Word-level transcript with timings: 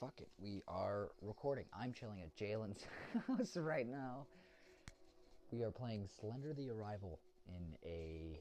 fuck 0.00 0.14
it. 0.18 0.28
We 0.38 0.62
are 0.68 1.10
recording. 1.22 1.64
I'm 1.78 1.92
chilling 1.92 2.20
at 2.22 2.36
Jalen's 2.36 2.84
house 3.26 3.56
right 3.56 3.88
now. 3.88 4.26
We 5.50 5.62
are 5.62 5.70
playing 5.70 6.08
Slender 6.20 6.52
the 6.52 6.70
Arrival 6.70 7.18
in 7.46 7.74
a. 7.84 8.40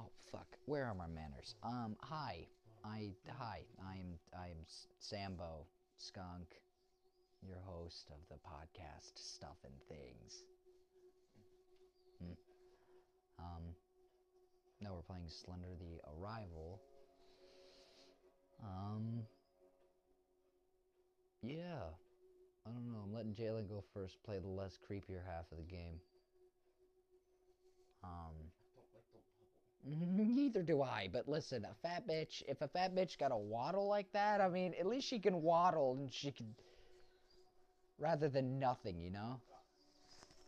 Oh 0.00 0.10
fuck! 0.32 0.46
Where 0.66 0.86
are 0.86 0.94
my 0.94 1.06
manners? 1.06 1.54
Um, 1.62 1.96
hi. 2.00 2.46
I 2.84 3.10
hi. 3.38 3.60
I'm 3.80 4.18
I'm 4.38 4.56
Sambo 4.98 5.66
Skunk, 5.98 6.48
your 7.42 7.60
host 7.64 8.10
of 8.10 8.20
the 8.28 8.36
podcast 8.36 9.16
Stuff 9.16 9.56
and 9.64 9.74
Things. 9.88 10.44
Hmm. 12.20 13.44
Um. 13.44 13.62
No, 14.80 14.94
we're 14.94 15.02
playing 15.02 15.28
Slender 15.28 15.76
the 15.78 16.00
Arrival. 16.18 16.80
Um. 18.62 19.24
Yeah. 21.46 21.82
I 22.66 22.70
don't 22.70 22.86
know. 22.86 23.00
I'm 23.04 23.12
letting 23.12 23.34
Jalen 23.34 23.68
go 23.68 23.84
first, 23.92 24.22
play 24.24 24.38
the 24.38 24.48
less 24.48 24.78
creepier 24.90 25.20
half 25.26 25.50
of 25.52 25.58
the 25.58 25.64
game. 25.64 26.00
Um. 28.02 28.50
Neither 30.16 30.62
do 30.62 30.80
I, 30.80 31.10
but 31.12 31.28
listen, 31.28 31.66
a 31.66 31.74
fat 31.86 32.08
bitch, 32.08 32.42
if 32.48 32.62
a 32.62 32.68
fat 32.68 32.94
bitch 32.94 33.18
got 33.18 33.32
a 33.32 33.36
waddle 33.36 33.86
like 33.86 34.10
that, 34.12 34.40
I 34.40 34.48
mean, 34.48 34.72
at 34.80 34.86
least 34.86 35.06
she 35.06 35.18
can 35.18 35.42
waddle 35.42 35.96
and 35.98 36.10
she 36.10 36.30
can. 36.30 36.46
Rather 37.98 38.28
than 38.28 38.58
nothing, 38.58 38.98
you 38.98 39.10
know? 39.10 39.40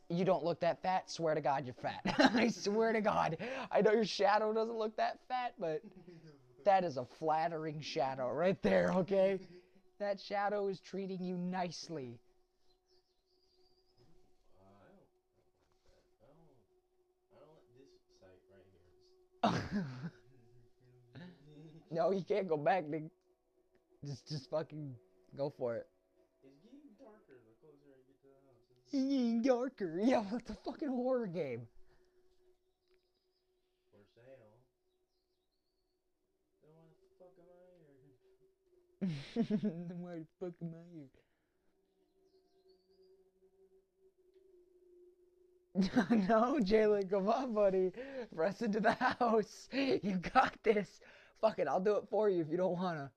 You 0.08 0.24
don't 0.24 0.42
look 0.42 0.60
that 0.60 0.82
fat, 0.82 1.10
swear 1.10 1.34
to 1.34 1.40
God 1.40 1.64
you're 1.64 1.74
fat. 1.74 2.00
I 2.34 2.48
swear 2.48 2.92
to 2.92 3.00
God. 3.00 3.36
I 3.70 3.82
know 3.82 3.92
your 3.92 4.04
shadow 4.04 4.52
doesn't 4.52 4.76
look 4.76 4.96
that 4.96 5.18
fat, 5.28 5.54
but 5.58 5.82
that 6.64 6.82
is 6.82 6.96
a 6.96 7.04
flattering 7.04 7.80
shadow 7.80 8.32
right 8.32 8.60
there, 8.62 8.90
okay? 8.94 9.38
That 9.98 10.20
shadow 10.20 10.68
is 10.68 10.78
treating 10.80 11.22
you 11.24 11.36
nicely. 11.38 12.18
no, 21.90 22.10
you 22.10 22.22
can't 22.26 22.48
go 22.48 22.56
back. 22.56 22.84
Nigga. 22.84 23.10
Just, 24.04 24.28
just 24.28 24.50
fucking 24.50 24.94
go 25.36 25.52
for 25.56 25.76
it. 25.76 25.86
It's 26.44 26.58
getting 26.62 26.80
darker 26.98 27.40
the 27.46 27.54
closer 27.60 27.88
I 27.88 27.96
get 28.04 28.20
to 28.22 28.28
the 28.28 28.36
house. 28.44 28.60
It's 28.70 28.92
Getting 28.92 29.42
darker. 29.42 30.00
Yeah, 30.02 30.22
what's 30.30 30.50
a 30.50 30.56
fucking 30.64 30.88
horror 30.88 31.26
game? 31.26 31.66
for 33.90 34.04
sale. 34.14 34.60
Then 36.62 36.72
why 36.76 36.84
the 37.00 37.08
fuck 37.18 37.32
am 37.40 37.48
I 37.48 37.80
here? 37.80 38.12
the 39.36 40.26
fuck 40.40 40.52
am 40.62 40.74
I 40.74 40.84
here? 40.94 41.08
no, 46.28 46.58
Jalen, 46.60 47.10
come 47.10 47.28
on, 47.28 47.52
buddy. 47.52 47.92
Press 48.34 48.62
into 48.62 48.80
the 48.80 48.92
house. 48.92 49.68
You 49.72 50.20
got 50.32 50.54
this. 50.62 51.00
Fuck 51.40 51.58
it, 51.58 51.68
I'll 51.68 51.80
do 51.80 51.96
it 51.96 52.04
for 52.08 52.30
you 52.30 52.40
if 52.40 52.48
you 52.50 52.56
don't 52.56 52.78
wanna. 52.78 53.10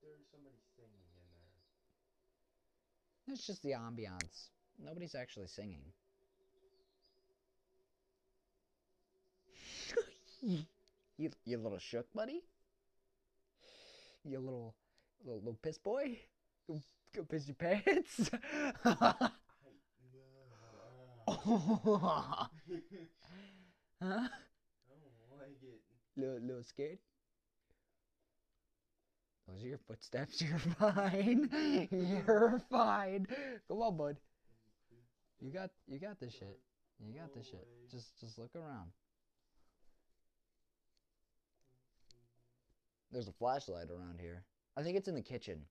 There's 0.00 0.20
somebody 0.30 0.54
singing 0.76 0.92
in 1.16 1.26
there. 3.26 3.34
It's 3.34 3.46
just 3.46 3.62
the 3.62 3.72
ambiance. 3.72 4.50
Nobody's 4.78 5.16
actually 5.16 5.48
singing. 5.48 5.82
you, 11.18 11.30
you 11.44 11.58
little 11.58 11.78
shook, 11.78 12.06
buddy. 12.14 12.42
You 14.24 14.38
little, 14.38 14.74
little, 15.24 15.40
little 15.40 15.58
piss 15.62 15.78
boy. 15.78 16.18
Go, 16.68 16.80
go 17.14 17.24
piss 17.24 17.48
your 17.48 17.56
pants. 17.56 18.30
Huh? 24.02 24.08
I 24.08 24.18
don't 24.18 25.38
like 25.38 25.62
it. 25.62 25.80
Little, 26.16 26.40
little 26.40 26.62
scared. 26.64 26.98
Those 29.46 29.62
are 29.62 29.68
your 29.68 29.78
footsteps. 29.78 30.42
You're 30.42 30.58
fine. 30.58 31.88
You're 31.92 32.60
fine. 32.68 33.26
Come 33.68 33.78
on, 33.82 33.96
bud. 33.96 34.16
You 35.40 35.52
got, 35.52 35.70
you 35.86 36.00
got 36.00 36.18
this 36.18 36.32
shit. 36.32 36.58
You 36.98 37.12
got 37.18 37.32
this 37.32 37.46
shit. 37.46 37.66
Just, 37.90 38.18
just 38.18 38.38
look 38.38 38.50
around. 38.56 38.90
There's 43.12 43.28
a 43.28 43.32
flashlight 43.32 43.90
around 43.90 44.20
here. 44.20 44.42
I 44.74 44.82
think 44.82 44.96
it's 44.96 45.08
in 45.08 45.14
the 45.14 45.22
kitchen. 45.22 45.66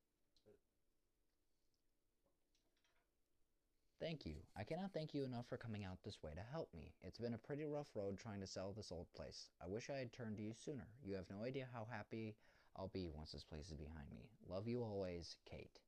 Thank 3.99 4.25
you. 4.25 4.35
I 4.55 4.63
cannot 4.63 4.93
thank 4.93 5.13
you 5.13 5.23
enough 5.23 5.47
for 5.47 5.57
coming 5.57 5.83
out 5.83 5.97
this 6.03 6.21
way 6.23 6.31
to 6.35 6.41
help 6.51 6.69
me. 6.73 6.93
It's 7.03 7.19
been 7.19 7.33
a 7.33 7.39
pretty 7.39 7.65
rough 7.65 7.89
road 7.95 8.19
trying 8.19 8.41
to 8.41 8.47
sell 8.47 8.73
this 8.73 8.91
old 8.91 9.07
place. 9.15 9.49
I 9.63 9.67
wish 9.67 9.89
I 9.89 9.97
had 9.97 10.13
turned 10.13 10.37
to 10.37 10.43
you 10.43 10.53
sooner. 10.53 10.87
You 11.03 11.15
have 11.15 11.29
no 11.29 11.43
idea 11.43 11.67
how 11.73 11.87
happy 11.91 12.35
I'll 12.75 12.91
be 12.93 13.09
once 13.13 13.31
this 13.31 13.43
place 13.43 13.67
is 13.69 13.77
behind 13.77 14.07
me. 14.13 14.29
Love 14.47 14.67
you 14.67 14.81
always, 14.83 15.35
Kate. 15.49 15.79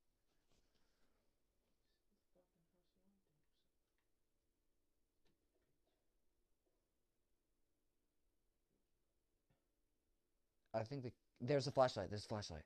I 10.75 10.83
think 10.83 11.03
the 11.03 11.11
there's 11.43 11.67
a 11.67 11.71
flashlight. 11.71 12.09
There's 12.09 12.25
a 12.25 12.27
flashlight. 12.27 12.63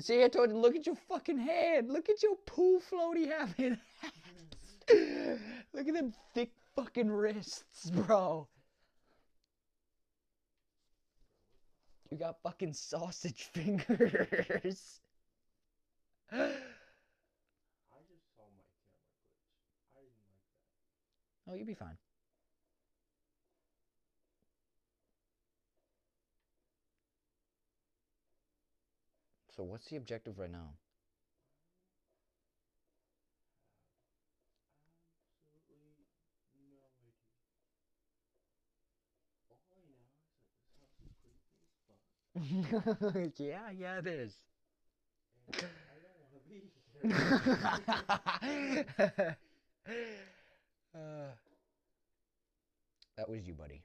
See, 0.00 0.24
I 0.24 0.28
told 0.28 0.50
you, 0.50 0.56
look 0.56 0.74
at 0.74 0.86
your 0.86 0.96
fucking 1.08 1.38
head. 1.38 1.88
Look 1.88 2.08
at 2.08 2.22
your 2.22 2.36
poo 2.46 2.80
floaty 2.80 3.30
having 3.30 3.76
Look 5.74 5.88
at 5.88 5.94
them 5.94 6.14
thick 6.34 6.52
fucking 6.74 7.10
wrists, 7.10 7.90
bro. 7.90 8.48
You 12.10 12.16
got 12.18 12.42
fucking 12.42 12.72
sausage 12.72 13.42
fingers. 13.52 15.00
I 16.32 16.36
just 18.08 18.24
saw 18.34 18.46
my 18.56 18.64
camera 18.72 19.04
glitch. 19.04 19.44
I 19.94 20.00
didn't 20.00 20.16
like 20.16 20.32
that. 21.46 21.52
oh, 21.52 21.54
you'll 21.54 21.66
be 21.66 21.74
fine. 21.74 21.98
So, 29.60 29.64
what's 29.64 29.84
the 29.90 29.96
objective 29.96 30.38
right 30.38 30.50
now? 30.50 30.72
Absolutely 35.52 36.08
no 36.72 36.80
idea. 36.88 37.12
All 39.52 39.60
I 39.76 39.84
know 39.84 40.00
is 40.00 40.16
that 40.16 40.32
this 40.48 40.64
house 40.80 40.96
is 41.04 41.12
creepy 41.20 41.36
as 41.36 41.44
fuck. 41.84 42.00
yeah, 43.36 43.68
yeah, 43.76 43.98
it 43.98 44.06
is. 44.06 44.32
And 45.52 45.60
I 45.60 45.96
don't 46.00 46.16
want 46.16 46.32
to 46.32 46.40
be 46.48 46.72
here. 46.96 47.12
Uh, 50.94 51.32
that 53.16 53.28
was 53.28 53.46
you, 53.46 53.52
buddy. 53.52 53.84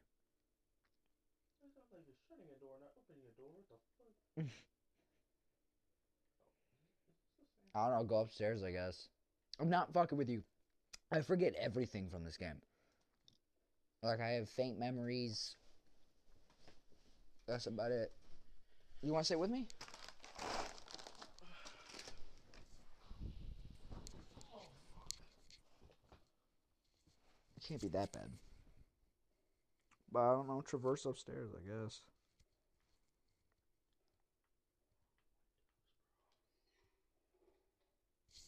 That 1.60 1.68
sounds 1.76 1.92
like 1.92 2.08
you're 2.08 2.16
shutting 2.32 2.48
a 2.48 2.56
door, 2.64 2.80
not 2.80 2.96
opening 2.96 3.28
a 3.28 3.36
door. 3.36 3.52
What 3.52 3.68
the 3.68 3.76
fuck? 4.00 4.16
I 7.76 7.90
don't 7.90 7.98
know. 7.98 8.04
Go 8.04 8.22
upstairs, 8.22 8.64
I 8.64 8.72
guess. 8.72 9.10
I'm 9.60 9.70
not 9.70 9.92
fucking 9.94 10.18
with 10.18 10.30
you. 10.30 10.44
I 11.12 11.22
forget 11.22 11.54
everything 11.60 12.10
from 12.10 12.24
this 12.24 12.38
game. 12.38 12.62
Like 14.02 14.22
I 14.22 14.30
have 14.30 14.50
faint 14.50 14.80
memories. 14.80 15.56
That's 17.48 17.68
about 17.68 17.92
it. 17.92 18.12
You 19.04 19.14
want 19.14 19.26
to 19.26 19.28
sit 19.28 19.40
with 19.40 19.50
me? 19.50 19.68
It 27.58 27.64
can't 27.68 27.82
be 27.82 27.90
that 27.90 28.12
bad. 28.12 28.30
But 30.12 30.22
I 30.22 30.34
don't 30.34 30.48
know. 30.48 30.62
Traverse 30.62 31.06
upstairs, 31.06 31.50
I 31.54 31.68
guess. 31.68 32.02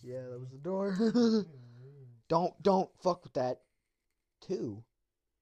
Yeah, 0.04 0.22
that 0.30 0.40
was 0.40 0.50
the 0.52 0.58
door. 0.58 0.96
don't 2.30 2.54
don't 2.64 2.90
fuck 3.02 3.24
with 3.24 3.34
that. 3.34 3.60
Two. 4.42 4.84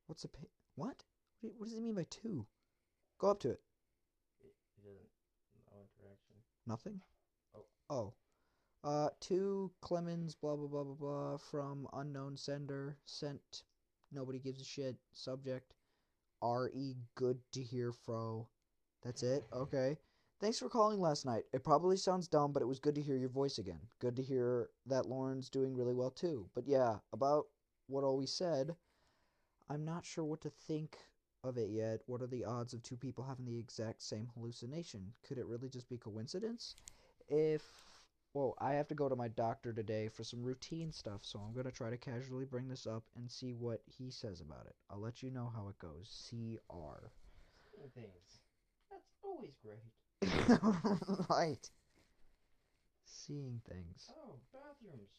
What's 0.07 0.23
a 0.23 0.27
pa- 0.29 0.39
what? 0.75 0.87
What, 0.87 0.97
do 1.41 1.47
you- 1.47 1.53
what 1.57 1.65
does 1.69 1.77
it 1.77 1.81
mean 1.81 1.95
by 1.95 2.05
two? 2.09 2.45
Go 3.19 3.29
up 3.31 3.39
to 3.41 3.49
it. 3.51 3.59
It, 4.41 4.53
it 4.77 4.83
doesn't. 4.83 5.09
No 5.71 5.77
interaction. 5.79 6.35
Nothing. 6.67 7.01
Oh. 7.55 7.65
Oh. 7.89 8.13
Uh, 8.83 9.09
two 9.19 9.71
Clemens. 9.81 10.35
Blah 10.35 10.55
blah 10.55 10.67
blah 10.67 10.83
blah 10.83 10.95
blah. 10.95 11.37
From 11.37 11.87
unknown 11.93 12.37
sender. 12.37 12.97
Sent. 13.05 13.63
Nobody 14.11 14.39
gives 14.39 14.61
a 14.61 14.65
shit. 14.65 14.95
Subject. 15.13 15.73
R 16.41 16.69
E. 16.73 16.93
Good 17.15 17.39
to 17.53 17.61
hear 17.61 17.91
fro. 17.91 18.47
That's 19.03 19.23
it. 19.23 19.43
Okay. 19.53 19.97
Thanks 20.41 20.59
for 20.59 20.67
calling 20.67 20.99
last 20.99 21.25
night. 21.25 21.45
It 21.53 21.63
probably 21.63 21.95
sounds 21.95 22.27
dumb, 22.27 22.51
but 22.51 22.61
it 22.61 22.67
was 22.67 22.79
good 22.79 22.95
to 22.95 23.01
hear 23.01 23.15
your 23.15 23.29
voice 23.29 23.57
again. 23.57 23.79
Good 23.99 24.17
to 24.17 24.21
hear 24.21 24.69
that 24.85 25.05
Lauren's 25.05 25.49
doing 25.49 25.73
really 25.73 25.93
well 25.93 26.11
too. 26.11 26.49
But 26.53 26.67
yeah, 26.67 26.97
about 27.13 27.45
what 27.87 28.03
all 28.03 28.17
we 28.17 28.25
said, 28.25 28.75
I'm 29.69 29.85
not 29.85 30.05
sure 30.05 30.25
what 30.25 30.41
to 30.41 30.49
think 30.49 30.97
of 31.43 31.57
it 31.57 31.69
yet. 31.69 32.01
What 32.05 32.21
are 32.21 32.27
the 32.27 32.43
odds 32.43 32.73
of 32.73 32.83
two 32.83 32.97
people 32.97 33.23
having 33.23 33.45
the 33.45 33.57
exact 33.57 34.01
same 34.01 34.27
hallucination? 34.33 35.13
Could 35.25 35.37
it 35.37 35.45
really 35.45 35.69
just 35.69 35.87
be 35.87 35.97
coincidence? 35.97 36.75
If 37.29 37.63
well, 38.33 38.55
I 38.59 38.73
have 38.73 38.89
to 38.89 38.95
go 38.95 39.07
to 39.07 39.15
my 39.15 39.29
doctor 39.29 39.71
today 39.71 40.09
for 40.09 40.25
some 40.25 40.43
routine 40.43 40.91
stuff, 40.91 41.21
so 41.23 41.39
I'm 41.39 41.53
going 41.53 41.65
to 41.65 41.71
try 41.71 41.89
to 41.89 41.97
casually 41.97 42.43
bring 42.43 42.67
this 42.67 42.85
up 42.85 43.03
and 43.15 43.31
see 43.31 43.53
what 43.53 43.81
he 43.85 44.11
says 44.11 44.41
about 44.41 44.65
it. 44.65 44.75
I'll 44.89 44.99
let 44.99 45.23
you 45.23 45.31
know 45.31 45.49
how 45.55 45.69
it 45.69 45.79
goes. 45.79 46.27
CR. 46.29 47.07
Things. 47.93 48.41
That's 48.91 49.13
always 49.23 49.55
great. 49.63 49.79
right. 51.29 51.69
Seeing 53.05 53.61
things. 53.69 54.09
Oh, 54.11 54.35
bathrooms. 54.53 55.09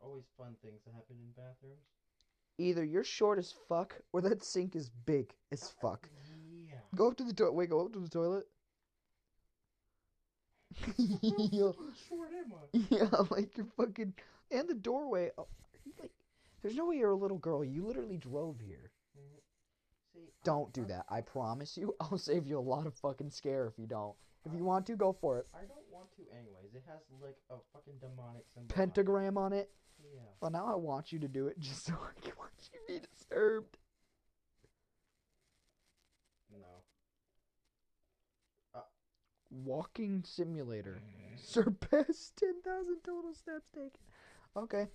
Always 0.00 0.24
fun 0.36 0.54
things 0.62 0.80
that 0.84 0.94
happen 0.94 1.16
in 1.20 1.30
bathrooms. 1.36 1.86
Either 2.58 2.84
you're 2.84 3.04
short 3.04 3.38
as 3.38 3.54
fuck 3.68 3.94
or 4.12 4.20
that 4.22 4.44
sink 4.44 4.74
is 4.76 4.90
big 5.06 5.32
as 5.52 5.68
fuck. 5.80 6.08
Yeah. 6.68 6.74
Go 6.94 7.08
up 7.08 7.16
to 7.18 7.24
the 7.24 7.32
toilet. 7.32 7.54
Wait, 7.54 7.70
go 7.70 7.84
up 7.86 7.92
to 7.92 7.98
the 8.00 8.08
toilet. 8.08 8.44
How 10.86 10.92
yeah, 10.98 11.70
short 12.08 12.30
am 12.32 12.52
I? 12.54 12.80
yeah, 12.90 13.08
like 13.30 13.56
you're 13.56 13.66
fucking 13.76 14.14
and 14.50 14.68
the 14.68 14.74
doorway. 14.74 15.30
Oh, 15.38 15.46
like, 16.00 16.10
there's 16.62 16.76
no 16.76 16.86
way 16.86 16.96
you're 16.96 17.10
a 17.10 17.16
little 17.16 17.38
girl. 17.38 17.64
You 17.64 17.86
literally 17.86 18.16
drove 18.16 18.58
here. 18.60 18.90
Mhm. 19.18 19.40
See, 20.14 20.30
Don't 20.44 20.72
do 20.72 20.82
I- 20.82 20.86
that. 20.88 21.06
I 21.10 21.20
promise 21.20 21.76
you. 21.76 21.94
I'll 22.00 22.18
save 22.18 22.46
you 22.46 22.58
a 22.58 22.60
lot 22.60 22.86
of 22.86 22.94
fucking 22.94 23.30
scare 23.30 23.66
if 23.66 23.78
you 23.78 23.86
don't. 23.86 24.14
If 24.44 24.52
you 24.54 24.64
want 24.64 24.86
to, 24.86 24.96
go 24.96 25.12
for 25.12 25.38
it. 25.38 25.46
I 25.54 25.60
don't 25.60 25.86
want 25.90 26.08
to 26.16 26.22
anyways. 26.36 26.74
It 26.74 26.82
has 26.88 27.00
like 27.22 27.36
a 27.50 27.54
fucking 27.72 27.94
demonic 28.00 28.44
symbol. 28.54 28.74
Pentagram 28.74 29.38
on 29.38 29.52
it. 29.52 29.70
Yeah. 30.02 30.20
Well, 30.40 30.50
now 30.50 30.66
I 30.66 30.74
want 30.74 31.12
you 31.12 31.18
to 31.20 31.28
do 31.28 31.46
it 31.46 31.58
just 31.60 31.84
so 31.86 31.92
I 31.94 32.20
can 32.20 32.32
watch 32.38 32.70
you 32.72 32.80
be 32.88 33.00
disturbed. 33.00 33.78
No. 36.50 36.66
Walking 39.50 40.24
simulator. 40.26 41.00
Surpassed 41.36 42.36
10,000 42.38 42.96
total 43.04 43.34
steps 43.34 43.70
taken. 43.74 43.90
Okay. 44.56 44.86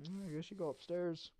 Mm, 0.00 0.26
I 0.26 0.34
guess 0.34 0.50
you 0.50 0.56
go 0.56 0.68
upstairs. 0.68 1.32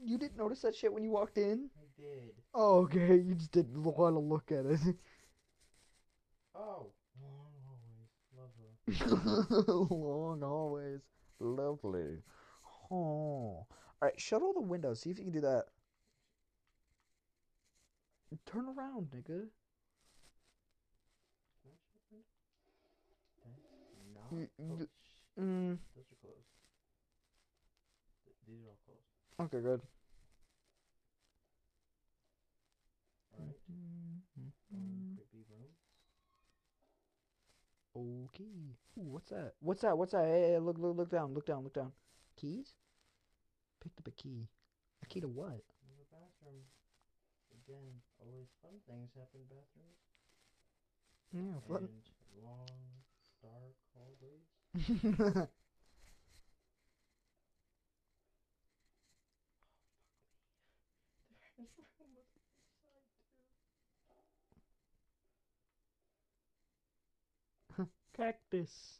You 0.00 0.18
didn't 0.18 0.36
notice 0.38 0.62
that 0.62 0.74
shit 0.74 0.92
when 0.92 1.02
you 1.04 1.10
walked 1.10 1.38
in? 1.38 1.68
I 1.76 2.00
did. 2.00 2.32
Oh, 2.54 2.80
okay. 2.80 3.16
You 3.26 3.34
just 3.34 3.52
didn't 3.52 3.82
want 3.82 4.14
to 4.14 4.20
look 4.20 4.50
at 4.52 4.66
it. 4.66 4.80
Oh. 6.54 6.92
Long 7.20 7.52
hallways. 7.66 8.10
Love 8.36 8.52
her. 8.58 9.72
Long 9.94 10.40
hallways. 10.40 11.00
Lovely. 11.40 12.18
Oh. 12.90 13.66
Alright, 14.02 14.20
shut 14.20 14.42
all 14.42 14.52
the 14.52 14.60
windows. 14.60 15.00
See 15.00 15.10
if 15.10 15.18
you 15.18 15.24
can 15.24 15.32
do 15.32 15.40
that. 15.42 15.64
Turn 18.46 18.64
around, 18.66 19.08
nigga. 19.10 19.46
Can 21.60 21.70
I 21.70 21.76
shut 21.92 22.02
them? 22.10 22.22
That's 23.44 23.68
not. 24.14 24.32
You- 24.32 24.50
you- 24.78 24.88
Mm, 25.40 25.78
Those 25.96 26.04
are 26.12 26.20
closed. 26.20 26.44
Th- 28.26 28.36
These 28.46 28.60
are 28.64 28.68
all 28.68 28.78
closed. 28.84 29.00
Okay, 29.40 29.60
good. 29.60 29.82
Alright. 33.38 33.56
Mm-hmm. 33.70 35.16
Creepy 35.16 35.44
room. 35.50 35.68
Okay. 37.96 38.76
Ooh, 38.98 39.08
what's 39.12 39.30
that? 39.30 39.54
What's 39.60 39.80
that? 39.82 39.96
What's 39.96 40.12
that? 40.12 40.24
Hey, 40.24 40.52
hey, 40.52 40.58
look, 40.58 40.78
look, 40.78 40.96
look 40.96 41.10
down, 41.10 41.34
look 41.34 41.46
down, 41.46 41.64
look 41.64 41.74
down. 41.74 41.92
Keys? 42.36 42.74
Picked 43.82 43.98
up 43.98 44.06
a 44.06 44.10
key. 44.12 44.48
A 45.02 45.06
key 45.06 45.20
to 45.20 45.28
what? 45.28 45.60
In 45.84 45.92
the 45.98 46.06
bathroom. 46.10 46.64
Again, 47.64 48.02
always 48.20 48.48
fun 48.62 48.74
things 48.88 49.10
happen 49.14 49.40
in 49.40 49.48
bathrooms. 49.48 50.00
Yeah, 51.32 51.60
fun. 51.68 51.88
And 51.88 52.02
long, 52.42 52.68
dark 53.42 53.74
hallways. 53.94 55.48
There's 61.38 61.88
room 61.98 62.08
on 62.08 62.14
the 62.14 62.36
inside 62.36 63.02
too. 67.76 67.88
Cactus. 68.16 68.98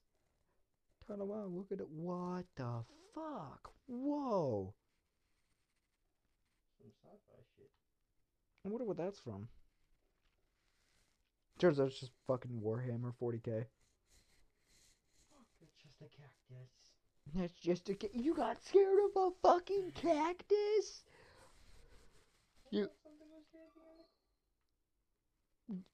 Turn 1.06 1.20
around, 1.20 1.56
look 1.56 1.72
at 1.72 1.80
it. 1.80 1.88
What 1.88 2.44
the 2.56 2.84
fuck? 3.14 3.70
Whoa. 3.86 4.74
Some 6.80 6.90
sci-fi 7.02 7.42
shit. 7.56 7.70
I 8.64 8.68
wonder 8.68 8.84
what 8.84 8.96
that's 8.96 9.18
from. 9.20 9.48
Turns 11.58 11.78
out 11.80 11.88
it's 11.88 12.00
just 12.00 12.12
fucking 12.26 12.60
Warhammer 12.64 13.12
40k. 13.20 13.66
Fuck, 15.28 15.46
it's 15.60 15.74
just 15.82 16.00
a 16.00 16.04
cactus. 16.04 16.70
That's 17.34 17.52
just 17.54 17.88
a. 17.88 17.94
ca- 17.94 18.10
You 18.14 18.34
got 18.34 18.62
scared 18.64 18.98
of 19.16 19.22
a 19.22 19.30
fucking 19.42 19.92
cactus? 19.94 21.04
You- 22.70 22.84
thought 22.84 22.92
something 23.04 23.28
was 23.30 23.44
here 23.52 23.62
at 23.62 23.74
the 23.74 23.80
end. 25.74 25.84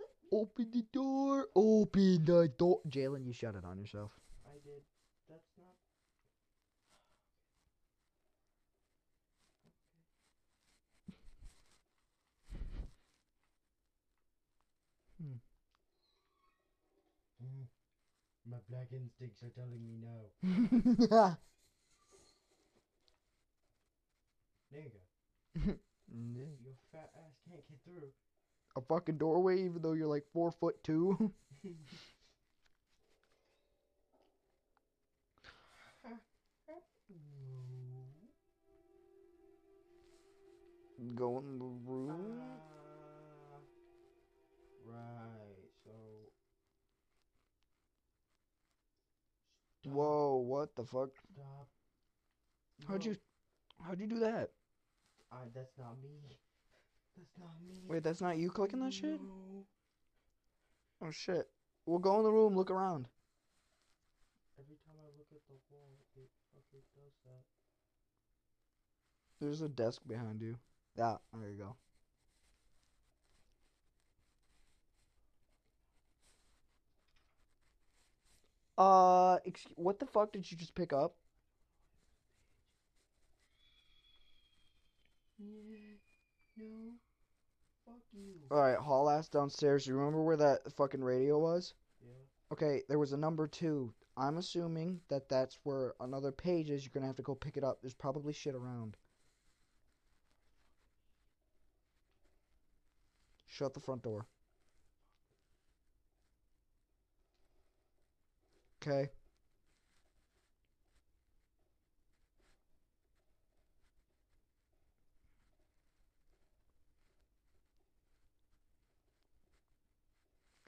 Like, 0.00 0.10
Open 0.36 0.68
the 0.70 0.84
door. 0.92 1.48
Open 1.56 2.22
the 2.26 2.52
door. 2.58 2.80
Jalen, 2.86 3.24
you 3.24 3.32
shut 3.32 3.54
it 3.54 3.64
on 3.64 3.78
yourself. 3.78 4.12
I 4.44 4.58
did. 4.62 4.82
That's 5.30 5.48
not. 5.56 5.72
Hmm. 15.16 15.40
Mm. 17.42 17.64
My 18.50 18.58
black 18.68 18.88
instincts 18.92 19.42
are 19.42 19.48
telling 19.56 19.80
me 19.86 19.96
no. 19.96 20.36
Nigga, 24.76 25.00
your 26.62 26.76
fat 26.92 27.10
ass 27.24 27.32
can't 27.48 27.66
get 27.70 27.78
through. 27.86 28.12
A 28.76 28.80
fucking 28.80 29.18
doorway, 29.18 29.62
even 29.64 29.82
though 29.82 29.92
you're 29.92 30.06
like 30.08 30.24
four 30.32 30.50
foot 30.52 30.82
two. 30.84 31.32
Go 41.14 41.38
in 41.38 41.58
the 41.58 41.64
room. 41.64 42.10
Ah, 42.10 43.60
right, 44.84 45.70
so. 45.84 45.92
Stop, 49.82 49.94
Whoa, 49.94 50.36
what 50.36 50.74
the 50.76 50.84
fuck? 50.84 51.10
Stop. 51.32 51.68
How'd 52.86 53.04
No, 53.04 53.04
you, 53.04 53.16
how'd 53.82 54.00
you 54.00 54.06
do 54.06 54.18
that? 54.20 54.50
I, 55.30 55.44
that's 55.54 55.76
not 55.78 55.98
me. 56.02 56.36
That's 57.16 57.38
not 57.38 57.50
me. 57.66 57.80
Wait, 57.88 58.02
that's 58.02 58.20
not 58.20 58.36
you 58.36 58.50
clicking 58.50 58.80
that 58.80 58.92
shit? 58.92 59.20
No. 59.20 59.64
Oh 61.02 61.10
shit. 61.10 61.48
Well, 61.86 61.98
go 61.98 62.18
in 62.18 62.24
the 62.24 62.32
room, 62.32 62.54
look 62.54 62.70
around. 62.70 63.08
Every 64.58 64.76
time 64.86 64.96
I 65.00 65.08
look 65.16 65.28
at 65.32 65.42
the 65.48 65.56
wall, 65.70 65.96
it 66.16 66.28
fucking 66.52 66.84
does 66.94 67.12
that. 67.24 67.42
There's 69.40 69.60
a 69.60 69.68
desk 69.68 70.02
behind 70.06 70.40
you. 70.40 70.58
Yeah, 70.96 71.16
there 71.32 71.50
you 71.50 71.58
go. 71.58 71.76
Uh, 78.78 79.38
excuse, 79.44 79.72
what 79.76 79.98
the 79.98 80.06
fuck 80.06 80.32
did 80.32 80.50
you 80.50 80.56
just 80.56 80.74
pick 80.74 80.92
up? 80.92 81.14
Yeah. 85.38 85.96
No. 86.58 86.92
You. 88.16 88.56
Alright, 88.56 88.78
haul 88.78 89.10
ass 89.10 89.28
downstairs. 89.28 89.86
You 89.86 89.96
remember 89.96 90.22
where 90.22 90.36
that 90.36 90.72
fucking 90.72 91.02
radio 91.02 91.38
was? 91.38 91.74
Yeah. 92.02 92.52
Okay, 92.52 92.82
there 92.88 92.98
was 92.98 93.12
a 93.12 93.16
number 93.16 93.46
two. 93.46 93.92
I'm 94.16 94.38
assuming 94.38 95.00
that 95.08 95.28
that's 95.28 95.58
where 95.64 95.94
another 96.00 96.32
page 96.32 96.70
is. 96.70 96.84
You're 96.84 96.92
gonna 96.94 97.06
have 97.06 97.16
to 97.16 97.22
go 97.22 97.34
pick 97.34 97.56
it 97.56 97.64
up. 97.64 97.78
There's 97.82 97.94
probably 97.94 98.32
shit 98.32 98.54
around. 98.54 98.96
Shut 103.46 103.74
the 103.74 103.80
front 103.80 104.02
door. 104.02 104.26
Okay. 108.82 109.10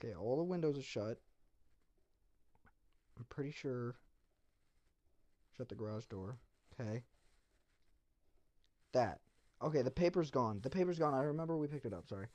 Okay, 0.01 0.13
all 0.13 0.37
the 0.37 0.43
windows 0.43 0.77
are 0.77 0.83
shut. 0.83 1.17
I'm 3.17 3.25
pretty 3.27 3.51
sure. 3.51 3.95
Shut 5.57 5.67
the 5.67 5.75
garage 5.75 6.05
door. 6.05 6.37
Okay. 6.79 7.03
That. 8.93 9.19
Okay, 9.61 9.81
the 9.81 9.91
paper's 9.91 10.31
gone. 10.31 10.61
The 10.63 10.69
paper's 10.69 10.99
gone. 10.99 11.13
I 11.13 11.23
remember 11.23 11.57
we 11.57 11.67
picked 11.67 11.85
it 11.85 11.93
up. 11.93 12.07
Sorry. 12.07 12.27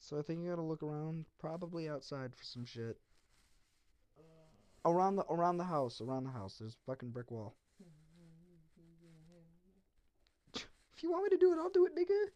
So 0.00 0.18
I 0.18 0.22
think 0.22 0.42
you 0.42 0.50
gotta 0.50 0.62
look 0.62 0.82
around, 0.82 1.24
probably 1.38 1.88
outside 1.88 2.34
for 2.34 2.44
some 2.44 2.64
shit. 2.64 2.98
Around 4.84 5.16
the 5.16 5.24
around 5.24 5.58
the 5.58 5.64
house, 5.64 6.00
around 6.00 6.24
the 6.24 6.30
house. 6.30 6.56
There's 6.58 6.76
fucking 6.86 7.10
brick 7.10 7.30
wall. 7.30 7.56
If 10.94 11.04
you 11.04 11.12
want 11.12 11.24
me 11.24 11.30
to 11.30 11.36
do 11.36 11.52
it, 11.52 11.58
I'll 11.60 11.70
do 11.70 11.86
it, 11.86 11.94
nigga. 11.94 12.26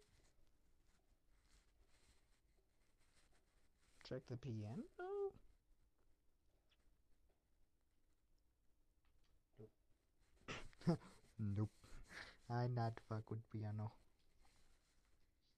Check 4.08 4.26
the 4.28 4.36
piano. 4.36 4.84
nope. 11.38 11.70
I 12.50 12.68
not 12.68 13.00
fuck 13.08 13.30
with 13.30 13.48
piano. 13.50 13.92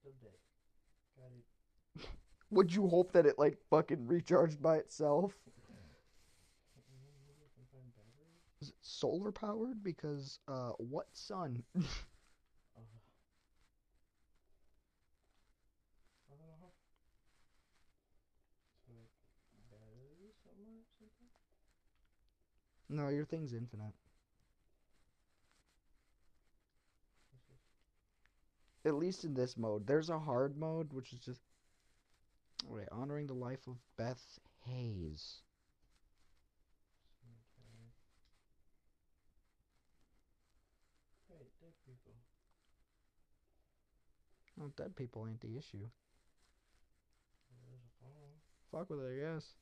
Still 0.01 0.13
dead. 0.21 0.39
Got 1.17 1.33
it. 1.33 2.09
Would 2.51 2.75
you 2.75 2.89
hope 2.89 3.13
that 3.13 3.27
it 3.27 3.39
like 3.39 3.59
fucking 3.71 4.07
recharged 4.07 4.63
by 4.63 4.77
itself? 4.79 5.35
Maybe 7.27 7.43
I 7.43 7.51
can 7.57 7.67
find 7.73 7.93
batteries? 7.95 8.43
Is 8.61 8.69
it 8.71 8.77
solar 8.81 9.33
powered? 9.33 9.83
Because 9.83 10.39
uh, 10.49 10.73
what 10.79 11.07
sun? 11.13 11.63
Uh, 12.77 12.81
I 16.31 16.37
don't 16.37 16.61
know. 16.61 16.73
So 18.87 18.93
like 18.95 19.11
batteries 19.69 20.37
somewhere 20.45 20.79
or 20.81 20.87
something? 20.99 21.29
No, 22.89 23.09
your 23.09 23.25
thing's 23.25 23.53
infinite. 23.53 23.95
At 28.85 28.95
least 28.95 29.25
in 29.25 29.35
this 29.35 29.57
mode. 29.57 29.87
There's 29.87 30.11
a 30.11 30.19
hard 30.19 30.59
mode, 30.59 30.93
which 30.93 31.13
is 31.13 31.19
just. 31.21 31.41
Wait, 32.67 32.89
honoring 32.93 33.27
the 33.27 33.35
life 33.35 33.67
of 33.67 33.77
Beth 33.97 34.23
Hayes. 34.67 35.43
Hey, 41.29 41.47
dead 41.61 41.73
people. 41.87 42.15
Well, 44.57 44.73
dead 44.77 44.97
people 44.97 45.27
ain't 45.29 45.41
the 45.41 45.57
issue. 45.59 45.89
Phone. 48.01 48.41
Fuck 48.71 48.91
with 48.91 49.01
it, 49.01 49.13
I 49.13 49.33
guess. 49.33 49.55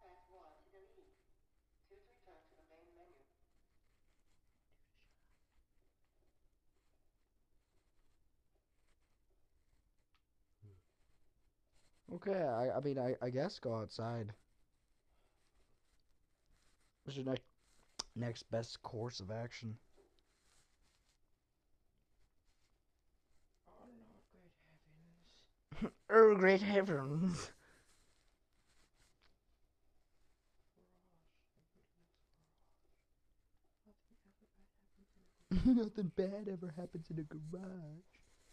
Press 0.00 0.16
1 0.32 0.42
to 0.64 0.68
delete. 0.72 1.12
2 1.90 1.94
to 1.94 2.00
return 2.08 2.40
to 2.48 2.54
the 2.56 2.64
main 2.72 2.88
menu. 2.96 3.20
Okay, 12.20 12.40
I, 12.42 12.76
I 12.76 12.80
mean, 12.80 12.98
I, 12.98 13.16
I 13.22 13.30
guess 13.30 13.58
go 13.58 13.74
outside. 13.74 14.32
What's 17.04 17.16
your 17.16 17.26
next 17.26 17.42
next 18.16 18.44
best 18.50 18.82
course 18.82 19.20
of 19.20 19.30
action? 19.30 19.78
Oh 23.70 23.86
no, 23.86 24.20
great 24.30 24.46
heavens. 24.60 25.90
Oh, 26.10 26.34
great 26.34 26.60
heavens! 26.60 27.50
Nothing 35.64 36.12
bad 36.16 36.48
ever 36.48 36.72
happens 36.76 37.10
in 37.10 37.18
a 37.18 37.22
garage. 37.22 37.50
Nothing 37.54 38.52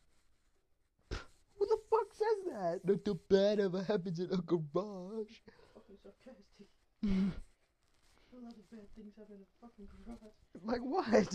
bad 0.00 0.32
ever 0.42 0.56
happens 0.60 0.94
in 0.94 1.02
a 1.02 1.06
garage. 1.06 1.53
Who 1.64 1.76
the 1.76 1.82
fuck 1.90 2.12
says 2.12 2.52
that? 2.52 2.80
Not 2.84 3.06
Nothing 3.06 3.20
bad 3.30 3.60
ever 3.60 3.82
happens 3.82 4.18
in 4.18 4.26
a 4.26 4.36
garage. 4.36 5.34
Fucking 5.72 5.96
sarcastic. 6.02 6.68
A 7.04 8.42
lot 8.42 8.52
of 8.52 8.70
bad 8.70 8.86
things 8.96 9.14
happen 9.16 9.36
in 9.36 9.42
a 9.42 9.66
fucking 9.66 9.88
garage. 10.04 10.18
like 10.64 10.80
what? 10.80 11.30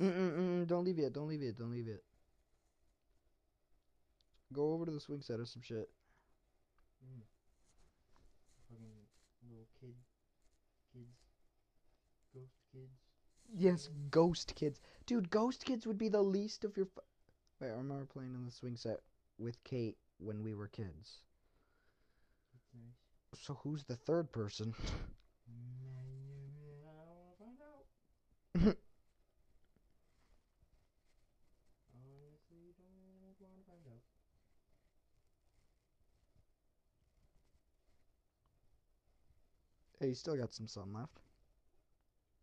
Mm-mm-mm, 0.00 0.66
don't 0.68 0.84
leave 0.84 0.98
it, 0.98 1.12
don't 1.12 1.28
leave 1.28 1.42
it, 1.42 1.58
don't 1.58 1.72
leave 1.72 1.88
it. 1.88 2.02
Go 4.52 4.72
over 4.72 4.86
to 4.86 4.92
the 4.92 5.00
swing 5.00 5.20
set 5.20 5.40
or 5.40 5.44
some 5.44 5.62
shit. 5.62 5.90
Mm. 7.04 7.20
Fucking 8.70 8.86
little 9.50 9.66
kid. 9.80 9.94
Kids. 10.92 11.18
Ghost 12.32 12.54
kids. 12.72 12.92
Yes, 13.56 13.88
ghost 14.10 14.54
kids. 14.54 14.80
Dude, 15.06 15.30
ghost 15.30 15.64
kids 15.66 15.86
would 15.86 15.98
be 15.98 16.08
the 16.08 16.22
least 16.22 16.64
of 16.64 16.76
your. 16.76 16.86
Fu- 16.86 17.00
Wait, 17.64 17.70
I 17.70 17.76
remember 17.76 18.04
playing 18.04 18.34
in 18.34 18.44
the 18.44 18.52
swing 18.52 18.76
set 18.76 19.00
with 19.38 19.56
Kate 19.64 19.96
when 20.18 20.44
we 20.44 20.52
were 20.52 20.68
kids. 20.68 21.20
Nice. 22.74 23.40
So 23.42 23.54
who's 23.62 23.84
the 23.84 23.96
third 23.96 24.30
person? 24.32 24.74
Hey, 40.00 40.08
you 40.10 40.14
still 40.14 40.36
got 40.36 40.52
some 40.52 40.68
sun 40.68 40.92
left. 40.92 41.16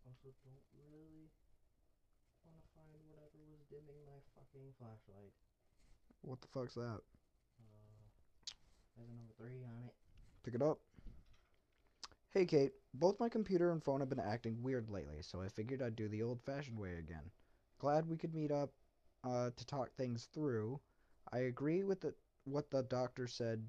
Also, 0.07 0.33
don't 0.41 0.65
really 0.73 1.29
wanna 2.41 2.65
find 2.73 2.97
whatever 3.05 3.37
was 3.53 3.61
dimming 3.69 4.01
my 4.09 4.17
fucking 4.79 4.95
flashlight. 5.05 5.31
What 6.21 6.41
the 6.41 6.47
fuck's 6.47 6.75
that? 6.75 6.81
Uh, 6.81 7.77
there's 8.97 9.09
a 9.09 9.15
number 9.15 9.33
three 9.37 9.63
on 9.63 9.85
it. 9.87 9.93
Pick 10.43 10.55
it 10.55 10.61
up. 10.61 10.79
Hey, 12.33 12.45
Kate. 12.45 12.71
Both 12.93 13.19
my 13.19 13.29
computer 13.29 13.71
and 13.71 13.83
phone 13.83 13.99
have 13.99 14.09
been 14.09 14.19
acting 14.19 14.61
weird 14.61 14.89
lately, 14.89 15.21
so 15.21 15.41
I 15.41 15.47
figured 15.47 15.81
I'd 15.81 15.95
do 15.95 16.07
the 16.07 16.23
old-fashioned 16.23 16.77
way 16.77 16.95
again. 16.99 17.31
Glad 17.79 18.07
we 18.07 18.17
could 18.17 18.33
meet 18.33 18.51
up 18.51 18.71
uh, 19.23 19.49
to 19.55 19.65
talk 19.65 19.91
things 19.95 20.27
through. 20.33 20.79
I 21.31 21.39
agree 21.39 21.83
with 21.83 22.01
the, 22.01 22.13
what 22.45 22.69
the 22.69 22.83
doctor 22.83 23.27
said. 23.27 23.63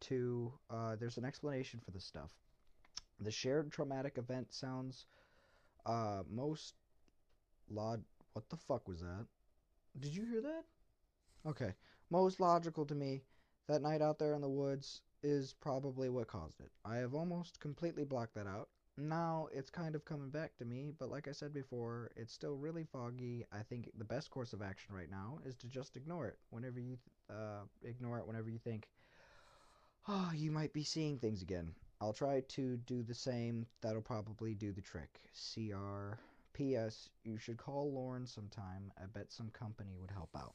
To 0.00 0.52
uh, 0.68 0.96
there's 0.96 1.16
an 1.16 1.24
explanation 1.24 1.80
for 1.82 1.90
this 1.90 2.04
stuff. 2.04 2.30
The 3.20 3.30
shared 3.30 3.72
traumatic 3.72 4.18
event 4.18 4.52
sounds 4.52 5.06
uh, 5.86 6.24
most 6.30 6.74
lod. 7.70 8.02
What 8.34 8.46
the 8.50 8.56
fuck 8.56 8.86
was 8.86 9.00
that? 9.00 9.24
Did 10.00 10.14
you 10.14 10.24
hear 10.24 10.40
that? 10.42 10.64
Okay, 11.46 11.74
most 12.10 12.40
logical 12.40 12.84
to 12.86 12.94
me. 12.94 13.22
That 13.68 13.82
night 13.82 14.02
out 14.02 14.18
there 14.18 14.34
in 14.34 14.40
the 14.40 14.48
woods 14.48 15.02
is 15.22 15.54
probably 15.60 16.10
what 16.10 16.26
caused 16.26 16.60
it. 16.60 16.70
I 16.84 16.96
have 16.96 17.14
almost 17.14 17.60
completely 17.60 18.04
blocked 18.04 18.34
that 18.34 18.46
out. 18.46 18.68
Now 18.96 19.48
it's 19.52 19.70
kind 19.70 19.94
of 19.94 20.04
coming 20.04 20.30
back 20.30 20.56
to 20.56 20.64
me, 20.64 20.92
but 20.98 21.10
like 21.10 21.26
I 21.26 21.32
said 21.32 21.52
before, 21.52 22.10
it's 22.16 22.32
still 22.32 22.56
really 22.56 22.84
foggy. 22.84 23.44
I 23.52 23.62
think 23.62 23.90
the 23.96 24.04
best 24.04 24.30
course 24.30 24.52
of 24.52 24.62
action 24.62 24.94
right 24.94 25.10
now 25.10 25.38
is 25.44 25.54
to 25.56 25.66
just 25.66 25.96
ignore 25.96 26.28
it. 26.28 26.38
Whenever 26.50 26.78
you 26.78 26.98
uh, 27.30 27.64
ignore 27.82 28.18
it, 28.18 28.26
whenever 28.26 28.50
you 28.50 28.58
think, 28.58 28.88
oh, 30.06 30.30
you 30.34 30.50
might 30.50 30.72
be 30.72 30.84
seeing 30.84 31.18
things 31.18 31.42
again. 31.42 31.72
I'll 32.00 32.12
try 32.12 32.42
to 32.48 32.76
do 32.78 33.02
the 33.02 33.14
same. 33.14 33.66
That'll 33.80 34.02
probably 34.02 34.54
do 34.54 34.72
the 34.72 34.82
trick. 34.82 35.20
CR. 35.32 36.18
P.S. 36.54 37.10
You 37.22 37.36
should 37.36 37.58
call 37.58 37.92
Lauren 37.92 38.26
sometime. 38.26 38.90
I 38.96 39.04
bet 39.06 39.30
some 39.30 39.50
company 39.50 39.96
would 40.00 40.10
help 40.10 40.30
out. 40.34 40.54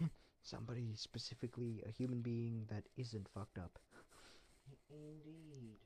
Somebody 0.42 0.94
specifically, 0.94 1.82
a 1.86 1.90
human 1.90 2.20
being 2.20 2.66
that 2.68 2.84
isn't 2.96 3.28
fucked 3.28 3.58
up. 3.58 3.78
Indeed. 4.90 5.78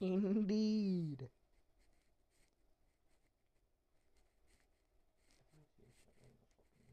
Indeed. 0.00 1.28
I 5.42 5.46
can 5.50 5.64
see 5.64 5.82
a 5.82 5.90
shut 5.92 6.18
in 6.22 6.30
the 6.34 6.46
fucking 6.56 6.86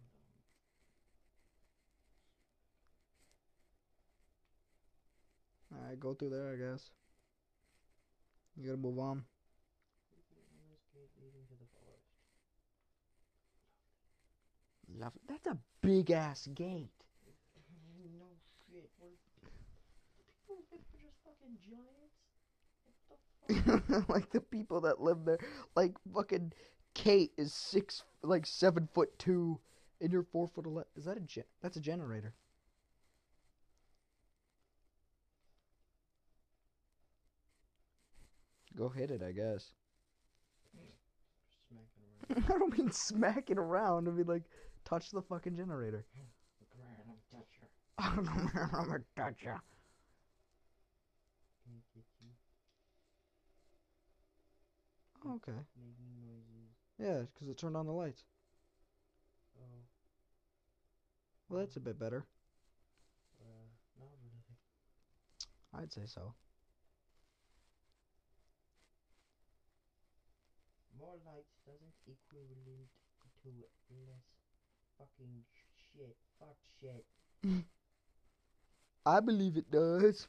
window. 5.72 5.75
Alright, 5.86 6.00
go 6.00 6.16
through 6.16 6.32
there, 6.32 6.52
I 6.52 6.56
guess. 6.56 6.90
You 8.58 8.66
gotta 8.66 8.78
move 8.78 8.98
on. 8.98 9.24
This 10.66 10.80
gate 10.96 11.12
leading 11.22 11.46
to 11.46 11.54
the 11.54 11.68
forest. 11.78 12.10
Love 14.98 15.14
That's 15.30 15.46
a 15.46 15.58
big 15.82 16.10
ass 16.10 16.48
gate. 16.56 16.90
No 18.18 18.26
shit. 18.66 18.90
People 20.48 20.64
think 20.72 20.82
we're 20.92 21.02
just 21.04 21.18
fucking 21.24 21.58
giants. 21.70 22.18
The 23.48 23.82
fuck? 23.94 24.10
like 24.10 24.32
the 24.32 24.42
people 24.42 24.82
that 24.82 25.02
live 25.02 25.24
there. 25.24 25.38
Like 25.76 25.94
fucking 26.12 26.52
Kate 26.96 27.32
is 27.38 27.54
six, 27.54 28.02
like 28.24 28.48
seven 28.48 28.90
foot 28.92 29.20
two, 29.20 29.60
and 30.02 30.12
you're 30.12 30.24
four 30.24 30.48
foot 30.48 30.66
eleven. 30.66 30.90
Is 30.96 31.06
that 31.06 31.18
a 31.18 31.22
gen? 31.22 31.44
That's 31.62 31.78
a 31.78 31.82
generator. 31.82 32.34
Go 38.78 38.90
hit 38.90 39.12
it, 39.12 39.22
I 39.24 39.32
guess. 39.32 39.72
Smacking 41.70 42.04
around. 42.30 42.54
I 42.54 42.60
don't 42.60 42.78
mean 42.78 42.92
smacking 42.92 43.58
around. 43.58 44.08
I 44.08 44.12
mean 44.12 44.28
like 44.28 44.44
touch 44.84 45.12
the 45.12 45.22
fucking 45.22 45.56
generator. 45.56 46.06
Look 46.60 46.70
around, 46.80 47.08
I'm 47.10 47.16
toucher. 47.32 47.70
I 47.98 48.16
don't 48.16 48.26
know 48.26 48.50
where 48.52 48.70
I'm 48.74 48.88
gonna 48.88 49.04
touch 49.16 49.44
ya. 49.44 49.58
Can't 51.64 51.84
get 51.94 52.04
you. 52.22 52.30
Okay. 55.32 55.60
Yeah, 57.00 57.24
because 57.34 57.50
it 57.50 57.58
turned 57.58 57.78
on 57.78 57.86
the 57.86 57.92
lights. 57.94 58.24
Oh. 59.58 59.84
Well, 61.50 61.60
that's 61.60 61.78
a 61.78 61.80
bit 61.80 62.00
better. 62.00 62.26
Uh, 63.42 63.68
not 64.00 64.10
really. 64.22 65.84
I'd 65.84 65.94
say 65.94 66.06
so. 66.06 66.34
More 71.00 71.16
lights 71.26 71.56
doesn't 71.66 71.96
equivalent 72.08 72.90
to 73.44 73.50
less 74.08 74.26
fucking 74.98 75.44
shit. 75.94 76.16
Fuck 76.40 76.58
shit. 76.80 77.06
I 79.06 79.20
believe 79.20 79.58
it 79.58 79.70
does. 79.72 80.28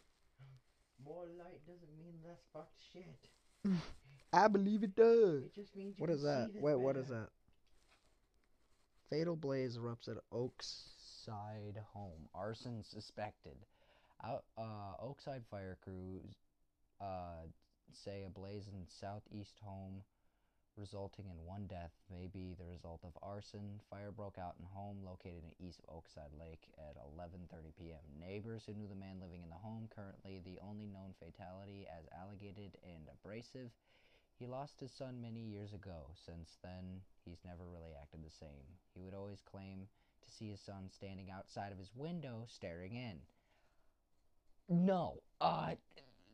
More 1.04 1.24
light 1.38 1.60
doesn't 1.66 1.96
mean 1.98 2.14
less 2.26 2.40
fucked 2.52 2.80
shit. 2.92 3.30
I 4.32 4.48
believe 4.48 4.82
it 4.82 4.94
does. 4.96 5.44
It 5.44 5.54
just 5.54 5.74
means 5.76 5.94
you 5.98 6.02
What 6.02 6.10
that? 6.22 6.46
see 6.48 6.52
this 6.54 6.62
Wait, 6.62 6.74
what 6.78 6.96
is 6.96 7.08
that? 7.08 7.28
Fatal 9.08 9.36
blaze 9.36 9.78
erupts 9.78 10.08
at 10.08 10.16
Oakside 10.32 11.76
home. 11.94 12.28
Arson 12.34 12.82
suspected. 12.82 13.56
Out, 14.24 14.44
uh, 14.58 14.96
Oakside 15.02 15.44
fire 15.50 15.78
crews 15.82 16.34
uh, 17.00 17.44
say 17.92 18.24
a 18.26 18.30
blaze 18.30 18.66
in 18.68 18.84
southeast 18.88 19.54
home 19.62 20.02
resulting 20.76 21.26
in 21.26 21.44
one 21.44 21.66
death 21.66 21.92
may 22.10 22.28
be 22.28 22.54
the 22.54 22.68
result 22.68 23.00
of 23.04 23.16
arson. 23.22 23.80
Fire 23.88 24.12
broke 24.12 24.38
out 24.38 24.54
in 24.60 24.66
home 24.66 25.00
located 25.04 25.42
in 25.44 25.66
east 25.66 25.80
of 25.80 25.96
Oakside 25.96 26.32
Lake 26.38 26.68
at 26.78 26.96
11:30 26.96 27.72
p.m. 27.78 28.04
Neighbors 28.20 28.64
who 28.66 28.74
knew 28.74 28.86
the 28.86 28.94
man 28.94 29.20
living 29.20 29.42
in 29.42 29.48
the 29.48 29.64
home, 29.64 29.88
currently 29.94 30.40
the 30.44 30.60
only 30.60 30.86
known 30.86 31.14
fatality 31.18 31.86
as 31.88 32.04
alligated 32.12 32.76
and 32.84 33.08
abrasive, 33.08 33.70
he 34.38 34.46
lost 34.46 34.80
his 34.80 34.92
son 34.92 35.20
many 35.20 35.40
years 35.40 35.72
ago. 35.72 36.12
Since 36.26 36.58
then, 36.62 37.00
he's 37.24 37.44
never 37.44 37.64
really 37.64 37.96
acted 38.00 38.22
the 38.22 38.30
same. 38.30 38.68
He 38.94 39.02
would 39.02 39.14
always 39.14 39.40
claim 39.40 39.88
to 40.22 40.30
see 40.30 40.50
his 40.50 40.60
son 40.60 40.90
standing 40.92 41.30
outside 41.30 41.72
of 41.72 41.78
his 41.78 41.90
window 41.94 42.44
staring 42.48 42.94
in. 42.94 43.20
No, 44.68 45.22
uh, 45.40 45.74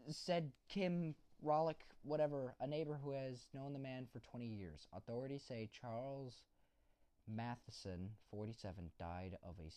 said 0.09 0.51
Kim 0.69 1.15
Rollick, 1.45 1.83
whatever, 2.03 2.55
a 2.61 2.67
neighbor 2.67 2.99
who 3.03 3.13
has 3.13 3.49
known 3.55 3.73
the 3.73 3.79
man 3.79 4.07
for 4.13 4.21
20 4.21 4.47
years. 4.47 4.87
Authorities 4.95 5.43
say 5.47 5.69
Charles 5.81 6.35
Matheson, 7.29 8.11
47, 8.31 8.91
died 8.99 9.37
of 9.43 9.55
a 9.59 9.71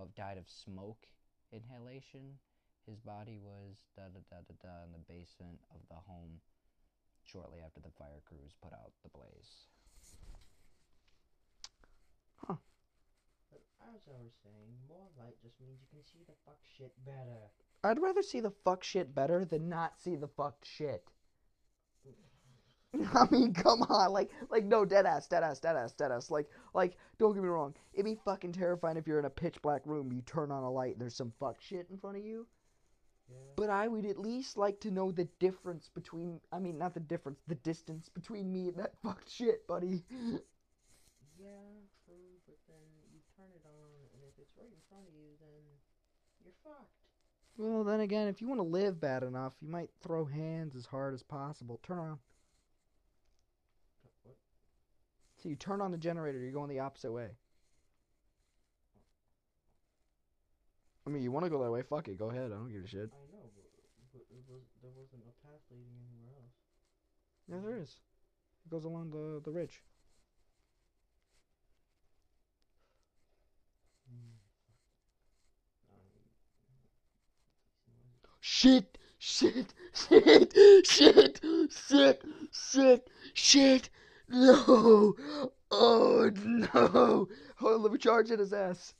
of 0.00 0.14
died 0.14 0.38
of 0.38 0.48
smoke 0.48 1.06
inhalation. 1.52 2.38
His 2.86 2.98
body 3.00 3.38
was 3.38 3.84
da 3.96 4.08
da 4.08 4.20
da 4.30 4.40
da 4.48 4.54
da 4.60 4.84
in 4.84 4.92
the 4.92 5.04
basement 5.06 5.60
of 5.70 5.80
the 5.88 6.00
home 6.08 6.40
shortly 7.24 7.60
after 7.64 7.80
the 7.80 7.92
fire 7.98 8.20
crews 8.26 8.56
put 8.60 8.72
out 8.72 8.92
the 9.02 9.10
blaze. 9.10 9.68
But 13.52 13.62
as 13.94 14.00
I 14.08 14.18
was 14.24 14.32
saying, 14.42 14.72
more 14.88 15.06
light 15.20 15.36
just 15.44 15.60
means 15.60 15.78
you 15.84 15.88
can 15.92 16.02
see 16.02 16.24
the 16.24 16.36
fuck 16.48 16.58
shit 16.64 16.92
better. 17.04 17.52
I'd 17.84 18.00
rather 18.00 18.22
see 18.22 18.40
the 18.40 18.52
fuck 18.64 18.84
shit 18.84 19.14
better 19.14 19.44
than 19.44 19.68
not 19.68 19.98
see 19.98 20.16
the 20.16 20.28
fucked 20.28 20.66
shit. 20.66 21.04
I 23.14 23.26
mean, 23.30 23.54
come 23.54 23.82
on, 23.82 24.12
like, 24.12 24.30
like 24.50 24.64
no, 24.64 24.84
dead 24.84 25.06
ass, 25.06 25.26
dead 25.26 25.42
ass, 25.42 25.58
dead 25.58 25.76
ass, 25.76 25.92
dead 25.92 26.12
ass. 26.12 26.30
Like, 26.30 26.48
like, 26.74 26.96
don't 27.18 27.32
get 27.32 27.42
me 27.42 27.48
wrong. 27.48 27.74
It'd 27.94 28.04
be 28.04 28.18
fucking 28.24 28.52
terrifying 28.52 28.98
if 28.98 29.06
you're 29.06 29.18
in 29.18 29.24
a 29.24 29.30
pitch 29.30 29.60
black 29.62 29.82
room, 29.86 30.12
you 30.12 30.20
turn 30.22 30.50
on 30.50 30.62
a 30.62 30.70
light, 30.70 30.92
and 30.92 31.00
there's 31.00 31.16
some 31.16 31.32
fuck 31.40 31.60
shit 31.60 31.86
in 31.90 31.96
front 31.96 32.18
of 32.18 32.24
you. 32.24 32.46
Yeah. 33.30 33.36
But 33.56 33.70
I 33.70 33.88
would 33.88 34.04
at 34.04 34.18
least 34.18 34.58
like 34.58 34.78
to 34.80 34.90
know 34.90 35.10
the 35.10 35.24
difference 35.40 35.88
between, 35.94 36.40
I 36.52 36.58
mean, 36.58 36.76
not 36.76 36.92
the 36.92 37.00
difference, 37.00 37.40
the 37.48 37.54
distance 37.56 38.10
between 38.10 38.52
me 38.52 38.68
and 38.68 38.76
that 38.76 38.92
fucked 39.02 39.30
shit, 39.30 39.66
buddy. 39.66 40.04
Yeah, 40.10 41.72
true, 42.04 42.36
but 42.46 42.58
then 42.68 42.86
you 43.10 43.20
turn 43.36 43.48
it 43.56 43.64
on, 43.64 43.90
and 44.12 44.22
if 44.28 44.38
it's 44.38 44.52
right 44.58 44.68
in 44.68 44.82
front 44.90 45.08
of 45.08 45.14
you, 45.14 45.32
then 45.40 45.64
you're 46.44 46.54
fucked. 46.62 47.01
Well, 47.56 47.84
then 47.84 48.00
again, 48.00 48.28
if 48.28 48.40
you 48.40 48.48
want 48.48 48.60
to 48.60 48.66
live 48.66 49.00
bad 49.00 49.22
enough, 49.22 49.54
you 49.60 49.68
might 49.68 49.90
throw 50.02 50.24
hands 50.24 50.74
as 50.74 50.86
hard 50.86 51.14
as 51.14 51.22
possible. 51.22 51.78
Turn 51.82 51.98
around. 51.98 52.18
What? 54.22 54.36
So 55.36 55.48
you 55.48 55.56
turn 55.56 55.80
on 55.80 55.90
the 55.90 55.98
generator, 55.98 56.38
you're 56.38 56.52
going 56.52 56.70
the 56.70 56.80
opposite 56.80 57.12
way. 57.12 57.28
I 61.06 61.10
mean, 61.10 61.22
you 61.22 61.32
want 61.32 61.44
to 61.44 61.50
go 61.50 61.62
that 61.62 61.70
way? 61.70 61.82
Fuck 61.82 62.08
it, 62.08 62.18
go 62.18 62.30
ahead. 62.30 62.46
I 62.52 62.56
don't 62.56 62.72
give 62.72 62.84
a 62.84 62.86
shit. 62.86 63.10
I 63.12 63.26
know, 63.32 63.50
but, 63.56 63.64
but 64.12 64.22
was 64.48 64.62
there 64.82 64.92
wasn't 64.96 65.22
a 65.26 65.46
path 65.46 65.60
leading 65.70 65.98
anywhere 66.08 66.36
else. 66.38 66.54
Yeah, 67.48 67.58
there 67.60 67.82
is. 67.82 67.96
It 68.64 68.70
goes 68.70 68.84
along 68.84 69.10
the 69.10 69.40
the 69.44 69.50
ridge. 69.50 69.82
Hmm. 74.08 74.38
Um, 75.90 76.06
these 77.86 78.14
noises. 78.22 78.51
Shit! 78.62 78.96
Shit! 79.18 79.74
Shit! 79.92 80.54
Shit! 80.86 81.40
Shit! 81.68 82.22
Shit! 82.52 83.10
Shit! 83.34 83.90
No! 84.28 85.16
Oh 85.72 86.30
no! 86.44 87.28
Hold 87.56 87.74
on, 87.74 87.82
let 87.82 87.90
me 87.90 87.98
charge 87.98 88.30
at 88.30 88.38
his 88.38 88.52
ass. 88.52 88.94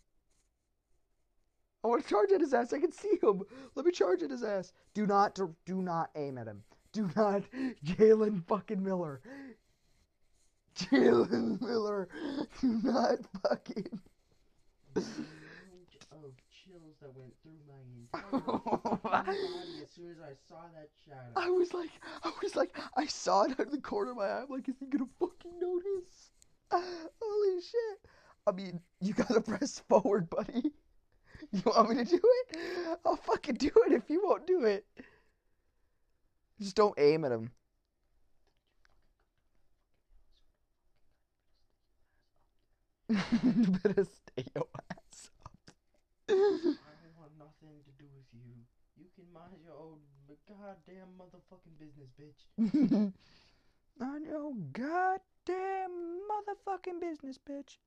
I 1.85 1.87
want 1.87 2.03
to 2.03 2.09
charge 2.09 2.33
at 2.33 2.40
his 2.40 2.53
ass. 2.53 2.72
I 2.72 2.81
can 2.81 2.90
see 2.90 3.20
him. 3.22 3.42
Let 3.77 3.87
me 3.87 3.92
charge 3.92 4.25
at 4.25 4.33
his 4.33 4.42
ass. 4.42 4.72
Do 4.94 5.07
not, 5.07 5.37
do, 5.37 5.55
do 5.64 5.81
not 5.81 6.11
aim 6.16 6.38
at 6.38 6.48
him. 6.48 6.64
Do 6.92 7.09
not, 7.14 7.42
Jalen 7.85 8.44
fucking 8.48 8.83
Miller. 8.83 9.20
Jalen 10.77 11.61
Miller. 11.61 12.09
Do 12.61 12.81
not 12.83 13.18
fucking. 13.44 14.01
The 14.94 15.01
range 15.03 15.98
of 16.11 16.33
chills 16.51 16.91
that 17.02 17.16
went 17.16 17.32
through 17.42 17.58
my 17.68 17.82
entire 18.32 18.96
body 18.96 19.38
as 19.82 19.90
soon 19.94 20.10
as 20.10 20.18
I 20.20 20.34
saw 20.48 20.62
that 20.74 20.88
shadow. 21.04 21.32
I 21.36 21.50
was 21.50 21.74
like, 21.74 21.90
I 22.24 22.32
was 22.42 22.56
like, 22.56 22.76
I 22.96 23.06
saw 23.06 23.42
it 23.42 23.52
out 23.52 23.66
of 23.66 23.72
the 23.72 23.80
corner 23.80 24.12
of 24.12 24.16
my 24.16 24.24
eye. 24.24 24.42
I'm 24.42 24.48
like, 24.48 24.68
is 24.68 24.76
he 24.78 24.86
gonna 24.86 25.06
fucking 25.18 25.58
notice? 25.60 26.30
Holy 26.72 27.60
shit! 27.60 28.10
I 28.46 28.52
mean, 28.52 28.80
you 29.00 29.14
gotta 29.14 29.40
press 29.40 29.82
forward, 29.88 30.30
buddy. 30.30 30.72
You 31.50 31.62
want 31.66 31.90
me 31.90 31.96
to 31.96 32.04
do 32.04 32.20
it? 32.22 32.98
I'll 33.04 33.16
fucking 33.16 33.56
do 33.56 33.70
it 33.86 33.92
if 33.92 34.08
you 34.08 34.22
won't 34.24 34.46
do 34.46 34.64
it. 34.64 34.86
Just 36.60 36.76
don't 36.76 36.94
aim 36.98 37.24
at 37.24 37.32
him. 37.32 37.50
you 43.12 43.66
better 43.82 44.04
stay 44.04 44.46
your 44.54 44.68
ass 44.90 45.30
up. 45.44 45.52
I 46.30 47.08
want 47.18 47.36
nothing 47.36 47.76
to 47.84 47.92
do 47.98 48.08
with 48.14 48.30
you. 48.32 48.64
You 48.96 49.06
can 49.14 49.21
mind 49.32 49.62
your 49.64 49.74
own 49.76 49.98
goddamn 50.48 51.08
motherfucking 51.18 51.78
business, 51.78 52.10
bitch. 52.20 53.12
On 54.00 54.24
your 54.24 54.52
goddamn 54.72 56.20
motherfucking 56.30 57.00
business, 57.00 57.38
bitch. 57.38 57.78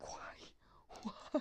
Why? 0.00 0.34
Why? 1.02 1.40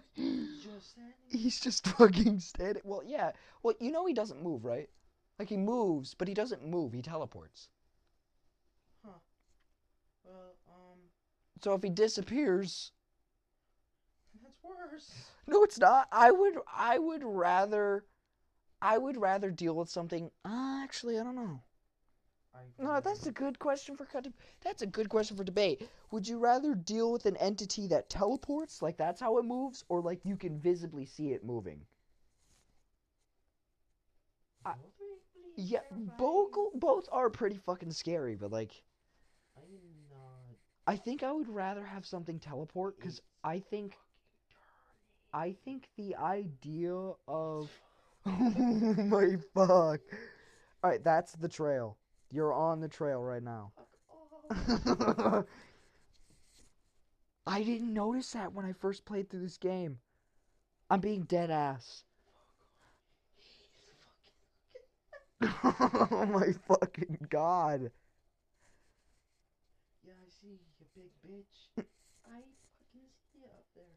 Just. 0.64 0.98
He's 1.30 1.60
just 1.60 1.88
fucking 1.88 2.40
standing. 2.40 2.84
Well, 2.86 3.04
yeah. 3.06 3.32
Well, 3.64 3.76
you 3.80 3.92
know 3.92 4.06
he 4.06 4.14
doesn't 4.14 4.42
move, 4.44 4.64
right? 4.66 4.90
Like 5.40 5.50
he 5.50 5.58
moves, 5.58 6.14
but 6.14 6.28
he 6.28 6.34
doesn't 6.34 6.66
move. 6.66 6.94
He 6.94 7.02
teleports. 7.02 7.70
Huh. 9.04 9.20
Well, 10.24 10.56
um, 10.68 11.00
So 11.62 11.74
if 11.74 11.82
he 11.84 11.90
disappears, 11.90 12.92
worse. 14.92 14.94
worse. 14.94 15.26
No, 15.48 15.64
it's 15.64 15.80
not. 15.80 16.08
I 16.12 16.32
would 16.32 16.56
I 16.76 17.00
would 17.00 17.24
rather 17.24 18.06
I 18.82 18.98
would 18.98 19.18
rather 19.18 19.52
deal 19.52 19.76
with 19.76 19.90
something. 19.90 20.32
Uh, 20.46 20.82
actually, 20.84 21.20
I 21.20 21.24
don't 21.24 21.36
know. 21.36 21.62
I 22.54 22.60
No, 22.84 23.00
that's 23.00 23.26
a 23.26 23.32
good 23.32 23.60
question 23.60 23.96
for 23.96 24.08
that's 24.62 24.82
a 24.82 24.88
good 24.88 25.10
question 25.10 25.38
for 25.38 25.44
debate. 25.44 25.88
Would 26.12 26.28
you 26.28 26.38
rather 26.38 26.76
deal 26.76 27.12
with 27.12 27.26
an 27.26 27.38
entity 27.38 27.88
that 27.88 28.10
teleports, 28.10 28.82
like 28.82 28.98
that's 28.98 29.22
how 29.22 29.38
it 29.38 29.44
moves, 29.46 29.84
or 29.90 30.02
like 30.02 30.26
you 30.26 30.38
can 30.38 30.60
visibly 30.60 31.06
see 31.06 31.32
it 31.34 31.44
moving? 31.46 31.86
I- 34.66 34.74
Both 34.74 35.02
are 35.02 35.18
equally 35.40 35.64
Yeah, 35.64 35.82
both 35.92 36.52
both 36.76 37.10
are 37.12 37.30
pretty 37.32 37.58
fucking 37.58 37.92
scary, 37.92 38.36
but 38.36 38.52
like 38.52 38.84
I 40.88 40.96
think 40.96 41.22
I 41.22 41.32
would 41.32 41.50
rather 41.50 41.86
have 41.86 42.06
something 42.06 42.40
teleport 42.40 42.98
because 42.98 43.22
I 43.44 43.60
think 43.60 43.96
I 45.38 45.56
think 45.66 45.88
the 45.98 46.16
idea 46.16 46.96
of 46.96 47.16
oh 47.28 47.70
my 48.26 49.38
fuck. 49.54 50.02
All 50.84 50.90
right, 50.90 51.04
that's 51.04 51.34
the 51.34 51.48
trail. 51.48 51.96
You're 52.32 52.54
on 52.54 52.80
the 52.82 52.88
trail 52.88 53.22
right 53.22 53.44
now. 53.44 53.72
I 57.46 57.64
didn't 57.64 57.94
notice 57.94 58.32
that 58.32 58.52
when 58.52 58.66
I 58.66 58.74
first 58.74 59.06
played 59.06 59.30
through 59.30 59.44
this 59.44 59.60
game. 59.60 60.00
I'm 60.90 61.02
being 61.02 61.22
dead 61.22 61.52
ass. 61.52 62.04
oh 65.44 66.26
my 66.34 66.48
fucking 66.68 67.28
god. 67.30 67.92
Yeah, 70.04 70.14
I 70.14 70.30
see 70.42 70.48
you, 70.48 70.58
big 70.96 71.12
bitch. 71.22 71.68
I 72.26 72.42
fucking 72.74 73.06
see 73.30 73.38
you 73.38 73.46
up 73.54 73.68
there. 73.76 73.94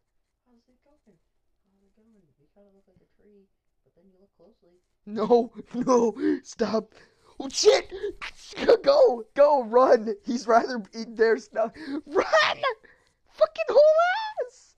How's 0.51 0.67
it 0.69 0.83
going? 0.85 1.17
How's 1.63 1.81
it 1.87 1.95
going? 1.95 2.27
You 2.43 2.50
kind 2.61 2.69
of 2.69 2.75
look 2.75 2.85
like 2.89 3.01
a 3.01 3.23
tree, 3.23 3.47
but 3.85 3.95
then 3.97 4.05
you 4.11 4.19
look 4.21 4.31
closely. 4.37 4.77
No, 5.07 5.53
no, 5.75 6.41
stop. 6.43 6.95
Oh 7.39 7.49
shit! 7.49 7.91
Go, 8.83 9.25
go, 9.35 9.65
run! 9.65 10.15
He's 10.27 10.47
rather 10.47 10.83
eat 10.95 11.17
their 11.17 11.39
stuff. 11.39 11.73
Run! 12.07 12.27
Fucking 13.33 13.65
whole 13.69 13.81
ass! 14.47 14.75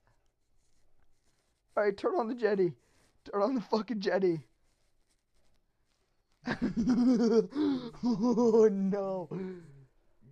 Alright, 1.77 1.97
turn 1.97 2.15
on 2.15 2.29
the 2.29 2.37
jetty. 2.37 2.75
Turn 3.25 3.43
on 3.43 3.55
the 3.57 3.61
fucking 3.63 4.01
jetty. 4.01 4.43
oh 8.05 8.69
no. 8.71 9.29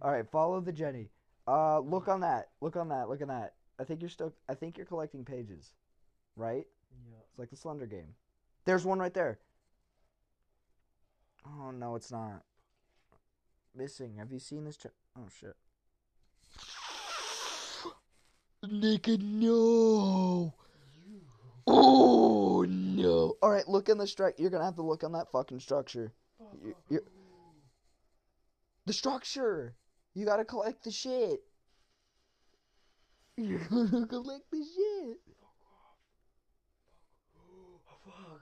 Alright, 0.01 0.31
follow 0.31 0.61
the 0.61 0.73
jetty. 0.73 1.09
Uh 1.49 1.81
look 1.81 2.07
on 2.07 2.21
that. 2.21 2.51
Look 2.61 2.77
on 2.77 2.91
that. 2.91 3.09
Look 3.09 3.23
on 3.23 3.29
that. 3.29 3.55
I 3.81 3.85
think 3.85 4.03
you're 4.03 4.11
still 4.11 4.33
I 4.49 4.55
think 4.55 4.77
you're 4.77 4.87
collecting 4.87 5.25
pages. 5.25 5.73
Right? 6.37 6.67
Yeah. 7.11 7.19
It's 7.31 7.38
like 7.38 7.51
the 7.51 7.57
Slender 7.57 7.87
game. 7.87 8.14
There's 8.64 8.85
one 8.85 8.99
right 8.99 9.14
there. 9.14 9.38
Oh 11.47 11.71
no, 11.71 11.95
it's 11.97 12.11
not. 12.12 12.43
Missing. 13.75 14.16
Have 14.19 14.33
you 14.33 14.38
seen 14.38 14.64
this? 14.64 14.77
Ch- 14.77 14.87
oh 15.19 15.29
shit. 15.40 15.55
Naked, 18.71 19.23
no. 19.23 20.53
Oh 21.66 22.64
no. 22.69 23.37
All 23.40 23.51
right, 23.51 23.66
look 23.66 23.88
in 23.88 23.97
the 23.97 24.05
struct. 24.05 24.35
You're 24.38 24.51
gonna 24.51 24.64
have 24.64 24.75
to 24.77 24.83
look 24.83 25.03
on 25.05 25.12
that 25.12 25.31
fucking 25.31 25.61
structure. 25.61 26.12
You- 26.62 26.71
off. 26.73 26.77
you- 26.90 27.07
The 28.87 28.93
structure. 28.93 29.75
You 30.14 30.27
gotta 30.27 30.45
collect 30.45 30.85
the 30.85 30.90
shit. 30.90 31.40
You 33.37 33.59
gotta 33.71 34.07
collect 34.07 34.51
the 34.51 34.62
shit. 34.62 35.19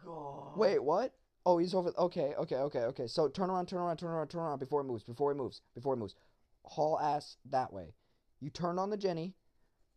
Off. 0.08 0.56
Wait, 0.56 0.82
what? 0.82 1.14
Oh, 1.46 1.58
he's 1.58 1.74
over. 1.74 1.92
Okay, 1.96 2.34
okay, 2.38 2.56
okay, 2.56 2.80
okay. 2.80 3.06
So 3.06 3.28
turn 3.28 3.50
around, 3.50 3.66
turn 3.66 3.78
around, 3.78 3.98
turn 3.98 4.10
around, 4.10 4.28
turn 4.28 4.40
around 4.40 4.58
before 4.58 4.80
it 4.80 4.84
moves. 4.84 5.04
Before 5.04 5.32
it 5.32 5.36
moves. 5.36 5.60
Before 5.74 5.94
it 5.94 5.98
moves. 5.98 6.14
Haul 6.64 6.98
ass 7.00 7.36
that 7.50 7.72
way. 7.72 7.94
You 8.40 8.50
turn 8.50 8.78
on 8.78 8.90
the 8.90 8.96
Jenny. 8.96 9.34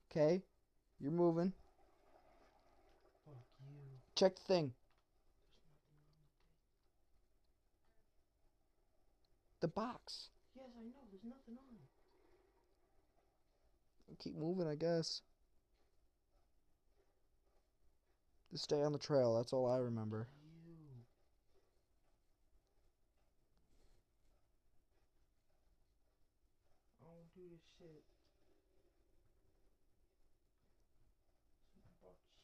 Okay. 0.09 0.43
You're 0.99 1.11
moving. 1.11 1.53
Fuck 3.25 3.43
you. 3.59 3.75
Check 4.15 4.35
the 4.35 4.41
thing. 4.41 4.73
The 9.61 9.67
box. 9.67 10.29
Yes, 10.55 10.65
I 10.77 10.83
know. 10.85 11.03
There's 11.11 11.23
nothing 11.23 11.55
on 11.57 11.65
it. 14.11 14.19
Keep 14.19 14.35
moving, 14.37 14.67
I 14.67 14.75
guess. 14.75 15.21
Just 18.51 18.65
stay 18.65 18.83
on 18.83 18.91
the 18.91 18.99
trail. 18.99 19.37
That's 19.37 19.53
all 19.53 19.65
I 19.65 19.77
remember. 19.77 20.27
I 27.01 27.05
don't 27.07 27.31
do 27.33 27.47
this 27.49 27.63
shit. 27.79 28.03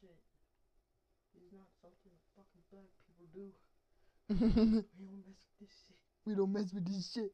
Shit. 0.00 0.16
Is 1.36 1.52
not 1.52 1.68
something 1.82 2.12
fucking 2.36 2.64
black 2.72 2.88
people 3.04 3.28
do. 3.34 3.52
We 4.98 5.04
don't 5.04 5.24
mess 5.26 5.44
with 5.44 5.58
this 5.60 5.74
shit. 5.86 5.96
we 6.24 6.34
don't 6.34 6.52
mess 6.52 6.72
with 6.72 6.86
this 6.86 7.12
shit. 7.12 7.32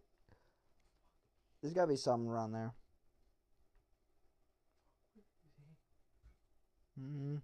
There's 1.62 1.74
gotta 1.74 1.88
be 1.88 1.96
something 1.96 2.28
around 2.28 2.52
there. 2.52 2.72
hmm 6.98 7.36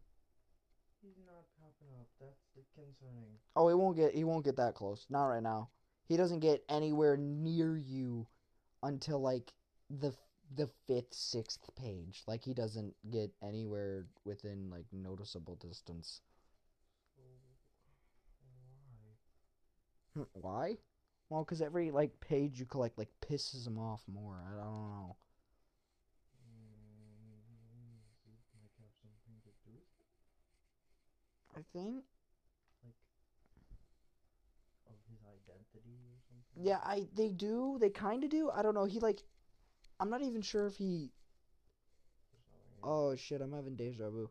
He's 1.03 1.17
not 1.27 1.45
popping 1.59 1.91
up. 1.99 2.07
That's 2.21 2.45
the 2.55 2.63
concerning. 2.81 3.39
Oh, 3.57 3.69
he 3.69 3.75
won't 3.75 3.97
get 3.97 4.15
he 4.15 4.25
won't 4.25 4.45
get 4.45 4.57
that 4.57 4.75
close. 4.75 5.07
Not 5.11 5.27
right 5.27 5.43
now. 5.43 5.69
He 6.09 6.17
doesn't 6.17 6.41
get 6.41 6.65
anywhere 6.69 7.17
near 7.17 7.77
you 7.77 8.27
until 8.83 9.21
like 9.21 9.53
the 9.91 10.15
the 10.57 10.69
fifth, 10.87 11.13
sixth 11.15 11.69
page. 11.77 12.23
Like 12.27 12.45
he 12.45 12.55
doesn't 12.55 12.95
get 13.11 13.31
anywhere 13.43 14.07
within 14.25 14.71
like 14.71 14.87
noticeable 14.93 15.57
distance. 15.57 16.21
Why? 17.17 17.25
Hmm, 20.15 20.23
Why? 20.35 20.77
Well, 21.29 21.45
because 21.45 21.63
every 21.63 21.91
like 21.91 22.19
page 22.21 22.59
you 22.59 22.67
collect 22.67 22.99
like 22.99 23.11
pisses 23.21 23.67
him 23.67 23.79
off 23.79 24.03
more. 24.09 24.43
I 24.47 24.51
don't 24.57 24.91
know. 24.91 25.17
I 26.35 26.41
it 28.27 28.41
might 28.55 28.73
have 28.81 28.93
something 29.03 29.37
to 29.45 29.51
do 29.65 29.73
with 29.75 30.01
it, 30.01 30.07
I 31.57 31.63
think. 31.73 32.05
like 32.85 32.95
of 34.87 34.97
his 35.09 35.21
identity 35.25 35.97
or 36.05 36.21
something. 36.29 36.50
Yeah, 36.63 36.79
I 36.85 37.07
they 37.15 37.31
do. 37.31 37.79
They 37.81 37.91
kind 37.91 38.23
of 38.25 38.31
do. 38.31 38.51
I 38.51 38.63
don't 38.63 38.75
know. 38.75 38.85
He 38.85 39.01
like. 39.01 39.23
I'm 39.99 40.11
not 40.11 40.23
even 40.23 40.43
sure 40.43 40.67
if 40.67 40.77
he. 40.77 41.11
There's 42.33 42.45
nothing 42.53 42.73
in 42.73 42.79
it. 42.79 42.85
Oh 42.85 43.17
shit! 43.17 43.41
I'm 43.41 43.53
having 43.53 43.77
deja 43.77 44.11
vu. 44.11 44.31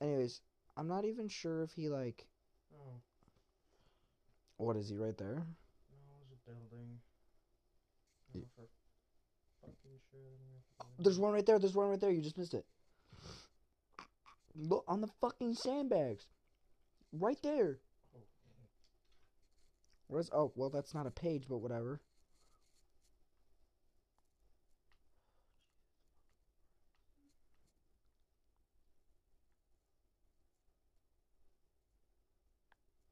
Anyways, 0.00 0.40
I'm 0.76 0.88
not 0.88 1.04
even 1.04 1.28
sure 1.28 1.62
if 1.62 1.72
he 1.72 1.88
like. 1.88 2.26
Oh, 2.74 3.00
What 4.58 4.76
is 4.76 4.88
he 4.88 4.96
right 4.96 5.16
there? 5.16 5.46
no, 5.90 6.14
it's 6.22 6.32
a 6.32 6.50
building. 6.50 7.00
Y- 8.34 8.42
No, 8.42 8.46
for 8.54 8.66
fucking 9.62 9.98
sure. 10.10 10.20
then 10.38 10.48
we 10.48 10.54
have 10.54 10.64
to 10.64 10.72
go 10.78 10.86
in 10.98 11.04
There's 11.04 11.18
one 11.18 11.32
right 11.32 11.46
there. 11.46 11.58
There's 11.58 11.74
one 11.74 11.88
right 11.88 12.00
there. 12.00 12.10
You 12.10 12.22
just 12.22 12.38
missed 12.38 12.54
it. 12.54 12.66
Look 14.54 14.84
on 14.88 15.00
the 15.00 15.08
fucking 15.20 15.54
sandbags. 15.54 16.26
Right 17.12 17.38
there. 17.42 17.78
Where's 20.08 20.30
oh 20.32 20.52
well 20.54 20.70
that's 20.70 20.94
not 20.94 21.06
a 21.06 21.10
page 21.10 21.46
but 21.48 21.58
whatever. 21.58 22.00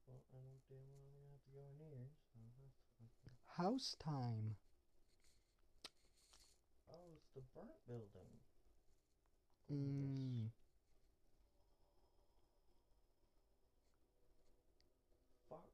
well, 0.07 0.21
I 0.31 0.39
know 0.39 0.55
damn 0.69 0.77
well 0.87 1.03
we're 1.03 1.19
gonna 1.19 1.31
have 1.31 1.43
to 1.43 1.51
go 1.51 1.59
in 1.67 1.75
here. 1.77 2.07
So 2.31 2.39
that's. 2.59 2.71
House 3.57 3.95
time. 4.03 4.55
Oh, 6.89 7.11
it's 7.15 7.29
the 7.35 7.41
burnt 7.53 7.85
building. 7.87 8.31
Mm. 9.71 10.49
Fuck 15.49 15.65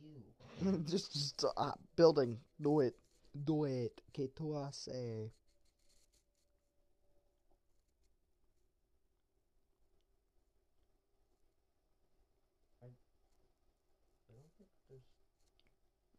you. 0.00 0.22
just 0.86 1.12
just 1.12 1.44
uh, 1.56 1.72
building. 1.96 2.38
Do 2.60 2.80
it. 2.80 2.94
Do 3.44 3.64
it. 3.64 4.00
Que 4.12 4.28
tu. 4.34 4.54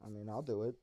I 0.06 0.10
mean, 0.10 0.30
I'll 0.30 0.42
do 0.42 0.64
it. 0.64 0.76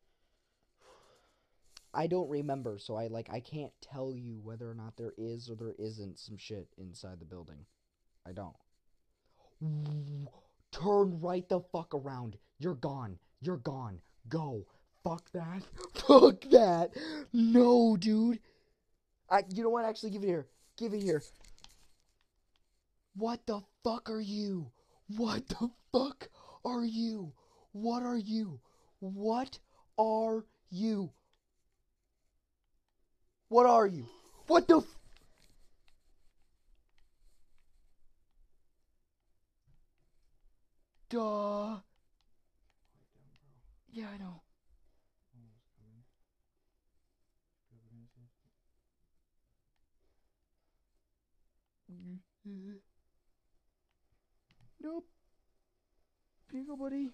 I 1.95 2.09
don't 2.09 2.29
remember, 2.29 2.77
so 2.79 2.97
I 2.97 3.07
like 3.07 3.29
I 3.31 3.41
can't 3.41 3.73
tell 3.81 4.13
you 4.13 4.41
whether 4.43 4.69
or 4.69 4.75
not 4.75 4.97
there 4.97 5.15
is 5.17 5.49
or 5.49 5.55
there 5.55 5.75
isn't 5.79 6.19
some 6.19 6.37
shit 6.37 6.69
inside 6.77 7.21
the 7.21 7.25
building. 7.25 7.65
I 8.27 8.33
don't. 8.33 8.57
Turn 10.73 11.21
right 11.21 11.49
the 11.49 11.61
fuck 11.73 11.95
around. 11.95 12.37
You're 12.59 12.75
gone. 12.75 13.19
You're 13.45 13.59
gone. 13.59 14.01
Go. 14.29 14.67
Fuck 15.03 15.31
that. 15.33 15.63
Fuck 15.95 16.41
that. 16.51 16.93
No, 17.33 17.97
dude. 17.97 18.39
I 19.31 19.43
you 19.53 19.63
know 19.63 19.69
what? 19.69 19.85
Actually 19.85 20.11
give 20.11 20.23
it 20.23 20.29
here. 20.29 20.47
Give 20.79 20.95
it 20.95 21.03
here. 21.03 21.23
What 23.17 23.47
the 23.47 23.61
fuck 23.85 24.11
are 24.11 24.21
you? 24.21 24.71
What 25.17 25.47
the 25.49 25.71
fuck 25.93 26.29
are 26.65 26.85
you? 26.85 27.33
What 27.73 28.03
are 28.03 28.17
you? 28.17 28.61
What 29.01 29.59
are 29.99 30.45
you? 30.71 31.11
What 33.49 33.67
are 33.67 33.87
you? 33.87 34.07
What 34.47 34.67
the 34.67 34.79
f- 34.79 34.99
Duh. 41.11 41.77
Quiet 43.95 44.03
down, 44.03 44.03
bro. 44.03 44.03
Yeah, 44.03 44.11
I 44.13 44.19
know. 44.19 44.43
Almost 45.35 45.71
coming. 45.79 46.03
Good 47.71 47.83
witnesses. 47.93 48.51
Nope. 54.83 55.07
Here 56.51 56.61
you 56.61 56.67
go, 56.67 56.77
buddy. 56.77 57.11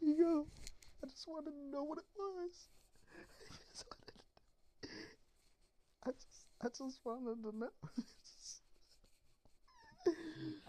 Here 0.00 0.08
you 0.08 0.16
go. 0.18 0.46
I 1.02 1.06
just 1.06 1.26
wanted 1.28 1.50
to 1.50 1.56
know 1.70 1.84
what 1.84 1.98
it 1.98 2.04
was. 2.16 2.68
I 3.50 3.54
just 3.72 3.84
wanted. 3.86 4.20
I 6.06 6.10
just, 6.10 6.46
I 6.60 6.68
just 6.68 7.00
wanted 7.04 7.42
to 7.42 7.56
know. 7.56 7.70
I 10.06 10.10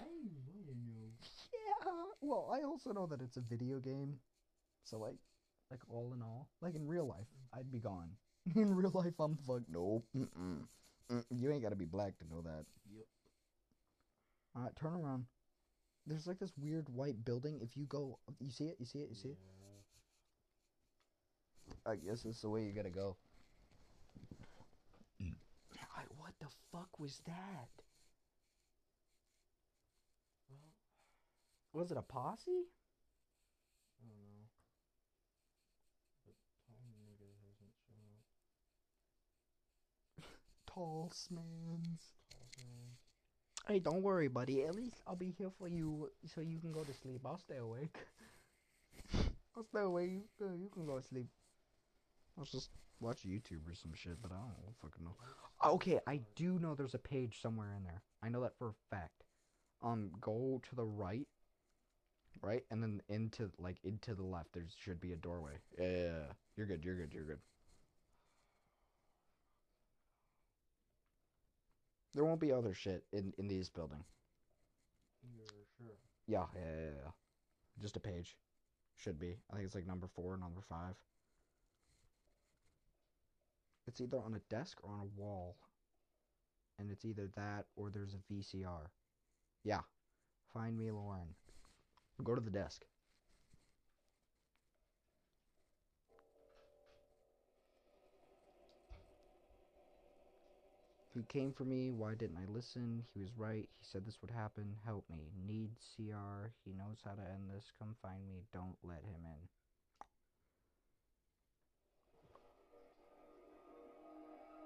to 0.03 0.75
know. 0.75 1.13
yeah. 1.53 1.91
Well, 2.21 2.49
I 2.53 2.63
also 2.63 2.91
know 2.93 3.07
that 3.07 3.21
it's 3.21 3.37
a 3.37 3.41
video 3.41 3.79
game, 3.79 4.19
so 4.91 4.97
like, 4.99 5.15
like 5.71 5.79
all 5.89 6.11
in 6.13 6.21
all, 6.21 6.49
like 6.61 6.75
in 6.75 6.85
real 6.85 7.07
life, 7.07 7.27
I'd 7.57 7.71
be 7.71 7.79
gone. 7.79 8.09
In 8.55 8.73
real 8.75 8.91
life, 8.95 9.13
I'm 9.19 9.37
fucked. 9.37 9.69
Nope. 9.69 10.03
Mm-mm. 10.17 10.65
Mm, 11.11 11.23
You 11.29 11.51
ain't 11.51 11.61
gotta 11.61 11.75
be 11.75 11.85
black 11.85 12.17
to 12.17 12.25
know 12.27 12.41
that. 12.41 12.65
Yep. 12.91 13.05
Alright, 14.57 14.75
turn 14.75 14.93
around. 14.93 15.25
There's 16.07 16.25
like 16.25 16.39
this 16.39 16.51
weird 16.57 16.89
white 16.89 17.23
building. 17.23 17.59
If 17.61 17.77
you 17.77 17.85
go, 17.85 18.17
you 18.39 18.49
see 18.49 18.65
it? 18.65 18.77
You 18.79 18.85
see 18.87 18.99
it? 18.99 19.09
You 19.09 19.15
see 19.15 19.29
it? 19.29 19.37
I 21.85 21.95
guess 21.95 22.23
that's 22.23 22.41
the 22.41 22.49
way 22.49 22.63
you 22.63 22.73
gotta 22.73 22.89
go. 22.89 23.15
Alright, 25.21 26.07
what 26.17 26.33
the 26.39 26.47
fuck 26.71 26.99
was 26.99 27.21
that? 27.27 27.69
Well, 30.49 30.59
Was 31.73 31.91
it 31.91 31.97
a 31.97 32.01
posse? 32.01 32.65
I 34.01 34.07
don't 34.09 34.17
know. 34.25 34.43
But 36.25 36.35
Tom 36.67 36.91
nigga 37.07 37.29
hasn't 37.45 37.73
shown 37.87 38.09
up. 38.17 38.25
Tall 40.81 41.11
smans. 41.13 41.99
Hey, 43.67 43.77
don't 43.77 44.01
worry, 44.01 44.27
buddy. 44.27 44.63
At 44.63 44.73
least 44.73 44.95
I'll 45.05 45.15
be 45.15 45.35
here 45.37 45.51
for 45.59 45.67
you 45.67 46.09
so 46.25 46.41
you 46.41 46.57
can 46.57 46.71
go 46.71 46.83
to 46.83 46.91
sleep. 46.91 47.21
I'll 47.23 47.37
stay 47.37 47.57
awake. 47.57 47.95
I'll 49.55 49.63
stay 49.63 49.81
awake. 49.81 50.09
You 50.09 50.23
can, 50.39 50.59
you 50.59 50.69
can 50.69 50.87
go 50.87 50.97
to 50.97 51.05
sleep. 51.05 51.27
I'll 52.35 52.45
just 52.45 52.71
watch 52.99 53.19
YouTube 53.27 53.69
or 53.69 53.75
some 53.75 53.93
shit, 53.93 54.19
but 54.23 54.31
I 54.31 54.37
don't 54.37 54.75
fucking 54.81 55.03
know. 55.05 55.13
Okay, 55.63 55.99
I 56.07 56.21
do 56.35 56.57
know 56.57 56.73
there's 56.73 56.95
a 56.95 56.99
page 56.99 57.43
somewhere 57.43 57.75
in 57.77 57.83
there. 57.83 58.01
I 58.23 58.29
know 58.29 58.41
that 58.41 58.57
for 58.57 58.69
a 58.69 58.95
fact. 58.95 59.23
Um, 59.83 60.09
go 60.19 60.59
to 60.67 60.75
the 60.75 60.85
right, 60.85 61.27
right, 62.41 62.63
and 62.71 62.81
then 62.81 63.03
into 63.07 63.51
like 63.59 63.77
into 63.83 64.15
the 64.15 64.23
left. 64.23 64.53
There 64.53 64.63
should 64.83 64.99
be 64.99 65.13
a 65.13 65.17
doorway. 65.17 65.59
Yeah, 65.77 65.85
yeah, 65.85 65.97
yeah. 65.97 66.33
you're 66.57 66.65
good. 66.65 66.83
You're 66.83 66.97
good. 66.97 67.13
You're 67.13 67.25
good. 67.25 67.39
There 72.13 72.25
won't 72.25 72.41
be 72.41 72.51
other 72.51 72.73
shit 72.73 73.03
in 73.13 73.33
in 73.37 73.47
this 73.47 73.69
building. 73.69 74.03
You're 75.35 75.45
sure? 75.77 75.95
Yeah, 76.27 76.45
yeah, 76.55 76.75
yeah, 76.75 76.89
yeah. 77.03 77.11
Just 77.81 77.97
a 77.97 77.99
page. 77.99 78.37
Should 78.97 79.19
be. 79.19 79.37
I 79.49 79.55
think 79.55 79.65
it's 79.65 79.75
like 79.75 79.87
number 79.87 80.07
four, 80.07 80.37
number 80.37 80.61
five. 80.61 80.95
It's 83.87 83.99
either 83.99 84.17
on 84.19 84.35
a 84.35 84.53
desk 84.53 84.77
or 84.83 84.91
on 84.91 84.99
a 85.01 85.19
wall. 85.19 85.57
And 86.77 86.91
it's 86.91 87.05
either 87.05 87.29
that 87.35 87.65
or 87.75 87.89
there's 87.89 88.15
a 88.15 88.33
VCR. 88.33 88.89
Yeah. 89.63 89.81
Find 90.53 90.77
me 90.77 90.91
Lauren. 90.91 91.35
Go 92.23 92.35
to 92.35 92.41
the 92.41 92.51
desk. 92.51 92.85
He 101.13 101.23
came 101.23 101.51
for 101.51 101.65
me. 101.65 101.91
Why 101.91 102.13
didn't 102.13 102.37
I 102.37 102.49
listen? 102.49 103.03
He 103.13 103.19
was 103.19 103.31
right. 103.37 103.67
He 103.79 103.85
said 103.85 104.05
this 104.05 104.21
would 104.21 104.31
happen. 104.31 104.75
Help 104.85 105.03
me. 105.09 105.31
Need 105.45 105.71
CR. 105.95 106.51
He 106.65 106.71
knows 106.71 107.01
how 107.03 107.11
to 107.11 107.21
end 107.21 107.49
this. 107.53 107.71
Come 107.77 107.95
find 108.01 108.25
me. 108.29 108.43
Don't 108.53 108.77
let 108.83 109.03
him 109.03 109.25
in. 109.25 109.47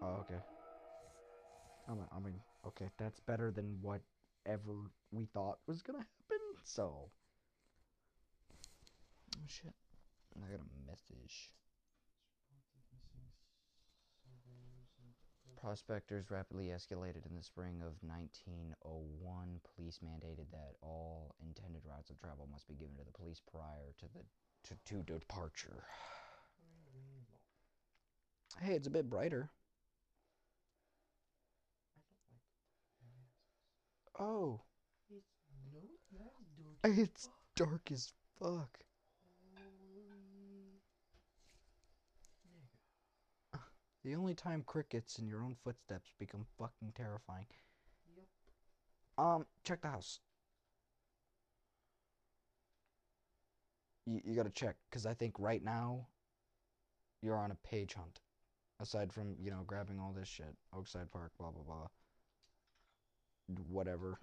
Oh, 0.04 0.18
okay. 0.20 0.42
I 1.88 2.20
mean, 2.20 2.40
okay, 2.68 2.90
that's 2.98 3.20
better 3.20 3.52
than 3.52 3.80
whatever 3.82 4.74
we 5.12 5.26
thought 5.34 5.60
was 5.68 5.82
gonna 5.82 6.00
happen. 6.00 6.44
So, 6.64 7.10
oh 9.36 9.46
shit, 9.48 9.74
I 10.36 10.50
got 10.50 10.60
a 10.60 10.90
message. 10.90 11.52
Prospectors 15.66 16.30
rapidly 16.30 16.68
escalated 16.68 17.26
in 17.26 17.34
the 17.36 17.42
spring 17.42 17.82
of 17.82 17.94
1901. 18.02 19.60
Police 19.76 19.98
mandated 20.06 20.46
that 20.52 20.76
all 20.84 21.34
intended 21.42 21.82
routes 21.90 22.12
of 22.12 22.20
travel 22.20 22.48
must 22.52 22.68
be 22.68 22.76
given 22.76 22.96
to 22.98 23.04
the 23.04 23.12
police 23.12 23.42
prior 23.52 23.92
to 23.98 24.06
the 24.14 24.22
to, 24.70 24.76
to 24.86 25.02
departure. 25.02 25.84
Hey, 28.62 28.76
it's 28.76 28.86
a 28.88 28.92
bit 28.92 29.10
brighter. 29.10 29.50
Oh, 34.20 34.62
It's 35.10 35.26
no, 35.74 35.80
that's 36.12 36.46
dirty. 36.58 37.02
it's 37.02 37.30
dark 37.56 37.92
as 37.92 38.14
fuck. 38.40 38.80
Holy 42.34 42.52
nigga. 42.60 43.60
The 44.06 44.14
only 44.14 44.36
time 44.36 44.64
crickets 44.68 45.18
and 45.18 45.28
your 45.28 45.44
own 45.44 45.56
footsteps 45.64 46.12
become 46.20 46.46
fucking 46.60 46.94
terrifying. 46.96 47.48
Yep. 48.16 48.26
Um, 49.18 49.46
check 49.64 49.82
the 49.82 49.88
house. 49.88 50.20
You, 54.06 54.22
you 54.24 54.36
gotta 54.36 54.52
check, 54.52 54.76
because 54.88 55.08
I 55.08 55.16
think 55.16 55.40
right 55.40 55.64
now 55.64 56.06
you're 57.24 57.36
on 57.36 57.50
a 57.50 57.68
page 57.68 57.96
hunt. 57.96 58.20
Aside 58.80 59.12
from, 59.12 59.36
you 59.42 59.50
know, 59.50 59.64
grabbing 59.66 60.00
all 60.00 60.14
this 60.16 60.28
shit. 60.28 60.56
Oakside 60.76 61.10
Park, 61.10 61.32
blah, 61.40 61.50
blah, 61.50 61.64
blah. 61.64 61.88
Whatever. 63.72 64.20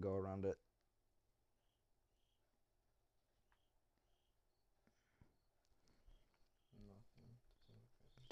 Go 0.00 0.14
around 0.14 0.44
it. 0.44 0.56
Nothing. 6.78 7.34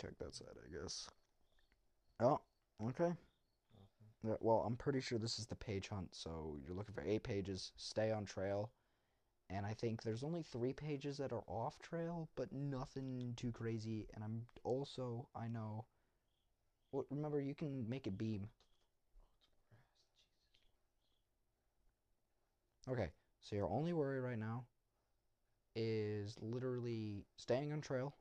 Check 0.02 0.18
that 0.18 0.34
side, 0.34 0.58
I 0.66 0.82
guess. 0.82 1.08
Oh, 2.20 2.40
okay. 2.88 3.04
Mm-hmm. 3.04 4.28
Yeah, 4.28 4.34
well, 4.40 4.64
I'm 4.66 4.76
pretty 4.76 5.00
sure 5.00 5.18
this 5.18 5.38
is 5.38 5.46
the 5.46 5.54
page 5.54 5.88
hunt, 5.88 6.08
so 6.14 6.56
you're 6.64 6.74
looking 6.74 6.94
for 6.94 7.04
eight 7.06 7.22
pages. 7.22 7.70
Stay 7.76 8.10
on 8.10 8.24
trail. 8.24 8.70
And 9.50 9.66
I 9.66 9.74
think 9.74 10.02
there's 10.02 10.24
only 10.24 10.42
three 10.42 10.72
pages 10.72 11.18
that 11.18 11.32
are 11.32 11.44
off 11.46 11.78
trail, 11.78 12.28
but 12.36 12.52
nothing 12.52 13.34
too 13.36 13.52
crazy. 13.52 14.08
And 14.14 14.24
I'm 14.24 14.46
also, 14.64 15.28
I 15.36 15.48
know. 15.48 15.84
Well, 16.92 17.06
remember, 17.10 17.40
you 17.40 17.54
can 17.54 17.88
make 17.88 18.06
it 18.06 18.18
beam. 18.18 18.48
Okay, 22.88 23.10
so 23.40 23.56
your 23.56 23.68
only 23.68 23.92
worry 23.92 24.20
right 24.20 24.38
now 24.38 24.64
is 25.74 26.36
literally 26.40 27.24
staying 27.36 27.72
on 27.72 27.80
trail 27.80 28.14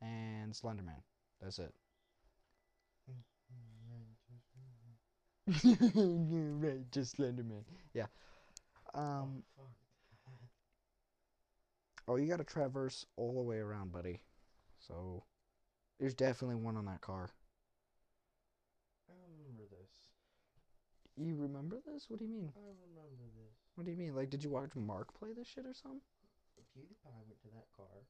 and 0.00 0.52
Slenderman. 0.52 1.02
That's 1.40 1.58
it. 1.58 1.72
right, 5.48 6.90
just 6.92 7.16
Slenderman. 7.16 7.64
Yeah. 7.94 8.06
Um. 8.94 9.42
Oh, 12.08 12.16
you 12.16 12.28
gotta 12.28 12.44
traverse 12.44 13.04
all 13.16 13.34
the 13.34 13.42
way 13.42 13.58
around, 13.58 13.92
buddy. 13.92 14.20
So 14.78 15.24
There's 15.98 16.14
definitely 16.14 16.56
one 16.56 16.76
on 16.76 16.84
that 16.86 17.00
car. 17.00 17.30
I 19.08 19.14
remember 19.38 19.64
this. 19.70 19.90
You 21.16 21.34
remember 21.36 21.80
this? 21.84 22.06
What 22.08 22.20
do 22.20 22.26
you 22.26 22.30
mean? 22.30 22.52
I 22.54 22.60
remember 22.60 23.26
this. 23.34 23.56
What 23.74 23.84
do 23.86 23.90
you 23.90 23.96
mean? 23.96 24.14
Like, 24.14 24.30
did 24.30 24.44
you 24.44 24.50
watch 24.50 24.76
Mark 24.76 25.12
play 25.18 25.30
this 25.36 25.48
shit 25.48 25.66
or 25.66 25.74
something? 25.74 26.00
PewDiePie 26.76 27.26
went 27.26 27.40
to 27.40 27.48
that 27.56 27.66
car. 27.76 28.04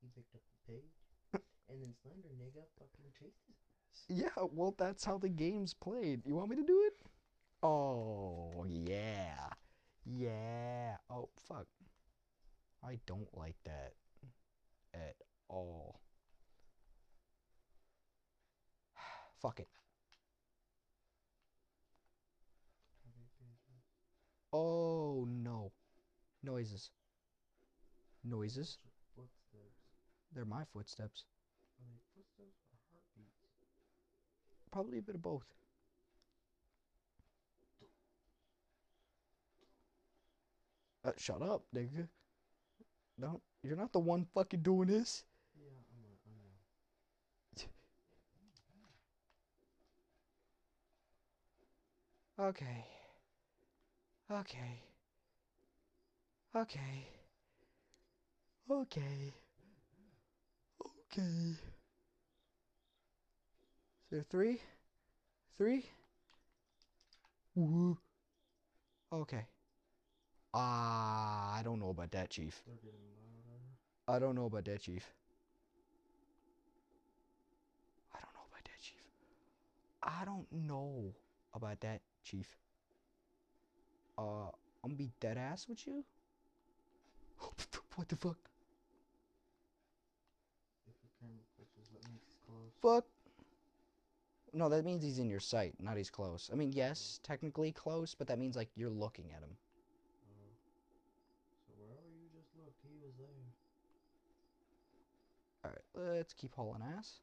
He 0.00 0.08
picked 0.14 0.34
up 0.34 0.40
the 0.66 0.80
and 1.70 1.82
then 1.82 1.94
Slender 2.02 2.28
nigga 2.36 2.62
fucking 2.78 3.12
chased 3.18 3.42
his 3.46 3.56
ass. 3.90 4.04
Yeah, 4.08 4.44
well, 4.52 4.74
that's 4.76 5.04
how 5.04 5.18
the 5.18 5.28
game's 5.28 5.72
played. 5.72 6.26
You 6.26 6.34
want 6.34 6.50
me 6.50 6.56
to 6.56 6.64
do 6.64 6.82
it? 6.86 6.94
Oh, 7.62 8.64
yeah. 8.68 9.50
Yeah. 10.04 10.96
Oh, 11.08 11.28
fuck. 11.48 11.66
I 12.82 12.98
don't 13.06 13.28
like 13.36 13.56
that 13.64 13.92
at 14.94 15.16
all. 15.48 16.00
fuck 19.40 19.60
it. 19.60 19.68
Oh, 24.52 25.28
no. 25.30 25.70
Noises. 26.42 26.90
Noises? 28.24 28.78
They're 30.34 30.44
my 30.44 30.64
footsteps. 30.72 31.24
Are 31.78 31.86
they 31.86 32.00
footsteps 32.16 32.62
or 32.72 32.78
heartbeats? 32.92 33.40
Probably 34.70 34.98
a 34.98 35.02
bit 35.02 35.16
of 35.16 35.22
both. 35.22 35.44
Uh, 41.04 41.12
shut 41.16 41.42
up, 41.42 41.64
nigga. 41.74 42.08
No, 43.18 43.40
you're 43.62 43.76
not 43.76 43.92
the 43.92 43.98
one 43.98 44.26
fucking 44.34 44.62
doing 44.62 44.88
this. 44.88 45.24
Yeah, 45.58 45.68
I'm 45.92 46.04
a, 46.04 46.12
I 52.44 52.44
know. 52.44 52.48
Okay. 52.48 52.84
Okay. 54.30 54.82
Okay. 56.54 57.08
Okay. 58.70 59.34
Okay. 61.12 61.56
So 64.10 64.22
three? 64.30 64.60
Three? 65.58 65.84
Woo. 67.54 67.98
Okay. 69.12 69.46
Ah, 70.54 71.56
I 71.58 71.62
don't 71.62 71.80
know 71.80 71.90
about 71.90 72.10
that, 72.12 72.30
Chief. 72.30 72.62
I 74.08 74.18
don't 74.18 74.34
know 74.34 74.46
about 74.46 74.64
that, 74.66 74.80
Chief. 74.80 75.04
I 78.14 78.18
don't 78.20 78.34
know 78.34 78.46
about 78.50 78.64
that, 78.64 78.80
Chief. 78.80 79.02
I 80.02 80.24
don't 80.24 80.46
know 80.52 81.14
about 81.54 81.80
that, 81.80 82.00
Chief. 82.24 82.56
Uh, 84.18 84.50
I'm 84.84 84.90
gonna 84.90 84.94
be 84.96 85.10
dead 85.20 85.38
ass 85.38 85.66
with 85.68 85.86
you. 85.86 86.04
what 87.96 88.08
the 88.08 88.16
fuck? 88.16 88.36
If 90.86 90.94
the 91.00 91.08
camera 91.20 91.44
glitches, 91.56 91.88
that 91.92 92.04
means 92.08 92.22
it's 92.28 92.38
close. 92.46 92.69
Fuck. 92.82 93.04
No, 94.52 94.68
that 94.68 94.84
means 94.84 95.04
he's 95.04 95.18
in 95.18 95.28
your 95.28 95.40
sight, 95.40 95.74
not 95.78 95.96
he's 95.96 96.10
close. 96.10 96.50
I 96.52 96.56
mean, 96.56 96.72
yes, 96.72 97.20
technically 97.22 97.70
close, 97.72 98.14
but 98.14 98.26
that 98.28 98.38
means 98.38 98.56
like 98.56 98.68
you're 98.74 98.90
looking 98.90 99.26
at 99.32 99.42
him. 99.42 99.56
Oh. 100.26 100.50
So 101.66 101.72
wherever 101.78 102.08
you 102.08 102.28
just 102.34 102.48
looked, 102.56 102.80
he 102.82 102.96
was 103.00 103.12
there. 103.16 103.28
All 105.64 105.70
right, 105.70 106.16
let's 106.16 106.32
keep 106.34 106.54
hauling 106.54 106.82
ass. 106.96 107.20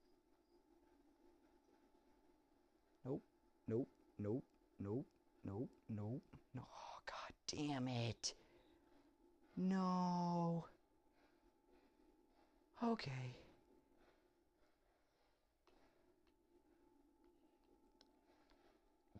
Nope, 3.05 3.23
nope, 3.67 3.89
nope, 4.19 4.43
nope, 4.79 5.05
nope, 5.43 5.69
nope, 5.89 6.21
no. 6.53 6.61
Oh, 6.61 6.99
God 7.05 7.33
damn 7.47 7.87
it. 7.87 8.33
No. 9.57 10.65
Okay. 12.83 13.35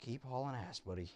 Keep 0.07 0.23
hauling 0.23 0.55
ass, 0.55 0.79
buddy. 0.79 1.09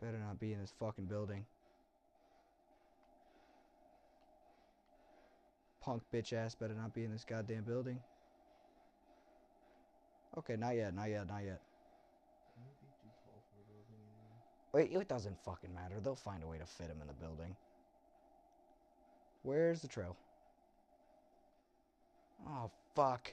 Better 0.00 0.16
not 0.16 0.40
be 0.40 0.54
in 0.54 0.60
this 0.60 0.72
fucking 0.80 1.04
building. 1.04 1.44
Punk 5.82 6.02
bitch 6.10 6.32
ass 6.32 6.54
better 6.54 6.72
not 6.72 6.94
be 6.94 7.04
in 7.04 7.12
this 7.12 7.26
goddamn 7.28 7.64
building. 7.64 7.98
Okay, 10.38 10.56
not 10.56 10.74
yet, 10.74 10.94
not 10.94 11.10
yet, 11.10 11.28
not 11.28 11.44
yet. 11.44 11.60
Might 12.56 12.80
be 12.80 12.86
too 13.02 13.10
tall 13.26 13.44
for 13.50 13.60
a 13.60 13.68
building 13.68 14.00
anyway. 14.72 14.88
Wait, 14.88 14.98
it 14.98 15.08
doesn't 15.08 15.36
fucking 15.44 15.74
matter. 15.74 16.00
They'll 16.02 16.16
find 16.16 16.42
a 16.42 16.46
way 16.46 16.56
to 16.56 16.64
fit 16.64 16.86
him 16.86 17.02
in 17.02 17.06
the 17.06 17.12
building. 17.12 17.54
Where's 19.42 19.82
the 19.82 19.88
trail? 19.88 20.16
Oh, 22.48 22.70
fuck. 22.94 23.32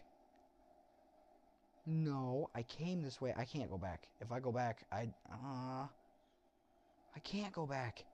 No, 1.85 2.49
I 2.53 2.63
came 2.63 3.01
this 3.01 3.19
way. 3.19 3.33
I 3.37 3.45
can't 3.45 3.69
go 3.69 3.77
back. 3.77 4.07
If 4.21 4.31
I 4.31 4.39
go 4.39 4.51
back, 4.51 4.83
I. 4.91 5.09
Uh, 5.31 5.87
I 7.15 7.19
can't 7.23 7.51
go 7.51 7.65
back. 7.65 8.05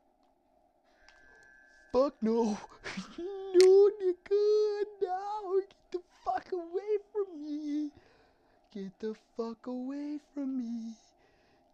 Fuck 1.91 2.15
no. 2.21 2.57
no, 3.17 3.91
nigga. 4.01 4.83
No. 5.01 5.61
Get 5.61 5.91
the 5.91 5.99
fuck 6.23 6.51
away 6.51 6.97
from 7.11 7.43
me. 7.43 7.91
Get 8.73 8.99
the 8.99 9.15
fuck 9.37 9.67
away 9.67 10.19
from 10.33 10.57
me. 10.57 10.93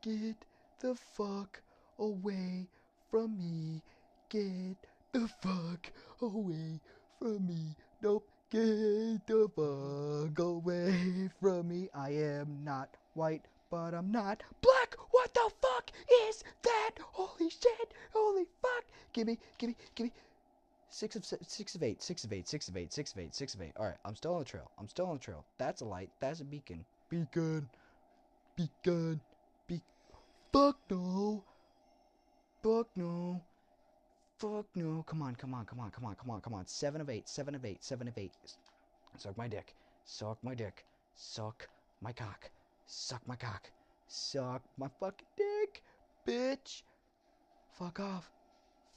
Get 0.02 0.36
the 0.80 0.96
fuck 0.96 1.62
away 2.00 2.68
from 3.10 3.38
me. 3.38 3.82
Get 4.30 4.78
the 5.14 5.28
fuck 5.42 5.92
away 6.22 6.80
from 7.20 7.48
me. 7.48 7.76
Nope. 8.02 8.28
Get 8.52 9.26
the 9.28 9.50
fuck 9.56 10.40
away 10.40 11.30
from 11.40 11.70
me. 11.70 11.90
I 11.94 12.10
am 12.10 12.66
not 12.66 12.98
white, 13.14 13.46
but 13.70 13.94
I'm 13.94 14.12
not 14.12 14.44
black. 14.62 14.96
What 15.12 15.34
the 15.34 15.50
fuck 15.62 15.90
is 16.28 16.44
that? 16.64 16.92
Holy 17.02 17.50
shit. 17.50 17.94
Holy 18.14 18.46
fuck. 18.62 18.84
Gimme, 19.14 19.40
gimme, 19.58 19.78
gimme. 19.96 20.12
Six 20.90 21.16
of 21.16 21.26
six 21.48 21.76
of 21.76 21.84
eight, 21.84 22.04
six 22.04 22.26
of 22.26 22.34
eight, 22.34 22.50
six 22.50 22.68
of 22.68 22.76
eight, 22.76 22.92
six 22.92 23.14
of 23.14 23.20
eight, 23.20 23.34
six 23.34 23.54
of 23.54 23.62
eight. 23.62 23.72
All 23.78 23.86
right, 23.86 23.98
I'm 24.04 24.18
still 24.18 24.34
on 24.34 24.40
the 24.40 24.46
trail. 24.46 24.70
I'm 24.78 24.90
still 24.90 25.06
on 25.06 25.14
the 25.14 25.24
trail. 25.24 25.46
That's 25.58 25.80
a 25.80 25.86
light. 25.86 26.10
That's 26.20 26.42
a 26.42 26.44
beacon. 26.44 26.84
Beacon. 27.08 27.70
Beacon. 28.58 29.22
Be. 29.68 29.82
Fuck 30.52 30.78
no. 30.90 31.46
Fuck 32.62 32.88
no. 32.98 33.42
Fuck 34.42 34.66
no. 34.74 35.04
Come 35.06 35.22
on, 35.22 35.36
come 35.36 35.54
on, 35.54 35.66
come 35.66 35.80
on, 35.80 35.92
come 35.92 36.06
on, 36.06 36.16
come 36.16 36.32
on, 36.32 36.42
come 36.42 36.56
on. 36.56 36.66
Seven 36.66 37.00
of 37.00 37.12
eight, 37.12 37.30
seven 37.30 37.54
of 37.54 37.64
eight, 37.64 37.84
seven 37.84 38.08
of 38.08 38.18
eight. 38.18 38.32
Suck 39.16 39.38
my 39.38 39.48
dick. 39.48 39.76
Suck 40.04 40.40
my 40.44 40.56
dick. 40.56 40.84
Suck 41.14 41.68
my 42.02 42.12
cock. 42.12 42.50
Suck 42.88 43.22
my 43.28 43.36
cock. 43.36 43.70
Suck 44.08 44.64
my 44.80 44.88
fucking 45.00 45.28
dick. 45.38 45.84
Bitch. 46.28 46.82
Fuck 47.78 48.00
off. 48.00 48.32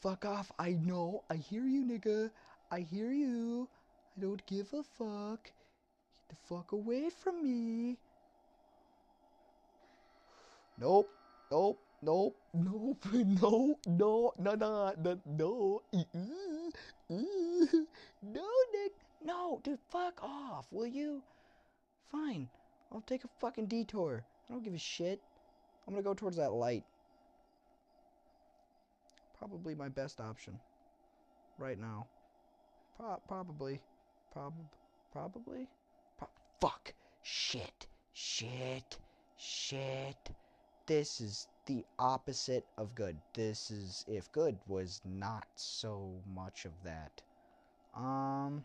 Fuck 0.00 0.24
off. 0.24 0.50
I 0.58 0.78
know. 0.82 1.24
I 1.28 1.34
hear 1.34 1.66
you, 1.66 1.84
nigga. 1.84 2.30
I 2.70 2.80
hear 2.80 3.12
you. 3.12 3.68
I 4.16 4.22
don't 4.22 4.46
give 4.46 4.72
a 4.72 4.82
fuck. 4.82 5.44
Get 5.44 6.28
the 6.30 6.36
fuck 6.48 6.72
away 6.72 7.10
from 7.10 7.42
me. 7.42 7.98
Nope. 10.80 11.10
Nope. 11.50 11.78
Nope. 12.04 12.36
Nope. 12.54 13.04
No. 13.86 14.32
No. 14.38 14.54
No. 14.54 14.54
No. 14.54 14.92
No. 14.98 15.20
No. 15.26 15.80
No, 18.22 18.46
Nick. 18.72 18.92
No, 19.24 19.60
dude. 19.62 19.78
Fuck 19.90 20.22
off. 20.22 20.66
Will 20.70 20.86
you? 20.86 21.22
Fine. 22.10 22.48
I'll 22.92 23.00
take 23.02 23.24
a 23.24 23.28
fucking 23.40 23.66
detour. 23.66 24.24
I 24.48 24.52
don't 24.52 24.62
give 24.62 24.74
a 24.74 24.78
shit. 24.78 25.20
I'm 25.86 25.94
gonna 25.94 26.02
go 26.02 26.14
towards 26.14 26.36
that 26.36 26.52
light. 26.52 26.84
Probably 29.38 29.74
my 29.74 29.88
best 29.88 30.20
option. 30.20 30.58
Right 31.58 31.78
now. 31.78 32.06
Pro- 32.96 33.20
probably. 33.28 33.80
Prob- 34.32 34.54
probably. 35.12 35.68
Pro- 36.18 36.28
fuck. 36.60 36.92
Shit. 37.22 37.86
Shit. 38.12 38.98
Shit. 39.36 40.30
This 40.86 41.20
is 41.20 41.48
the 41.66 41.84
opposite 41.98 42.64
of 42.78 42.94
good. 42.94 43.16
This 43.32 43.70
is 43.70 44.04
if 44.08 44.30
good 44.32 44.56
was 44.66 45.00
not 45.04 45.46
so 45.56 46.12
much 46.34 46.64
of 46.64 46.72
that. 46.84 47.22
Um. 47.94 48.64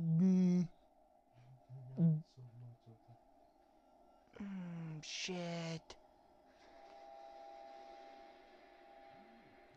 Mm, 0.00 0.66
mm, 2.00 2.22
shit. 5.02 5.94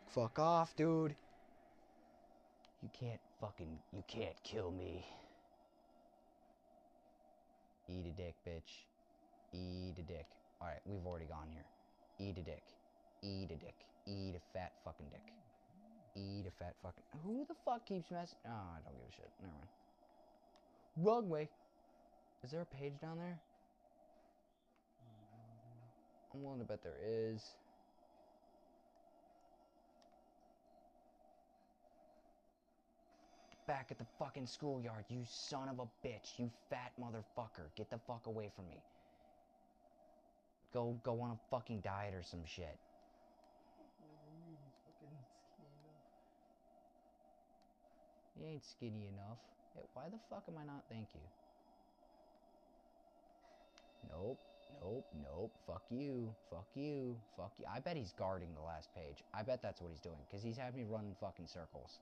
Fuck 0.07 0.39
off, 0.39 0.75
dude. 0.75 1.15
You 2.81 2.89
can't 2.93 3.19
fucking. 3.41 3.79
You 3.91 4.03
can't 4.07 4.41
kill 4.43 4.71
me. 4.71 5.05
Eat 7.89 8.05
a 8.07 8.11
dick, 8.11 8.35
bitch. 8.47 8.92
Eat 9.53 9.95
a 9.99 10.01
dick. 10.01 10.25
Alright, 10.61 10.81
we've 10.85 11.05
already 11.05 11.25
gone 11.25 11.47
here. 11.51 11.65
Eat 12.19 12.37
a 12.37 12.41
dick. 12.43 12.63
Eat 13.21 13.51
a 13.51 13.55
dick. 13.55 13.75
Eat 14.07 14.35
a 14.35 14.57
fat 14.57 14.73
fucking 14.83 15.07
dick. 15.11 15.33
Eat 16.15 16.45
a 16.47 16.51
fat 16.63 16.75
fucking. 16.81 17.03
Who 17.23 17.45
the 17.47 17.55
fuck 17.65 17.85
keeps 17.85 18.11
messing? 18.11 18.37
Oh, 18.45 18.49
I 18.49 18.79
don't 18.83 18.97
give 18.97 19.07
a 19.09 19.15
shit. 19.15 19.31
Never 19.41 19.53
mind. 19.53 19.67
Wrong 20.97 21.29
way. 21.29 21.49
Is 22.43 22.51
there 22.51 22.61
a 22.61 22.65
page 22.65 22.93
down 23.01 23.17
there? 23.17 23.39
I'm 26.33 26.43
willing 26.43 26.59
to 26.59 26.65
bet 26.65 26.83
there 26.83 26.97
is. 27.03 27.41
Back 33.65 33.87
at 33.91 33.97
the 33.97 34.05
fucking 34.19 34.45
schoolyard, 34.45 35.05
you 35.09 35.23
son 35.29 35.69
of 35.69 35.79
a 35.79 36.07
bitch, 36.07 36.37
you 36.37 36.51
fat 36.69 36.91
motherfucker. 36.99 37.69
Get 37.77 37.89
the 37.89 37.99
fuck 38.07 38.27
away 38.27 38.51
from 38.55 38.67
me. 38.67 38.81
Go 40.73 40.97
go 41.03 41.21
on 41.21 41.31
a 41.31 41.39
fucking 41.51 41.81
diet 41.81 42.15
or 42.15 42.23
some 42.23 42.43
shit. 42.45 42.77
You 48.39 48.47
ain't 48.47 48.65
skinny 48.65 49.07
enough. 49.13 49.37
Hey, 49.75 49.85
why 49.93 50.05
the 50.09 50.17
fuck 50.29 50.43
am 50.49 50.55
I 50.59 50.65
not? 50.65 50.83
Thank 50.89 51.07
you. 51.13 51.21
Nope, 54.09 54.39
nope, 54.81 55.05
nope. 55.23 55.51
Fuck 55.67 55.83
you, 55.89 56.33
fuck 56.49 56.67
you, 56.75 57.15
fuck 57.37 57.53
you. 57.59 57.65
I 57.71 57.79
bet 57.79 57.95
he's 57.95 58.13
guarding 58.17 58.49
the 58.55 58.65
last 58.65 58.89
page. 58.95 59.23
I 59.33 59.43
bet 59.43 59.61
that's 59.61 59.79
what 59.81 59.91
he's 59.91 60.01
doing, 60.01 60.17
because 60.27 60.43
he's 60.43 60.57
had 60.57 60.75
me 60.75 60.83
run 60.89 61.05
in 61.05 61.15
fucking 61.21 61.47
circles. 61.47 61.99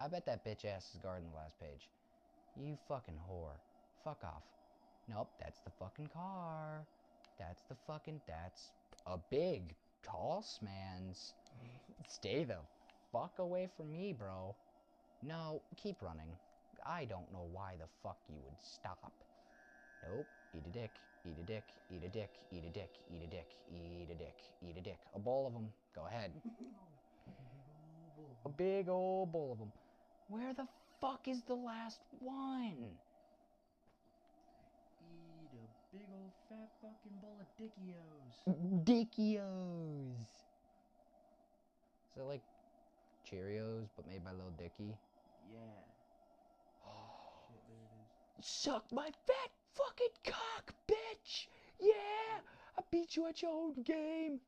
I 0.00 0.08
bet 0.08 0.26
that 0.26 0.44
bitch 0.44 0.64
ass 0.64 0.90
is 0.94 1.00
guarding 1.02 1.28
the 1.30 1.36
last 1.36 1.58
page. 1.58 1.88
You 2.56 2.78
fucking 2.88 3.18
whore. 3.28 3.58
Fuck 4.04 4.20
off. 4.24 4.42
Nope, 5.08 5.30
that's 5.40 5.60
the 5.60 5.70
fucking 5.78 6.08
car. 6.12 6.84
That's 7.38 7.62
the 7.68 7.76
fucking. 7.86 8.20
That's 8.26 8.70
a 9.06 9.18
big, 9.30 9.74
tall 10.02 10.44
man's. 10.62 11.34
Stay 12.08 12.44
the 12.44 12.56
fuck 13.12 13.38
away 13.38 13.68
from 13.76 13.92
me, 13.92 14.14
bro. 14.18 14.54
No, 15.22 15.62
keep 15.76 15.96
running. 16.02 16.30
I 16.86 17.04
don't 17.04 17.30
know 17.32 17.46
why 17.52 17.74
the 17.78 17.86
fuck 18.02 18.18
you 18.28 18.36
would 18.44 18.60
stop. 18.62 19.12
Nope. 20.06 20.26
Eat 20.54 20.62
a 20.66 20.72
dick. 20.72 20.90
Eat 21.26 21.36
a 21.40 21.46
dick. 21.46 21.64
Eat 21.90 22.04
a 22.04 22.08
dick. 22.08 22.30
Eat 22.52 22.64
a 22.64 22.70
dick. 22.70 22.90
Eat 23.10 23.22
a 23.22 23.26
dick. 23.26 23.46
Eat 23.70 24.08
a 24.10 24.14
dick. 24.14 24.36
Eat 24.62 24.76
a 24.78 24.80
dick. 24.80 24.98
A 25.14 25.18
bowl 25.18 25.46
of 25.46 25.52
them. 25.52 25.68
Go 25.94 26.06
ahead. 26.06 26.32
A 28.44 28.48
big 28.48 28.88
old 28.88 29.32
bowl 29.32 29.52
of 29.52 29.58
them. 29.58 29.72
Where 30.28 30.54
the 30.54 30.66
fuck 31.00 31.28
is 31.28 31.42
the 31.42 31.54
last 31.54 32.00
one? 32.20 32.96
Eat 35.92 36.08
a 36.28 36.30
big 36.30 36.36
fat 36.48 36.68
fucking 36.82 37.16
bowl 37.22 37.38
of 37.40 37.48
dickios. 37.56 38.34
Dickios. 38.84 40.28
Is 42.12 42.16
it 42.16 42.24
like 42.24 42.42
Cheerios 43.30 43.88
but 43.96 44.06
made 44.06 44.24
by 44.24 44.32
Lil 44.32 44.52
Dicky? 44.58 44.96
Yeah. 45.52 45.58
Shit, 47.48 47.62
there 47.68 47.78
it 47.78 47.92
is. 48.40 48.46
Suck 48.46 48.84
my 48.92 49.10
fat 49.26 49.50
fucking 49.74 50.16
cock, 50.24 50.74
bitch! 50.88 51.46
Yeah! 51.80 52.40
I 52.76 52.82
beat 52.90 53.16
you 53.16 53.26
at 53.26 53.42
your 53.42 53.52
own 53.52 53.82
game! 53.82 54.40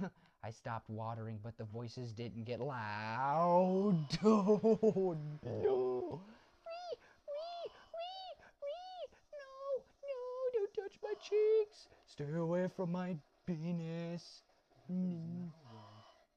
I 0.44 0.50
stopped 0.50 0.88
watering, 0.88 1.38
but 1.42 1.58
the 1.58 1.64
voices 1.64 2.12
didn't 2.12 2.44
get 2.44 2.60
loud. 2.60 4.06
Oh, 4.24 5.16
no! 5.44 6.20
Wee, 6.66 6.96
wee, 7.28 7.70
wee, 7.94 8.32
wee! 8.62 9.06
No, 9.32 9.82
no, 10.02 10.20
don't 10.52 10.74
touch 10.74 10.99
my 11.10 11.14
cheeks! 11.18 11.88
Stay 12.06 12.32
away 12.36 12.68
from 12.76 12.92
my 12.92 13.16
penis! 13.46 14.42
Mm. 14.90 15.50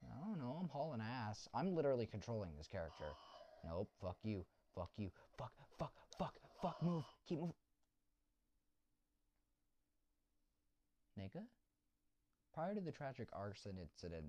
I 0.04 0.28
don't 0.28 0.40
know, 0.40 0.58
I'm 0.60 0.70
hauling 0.70 1.02
ass. 1.02 1.48
I'm 1.54 1.76
literally 1.76 2.06
controlling 2.06 2.52
this 2.58 2.68
character. 2.68 3.06
Nope, 3.66 3.90
fuck 4.02 4.18
you, 4.24 4.46
fuck 4.76 4.90
you, 4.98 5.12
fuck, 5.38 5.52
fuck, 5.78 5.94
fuck, 6.18 6.34
fuck, 6.62 6.82
move, 6.82 7.04
keep 7.28 7.40
moving. 7.40 7.54
Nigga? 11.20 11.44
Prior 12.54 12.74
to 12.74 12.82
the 12.82 12.92
tragic 12.92 13.28
arson 13.34 13.78
incident 13.80 14.26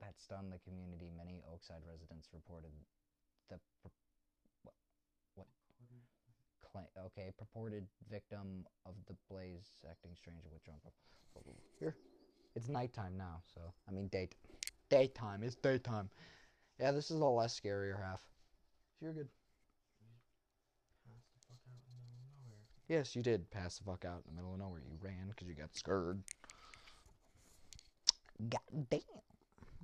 that 0.00 0.14
stunned 0.18 0.52
the 0.52 0.58
community, 0.58 1.10
many 1.16 1.42
Oakside 1.52 1.86
residents 1.88 2.28
reported 2.32 2.72
the 3.48 3.58
claim, 6.72 6.86
okay, 7.06 7.30
purported 7.38 7.86
victim 8.10 8.66
of 8.86 8.94
the 9.06 9.14
blaze 9.30 9.72
acting 9.88 10.12
strange 10.14 10.44
with 10.44 10.52
withdrawn. 10.54 10.80
Here, 11.78 11.94
it's 12.54 12.68
nighttime 12.68 13.16
now, 13.16 13.42
so 13.54 13.60
I 13.88 13.92
mean 13.92 14.08
date, 14.08 14.34
daytime. 14.88 15.42
It's 15.42 15.56
daytime. 15.56 16.10
Yeah, 16.78 16.92
this 16.92 17.10
is 17.10 17.18
the 17.18 17.24
less 17.24 17.58
scarier 17.58 17.98
half. 18.00 18.20
You're 19.00 19.12
good. 19.12 19.28
Pass 21.06 21.36
the 21.46 21.54
fuck 21.54 21.64
out 21.78 21.82
in 21.86 22.04
the 22.06 22.12
middle 22.12 22.34
of 22.34 22.38
nowhere. 22.48 22.64
Yes, 22.88 23.16
you 23.16 23.22
did 23.22 23.50
pass 23.50 23.78
the 23.78 23.84
fuck 23.84 24.04
out 24.04 24.22
in 24.26 24.34
the 24.34 24.36
middle 24.40 24.52
of 24.54 24.58
nowhere. 24.60 24.80
You 24.80 24.98
ran 25.00 25.28
because 25.28 25.48
you 25.48 25.54
got 25.54 25.74
scared. 25.74 26.22
God 28.48 28.88
damn. 28.90 29.00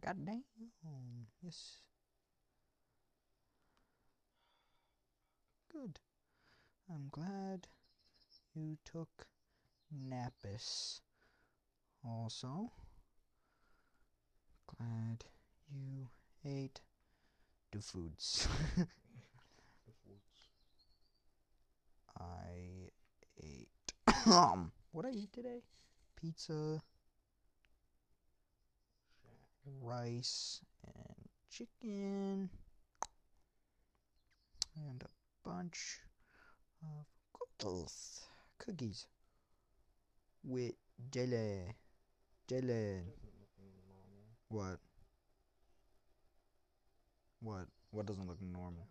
God 0.04 0.16
damn. 0.24 0.42
Yes. 1.42 1.80
Good. 5.72 5.98
I'm 6.88 7.08
glad 7.10 7.66
you 8.54 8.78
took 8.84 9.26
Napis. 9.92 11.00
Also, 12.04 12.70
glad 14.78 15.24
you 15.70 16.08
ate 16.44 16.80
the 17.72 17.80
foods. 17.80 18.46
The 18.76 19.92
foods. 20.04 20.48
I 22.18 22.90
ate 23.42 23.92
um 24.26 24.72
what 24.92 25.04
I 25.04 25.10
eat 25.10 25.32
today? 25.32 25.62
Pizza, 26.16 26.80
rice, 29.80 30.60
and 30.84 31.28
chicken, 31.50 32.50
and 34.76 35.02
a 35.02 35.48
bunch 35.48 36.00
of 36.82 37.06
cookies. 37.32 38.20
Cookies 38.58 39.06
with 40.44 40.74
jelly. 41.10 41.74
Jelly. 42.48 43.02
What? 44.48 44.78
What? 47.40 47.68
What 47.90 48.06
doesn't 48.06 48.26
look 48.26 48.42
normal? 48.42 48.86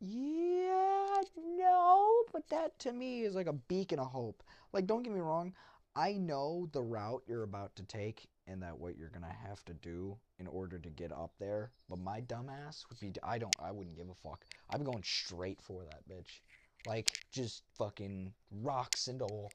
Yeah, 0.00 1.20
no, 1.36 2.24
but 2.32 2.48
that 2.50 2.78
to 2.80 2.92
me 2.92 3.22
is 3.22 3.34
like 3.34 3.46
a 3.48 3.52
beacon 3.52 3.98
of 3.98 4.06
hope. 4.08 4.42
Like, 4.72 4.86
don't 4.86 5.02
get 5.02 5.12
me 5.12 5.20
wrong, 5.20 5.54
I 5.98 6.12
know 6.12 6.68
the 6.70 6.80
route 6.80 7.24
you're 7.26 7.42
about 7.42 7.74
to 7.74 7.82
take 7.82 8.28
and 8.46 8.62
that 8.62 8.78
what 8.78 8.96
you're 8.96 9.08
gonna 9.08 9.34
have 9.48 9.64
to 9.64 9.74
do 9.74 10.16
in 10.38 10.46
order 10.46 10.78
to 10.78 10.90
get 10.90 11.10
up 11.10 11.32
there. 11.40 11.72
But 11.88 11.98
my 11.98 12.20
dumbass 12.20 12.84
would 12.88 13.00
be, 13.00 13.12
I 13.24 13.38
don't, 13.38 13.56
I 13.60 13.72
wouldn't 13.72 13.96
give 13.96 14.08
a 14.08 14.14
fuck. 14.14 14.44
I'm 14.70 14.84
going 14.84 15.02
straight 15.02 15.60
for 15.60 15.84
that 15.86 16.08
bitch. 16.08 16.40
Like, 16.86 17.10
just 17.32 17.64
fucking 17.76 18.32
rocks 18.62 19.08
and 19.08 19.20
all. 19.22 19.50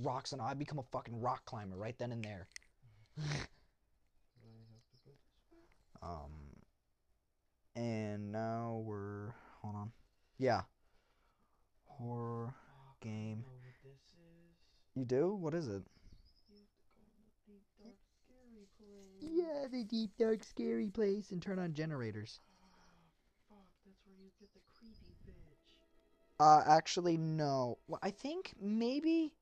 Rocks 0.00 0.32
and 0.32 0.40
I 0.40 0.54
become 0.54 0.78
a 0.78 0.84
fucking 0.84 1.20
rock 1.20 1.44
climber 1.44 1.76
right 1.76 1.98
then 1.98 2.12
and 2.12 2.24
there. 2.24 2.48
Um, 6.02 6.52
and 7.74 8.30
now 8.30 8.82
we're 8.84 9.32
hold 9.62 9.74
on. 9.74 9.92
Yeah, 10.36 10.62
horror 11.86 12.52
game. 13.00 13.38
know 13.38 13.56
what 13.56 13.72
this 13.82 13.92
is. 13.92 14.58
You 14.94 15.04
do? 15.04 15.34
What 15.34 15.54
is 15.54 15.66
it? 15.66 15.82
You 16.48 16.60
have 16.60 16.70
to 16.70 16.86
go 16.94 17.02
in 17.10 17.34
the 17.34 17.42
deep 17.52 17.66
dark 17.82 17.98
scary 18.22 18.68
place. 18.78 19.18
Yeah, 19.20 19.66
the 19.68 19.84
deep 19.84 20.10
dark 20.16 20.44
scary 20.44 20.88
place 20.88 21.32
and 21.32 21.42
turn 21.42 21.58
on 21.58 21.74
generators. 21.74 22.38
Ah, 22.62 22.68
fuck, 23.50 23.66
that's 23.84 23.98
where 24.06 24.14
you 24.22 24.30
get 24.38 24.54
the 24.54 24.60
creepy 24.78 25.14
bitch. 25.26 25.74
Uh, 26.38 26.62
actually, 26.64 27.16
no. 27.16 27.78
Well, 27.88 27.98
I 28.04 28.10
think 28.10 28.54
maybe, 28.60 29.32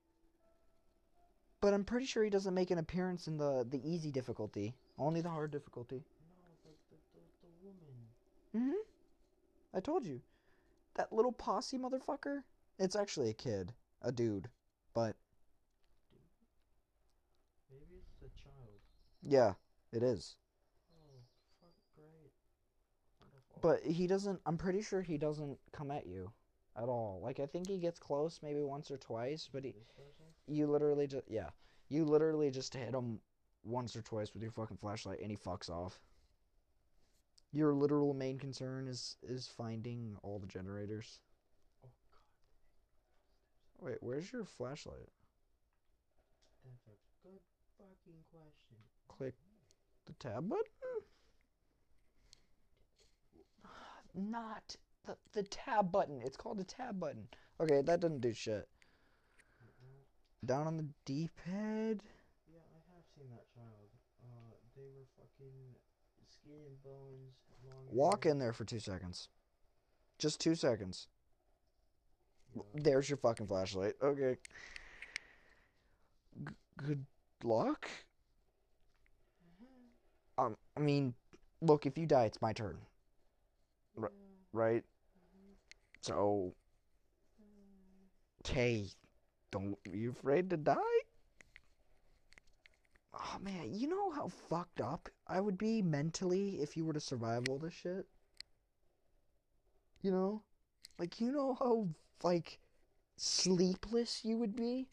but 1.61 1.74
I'm 1.74 1.84
pretty 1.84 2.07
sure 2.07 2.24
he 2.24 2.30
doesn't 2.30 2.55
make 2.55 2.70
an 2.70 2.78
appearance 2.78 3.28
in 3.28 3.36
the 3.36 3.66
the 3.68 3.80
easy 3.86 4.11
difficulty. 4.11 4.74
Only 4.98 5.20
the 5.20 5.28
hard 5.28 5.50
difficulty. 5.50 5.96
No, 5.96 6.48
the 6.64 6.70
the 6.88 7.20
the, 7.20 7.20
the 7.42 7.53
woman. 7.62 8.72
Mm-hmm. 8.72 9.76
I 9.76 9.80
told 9.80 10.07
you. 10.07 10.22
That 10.94 11.12
little 11.12 11.32
posse 11.32 11.78
motherfucker. 11.78 12.42
It's 12.78 12.96
actually 12.96 13.30
a 13.30 13.34
kid, 13.34 13.72
a 14.03 14.12
dude, 14.12 14.48
but 14.92 15.14
Maybe 15.14 15.18
it's 15.18 15.21
the 18.20 18.28
child. 18.28 18.80
yeah, 19.22 19.54
It 19.92 20.02
is. 20.02 20.36
Oh, 20.90 21.20
fuck, 21.60 21.74
great. 21.96 22.32
Wonderful. 23.20 23.60
But 23.60 23.82
he 23.84 24.06
doesn't. 24.06 24.40
I'm 24.46 24.58
pretty 24.58 24.82
sure 24.82 25.02
he 25.02 25.18
doesn't 25.18 25.58
come 25.72 25.90
at 25.90 26.06
you 26.06 26.32
at 26.76 26.88
all. 26.88 27.20
Like 27.22 27.40
I 27.40 27.46
think 27.46 27.68
he 27.68 27.78
gets 27.78 27.98
close 27.98 28.40
maybe 28.42 28.62
once 28.62 28.90
or 28.90 28.96
twice, 28.96 29.48
but 29.52 29.64
he, 29.64 29.74
you 30.46 30.66
literally 30.66 31.06
just 31.06 31.24
yeah, 31.28 31.50
you 31.88 32.04
literally 32.04 32.50
just 32.50 32.74
hit 32.74 32.94
him 32.94 33.20
once 33.64 33.94
or 33.94 34.02
twice 34.02 34.32
with 34.32 34.42
your 34.42 34.52
fucking 34.52 34.76
flashlight, 34.78 35.20
and 35.20 35.30
he 35.30 35.36
fucks 35.36 35.70
off. 35.70 36.00
Your 37.52 37.74
literal 37.74 38.14
main 38.14 38.38
concern 38.38 38.88
is 38.88 39.16
is 39.22 39.46
finding 39.46 40.16
all 40.22 40.38
the 40.38 40.46
generators. 40.46 41.20
Oh, 41.84 41.88
God. 43.80 43.86
Wait, 43.86 43.98
where's 44.00 44.32
your 44.32 44.44
flashlight? 44.44 45.10
That's 47.88 48.00
a 48.06 48.10
good 48.10 48.24
fucking 48.30 48.48
question. 48.48 48.76
Click 49.08 49.34
the 50.06 50.12
tab 50.14 50.48
button. 50.48 50.64
Not 54.14 54.76
the 55.06 55.16
the 55.32 55.42
tab 55.44 55.90
button. 55.90 56.20
It's 56.24 56.36
called 56.36 56.58
the 56.58 56.64
tab 56.64 57.00
button. 57.00 57.28
Okay, 57.60 57.82
that 57.82 58.00
doesn't 58.00 58.20
do 58.20 58.32
shit. 58.32 58.68
Down 60.44 60.66
on 60.66 60.76
the 60.76 60.86
D-pad. 61.04 62.02
Yeah, 62.52 62.58
I 62.58 62.80
have 62.96 63.04
seen 63.16 63.28
that 63.30 63.46
child. 63.54 63.88
Uh, 64.24 64.54
they 64.76 64.82
were 64.82 65.06
fucking 65.16 65.76
skin 66.28 66.58
and 66.66 66.82
bones, 66.82 67.36
long 67.64 67.86
Walk 67.92 68.24
hair. 68.24 68.32
in 68.32 68.38
there 68.40 68.52
for 68.52 68.64
two 68.64 68.80
seconds. 68.80 69.28
Just 70.18 70.40
two 70.40 70.56
seconds. 70.56 71.06
Yeah. 72.56 72.62
There's 72.74 73.08
your 73.08 73.18
fucking 73.18 73.46
flashlight. 73.46 73.94
Okay. 74.02 74.36
G- 76.44 76.54
good 76.76 77.06
luck. 77.45 77.88
Um, 80.38 80.57
I 80.76 80.80
mean, 80.80 81.14
look, 81.61 81.86
if 81.86 81.97
you 81.99 82.07
die, 82.07 82.24
it's 82.24 82.40
my 82.43 82.53
turn, 82.53 82.78
Ri- 83.95 84.09
Yeah. 84.11 84.36
right? 84.53 84.84
Mhm. 85.16 85.57
So, 86.03 86.55
hey, 88.47 88.90
don't 89.51 89.82
be 89.84 90.07
afraid 90.07 90.51
to 90.51 90.57
die. 90.57 91.01
Oh 93.14 93.38
man, 93.40 93.72
you 93.72 93.88
know 93.88 94.11
how 94.11 94.28
fucked 94.28 94.78
up 94.82 95.09
I 95.26 95.40
would 95.40 95.57
be 95.57 95.80
mentally 95.80 96.61
if 96.61 96.76
you 96.76 96.84
were 96.84 96.93
to 96.93 97.01
survive 97.01 97.49
all 97.49 97.59
this 97.59 97.72
shit? 97.72 98.07
You 100.03 100.11
know? 100.11 100.43
Like, 100.99 101.20
you 101.20 101.32
know 101.32 101.55
how, 101.55 101.88
like, 102.22 102.61
sleepless 103.16 104.24
you 104.24 104.38
would 104.38 104.57
be? 104.57 104.88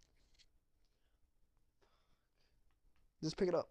Just 3.21 3.37
pick 3.37 3.49
it 3.49 3.55
up. 3.55 3.69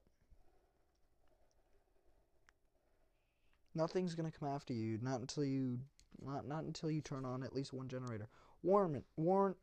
Nothing's 3.74 4.14
gonna 4.14 4.30
come 4.30 4.48
after 4.48 4.72
you, 4.72 4.98
not 5.00 5.20
until 5.20 5.44
you, 5.44 5.78
not, 6.20 6.46
not 6.46 6.64
until 6.64 6.90
you 6.90 7.00
turn 7.00 7.24
on 7.24 7.42
at 7.42 7.54
least 7.54 7.72
one 7.72 7.88
generator. 7.88 8.28
Warn, 8.62 9.02
warn, 9.16 9.54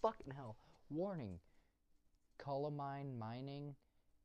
fucking 0.00 0.34
hell. 0.36 0.56
Warning. 0.90 1.38
Coal-mine 2.38 3.18
mining. 3.18 3.74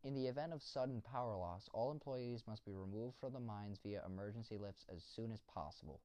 In 0.03 0.13
the 0.13 0.28
event 0.28 0.53
of 0.53 0.61
sudden 0.61 1.01
power 1.01 1.36
loss, 1.36 1.70
all 1.74 1.91
employees 1.91 2.43
must 2.47 2.65
be 2.65 2.74
removed 2.74 3.15
from 3.20 3.34
the 3.34 3.39
mines 3.39 3.80
via 3.82 4.03
emergency 4.05 4.57
lifts 4.57 4.86
as 4.93 5.03
soon 5.03 5.32
as 5.32 5.41
possible. 5.41 6.01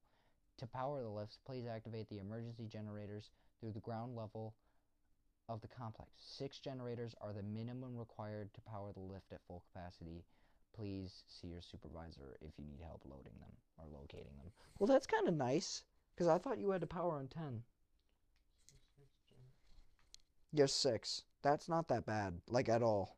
To 0.57 0.67
power 0.67 1.01
the 1.01 1.09
lifts, 1.09 1.39
please 1.45 1.65
activate 1.67 2.09
the 2.09 2.19
emergency 2.19 2.67
generators 2.67 3.29
through 3.59 3.73
the 3.73 3.79
ground 3.79 4.15
level 4.15 4.55
of 5.49 5.61
the 5.61 5.67
complex. 5.67 6.09
Six 6.17 6.59
generators 6.59 7.15
are 7.21 7.33
the 7.33 7.43
minimum 7.43 7.97
required 7.97 8.53
to 8.53 8.61
power 8.61 8.91
the 8.93 9.01
lift 9.01 9.31
at 9.33 9.41
full 9.47 9.63
capacity. 9.73 10.23
Please 10.75 11.23
see 11.27 11.47
your 11.47 11.61
supervisor 11.61 12.37
if 12.41 12.51
you 12.57 12.65
need 12.65 12.81
help 12.81 13.03
loading 13.05 13.33
them 13.39 13.51
or 13.77 13.85
locating 13.93 14.35
them. 14.37 14.51
Well, 14.79 14.87
that's 14.87 15.05
kind 15.05 15.27
of 15.27 15.33
nice, 15.35 15.83
because 16.15 16.27
I 16.27 16.37
thought 16.37 16.59
you 16.59 16.71
had 16.71 16.81
to 16.81 16.87
power 16.87 17.17
on 17.17 17.27
10. 17.27 17.63
so 18.65 18.75
six 18.97 19.11
You're 20.51 20.67
six. 20.67 21.23
That's 21.41 21.67
not 21.67 21.87
that 21.89 22.05
bad, 22.05 22.41
like 22.49 22.69
at 22.69 22.81
all. 22.81 23.17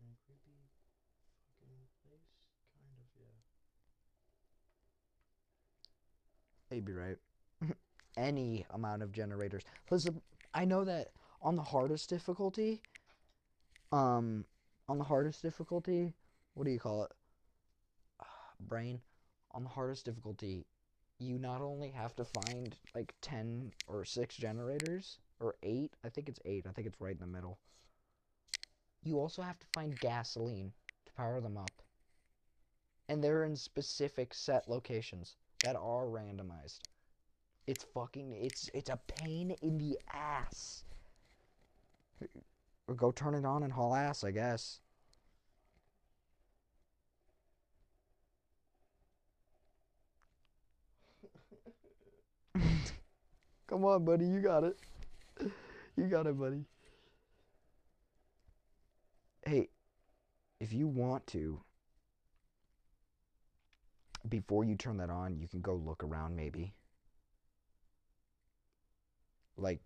In 0.00 0.10
a 0.10 0.16
creepy 0.26 0.66
fucking 1.62 1.86
place? 2.02 2.26
Kind 2.74 2.92
of, 2.98 3.06
yeah. 6.70 6.76
You'd 6.76 6.84
be 6.84 6.92
right. 6.92 7.16
Any 8.16 8.66
amount 8.70 9.02
of 9.02 9.12
generators. 9.12 9.62
Listen, 9.90 10.20
I 10.54 10.64
know 10.64 10.84
that 10.84 11.12
on 11.42 11.56
the 11.56 11.62
hardest 11.62 12.08
difficulty, 12.08 12.80
um, 13.92 14.44
on 14.88 14.98
the 14.98 15.04
hardest 15.04 15.42
difficulty, 15.42 16.14
what 16.54 16.64
do 16.64 16.70
you 16.70 16.78
call 16.78 17.04
it? 17.04 17.12
Brain. 18.60 19.00
On 19.52 19.62
the 19.62 19.68
hardest 19.68 20.04
difficulty, 20.04 20.66
you 21.18 21.38
not 21.38 21.60
only 21.60 21.90
have 21.90 22.14
to 22.16 22.24
find 22.24 22.76
like 22.94 23.14
10 23.22 23.72
or 23.86 24.04
6 24.04 24.36
generators, 24.36 25.18
or 25.40 25.56
8, 25.62 25.92
I 26.04 26.08
think 26.08 26.28
it's 26.28 26.40
8, 26.44 26.66
I 26.66 26.72
think 26.72 26.86
it's 26.86 27.00
right 27.00 27.14
in 27.14 27.20
the 27.20 27.26
middle. 27.26 27.58
You 29.02 29.18
also 29.18 29.42
have 29.42 29.58
to 29.58 29.66
find 29.74 29.98
gasoline 30.00 30.72
to 31.04 31.12
power 31.12 31.40
them 31.40 31.56
up. 31.56 31.70
And 33.08 33.22
they're 33.22 33.44
in 33.44 33.56
specific 33.56 34.34
set 34.34 34.68
locations 34.68 35.36
that 35.62 35.76
are 35.76 36.06
randomized. 36.06 36.80
It's 37.66 37.84
fucking 37.94 38.32
it's 38.32 38.70
it's 38.74 38.90
a 38.90 38.98
pain 39.08 39.56
in 39.62 39.78
the 39.78 39.98
ass. 40.12 40.84
Go 42.94 43.10
turn 43.10 43.34
it 43.34 43.44
on 43.44 43.64
and 43.64 43.72
haul 43.72 43.94
ass, 43.94 44.22
I 44.22 44.30
guess. 44.30 44.78
Come 53.66 53.84
on, 53.84 54.04
buddy, 54.04 54.26
you 54.26 54.40
got 54.40 54.62
it. 54.62 54.78
You 55.96 56.06
got 56.06 56.26
it, 56.28 56.38
buddy. 56.38 56.64
Hey, 59.44 59.70
if 60.60 60.72
you 60.72 60.86
want 60.86 61.26
to, 61.28 61.60
before 64.28 64.64
you 64.64 64.76
turn 64.76 64.98
that 64.98 65.10
on, 65.10 65.38
you 65.38 65.48
can 65.48 65.60
go 65.60 65.74
look 65.74 66.04
around 66.04 66.36
maybe. 66.36 66.74
Like 69.56 69.80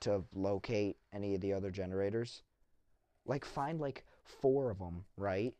to 0.00 0.24
locate 0.34 0.96
any 1.12 1.34
of 1.34 1.40
the 1.40 1.52
other 1.52 1.70
generators. 1.70 2.42
Like 3.26 3.44
find 3.44 3.80
like 3.80 4.04
four 4.24 4.70
of 4.70 4.78
them, 4.78 5.04
right? 5.16 5.54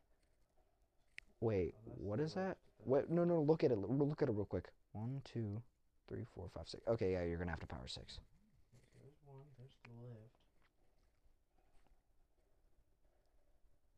Wait, 1.40 1.74
Oh, 1.86 1.92
what 1.96 2.20
that? 2.34 2.56
lift, 2.80 2.86
Wait, 2.86 3.10
no, 3.10 3.24
no, 3.24 3.40
look 3.42 3.64
at 3.64 3.70
it. 3.72 3.78
Look 3.78 4.22
at 4.22 4.28
it 4.28 4.32
real 4.32 4.44
quick. 4.44 4.68
One, 4.92 5.22
two, 5.24 5.62
three, 6.08 6.24
four, 6.34 6.48
five, 6.54 6.68
six. 6.68 6.82
Okay, 6.88 7.12
yeah, 7.12 7.24
you're 7.24 7.38
gonna 7.38 7.50
have 7.50 7.60
to 7.60 7.66
power 7.66 7.86
six. 7.88 8.20
There's 8.94 9.16
one. 9.24 9.46
There's 9.58 9.76
the 9.84 9.90
lift. 10.02 10.32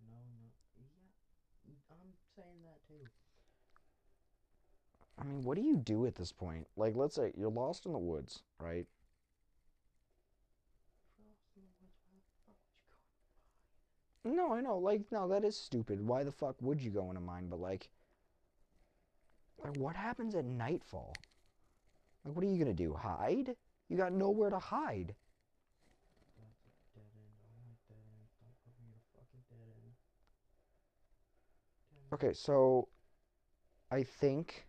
No, 0.01 0.17
no. 0.17 0.53
Yeah. 0.77 1.75
I'm 1.91 2.13
saying 2.37 2.63
that 2.65 2.81
too. 2.87 3.09
I 5.19 5.25
mean, 5.25 5.43
what 5.43 5.57
do 5.57 5.63
you 5.63 5.77
do 5.77 6.07
at 6.07 6.15
this 6.17 6.33
point? 6.33 6.67
Like, 6.77 6.97
let's 6.97 7.15
say 7.15 7.33
you're 7.37 7.51
lost 7.51 7.87
in 7.87 7.93
the 7.93 7.99
woods, 7.99 8.43
right? 8.59 8.87
Frost 11.17 11.57
in 11.57 11.63
the 11.65 11.73
woods. 11.81 12.03
Why 12.11 12.19
the 12.21 12.35
fuck 12.45 12.59
would 12.67 12.77
you 12.83 12.93
go? 12.97 13.13
No, 14.25 14.53
I 14.53 14.61
know. 14.61 14.79
Like, 14.79 15.03
no, 15.11 15.29
that 15.29 15.45
is 15.45 15.57
stupid. 15.57 16.01
Why 16.07 16.23
the 16.23 16.31
fuck 16.31 16.57
would 16.61 16.81
you 16.81 16.91
go 16.91 17.11
in 17.11 17.17
a 17.17 17.21
mine? 17.21 17.49
But 17.49 17.61
like, 17.61 17.89
like, 19.63 19.77
what 19.77 19.97
happens 19.97 20.35
at 20.35 20.45
nightfall? 20.45 21.15
Like, 22.25 22.37
what 22.37 22.45
are 22.45 22.49
you 22.49 22.59
gonna 22.59 22.73
do? 22.73 22.95
Hide? 22.95 23.57
You 23.89 23.97
got 23.97 24.13
nowhere 24.13 24.51
to 24.51 24.59
hide. 24.59 25.15
That's 26.39 26.63
a 26.63 26.71
dead 26.95 27.11
end. 27.15 27.35
I 27.35 27.51
don't 27.51 27.67
like 27.67 27.79
dead 27.89 27.99
ends. 28.17 28.31
Don't 28.41 28.55
put 28.63 28.73
me 28.79 28.87
in 28.87 28.95
a 28.95 29.03
fucking 29.13 29.43
dead 29.51 29.67
end. 29.69 29.93
Damn 31.91 32.07
it. 32.07 32.15
Okay, 32.15 32.33
so 32.33 32.89
I 33.91 34.05
think 34.05 34.67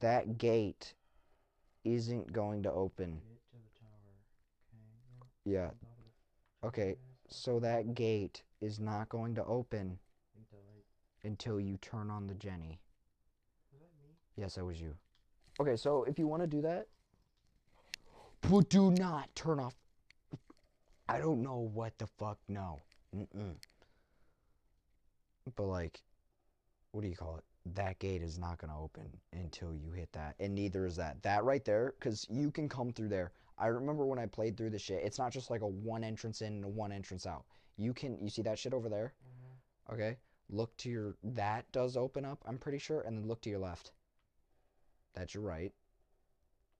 that 0.00 0.38
gate 0.38 0.94
isn't 1.84 2.32
going 2.32 2.62
to 2.62 2.72
open. 2.72 3.20
To 3.52 3.58
tower. 3.78 4.14
Okay. 4.72 5.26
Yeah. 5.44 5.52
Yeah. 5.52 5.64
on 5.64 5.70
top 5.80 5.98
of 5.98 6.04
the 6.04 6.68
Okay. 6.68 6.96
So 7.34 7.58
that 7.60 7.94
gate 7.94 8.42
is 8.60 8.78
not 8.78 9.08
going 9.08 9.34
to 9.34 9.44
open 9.44 9.98
Until 10.36 10.58
until 11.24 11.60
you 11.60 11.76
turn 11.78 12.10
on 12.10 12.26
the 12.26 12.34
Jenny. 12.34 12.80
Was 13.72 13.80
that 13.80 13.90
me? 14.02 14.14
Yes, 14.36 14.54
that 14.54 14.64
was 14.64 14.80
you. 14.80 14.94
Okay, 15.60 15.76
so 15.76 16.04
if 16.04 16.18
you 16.18 16.26
want 16.26 16.42
to 16.42 16.46
do 16.46 16.62
that, 16.62 16.86
but 18.50 18.68
do 18.68 18.90
not 18.90 19.34
turn 19.34 19.58
off. 19.58 19.74
I 21.08 21.18
don't 21.18 21.42
know 21.42 21.70
what 21.72 21.96
the 21.98 22.06
fuck. 22.06 22.38
No. 22.48 22.80
Mm-mm. 23.14 23.54
But 25.54 25.64
like, 25.64 26.02
what 26.92 27.02
do 27.02 27.08
you 27.08 27.16
call 27.16 27.36
it? 27.36 27.44
That 27.74 27.98
gate 27.98 28.22
is 28.22 28.38
not 28.38 28.58
gonna 28.58 28.78
open 28.78 29.08
until 29.32 29.74
you 29.74 29.92
hit 29.92 30.12
that, 30.12 30.34
and 30.38 30.54
neither 30.54 30.86
is 30.86 30.96
that. 30.96 31.22
That 31.22 31.44
right 31.44 31.64
there, 31.64 31.94
because 31.98 32.26
you 32.30 32.50
can 32.50 32.68
come 32.68 32.92
through 32.92 33.08
there. 33.08 33.32
I 33.56 33.66
remember 33.66 34.04
when 34.04 34.18
I 34.18 34.26
played 34.26 34.56
through 34.56 34.70
the 34.70 34.78
shit. 34.78 35.04
It's 35.04 35.18
not 35.18 35.32
just 35.32 35.50
like 35.50 35.60
a 35.62 35.66
one 35.66 36.02
entrance 36.04 36.42
in 36.42 36.54
and 36.54 36.64
a 36.64 36.68
one 36.68 36.92
entrance 36.92 37.26
out. 37.26 37.44
You 37.76 37.92
can 37.94 38.20
you 38.20 38.30
see 38.30 38.42
that 38.42 38.58
shit 38.58 38.74
over 38.74 38.88
there? 38.88 39.14
Mhm. 39.24 39.94
Okay. 39.94 40.18
Look 40.50 40.76
to 40.78 40.90
your 40.90 41.16
that 41.22 41.70
does 41.72 41.96
open 41.96 42.24
up, 42.24 42.42
I'm 42.46 42.58
pretty 42.58 42.78
sure, 42.78 43.00
and 43.00 43.16
then 43.16 43.26
look 43.26 43.40
to 43.42 43.50
your 43.50 43.60
left. 43.60 43.92
That's 45.14 45.34
your 45.34 45.42
right. 45.44 45.72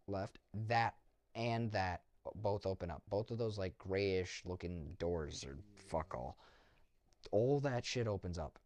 Left. 0.07 0.39
That 0.53 0.97
and 1.35 1.71
that 1.73 2.03
both 2.35 2.67
open 2.67 2.91
up. 2.91 3.03
Both 3.09 3.31
of 3.31 3.39
those 3.39 3.59
like 3.59 3.77
grayish 3.79 4.43
looking 4.45 4.97
doors 4.99 5.45
are 5.45 5.59
fuck 5.75 6.15
all. 6.15 6.39
All 7.31 7.61
that 7.61 7.85
shit 7.85 8.07
opens 8.07 8.39
up. 8.39 8.59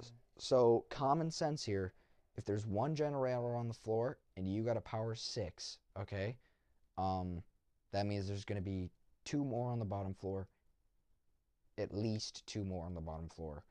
Okay. 0.00 0.10
So 0.38 0.84
common 0.90 1.30
sense 1.30 1.64
here, 1.64 1.94
if 2.36 2.44
there's 2.44 2.66
one 2.66 2.94
generator 2.94 3.56
on 3.56 3.68
the 3.68 3.74
floor 3.74 4.18
and 4.36 4.46
you 4.46 4.62
got 4.62 4.76
a 4.76 4.82
power 4.82 5.14
six, 5.14 5.78
okay, 5.98 6.36
um, 6.98 7.42
that 7.92 8.06
means 8.06 8.26
there's 8.26 8.44
gonna 8.44 8.60
be 8.60 8.90
two 9.24 9.44
more 9.44 9.70
on 9.70 9.78
the 9.78 9.84
bottom 9.84 10.14
floor, 10.14 10.48
at 11.78 11.94
least 11.94 12.46
two 12.46 12.64
more 12.64 12.84
on 12.84 12.94
the 12.94 13.00
bottom 13.00 13.28
floor, 13.28 13.64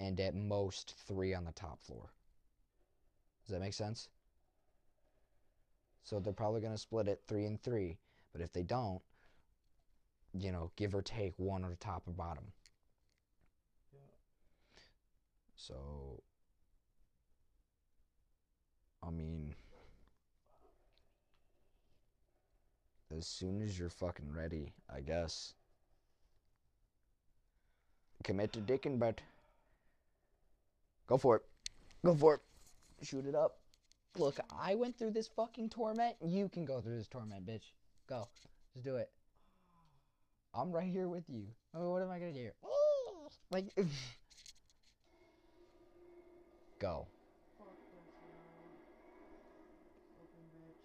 and 0.00 0.18
at 0.20 0.34
most 0.34 0.94
three 1.06 1.34
on 1.34 1.44
the 1.44 1.52
top 1.52 1.82
floor. 1.82 2.10
Does 3.46 3.54
that 3.54 3.60
make 3.60 3.74
sense? 3.74 4.08
So 6.04 6.20
they're 6.20 6.32
probably 6.32 6.60
gonna 6.60 6.78
split 6.78 7.08
it 7.08 7.22
three 7.26 7.44
and 7.44 7.62
three, 7.62 7.98
but 8.32 8.40
if 8.40 8.52
they 8.52 8.62
don't, 8.62 9.02
you 10.32 10.52
know, 10.52 10.70
give 10.76 10.94
or 10.94 11.02
take 11.02 11.34
one 11.38 11.64
on 11.64 11.70
the 11.70 11.76
top 11.76 12.06
or 12.06 12.12
bottom. 12.12 12.44
Yeah. 13.92 14.80
So, 15.56 16.22
I 19.08 19.10
mean, 19.10 19.54
as 23.16 23.26
soon 23.26 23.62
as 23.62 23.78
you're 23.78 23.88
fucking 23.88 24.30
ready, 24.32 24.74
I 24.94 25.00
guess. 25.00 25.54
Commit 28.22 28.52
to 28.52 28.60
dicking, 28.60 28.98
but 28.98 29.20
go 31.06 31.16
for 31.16 31.36
it. 31.36 31.42
Go 32.04 32.14
for 32.14 32.34
it. 32.34 32.40
Shoot 33.02 33.24
it 33.26 33.34
up. 33.34 33.58
Look, 34.18 34.38
I 34.60 34.74
went 34.74 34.98
through 34.98 35.12
this 35.12 35.28
fucking 35.28 35.70
torment. 35.70 36.16
You 36.20 36.48
can 36.48 36.64
go 36.64 36.80
through 36.80 36.98
this 36.98 37.06
torment, 37.08 37.46
bitch. 37.46 37.72
Go. 38.08 38.28
Just 38.74 38.84
do 38.84 38.96
it. 38.96 39.10
I'm 40.54 40.72
right 40.72 40.90
here 40.90 41.08
with 41.08 41.24
you. 41.28 41.46
Oh, 41.74 41.92
what 41.92 42.02
am 42.02 42.10
I 42.10 42.18
gonna 42.18 42.32
do? 42.32 42.50
Like, 43.50 43.66
go. 46.78 47.06
Fuck 47.58 47.68
this 47.94 48.04
now. 48.12 48.20
Fucking 50.18 50.50
bitch. 50.54 50.82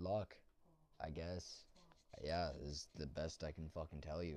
Good 0.00 0.08
luck, 0.08 0.34
I 1.04 1.10
guess. 1.10 1.64
Yeah, 2.24 2.50
is 2.62 2.88
the 2.96 3.06
best 3.06 3.44
I 3.44 3.52
can 3.52 3.68
fucking 3.74 4.00
tell 4.00 4.22
you. 4.22 4.34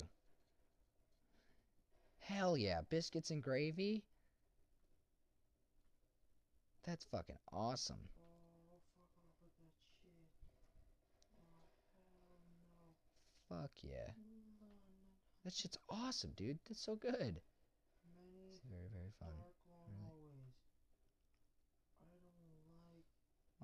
Hell 2.20 2.58
yeah, 2.58 2.82
biscuits 2.90 3.30
and 3.32 3.42
gravy? 3.42 4.04
That's 6.86 7.06
fucking 7.06 7.38
awesome. 7.52 8.10
Fuck 13.48 13.72
yeah. 13.82 14.12
That 15.46 15.54
shit's 15.54 15.78
awesome, 15.90 16.32
dude. 16.36 16.60
That's 16.68 16.84
so 16.84 16.96
good. 16.96 17.40
It's 18.52 18.62
very, 18.70 18.90
very 18.94 19.12
fun. 19.20 19.30
Really. 19.32 20.44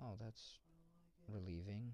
Oh, 0.01 0.15
that's 0.21 0.59
I 0.67 0.71
don't 0.71 0.95
like 0.95 1.17
it. 1.17 1.18
Relieving. 1.33 1.93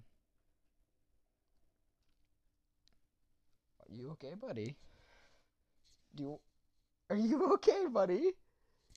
Are 3.80 3.94
you 3.94 4.12
okay, 4.12 4.34
buddy? 4.36 4.76
Do 6.16 6.24
you 6.24 6.40
Are 7.10 7.18
you 7.18 7.54
okay, 7.56 7.88
buddy? 7.88 8.34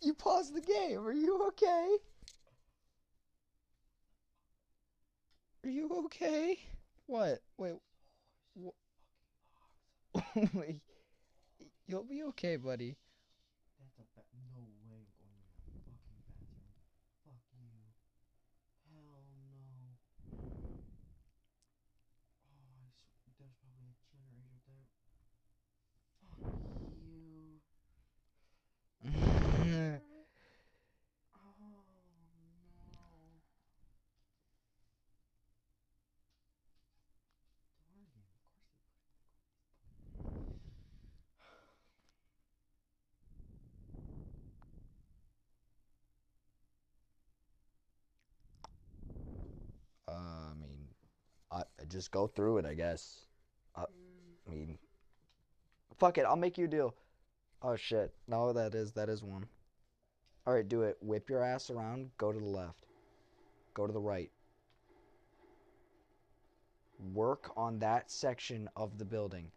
You 0.03 0.15
paused 0.15 0.55
the 0.55 0.63
game. 0.63 1.07
Are 1.07 1.13
you 1.13 1.47
okay? 1.49 1.99
Are 5.65 5.71
you 5.71 5.89
okay? 6.07 6.59
What? 7.07 7.43
Wait. 7.57 7.75
wh- 8.61 8.71
Wait. 10.55 10.81
You'll 11.87 12.05
be 12.05 12.23
okay, 12.25 12.57
buddy. 12.57 12.97
That's 13.81 13.97
a 13.99 14.03
ba- 14.15 14.29
no 14.37 14.45
way 14.55 14.63
I'm 14.65 14.77
going 14.87 15.09
in 15.25 15.33
that 15.41 15.57
fucking 15.73 15.97
bathroom. 16.07 16.69
Fuck 17.25 17.41
you. 17.57 17.73
Hell 18.91 19.23
no. 19.31 19.95
Oh, 22.51 22.83
I 22.83 22.89
s- 22.89 23.07
there's 23.39 23.55
probably 23.63 23.87
a 23.87 23.95
generator 24.11 24.59
there. 24.67 24.89
Fuck 26.21 26.39
you. 26.93 27.61
Oh 29.05 29.57
no. 29.59 30.01
The 31.33 31.39
horror 31.39 32.03
game, 32.93 32.93
of 32.93 32.93
course 32.93 33.49
they 38.15 38.21
put 38.21 38.29
Uh, 50.07 50.53
I 50.53 50.55
mean, 50.61 50.89
I 51.51 51.63
I 51.78 51.78
just 51.89 52.11
go 52.11 52.27
through 52.27 52.59
it, 52.59 52.67
I 52.67 52.75
guess. 52.75 53.27
it. 53.77 53.89
I 54.47 54.51
mean, 54.51 54.79
fuck 55.99 56.19
it. 56.19 56.25
I'll 56.25 56.37
make 56.37 56.59
you 56.59 56.65
a 56.65 56.69
deal. 56.69 56.95
Oh 57.63 57.77
shit. 57.77 58.13
No, 58.27 58.53
that 58.53 58.75
is 58.75 58.93
that 58.93 59.09
is 59.09 59.23
one. 59.23 59.47
All 60.47 60.55
right, 60.55 60.69
do 60.69 60.83
it. 60.83 60.97
Whip 61.01 61.29
your 61.29 61.43
ass 61.43 61.71
around. 61.71 62.11
Go 62.17 62.33
to 62.33 62.39
the 62.39 62.45
left. 62.45 62.85
Go 63.75 63.87
to 63.87 63.93
the 63.93 64.01
right. 64.01 64.31
Work 67.13 67.53
on 67.57 67.79
that 67.81 68.11
section 68.11 68.69
of 68.77 68.99
the 68.99 69.05
building. 69.05 69.51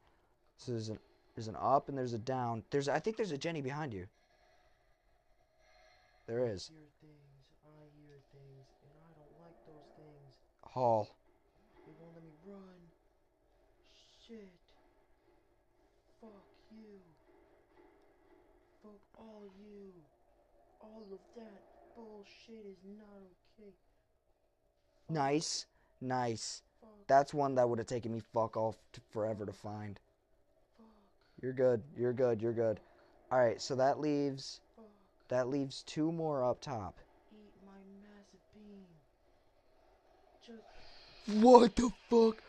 So 0.57 0.73
there's 0.73 0.89
an 0.89 0.99
there's 1.35 1.47
an 1.47 1.55
up 1.59 1.89
and 1.89 1.97
there's 1.97 2.13
a 2.13 2.19
down. 2.19 2.63
There's 2.71 2.89
I 2.89 2.99
think 2.99 3.17
there's 3.17 3.31
a 3.31 3.37
Jenny 3.37 3.61
behind 3.61 3.93
you. 3.93 4.07
There 6.27 6.45
is. 6.45 6.69
hear 6.69 6.87
things, 7.01 7.43
I 7.65 7.83
hear 7.99 8.19
things, 8.31 8.67
and 8.83 8.93
I 9.03 9.09
don't 9.19 9.35
like 9.41 9.57
those 9.65 9.89
things. 9.97 10.31
Hall. 10.63 11.09
They 11.85 11.93
won't 11.99 12.13
let 12.13 12.23
me 12.23 12.31
run. 12.45 12.79
Shit. 14.31 14.47
Fuck 16.21 16.31
you. 16.71 16.99
Fuck 18.81 19.01
all 19.19 19.43
you. 19.59 19.91
All 20.79 21.03
of 21.11 21.19
that 21.35 21.61
bullshit 21.97 22.65
is 22.65 22.77
not 22.97 23.17
okay. 23.59 23.73
Fuck, 25.07 25.15
Nice. 25.15 25.65
Nice. 25.99 26.61
Fuck. 26.79 26.91
That's 27.07 27.33
one 27.33 27.55
that 27.55 27.67
would 27.67 27.77
have 27.79 27.87
taken 27.87 28.13
me 28.13 28.21
fuck 28.33 28.55
off 28.55 28.77
to 28.93 29.01
forever 29.11 29.45
to 29.45 29.51
find. 29.51 29.99
fuck. 30.77 30.87
You're 31.41 31.51
good. 31.51 31.83
You're 31.97 32.13
good. 32.13 32.41
You're 32.41 32.53
good. 32.53 32.79
All 33.33 33.39
right, 33.39 33.61
so 33.61 33.75
that 33.75 33.99
leaves 33.99 34.61
that 35.27 35.49
leaves 35.49 35.83
two 35.83 36.09
more 36.11 36.41
up 36.43 36.61
top. 36.61 36.97
Eat 37.33 37.51
my 37.65 37.71
massive 38.01 38.39
beam. 38.55 38.85
Just 40.45 41.43
What 41.43 41.75
the 41.75 41.89
fuck? 42.09 42.41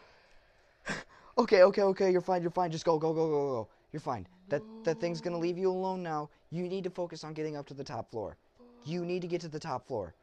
Okay, 1.39 1.63
okay, 1.63 1.83
okay. 1.83 2.11
You're 2.11 2.21
fine. 2.21 2.43
You're 2.43 2.51
fine. 2.51 2.71
Just 2.71 2.85
go, 2.85 2.99
go, 2.99 3.13
go, 3.13 3.27
go, 3.29 3.51
go. 3.53 3.69
You're 3.93 4.01
fine. 4.01 4.27
That 4.49 4.63
that 4.85 5.01
thing's 5.01 5.21
gonna 5.21 5.39
leave 5.39 5.59
you 5.59 5.71
alone 5.71 6.03
now. 6.03 6.31
You 6.51 6.69
need 6.69 6.85
to 6.85 6.91
focus 6.91 7.25
on 7.25 7.33
getting 7.33 7.57
up 7.57 7.67
to 7.67 7.75
the 7.75 7.85
top 7.85 8.11
floor. 8.11 8.37
You 8.85 9.05
need 9.05 9.23
to 9.23 9.29
get 9.29 9.41
to 9.43 9.49
the 9.49 9.61
top 9.61 9.87
floor. 9.87 10.15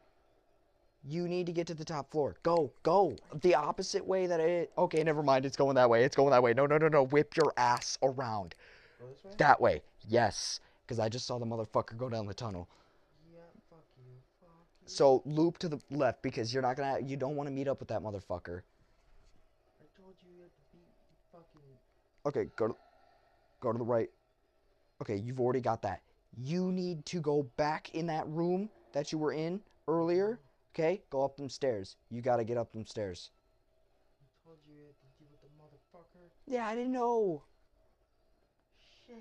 You 1.08 1.28
need 1.28 1.46
to 1.46 1.52
get 1.52 1.66
to 1.68 1.74
the 1.74 1.84
top 1.84 2.10
floor. 2.10 2.36
Go, 2.42 2.70
go. 2.82 3.16
The 3.40 3.54
opposite 3.54 4.06
way 4.06 4.26
that 4.26 4.38
it. 4.38 4.70
Okay, 4.76 5.02
never 5.02 5.22
mind. 5.22 5.46
It's 5.46 5.56
going 5.56 5.74
that 5.76 5.88
way. 5.88 6.04
It's 6.04 6.14
going 6.14 6.30
that 6.30 6.42
way. 6.42 6.52
No, 6.52 6.66
no, 6.66 6.76
no, 6.76 6.88
no. 6.88 7.04
Whip 7.04 7.36
your 7.36 7.52
ass 7.56 7.98
around. 8.02 8.54
go 9.00 9.06
this 9.08 9.24
way? 9.24 9.30
That 9.38 9.60
way. 9.60 9.82
Yes. 10.08 10.60
Because 10.84 10.98
I 10.98 11.08
just 11.08 11.26
saw 11.26 11.38
the 11.38 11.46
motherfucker 11.46 11.96
go 11.96 12.10
down 12.10 12.26
the 12.26 12.34
tunnel. 12.34 12.68
Yeah, 13.32 13.40
fuck 13.70 13.84
you. 13.96 14.12
Fuck 14.40 14.50
you. 14.82 14.88
So 14.88 15.22
loop 15.24 15.56
to 15.58 15.68
the 15.68 15.80
left 15.90 16.20
because 16.20 16.52
you're 16.52 16.62
not 16.62 16.76
gonna. 16.76 17.00
You 17.00 17.16
don't 17.16 17.34
want 17.34 17.46
to 17.48 17.52
meet 17.52 17.68
up 17.68 17.80
with 17.80 17.88
that 17.88 18.02
motherfucker. 18.02 18.60
I 19.80 19.86
told 19.96 20.14
you 20.20 20.36
you 20.36 20.42
had 20.42 20.52
to 20.52 20.62
beat 20.70 20.90
fucking 21.32 21.62
Okay, 22.26 22.46
go 22.56 22.68
to, 22.68 22.76
go 23.60 23.72
to 23.72 23.78
the 23.78 23.84
right. 23.84 24.08
Okay, 25.00 25.16
you've 25.16 25.40
already 25.40 25.60
got 25.60 25.82
that. 25.82 26.02
You 26.36 26.70
need 26.70 27.04
to 27.06 27.20
go 27.20 27.44
back 27.56 27.94
in 27.94 28.06
that 28.06 28.26
room 28.28 28.68
that 28.92 29.10
you 29.12 29.18
were 29.18 29.32
in 29.32 29.60
earlier. 29.88 30.38
Okay, 30.74 31.02
go 31.10 31.24
up 31.24 31.36
them 31.36 31.48
stairs. 31.48 31.96
You 32.10 32.20
gotta 32.20 32.44
get 32.44 32.56
up 32.56 32.72
them 32.72 32.86
stairs. 32.86 33.30
I 34.20 34.26
told 34.44 34.58
you 34.68 34.74
to 34.74 35.18
deal 35.18 35.28
with 35.32 35.40
the 35.40 35.48
motherfucker. 35.58 36.28
Yeah, 36.46 36.66
I 36.66 36.74
didn't 36.74 36.92
know. 36.92 37.42
Shit. 39.06 39.16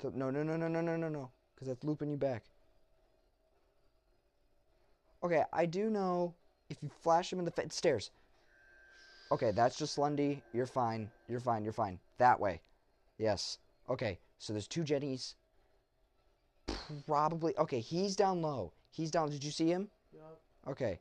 So, 0.00 0.12
no, 0.14 0.30
no, 0.30 0.42
no, 0.42 0.56
no, 0.56 0.68
no, 0.68 0.80
no, 0.80 0.96
no, 0.96 1.08
no. 1.08 1.30
Because 1.54 1.68
that's 1.68 1.84
looping 1.84 2.10
you 2.10 2.16
back. 2.16 2.44
Okay, 5.22 5.42
I 5.52 5.66
do 5.66 5.90
know 5.90 6.34
if 6.70 6.78
you 6.82 6.90
flash 7.02 7.30
him 7.30 7.38
in 7.38 7.44
the 7.44 7.52
stairs. 7.68 8.10
Okay, 9.32 9.52
that's 9.52 9.76
just 9.76 9.96
Lundy. 9.96 10.42
You're 10.52 10.66
fine. 10.66 11.08
You're 11.28 11.40
fine. 11.40 11.62
You're 11.62 11.72
fine. 11.72 12.00
That 12.18 12.40
way. 12.40 12.60
Yes. 13.18 13.58
Okay, 13.88 14.18
so 14.38 14.52
there's 14.52 14.66
two 14.66 14.82
Jennies. 14.82 15.36
Probably. 17.06 17.56
Okay, 17.56 17.80
he's 17.80 18.16
down 18.16 18.42
low. 18.42 18.72
He's 18.90 19.10
down. 19.10 19.30
Did 19.30 19.44
you 19.44 19.52
see 19.52 19.68
him? 19.68 19.88
Yup. 20.12 20.40
Okay. 20.68 20.98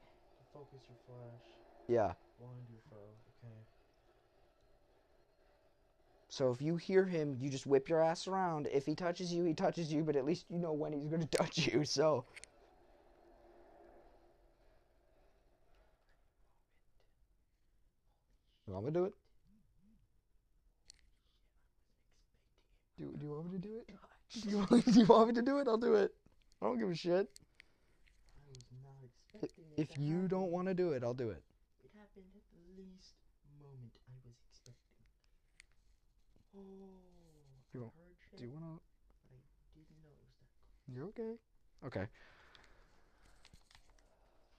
Focus 0.53 0.81
your 0.87 0.97
flash. 1.07 1.41
Yeah. 1.87 2.13
Blind 2.39 2.67
your 2.69 2.81
foe. 2.91 2.97
Okay. 3.43 3.55
So 6.27 6.51
if 6.51 6.61
you 6.61 6.75
hear 6.75 7.05
him, 7.05 7.35
you 7.39 7.49
just 7.49 7.65
whip 7.65 7.89
your 7.89 8.03
ass 8.03 8.27
around. 8.27 8.67
If 8.71 8.85
he 8.85 8.93
touches 8.93 9.33
you, 9.33 9.43
he 9.43 9.55
touches 9.55 9.91
you, 9.91 10.03
but 10.03 10.15
at 10.15 10.25
least 10.25 10.45
you 10.49 10.59
know 10.59 10.73
when 10.73 10.93
he's 10.93 11.07
going 11.07 11.21
to 11.27 11.37
touch 11.37 11.57
you. 11.57 11.83
So. 11.83 12.25
You 18.69 18.75
want 18.75 18.85
me 18.85 18.91
to 18.91 18.99
do 18.99 19.05
it? 19.05 19.13
Do, 22.99 23.11
do 23.17 23.25
you 23.25 23.31
want 23.31 23.51
me 23.51 23.57
to 23.57 23.67
do 23.67 23.77
it? 23.79 23.89
Do 24.43 24.49
you, 24.51 24.57
want, 24.59 24.85
do 24.85 24.99
you 24.99 25.05
want 25.07 25.27
me 25.29 25.33
to 25.33 25.41
do 25.41 25.57
it? 25.57 25.67
I'll 25.67 25.77
do 25.77 25.95
it. 25.95 26.13
I 26.61 26.65
don't 26.67 26.77
give 26.77 26.87
a 26.91 26.93
shit. 26.93 27.27
I 28.37 28.45
was 28.47 28.61
not 28.85 29.01
expecting 29.01 29.65
it 29.75 29.81
If 29.81 29.97
you 29.97 30.27
don't 30.27 30.51
want 30.51 30.67
to 30.67 30.75
do 30.75 30.91
it, 30.91 31.03
I'll 31.03 31.15
do 31.15 31.31
it. 31.31 31.41
It 31.83 31.89
happened 31.97 32.29
at 32.35 32.45
the 32.53 32.61
least 32.77 33.15
moment 33.57 33.89
I 34.05 34.13
was 34.23 34.37
expecting. 34.53 34.75
Oh, 36.55 36.61
You 37.73 37.81
want- 37.81 37.93
Do 38.37 38.43
you 38.45 38.51
want 38.51 38.65
to? 38.65 38.81
I 39.33 39.81
didn't 39.81 39.97
know 40.03 40.13
it 40.13 40.21
was 40.21 40.37
that. 40.45 40.93
You're 40.93 41.07
okay. 41.07 41.39
Okay. 41.87 42.05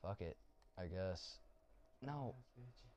Fuck 0.03 0.21
it. 0.21 0.37
I 0.77 0.87
guess. 0.87 1.37
No. 2.03 2.35
Yes, 2.57 2.67
bitch. 2.67 2.91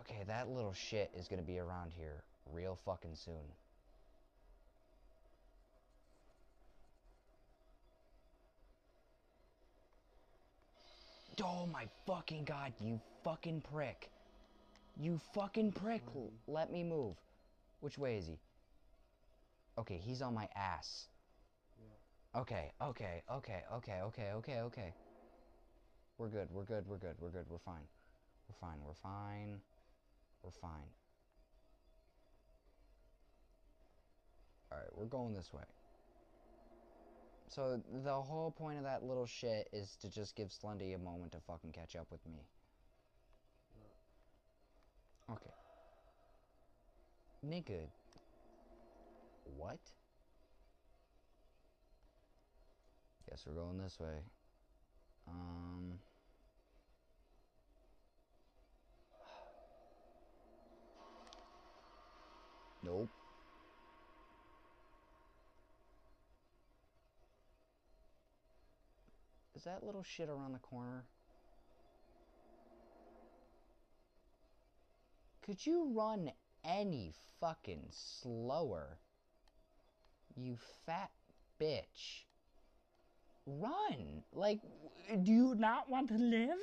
Okay, 0.00 0.24
that 0.26 0.48
little 0.48 0.72
shit 0.72 1.10
is 1.16 1.28
gonna 1.28 1.42
be 1.42 1.58
around 1.58 1.92
here 1.96 2.22
real 2.52 2.78
fucking 2.84 3.14
soon. 3.14 3.44
Oh 11.42 11.66
my 11.66 11.86
fucking 12.06 12.44
god, 12.44 12.72
you 12.80 13.00
fucking 13.24 13.62
prick. 13.72 14.08
You 15.00 15.20
fucking 15.34 15.72
prick. 15.72 16.02
L- 16.14 16.30
Let 16.46 16.72
me 16.72 16.84
move. 16.84 17.16
Which 17.80 17.98
way 17.98 18.16
is 18.16 18.26
he? 18.26 18.38
Okay, 19.76 20.00
he's 20.02 20.22
on 20.22 20.34
my 20.34 20.48
ass. 20.54 21.06
Okay, 22.36 22.72
okay, 22.80 23.22
okay, 23.30 23.62
okay, 23.72 24.00
okay, 24.02 24.30
okay, 24.32 24.60
okay. 24.60 24.92
We're 26.18 26.28
good, 26.28 26.48
we're 26.52 26.64
good, 26.64 26.86
we're 26.86 26.98
good, 26.98 27.14
we're 27.20 27.30
good, 27.30 27.46
we're 27.48 27.58
fine. 27.58 27.86
We're 28.48 28.68
fine, 28.68 28.78
we're 28.84 28.94
fine. 28.94 29.60
We're 30.44 30.50
fine. 30.50 30.90
Alright, 34.70 34.88
we're 34.94 35.06
going 35.06 35.32
this 35.32 35.52
way. 35.52 35.62
So, 37.48 37.80
the 38.04 38.12
whole 38.12 38.50
point 38.50 38.78
of 38.78 38.84
that 38.84 39.04
little 39.04 39.26
shit 39.26 39.68
is 39.72 39.96
to 40.02 40.10
just 40.10 40.34
give 40.34 40.48
Slendy 40.48 40.94
a 40.94 40.98
moment 40.98 41.32
to 41.32 41.38
fucking 41.46 41.72
catch 41.72 41.96
up 41.96 42.08
with 42.10 42.24
me. 42.26 42.40
Okay. 45.30 45.50
Nigga. 47.46 47.86
What? 49.56 49.78
Guess 53.30 53.44
we're 53.46 53.54
going 53.54 53.78
this 53.78 53.98
way. 54.00 54.18
Um. 55.28 55.98
Nope. 62.84 63.08
Is 69.56 69.64
that 69.64 69.82
little 69.82 70.02
shit 70.02 70.28
around 70.28 70.52
the 70.52 70.58
corner? 70.58 71.04
Could 75.40 75.64
you 75.64 75.92
run 75.94 76.30
any 76.64 77.12
fucking 77.40 77.86
slower? 77.90 78.98
You 80.36 80.58
fat 80.84 81.10
bitch. 81.60 82.24
Run! 83.46 84.24
Like, 84.32 84.60
do 85.22 85.32
you 85.32 85.54
not 85.54 85.88
want 85.88 86.08
to 86.08 86.18
live? 86.18 86.58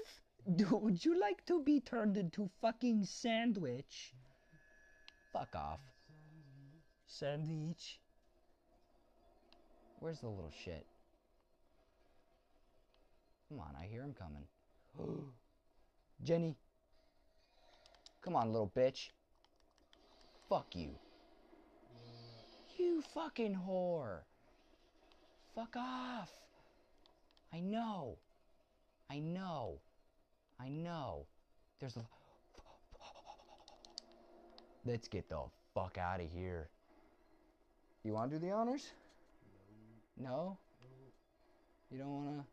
Do, 0.55 0.77
would 0.77 1.05
you 1.05 1.19
like 1.19 1.45
to 1.45 1.61
be 1.63 1.79
turned 1.79 2.17
into 2.17 2.49
fucking 2.61 3.05
sandwich? 3.05 4.13
Fuck 5.31 5.55
off. 5.55 5.79
Sandwich. 7.11 7.99
Where's 9.99 10.21
the 10.21 10.29
little 10.29 10.53
shit? 10.63 10.85
Come 13.49 13.59
on, 13.59 13.75
I 13.77 13.85
hear 13.85 14.01
him 14.01 14.15
coming. 14.17 14.45
Jenny. 16.23 16.55
Come 18.21 18.35
on, 18.37 18.53
little 18.53 18.71
bitch. 18.73 19.09
Fuck 20.47 20.73
you. 20.73 20.91
You 22.77 23.03
fucking 23.13 23.59
whore. 23.67 24.19
Fuck 25.53 25.75
off. 25.75 26.31
I 27.53 27.59
know. 27.59 28.17
I 29.09 29.19
know. 29.19 29.79
I 30.59 30.69
know. 30.69 31.25
There's 31.79 31.97
a. 31.97 32.05
Let's 34.85 35.09
get 35.09 35.27
the 35.27 35.41
fuck 35.75 35.97
out 35.97 36.21
of 36.21 36.27
here. 36.31 36.69
You 38.03 38.13
want 38.13 38.31
to 38.31 38.39
do 38.39 38.45
the 38.45 38.51
honors? 38.51 38.91
No? 40.17 40.27
No, 40.27 40.57
You 41.91 41.97
don't 41.99 42.15
want 42.15 42.37
to? 42.37 42.45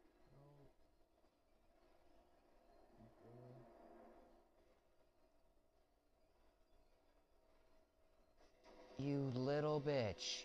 You 9.02 9.32
little 9.34 9.80
bitch. 9.80 10.44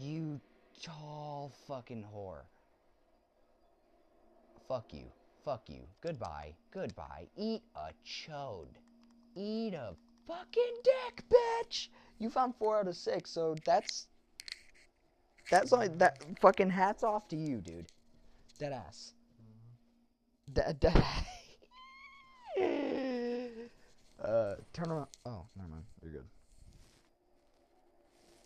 You 0.00 0.40
tall 0.82 1.52
fucking 1.68 2.04
whore. 2.12 2.44
Fuck 4.66 4.94
you. 4.94 5.04
Fuck 5.44 5.68
you. 5.68 5.82
Goodbye. 6.00 6.54
Goodbye. 6.72 7.28
Eat 7.36 7.62
a 7.76 7.92
chode. 8.06 8.76
Eat 9.36 9.74
a 9.74 9.94
fucking 10.26 10.74
dick, 10.82 11.22
bitch. 11.28 11.88
You 12.18 12.30
found 12.30 12.54
four 12.56 12.80
out 12.80 12.88
of 12.88 12.96
six, 12.96 13.30
so 13.30 13.54
that's. 13.66 14.06
That's 15.50 15.72
like 15.72 15.98
that. 15.98 16.22
Fucking 16.40 16.70
hats 16.70 17.02
off 17.02 17.28
to 17.28 17.36
you, 17.36 17.60
dude. 17.60 17.86
Dead 18.58 18.72
ass. 18.72 19.12
Dead, 20.52 20.80
dead 20.80 21.04
Uh, 24.22 24.54
turn 24.72 24.88
around. 24.90 25.08
Oh, 25.26 25.46
never 25.56 25.68
mind. 25.68 25.84
You're 26.00 26.12
good. 26.12 26.24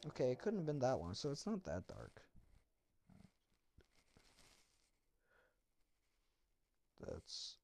Okay, 0.06 0.30
it 0.30 0.38
couldn't 0.38 0.60
have 0.60 0.66
been 0.66 0.78
that 0.78 0.96
long, 0.96 1.12
so 1.12 1.30
it's 1.30 1.46
not 1.46 1.62
that 1.64 1.86
dark. 1.86 2.22
That's 7.00 7.56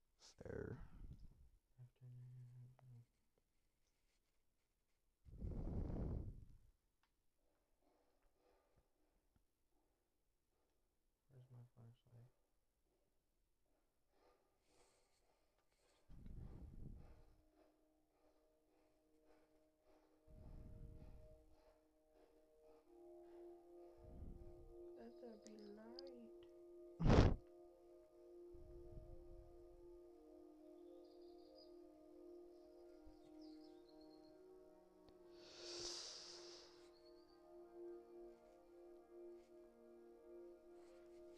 fair. 0.42 0.76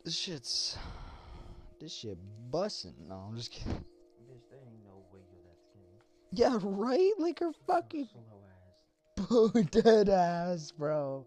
This 0.05 0.15
shit's. 0.15 0.77
This 1.81 1.93
shit 1.93 2.19
bussin'. 2.51 2.93
No, 3.09 3.27
I'm 3.29 3.37
just 3.37 3.51
kidding. 3.51 3.73
Bitch, 3.73 4.51
there 4.51 4.61
ain't 4.61 4.85
no 4.85 5.03
way 5.11 5.21
you're 5.33 5.43
that 5.43 5.59
skinny. 5.71 5.99
Yeah, 6.33 6.59
right? 6.63 7.13
Like 7.19 7.41
her 7.41 7.53
fucking. 7.67 8.09
slow 8.13 9.55
ass. 9.55 9.65
dead 9.71 10.11
ass, 10.11 10.73
bro. 10.73 11.27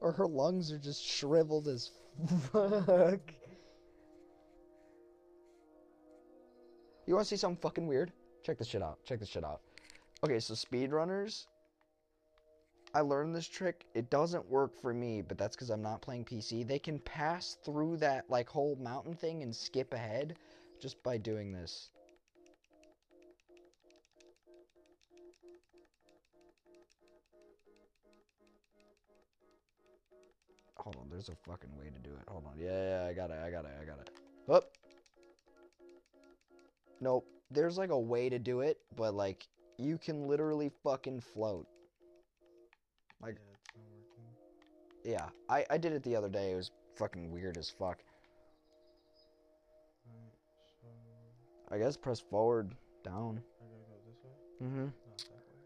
Or 0.00 0.12
her 0.12 0.26
lungs 0.26 0.70
are 0.70 0.78
just 0.78 1.04
shriveled 1.04 1.66
as 1.66 1.90
fuck. 2.52 3.20
You 7.06 7.14
want 7.14 7.26
to 7.26 7.28
see 7.28 7.36
something 7.36 7.60
fucking 7.60 7.86
weird? 7.86 8.12
Check 8.44 8.58
this 8.58 8.68
shit 8.68 8.82
out. 8.82 8.98
Check 9.04 9.18
this 9.18 9.28
shit 9.28 9.44
out. 9.44 9.60
Okay, 10.24 10.38
so 10.38 10.54
speedrunners. 10.54 11.46
I 12.96 13.02
learned 13.02 13.34
this 13.34 13.46
trick. 13.46 13.84
It 13.92 14.08
doesn't 14.08 14.48
work 14.48 14.80
for 14.80 14.94
me, 14.94 15.20
but 15.20 15.36
that's 15.36 15.54
because 15.54 15.68
I'm 15.68 15.82
not 15.82 16.00
playing 16.00 16.24
PC. 16.24 16.66
They 16.66 16.78
can 16.78 16.98
pass 17.00 17.58
through 17.62 17.98
that 17.98 18.24
like 18.30 18.48
whole 18.48 18.74
mountain 18.80 19.14
thing 19.14 19.42
and 19.42 19.54
skip 19.54 19.92
ahead 19.92 20.38
just 20.80 21.02
by 21.02 21.18
doing 21.18 21.52
this. 21.52 21.90
Hold 30.78 30.96
on, 30.96 31.10
there's 31.10 31.28
a 31.28 31.34
fucking 31.46 31.76
way 31.78 31.90
to 31.90 31.98
do 31.98 32.14
it. 32.14 32.26
Hold 32.28 32.46
on. 32.46 32.52
Yeah, 32.58 33.02
yeah, 33.02 33.06
I 33.10 33.12
got 33.12 33.28
it. 33.30 33.38
I 33.44 33.50
got 33.50 33.66
it. 33.66 33.72
I 33.78 33.84
got 33.84 33.98
it. 33.98 34.10
Up. 34.48 34.70
Nope. 37.02 37.26
There's 37.50 37.76
like 37.76 37.90
a 37.90 37.98
way 37.98 38.30
to 38.30 38.38
do 38.38 38.60
it, 38.60 38.78
but 38.96 39.12
like 39.12 39.46
you 39.76 39.98
can 39.98 40.26
literally 40.26 40.70
fucking 40.82 41.20
float. 41.20 41.66
Like- 43.22 43.36
yeah, 43.38 43.52
it's 44.00 44.18
not 44.18 44.32
working. 45.04 45.12
Yeah, 45.12 45.28
I 45.48 45.64
I 45.74 45.78
did 45.78 45.92
it 45.92 46.02
the 46.02 46.16
other 46.16 46.28
day. 46.28 46.52
It 46.52 46.56
was 46.56 46.70
fucking 46.96 47.30
weird 47.30 47.56
as 47.58 47.70
fuck. 47.70 48.02
Alright, 50.08 50.32
so 50.80 51.74
I 51.74 51.78
guess 51.78 51.96
press 51.96 52.20
forward, 52.20 52.74
down. 53.04 53.40
I 53.60 53.64
gotta 53.64 53.84
go 53.88 53.96
this 54.06 54.18
way? 54.24 54.66
Mm-hmm. 54.66 54.84
Not 54.84 55.18
that 55.18 55.30
way. 55.30 55.60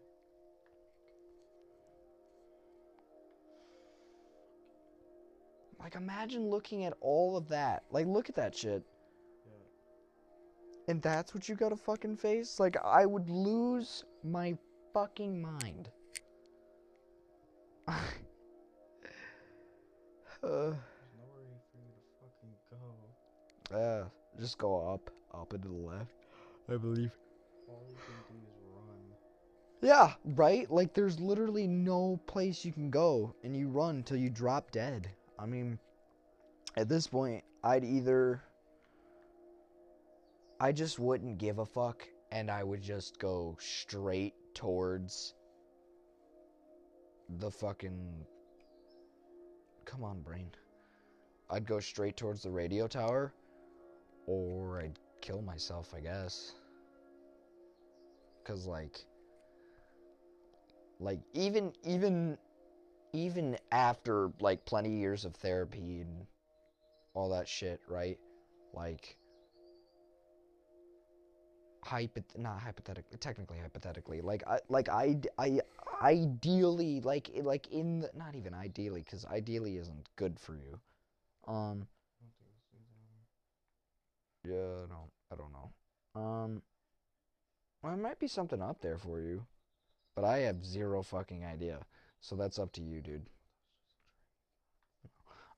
Like 5.79 5.95
imagine 5.95 6.49
looking 6.49 6.85
at 6.85 6.93
all 7.01 7.37
of 7.37 7.47
that. 7.49 7.83
Like 7.91 8.05
look 8.07 8.29
at 8.29 8.35
that 8.35 8.55
shit. 8.55 8.83
Yeah. 9.45 9.53
And 10.87 11.01
that's 11.01 11.33
what 11.33 11.49
you 11.49 11.55
gotta 11.55 11.75
fucking 11.75 12.17
face? 12.17 12.59
Like 12.59 12.77
I 12.83 13.05
would 13.05 13.29
lose 13.29 14.03
my 14.23 14.57
fucking 14.93 15.41
mind. 15.41 15.89
Uh, 17.91 17.97
There's 20.43 20.75
nowhere 21.17 21.59
for 21.71 21.77
you 21.77 21.91
to 21.93 22.01
fucking 22.19 22.55
go. 22.69 23.77
yeah, 23.77 24.03
just 24.39 24.57
go 24.57 24.87
up, 24.93 25.09
up 25.33 25.53
and 25.53 25.63
to 25.63 25.69
the 25.69 25.75
left. 25.75 26.11
I 26.69 26.77
believe. 26.77 27.11
All 27.67 27.83
you 27.89 27.95
can 27.95 28.15
do 28.29 28.39
is 28.43 28.61
run. 28.75 29.17
Yeah, 29.81 30.13
right? 30.35 30.69
Like 30.71 30.93
there's 30.93 31.19
literally 31.19 31.67
no 31.67 32.19
place 32.27 32.63
you 32.63 32.71
can 32.71 32.89
go 32.89 33.35
and 33.43 33.55
you 33.55 33.67
run 33.67 34.03
till 34.03 34.17
you 34.17 34.29
drop 34.29 34.71
dead. 34.71 35.09
I 35.37 35.45
mean, 35.45 35.79
at 36.77 36.87
this 36.87 37.07
point, 37.07 37.43
I'd 37.63 37.83
either 37.83 38.41
I 40.59 40.71
just 40.71 40.99
wouldn't 40.99 41.39
give 41.39 41.57
a 41.57 41.65
fuck 41.65 42.07
and 42.31 42.51
I 42.51 42.63
would 42.63 42.81
just 42.81 43.19
go 43.19 43.57
straight 43.59 44.35
towards 44.53 45.33
the 47.39 47.51
fucking 47.51 48.25
Come 49.85 50.03
on, 50.05 50.21
brain. 50.21 50.49
I'd 51.49 51.65
go 51.65 51.79
straight 51.81 52.15
towards 52.15 52.43
the 52.43 52.49
radio 52.49 52.87
tower 52.87 53.33
or 54.25 54.79
I'd 54.79 54.97
kill 55.19 55.41
myself, 55.41 55.93
I 55.93 55.99
guess. 55.99 56.53
Cuz 58.45 58.65
like 58.65 59.05
like 60.99 61.19
even 61.33 61.73
even 61.83 62.37
even 63.11 63.57
after 63.71 64.31
like 64.39 64.63
plenty 64.63 64.91
years 64.91 65.25
of 65.25 65.35
therapy 65.35 66.01
and 66.01 66.25
all 67.13 67.29
that 67.29 67.47
shit, 67.47 67.81
right? 67.89 68.17
Like 68.73 69.17
not 72.37 72.59
hypothetically 72.59 73.17
technically 73.19 73.57
hypothetically 73.57 74.21
like 74.21 74.43
I 74.47 74.59
like 74.69 74.89
I 74.89 75.19
I 75.37 75.61
ideally 76.01 77.01
like 77.01 77.31
like 77.43 77.67
in 77.67 78.01
the, 78.01 78.11
not 78.15 78.35
even 78.35 78.53
ideally 78.53 79.03
cuz 79.03 79.25
ideally 79.25 79.77
isn't 79.77 80.07
good 80.15 80.39
for 80.39 80.55
you. 80.55 80.79
Um 81.47 81.87
yeah, 84.43 84.83
I 84.83 84.87
don't 84.87 85.11
I 85.31 85.35
don't 85.35 85.51
know. 85.51 85.71
Um 86.15 86.61
well, 87.81 87.93
there 87.93 88.01
might 88.03 88.19
be 88.19 88.27
something 88.27 88.61
up 88.61 88.81
there 88.81 88.97
for 88.97 89.19
you, 89.19 89.45
but 90.15 90.25
I 90.25 90.39
have 90.39 90.65
zero 90.65 91.03
fucking 91.03 91.45
idea. 91.45 91.79
So 92.21 92.35
that's 92.35 92.59
up 92.59 92.71
to 92.73 92.81
you, 92.81 93.01
dude. 93.01 93.29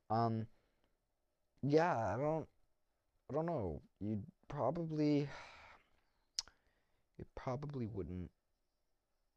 Um 0.09 0.47
yeah, 1.61 2.13
I 2.13 2.17
don't 2.17 2.47
I 3.31 3.33
don't 3.33 3.45
know. 3.45 3.81
You'd 3.99 4.23
probably 4.47 5.29
it 7.23 7.27
probably 7.35 7.87
wouldn't 7.87 8.29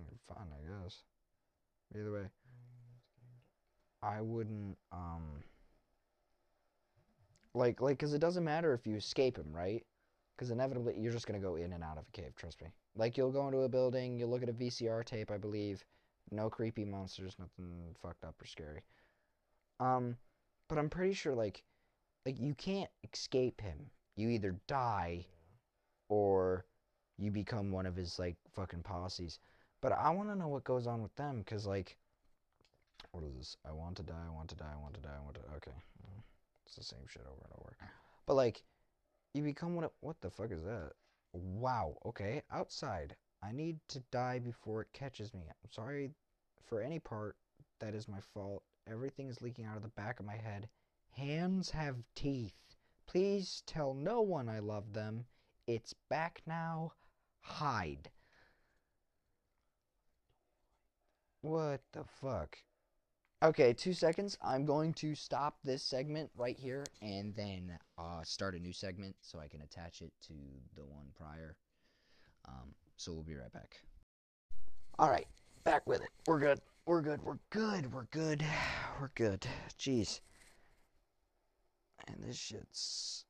you're 0.08 0.18
fine, 0.26 0.48
I 0.52 0.82
guess. 0.84 1.02
Either 1.94 2.12
way, 2.12 2.28
Mm, 2.48 3.40
I 4.02 4.20
wouldn't 4.20 4.76
um 4.92 5.42
like 7.54 7.80
like 7.80 7.98
cuz 7.98 8.12
it 8.14 8.18
doesn't 8.18 8.44
matter 8.44 8.74
if 8.74 8.86
you 8.86 8.96
escape 8.96 9.38
him, 9.38 9.52
right? 9.52 9.84
Cuz 10.36 10.50
inevitably 10.50 10.98
you're 10.98 11.12
just 11.12 11.26
going 11.26 11.40
to 11.40 11.46
go 11.46 11.56
in 11.56 11.72
and 11.72 11.84
out 11.84 11.98
of 11.98 12.06
a 12.08 12.10
cave, 12.12 12.34
trust 12.36 12.60
me. 12.62 12.68
Like 12.96 13.16
you'll 13.16 13.32
go 13.32 13.46
into 13.46 13.60
a 13.60 13.68
building, 13.68 14.18
you'll 14.18 14.30
look 14.30 14.42
at 14.42 14.48
a 14.48 14.52
VCR 14.52 15.04
tape, 15.04 15.30
I 15.30 15.38
believe. 15.38 15.84
No 16.30 16.48
creepy 16.48 16.84
monsters, 16.84 17.36
nothing 17.38 17.94
fucked 18.00 18.24
up 18.24 18.40
or 18.40 18.46
scary. 18.46 18.82
Um 19.80 20.16
but 20.68 20.78
I'm 20.78 20.90
pretty 20.90 21.14
sure 21.14 21.34
like 21.34 21.62
like 22.24 22.38
you 22.38 22.54
can't 22.54 22.90
escape 23.12 23.60
him. 23.60 23.90
You 24.16 24.28
either 24.28 24.56
die 24.66 25.26
or 26.08 26.64
you 27.18 27.30
become 27.30 27.70
one 27.70 27.86
of 27.86 27.96
his 27.96 28.18
like 28.18 28.36
fucking 28.52 28.82
posses. 28.82 29.38
But 29.80 29.92
I 29.92 30.10
want 30.10 30.28
to 30.28 30.36
know 30.36 30.48
what 30.48 30.64
goes 30.64 30.86
on 30.86 31.02
with 31.02 31.14
them 31.16 31.44
cuz 31.44 31.66
like 31.66 31.96
what 33.10 33.24
is 33.24 33.34
this? 33.36 33.56
I 33.66 33.72
want 33.72 33.96
to 33.98 34.02
die, 34.02 34.24
I 34.26 34.30
want 34.30 34.48
to 34.48 34.56
die, 34.56 34.72
I 34.72 34.80
want 34.80 34.94
to 34.94 35.00
die, 35.00 35.16
I 35.18 35.24
want 35.24 35.34
to. 35.34 35.40
Okay. 35.56 35.76
It's 36.72 36.88
the 36.88 36.96
same 36.96 37.06
shit 37.06 37.22
over 37.26 37.42
and 37.44 37.52
over. 37.60 37.76
But, 38.24 38.34
like, 38.34 38.62
you 39.34 39.42
become 39.42 39.74
what. 39.74 39.92
What 40.00 40.20
the 40.20 40.30
fuck 40.30 40.50
is 40.50 40.62
that? 40.64 40.92
Wow. 41.32 41.96
Okay. 42.04 42.42
Outside. 42.50 43.16
I 43.42 43.52
need 43.52 43.78
to 43.88 44.00
die 44.10 44.38
before 44.38 44.82
it 44.82 44.92
catches 44.92 45.34
me. 45.34 45.40
I'm 45.48 45.70
sorry 45.70 46.10
for 46.64 46.80
any 46.80 46.98
part. 46.98 47.36
That 47.80 47.94
is 47.94 48.08
my 48.08 48.20
fault. 48.34 48.62
Everything 48.90 49.28
is 49.28 49.42
leaking 49.42 49.64
out 49.64 49.76
of 49.76 49.82
the 49.82 49.88
back 49.88 50.20
of 50.20 50.26
my 50.26 50.36
head. 50.36 50.68
Hands 51.10 51.68
have 51.70 51.96
teeth. 52.14 52.54
Please 53.06 53.62
tell 53.66 53.94
no 53.94 54.22
one 54.22 54.48
I 54.48 54.60
love 54.60 54.92
them. 54.92 55.24
It's 55.66 55.94
back 56.08 56.42
now. 56.46 56.92
Hide. 57.40 58.10
What 61.40 61.80
the 61.92 62.04
fuck? 62.04 62.56
Okay, 63.42 63.72
two 63.72 63.92
seconds. 63.92 64.38
I'm 64.40 64.64
going 64.64 64.92
to 64.94 65.16
stop 65.16 65.56
this 65.64 65.82
segment 65.82 66.30
right 66.36 66.56
here 66.56 66.84
and 67.00 67.34
then 67.34 67.76
uh, 67.98 68.22
start 68.22 68.54
a 68.54 68.58
new 68.60 68.72
segment 68.72 69.16
so 69.20 69.40
I 69.40 69.48
can 69.48 69.62
attach 69.62 70.00
it 70.00 70.12
to 70.28 70.34
the 70.76 70.84
one 70.84 71.06
prior. 71.16 71.56
Um, 72.46 72.72
so 72.96 73.12
we'll 73.12 73.24
be 73.24 73.34
right 73.34 73.52
back. 73.52 73.80
All 74.96 75.10
right, 75.10 75.26
back 75.64 75.84
with 75.88 76.02
it. 76.02 76.10
We're 76.28 76.38
good. 76.38 76.60
We're 76.86 77.02
good. 77.02 77.20
We're 77.24 77.38
good. 77.50 77.92
We're 77.92 78.06
good. 78.12 78.44
We're 79.00 79.10
good. 79.16 79.44
Jeez. 79.76 80.20
And 82.06 82.22
this 82.22 82.36
shit's. 82.36 83.24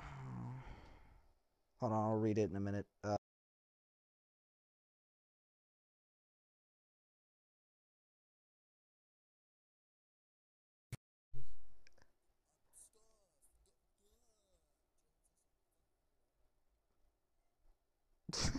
Hold 1.80 1.92
on, 1.92 2.12
I'll 2.12 2.16
read 2.16 2.38
it 2.38 2.48
in 2.48 2.56
a 2.56 2.60
minute. 2.60 2.86
Uh, 3.04 3.17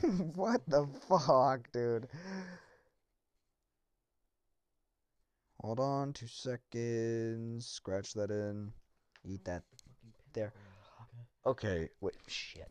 what 0.36 0.62
the 0.68 0.88
fuck, 1.08 1.72
dude? 1.72 2.08
Hold 5.62 5.80
on, 5.80 6.14
two 6.14 6.28
seconds. 6.28 7.66
Scratch 7.66 8.14
that 8.14 8.32
in. 8.32 8.72
Eat 9.26 9.43
that. 9.45 9.64
There. 10.34 10.54
okay? 11.45 11.89
Wait, 12.00 12.16
shit. 12.28 12.70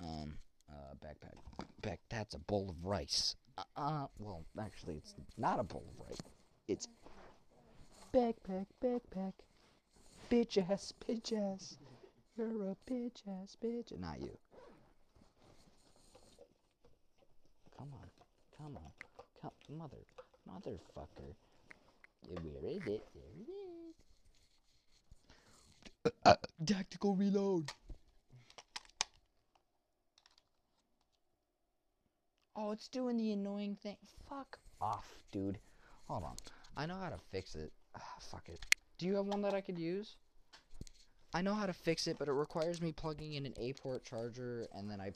Um, 0.00 0.36
uh, 0.70 0.94
backpack. 1.04 1.32
Back, 1.80 2.00
that's 2.10 2.34
a 2.34 2.38
bowl 2.40 2.68
of 2.68 2.84
rice. 2.84 3.36
Uh, 3.56 3.62
uh, 3.76 4.06
well, 4.18 4.44
actually, 4.60 4.96
it's 4.96 5.14
not 5.38 5.58
a 5.58 5.64
bowl 5.64 5.84
of 5.88 6.06
rice. 6.06 6.18
It's 6.68 6.88
backpack, 8.12 8.66
backpack. 8.84 9.32
Bitch 10.30 10.58
ass, 10.70 10.92
bitch 11.08 11.32
ass. 11.32 11.78
You're 12.36 12.70
a 12.70 12.76
bitch 12.90 13.22
ass, 13.26 13.56
bitch. 13.62 13.92
And 13.92 14.00
not 14.02 14.20
you. 14.20 14.36
Come 17.78 17.88
on, 17.92 18.08
come 18.56 18.76
on, 18.76 18.92
come, 19.40 19.52
mother, 19.76 20.04
motherfucker. 20.48 21.34
Where 22.28 22.70
is 22.70 22.82
it? 22.86 23.06
There 23.14 23.24
it 23.24 23.48
is. 26.06 26.12
Uh, 26.24 26.34
tactical 26.64 27.14
reload. 27.14 27.70
Oh, 32.54 32.70
it's 32.70 32.88
doing 32.88 33.16
the 33.18 33.32
annoying 33.32 33.76
thing. 33.82 33.96
Fuck 34.28 34.58
off, 34.80 35.06
dude. 35.30 35.58
Hold 36.08 36.24
on. 36.24 36.36
I 36.76 36.86
know 36.86 36.96
how 36.96 37.10
to 37.10 37.18
fix 37.30 37.54
it. 37.54 37.70
Ah, 37.96 38.14
fuck 38.18 38.48
it. 38.48 38.64
Do 38.98 39.06
you 39.06 39.14
have 39.16 39.26
one 39.26 39.42
that 39.42 39.52
I 39.54 39.60
could 39.60 39.78
use? 39.78 40.16
I 41.34 41.42
know 41.42 41.54
how 41.54 41.66
to 41.66 41.72
fix 41.72 42.06
it, 42.06 42.16
but 42.18 42.28
it 42.28 42.32
requires 42.32 42.80
me 42.80 42.92
plugging 42.92 43.34
in 43.34 43.44
an 43.44 43.54
A 43.58 43.74
port 43.74 44.04
charger, 44.04 44.68
and 44.72 44.90
then 44.90 45.00
I. 45.00 45.12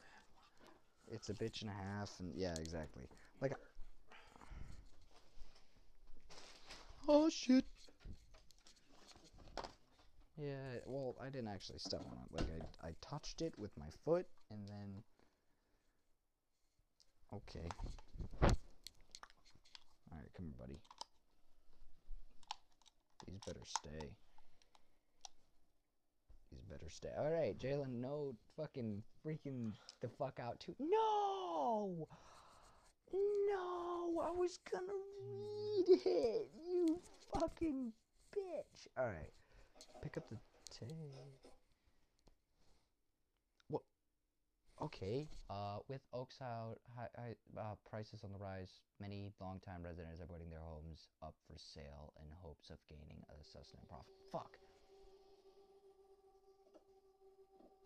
It's 1.10 1.28
a 1.30 1.34
bitch 1.34 1.62
and 1.62 1.70
a 1.70 1.74
half, 1.74 2.10
and 2.20 2.32
yeah, 2.36 2.54
exactly. 2.58 3.04
Like. 3.40 3.54
Oh 7.08 7.28
shit. 7.28 7.64
Yeah, 10.36 10.80
well, 10.86 11.16
I 11.20 11.28
didn't 11.28 11.48
actually 11.48 11.80
step 11.80 12.00
on 12.10 12.16
it. 12.16 12.32
Like, 12.32 12.46
I, 12.82 12.88
I 12.88 12.94
touched 13.02 13.42
it 13.42 13.58
with 13.58 13.76
my 13.76 13.88
foot, 14.04 14.26
and 14.50 14.66
then. 14.66 15.02
Okay. 17.32 17.68
Alright, 20.10 20.30
come 20.36 20.46
here, 20.46 20.54
buddy. 20.58 20.80
These 23.26 23.40
better 23.46 23.60
stay. 23.64 24.10
These 26.50 26.64
better 26.68 26.88
stay. 26.88 27.10
Alright, 27.18 27.58
Jalen, 27.58 28.00
no 28.00 28.34
fucking 28.56 29.02
freaking 29.24 29.72
the 30.00 30.08
fuck 30.08 30.40
out 30.40 30.58
too. 30.58 30.74
No! 30.80 32.08
No! 33.12 34.20
I 34.20 34.30
was 34.30 34.58
gonna 34.70 34.92
read 35.22 35.98
it! 36.04 36.50
You 36.66 37.00
fucking 37.32 37.92
bitch! 38.36 38.86
Alright. 38.98 39.32
Pick 40.02 40.16
up 40.16 40.28
the 40.28 40.36
tape. 40.70 40.90
What? 43.68 43.82
Okay. 44.82 45.28
Uh, 45.48 45.78
with 45.88 46.00
Oaks 46.12 46.38
out, 46.40 46.76
high, 46.96 47.08
high, 47.16 47.34
uh, 47.58 47.74
prices 47.88 48.22
on 48.24 48.32
the 48.32 48.38
rise, 48.38 48.80
many 49.00 49.32
longtime 49.40 49.82
residents 49.84 50.20
are 50.20 50.26
putting 50.26 50.50
their 50.50 50.60
homes 50.60 51.08
up 51.22 51.34
for 51.46 51.58
sale 51.58 52.12
in 52.20 52.26
hopes 52.40 52.70
of 52.70 52.78
gaining 52.88 53.22
a 53.28 53.44
sustained 53.44 53.88
profit. 53.88 54.14
Fuck. 54.30 54.56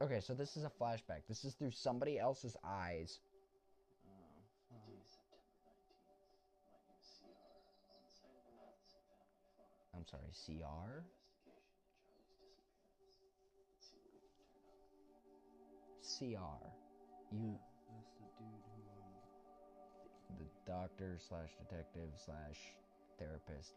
Okay, 0.02 0.20
so 0.20 0.34
this 0.34 0.56
is 0.56 0.64
a 0.64 0.70
flashback. 0.70 1.22
This 1.28 1.44
is 1.44 1.54
through 1.54 1.70
somebody 1.70 2.18
else's 2.18 2.56
eyes. 2.64 3.20
I'm 10.04 10.20
sorry, 10.20 10.32
CR? 10.60 11.02
CR. 16.02 16.60
You, 17.32 17.58
That's 17.88 18.12
the 18.20 18.26
dude 18.36 18.64
who, 18.76 18.84
um, 18.92 19.16
the 20.38 20.46
doctor 20.66 21.18
slash 21.28 21.56
detective 21.56 22.10
slash 22.24 22.58
therapist, 23.18 23.72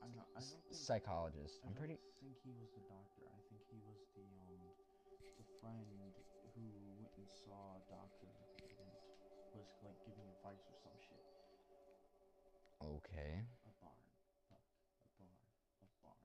I 0.00 0.06
don't, 0.14 0.26
I 0.36 0.40
think, 0.40 0.62
psychologist. 0.70 1.58
I 1.62 1.66
I'm 1.66 1.74
don't 1.74 1.78
pretty. 1.78 1.98
think 2.20 2.36
he 2.44 2.52
was 2.54 2.70
the 2.72 2.80
doctor. 2.86 3.26
I 3.34 3.40
think 3.50 3.60
he 3.68 3.78
was 3.82 3.98
the, 4.14 4.24
um, 4.46 4.62
the 5.36 5.44
friend 5.60 6.14
who 6.54 6.64
went 6.96 7.10
and 7.18 7.26
saw 7.28 7.76
a 7.76 7.82
doctor 7.90 8.30
and 8.78 8.88
was, 9.52 9.66
like, 9.82 9.98
giving 10.06 10.28
advice 10.30 10.62
or 10.70 10.76
some 10.78 10.96
shit. 10.96 11.24
Okay. 12.82 13.44
A 13.66 13.72
barn. 13.80 14.00
Fuck. 14.48 14.62
A 15.04 15.08
barn. 15.18 15.36
A 15.82 15.86
barn. 16.02 16.24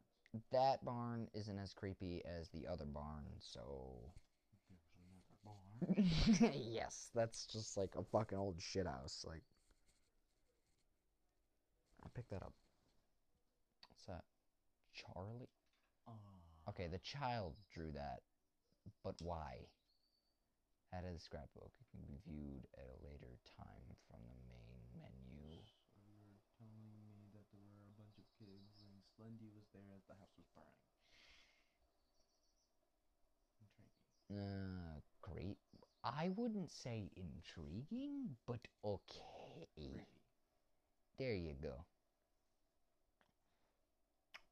That 0.51 0.83
barn 0.83 1.27
isn't 1.33 1.57
as 1.59 1.73
creepy 1.73 2.21
as 2.25 2.49
the 2.49 2.67
other 2.67 2.85
barn, 2.85 3.25
so. 3.39 4.11
Barn. 5.43 6.09
yes, 6.53 7.09
that's 7.13 7.45
just 7.47 7.77
like 7.77 7.95
a 7.95 8.03
fucking 8.03 8.37
old 8.37 8.61
shit 8.61 8.87
house. 8.87 9.23
Like, 9.27 9.43
I 12.03 12.07
picked 12.13 12.29
that 12.31 12.43
up. 12.43 12.53
What's 13.89 14.05
that? 14.05 14.23
Charlie? 14.93 15.49
Uh, 16.07 16.11
Okay, 16.69 16.87
the 16.87 16.99
child 16.99 17.53
drew 17.71 17.91
that, 17.91 18.21
but 19.03 19.15
why? 19.21 19.67
Added 20.93 21.15
the 21.15 21.19
scrapbook. 21.19 21.71
It 21.79 21.87
can 21.91 22.01
be 22.07 22.17
viewed 22.25 22.65
at 22.77 22.87
a 22.89 23.03
later 23.05 23.37
time 23.57 23.93
from 24.09 24.21
the 24.49 24.57
main 24.65 24.89
menu. 24.97 25.61
So 25.93 26.01
you're 26.01 26.41
telling 26.57 26.89
me 26.97 27.29
that 27.37 27.45
there 27.53 27.61
were 27.69 27.85
a 27.85 27.93
bunch 27.99 28.17
of 28.17 28.25
kids 28.39 28.81
and 28.81 28.97
Slendy 29.13 29.51
was 29.53 29.67
there 29.73 29.93
as 29.93 30.05
the 30.09 30.15
house 30.17 30.33
was 30.37 30.47
burning. 30.55 30.89
Intriguing. 33.59 34.14
Uh, 34.31 34.99
great. 35.21 35.57
I 36.03 36.29
wouldn't 36.35 36.71
say 36.71 37.09
intriguing, 37.15 38.35
but 38.45 38.59
okay. 38.83 40.05
There 41.17 41.33
you 41.33 41.53
go. 41.61 41.85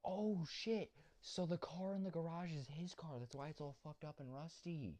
Oh 0.05 0.45
shit! 0.49 0.89
So 1.21 1.45
the 1.45 1.57
car 1.57 1.95
in 1.95 2.03
the 2.03 2.09
garage 2.09 2.51
is 2.51 2.67
his 2.67 2.93
car. 2.93 3.19
That's 3.19 3.35
why 3.35 3.49
it's 3.49 3.61
all 3.61 3.75
fucked 3.83 4.03
up 4.03 4.19
and 4.19 4.33
rusty. 4.33 4.97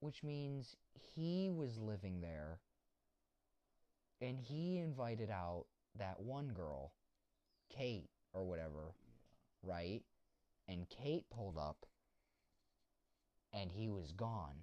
Which 0.00 0.22
means 0.22 0.76
he 0.92 1.50
was 1.50 1.78
living 1.78 2.20
there 2.20 2.60
and 4.20 4.38
he 4.38 4.78
invited 4.78 5.30
out 5.30 5.66
that 5.98 6.20
one 6.20 6.48
girl, 6.48 6.92
Kate 7.70 8.10
or 8.32 8.44
whatever, 8.44 8.94
right? 9.62 10.02
And 10.68 10.88
Kate 10.88 11.24
pulled 11.30 11.58
up 11.58 11.86
and 13.52 13.70
he 13.70 13.88
was 13.88 14.12
gone. 14.12 14.56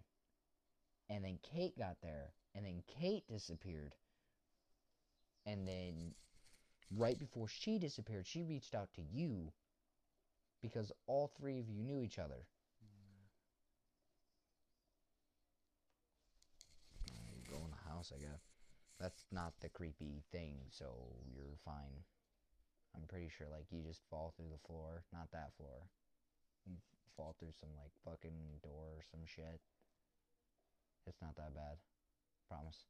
And 1.10 1.24
then 1.24 1.40
Kate 1.42 1.78
got 1.78 1.98
there 2.02 2.34
and 2.56 2.66
then 2.66 2.84
Kate 3.00 3.24
disappeared. 3.28 3.94
And 5.46 5.68
then 5.68 6.14
right 6.96 7.18
before 7.18 7.48
she 7.48 7.80
disappeared, 7.80 8.28
she 8.28 8.44
reached 8.44 8.76
out 8.76 8.90
to 8.96 9.02
you 9.02 9.52
because 10.62 10.92
all 11.08 11.32
three 11.38 11.60
of 11.60 11.70
you 11.70 11.84
knew 11.84 12.02
each 12.02 12.20
other. 12.20 12.46
Uh, 17.10 17.52
go 17.52 17.58
in 17.58 17.72
the 17.72 17.90
house, 17.90 18.12
I 18.16 18.20
guess. 18.20 18.42
That's 19.00 19.26
not 19.32 19.54
the 19.60 19.70
creepy 19.70 20.24
thing, 20.32 20.56
so 20.70 20.94
you're 21.34 21.58
fine. 21.66 22.04
I'm 22.96 23.08
pretty 23.08 23.30
sure, 23.30 23.48
like, 23.50 23.66
you 23.72 23.82
just 23.82 24.02
fall 24.10 24.34
through 24.38 24.50
the 24.52 24.68
floor. 24.68 25.04
Not 25.12 25.32
that 25.34 25.52
floor. 25.58 25.90
You 26.66 26.78
fall 27.18 27.36
through 27.40 27.54
some, 27.60 27.70
like, 27.76 27.92
fucking 28.06 28.62
door 28.62 28.94
or 28.96 29.02
some 29.10 29.26
shit. 29.26 29.60
It's 31.06 31.22
not 31.22 31.36
that 31.36 31.54
bad. 31.54 31.78
Promise. 32.48 32.86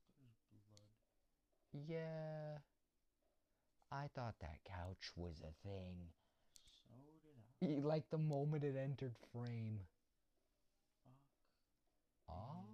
Yeah. 1.74 2.60
I 3.92 4.08
thought 4.14 4.36
that 4.42 4.60
couch 4.66 5.12
was 5.16 5.42
a 5.42 5.54
thing. 5.68 6.12
So 6.90 6.94
did 7.62 7.82
I. 7.82 7.88
Like 7.88 8.10
the 8.10 8.18
moment 8.18 8.64
it 8.64 8.76
entered 8.76 9.16
frame. 9.32 9.80
Fuck. 12.28 12.36
Off? 12.36 12.66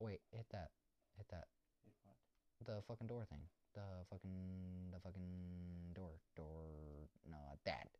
Wait, 0.00 0.20
hit 0.32 0.46
that. 0.52 0.70
Hit 1.16 1.26
that. 1.30 1.48
Hit 1.84 1.94
what? 2.04 2.16
The 2.66 2.82
fucking 2.86 3.08
door 3.08 3.24
thing. 3.28 3.48
The 3.76 4.08
fucking 4.08 4.88
the 4.88 5.00
fucking 5.04 5.92
door. 5.92 6.16
Door 6.32 7.12
no 7.28 7.36
that. 7.66 7.92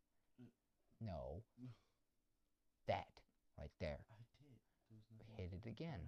No. 1.00 1.42
That. 2.88 3.12
Right 3.58 3.70
there. 3.78 4.00
I 4.08 4.16
did. 5.20 5.36
Hit 5.36 5.52
it 5.52 5.68
again. 5.68 6.00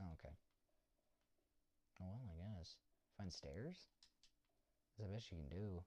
Oh, 0.00 0.16
okay. 0.16 0.32
Oh 2.00 2.16
well 2.24 2.32
I 2.32 2.56
guess. 2.56 2.76
Find 3.18 3.30
stairs? 3.30 3.76
That's 4.96 5.08
the 5.08 5.14
best 5.14 5.30
you 5.30 5.36
can 5.36 5.52
do. 5.52 5.84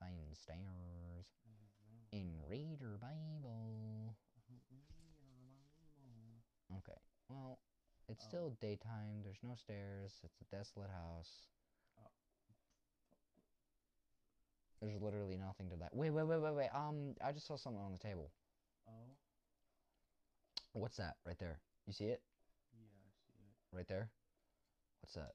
Find 0.00 0.18
stairs. 0.34 0.58
I 0.58 1.54
don't 1.54 1.94
know. 1.94 2.18
In 2.18 2.42
Reader 2.50 2.98
Bible. 2.98 4.16
Okay. 6.78 6.98
Well, 7.28 7.58
it's 8.08 8.24
Oh. 8.24 8.28
still 8.28 8.50
daytime. 8.60 9.22
There's 9.22 9.42
no 9.42 9.54
stairs. 9.56 10.20
It's 10.22 10.40
a 10.40 10.44
desolate 10.56 10.90
house. 10.90 11.48
Oh. 11.98 12.10
There's 14.80 15.00
literally 15.00 15.36
nothing 15.36 15.70
to 15.70 15.76
that. 15.76 15.94
Wait, 15.94 16.10
wait, 16.10 16.24
wait, 16.24 16.40
wait, 16.40 16.54
wait. 16.54 16.68
Um, 16.74 17.14
I 17.22 17.32
just 17.32 17.46
saw 17.46 17.56
something 17.56 17.82
on 17.82 17.92
the 17.92 17.98
table. 17.98 18.30
Oh, 18.86 19.16
What's 20.72 20.96
that 20.96 21.16
right 21.24 21.38
there? 21.38 21.60
You 21.86 21.92
see 21.92 22.06
it? 22.06 22.20
yeah. 22.72 22.80
I 22.82 23.10
see 23.26 23.44
it. 23.44 23.76
Right 23.76 23.86
there. 23.88 24.10
What's 25.00 25.14
that? 25.14 25.34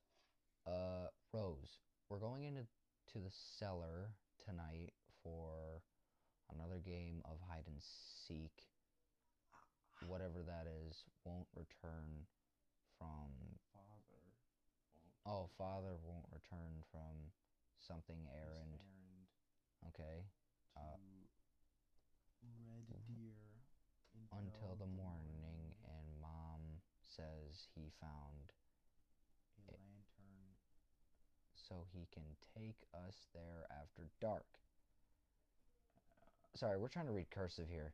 Uh, 0.70 1.08
Rose. 1.34 1.80
We're 2.10 2.20
going 2.20 2.44
into 2.44 2.68
to 3.14 3.20
the 3.20 3.32
cellar 3.32 4.12
tonight 4.46 4.94
for 5.24 5.82
another 6.54 6.80
game 6.80 7.22
of 7.26 7.40
hide 7.50 7.66
and 7.68 7.82
seek. 7.82 8.68
Whatever 10.08 10.44
that 10.46 10.68
is 10.88 11.04
won't 11.26 11.48
return 11.56 12.26
from. 13.00 13.32
Father. 13.74 14.20
won't 15.26 15.26
Oh, 15.26 15.50
father 15.58 15.96
won't 16.04 16.28
return 16.32 16.84
from 16.92 17.32
something 17.80 18.28
errand. 18.30 18.78
errand 18.78 19.28
Okay. 19.88 20.28
to 20.76 20.82
uh, 20.82 21.00
Red 22.44 22.86
Deer 23.08 23.64
Until 24.32 24.76
the 24.76 24.86
morning, 24.86 25.74
and 25.88 26.06
mom 26.22 26.84
says 27.08 27.68
he 27.74 27.90
found 28.00 28.52
a 29.68 29.72
it- 29.74 29.80
lantern. 29.80 30.56
so 31.56 31.86
he 31.94 32.08
can 32.12 32.36
take 32.58 32.86
us 32.94 33.28
there 33.34 33.66
after 33.72 34.10
dark. 34.20 34.46
Sorry, 36.56 36.78
we're 36.78 36.90
trying 36.90 37.06
to 37.06 37.12
read 37.14 37.30
cursive 37.30 37.70
here. 37.70 37.94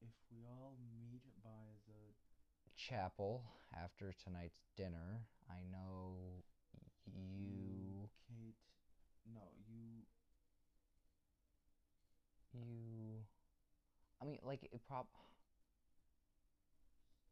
If 0.00 0.14
we 0.30 0.44
all 0.44 0.76
meet 0.80 0.82
by 0.82 0.96
the 0.98 1.03
Chapel 2.88 3.42
after 3.82 4.14
tonight's 4.22 4.60
dinner. 4.76 5.24
I 5.48 5.62
know 5.72 6.42
you 7.06 8.10
Kate, 8.28 8.56
no, 9.32 9.40
you 9.66 10.04
you 12.52 13.24
I 14.20 14.26
mean 14.26 14.38
like 14.42 14.64
it 14.64 14.86
prob 14.86 15.06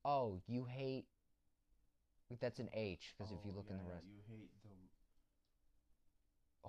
Oh, 0.05 0.41
you 0.47 0.65
hate 0.65 1.07
that's 2.41 2.59
an 2.59 2.71
H 2.73 3.15
because 3.17 3.31
if 3.31 3.45
you 3.45 3.53
oh, 3.53 3.57
look 3.57 3.69
in 3.69 3.77
the 3.77 3.85
rest 3.93 4.07
you 4.09 4.23
hate 4.27 4.51
the 4.65 4.71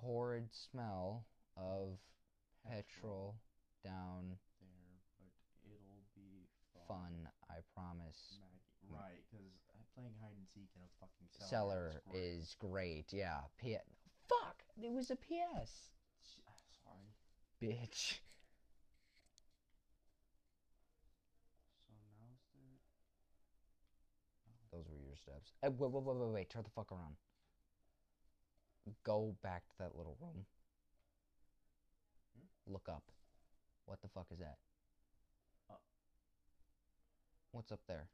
horrid 0.00 0.52
smell 0.52 1.24
of 1.56 1.98
petrol 2.68 3.36
down 3.82 4.36
there, 4.60 5.00
but 5.18 5.32
it'll 5.64 6.04
be 6.14 6.46
fun. 6.86 6.86
fun, 6.86 7.28
I 7.48 7.62
promise. 7.74 8.36
Maggie. 8.38 8.53
Right, 8.90 9.22
because 9.30 9.46
uh, 9.72 9.82
playing 9.94 10.14
hide 10.20 10.36
and 10.36 10.46
seek 10.52 10.68
in 10.76 10.82
a 10.82 10.90
fucking 11.00 11.28
cellar, 11.30 11.48
Cellar 11.48 12.02
is 12.12 12.56
great. 12.60 13.02
is 13.02 13.12
great. 13.12 13.12
Yeah. 13.12 13.40
P 13.58 13.76
Fuck, 14.28 14.64
it 14.82 14.92
was 14.92 15.10
a 15.10 15.16
PS. 15.16 15.92
Sorry. 16.82 17.08
Bitch. 17.62 18.20
So 21.86 21.94
now's 22.18 22.42
the. 22.52 22.64
Those 24.76 24.88
were 24.90 25.00
your 25.06 25.16
steps. 25.16 25.52
Hey, 25.62 25.68
wait, 25.68 25.90
wait, 25.90 26.02
wait, 26.02 26.16
wait, 26.16 26.32
wait. 26.32 26.50
Turn 26.50 26.62
the 26.62 26.70
fuck 26.70 26.90
around. 26.92 27.16
Go 29.04 29.34
back 29.42 29.62
to 29.70 29.78
that 29.78 29.96
little 29.96 30.16
room. 30.20 30.44
Hmm? 32.36 32.72
Look 32.72 32.88
up. 32.88 33.04
What 33.86 34.00
the 34.02 34.08
fuck 34.08 34.26
is 34.32 34.38
that? 34.38 34.56
Up. 35.70 35.80
What's 37.52 37.72
up 37.72 37.80
there? 37.86 38.08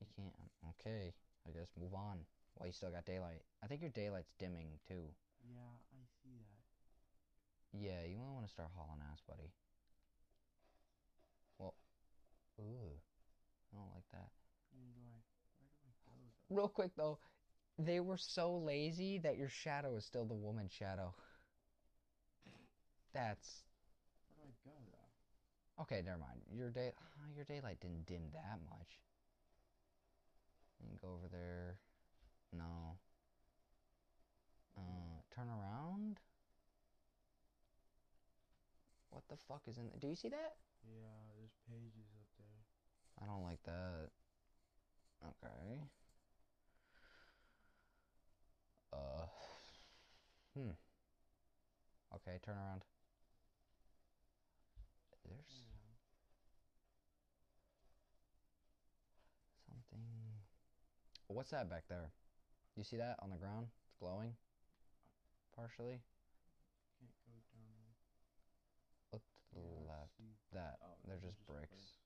You, 0.00 0.06
can't. 0.16 0.34
Okay. 0.80 1.12
I 1.46 1.50
guess 1.52 1.68
move 1.80 1.94
on. 1.94 2.20
While 2.54 2.66
you 2.68 2.72
still 2.72 2.90
got 2.90 3.04
daylight. 3.04 3.42
I 3.62 3.66
think 3.66 3.80
your 3.80 3.90
daylight's 3.90 4.32
dimming 4.38 4.78
too. 4.86 5.10
Yeah, 5.42 5.74
I 5.92 6.02
see 6.22 6.38
that. 6.38 7.78
Yeah, 7.78 8.06
you 8.08 8.18
might 8.18 8.32
want 8.32 8.46
to 8.46 8.52
start 8.52 8.68
hauling 8.74 9.02
ass, 9.10 9.20
buddy. 9.26 9.50
Well, 11.58 11.74
ooh, 12.60 12.94
I 13.72 13.76
don't 13.76 13.90
like 13.94 14.06
that. 14.12 14.30
Where 14.72 14.90
do 14.94 15.00
I? 15.02 15.18
Where 15.58 15.68
do 15.68 15.82
I 15.82 15.92
go 16.06 16.12
though? 16.48 16.54
Real 16.54 16.68
quick 16.68 16.90
though, 16.96 17.18
they 17.78 18.00
were 18.00 18.16
so 18.16 18.56
lazy 18.56 19.18
that 19.18 19.36
your 19.36 19.48
shadow 19.48 19.96
is 19.96 20.04
still 20.04 20.24
the 20.24 20.34
woman's 20.34 20.72
shadow. 20.72 21.12
That's 23.12 23.64
Where 24.36 24.46
do 24.46 24.52
I 24.52 24.68
go 24.68 24.76
though? 24.92 25.82
okay. 25.82 26.02
Never 26.04 26.18
mind. 26.18 26.40
Your 26.52 26.70
day, 26.70 26.92
your 27.34 27.44
daylight 27.44 27.80
didn't 27.80 28.06
dim 28.06 28.22
that 28.32 28.58
much. 28.70 28.98
Go 31.00 31.08
over 31.14 31.28
there. 31.30 31.78
No. 32.52 32.98
Uh, 34.76 35.20
turn 35.34 35.48
around. 35.48 36.20
What 39.10 39.22
the 39.28 39.36
fuck 39.36 39.62
is 39.68 39.78
in? 39.78 39.84
There? 39.88 39.98
Do 40.00 40.08
you 40.08 40.16
see 40.16 40.28
that? 40.28 40.56
Yeah, 40.84 41.32
there's 41.38 41.54
pages 41.68 42.10
up 42.18 42.26
there. 42.38 43.22
I 43.22 43.26
don't 43.26 43.42
like 43.44 43.62
that. 43.64 44.10
Okay. 45.24 45.80
Uh. 48.92 49.26
Hmm. 50.54 50.70
Okay, 52.14 52.38
turn 52.44 52.56
around. 52.56 52.84
There's 55.24 55.46
Hang 55.48 55.64
on. 55.66 55.94
something. 59.66 60.06
What's 61.34 61.50
that 61.50 61.66
back 61.66 61.82
there? 61.90 62.14
You 62.78 62.86
see 62.86 62.94
that 62.96 63.18
on 63.18 63.30
the 63.30 63.36
ground? 63.42 63.66
It's 63.82 63.98
glowing. 63.98 64.38
Partially. 65.50 65.98
Can't 67.02 67.10
go 67.26 67.34
down 67.50 67.66
there. 67.74 67.90
Look 69.10 69.26
to 69.26 69.58
the 69.58 69.66
Yeah, 69.66 69.90
left. 69.90 70.14
That. 70.54 70.78
Oh, 70.78 70.94
They're 71.02 71.18
are 71.18 71.26
just 71.26 71.42
bricks. 71.42 71.98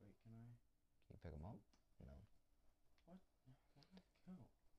Wait, 0.00 0.16
can 0.24 0.32
I? 0.32 0.56
Can 1.04 1.12
you 1.12 1.20
pick 1.20 1.36
them 1.36 1.44
up? 1.44 1.60
No. 2.00 2.16
What? 3.12 3.20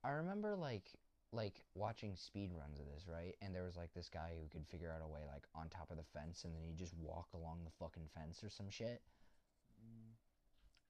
I 0.02 0.18
remember 0.18 0.58
like 0.58 0.90
like 1.30 1.62
watching 1.78 2.16
speed 2.18 2.50
runs 2.50 2.80
of 2.82 2.86
this, 2.90 3.06
right? 3.06 3.38
And 3.38 3.54
there 3.54 3.62
was 3.62 3.76
like 3.76 3.94
this 3.94 4.10
guy 4.10 4.34
who 4.34 4.50
could 4.50 4.66
figure 4.66 4.90
out 4.90 5.06
a 5.06 5.06
way 5.06 5.22
like 5.30 5.46
on 5.54 5.70
top 5.70 5.94
of 5.94 6.02
the 6.02 6.10
fence 6.18 6.42
and 6.42 6.50
then 6.50 6.66
he'd 6.66 6.82
just 6.82 6.98
walk 6.98 7.30
along 7.30 7.62
the 7.62 7.78
fucking 7.78 8.10
fence 8.10 8.42
or 8.42 8.50
some 8.50 8.70
shit. 8.70 9.02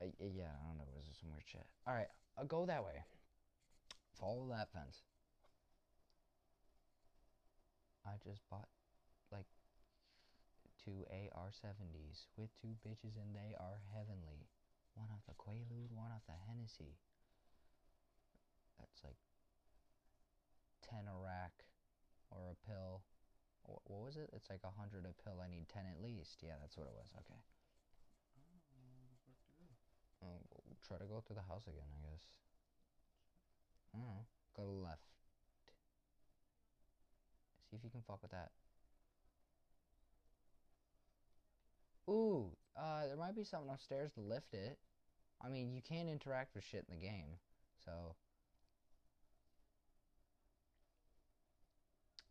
Mm, 0.02 0.12
Uh, 0.20 0.24
yeah, 0.26 0.52
I 0.62 0.66
don't 0.68 0.78
know. 0.78 0.84
It 0.84 0.94
was 1.08 1.16
some 1.20 1.30
weird 1.30 1.46
shit. 1.46 1.66
All 1.86 1.94
right, 1.94 2.08
I'll 2.36 2.46
go 2.46 2.66
that 2.66 2.84
way. 2.84 3.02
Follow 4.18 4.48
that 4.50 4.70
fence. 4.72 5.02
I 8.06 8.16
just 8.24 8.40
bought 8.48 8.68
like 9.30 9.46
two 10.82 11.04
AR-70s 11.10 12.26
with 12.36 12.50
two 12.56 12.74
bitches 12.80 13.16
and 13.20 13.34
they 13.34 13.54
are 13.60 13.82
heavenly. 13.92 14.48
One 14.94 15.10
off 15.12 15.22
the 15.28 15.34
Quaalude, 15.38 15.92
one 15.92 16.10
off 16.10 16.24
the 16.26 16.34
Hennessy. 16.48 16.96
That's 18.78 19.04
like 19.04 19.18
ten 20.82 21.06
a 21.06 21.14
rack 21.14 21.66
or 22.30 22.50
a 22.50 22.56
pill. 22.66 23.02
What 23.62 23.84
was 23.84 24.16
it? 24.16 24.30
It's 24.32 24.48
like 24.48 24.64
a 24.64 24.72
hundred 24.80 25.04
a 25.04 25.12
pill. 25.22 25.38
I 25.44 25.48
need 25.52 25.68
ten 25.68 25.84
at 25.84 26.00
least. 26.00 26.40
Yeah, 26.42 26.56
that's 26.58 26.74
what 26.80 26.88
it 26.88 26.96
was. 26.96 27.12
Okay. 27.20 27.36
I 27.36 28.40
don't 28.40 28.88
know 28.88 28.96
where 28.96 29.12
the 29.12 29.20
fuck 29.28 29.36
to 29.44 29.52
go. 29.60 29.68
Oh, 30.24 30.40
we'll 30.48 30.74
try 30.88 30.96
to 30.96 31.04
go 31.04 31.22
through 31.26 31.36
the 31.36 31.46
house 31.52 31.68
again, 31.68 31.84
I 31.92 32.00
guess. 32.08 32.24
I 33.94 33.98
don't 33.98 34.08
know. 34.08 34.24
Go 34.56 34.82
left. 34.82 35.04
See 37.70 37.76
if 37.76 37.84
you 37.84 37.90
can 37.90 38.00
fuck 38.00 38.22
with 38.22 38.32
that. 38.32 38.50
Ooh, 42.08 42.56
uh, 42.74 43.06
there 43.06 43.16
might 43.16 43.36
be 43.36 43.44
something 43.44 43.70
upstairs 43.70 44.10
to 44.14 44.20
lift 44.20 44.54
it. 44.54 44.78
I 45.44 45.50
mean, 45.50 45.74
you 45.74 45.82
can't 45.82 46.08
interact 46.08 46.54
with 46.54 46.64
shit 46.64 46.86
in 46.88 46.98
the 46.98 47.04
game, 47.04 47.36
so. 47.84 48.16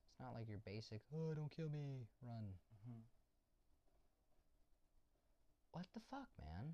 It's 0.09 0.19
not 0.19 0.33
like 0.33 0.49
your 0.49 0.57
basic, 0.65 1.01
oh, 1.13 1.35
don't 1.35 1.51
kill 1.55 1.69
me, 1.69 2.07
run. 2.25 2.55
Uh-huh. 2.73 3.03
What 5.73 5.85
the 5.93 6.01
fuck, 6.09 6.29
man? 6.41 6.73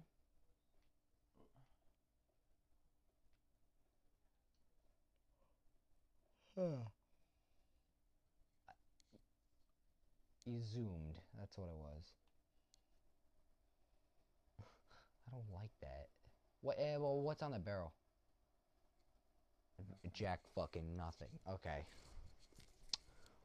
You 10.45 10.61
zoomed. 10.61 11.19
That's 11.39 11.57
what 11.57 11.69
it 11.69 11.77
was. 11.77 12.11
I 15.27 15.31
don't 15.31 15.53
like 15.53 15.71
that. 15.81 16.07
What? 16.61 16.77
Eh, 16.79 16.97
well, 16.97 17.21
what's 17.21 17.41
on 17.41 17.51
the 17.51 17.59
barrel? 17.59 17.93
Jack 20.13 20.41
fucking 20.53 20.95
nothing. 20.95 21.29
Okay. 21.49 21.85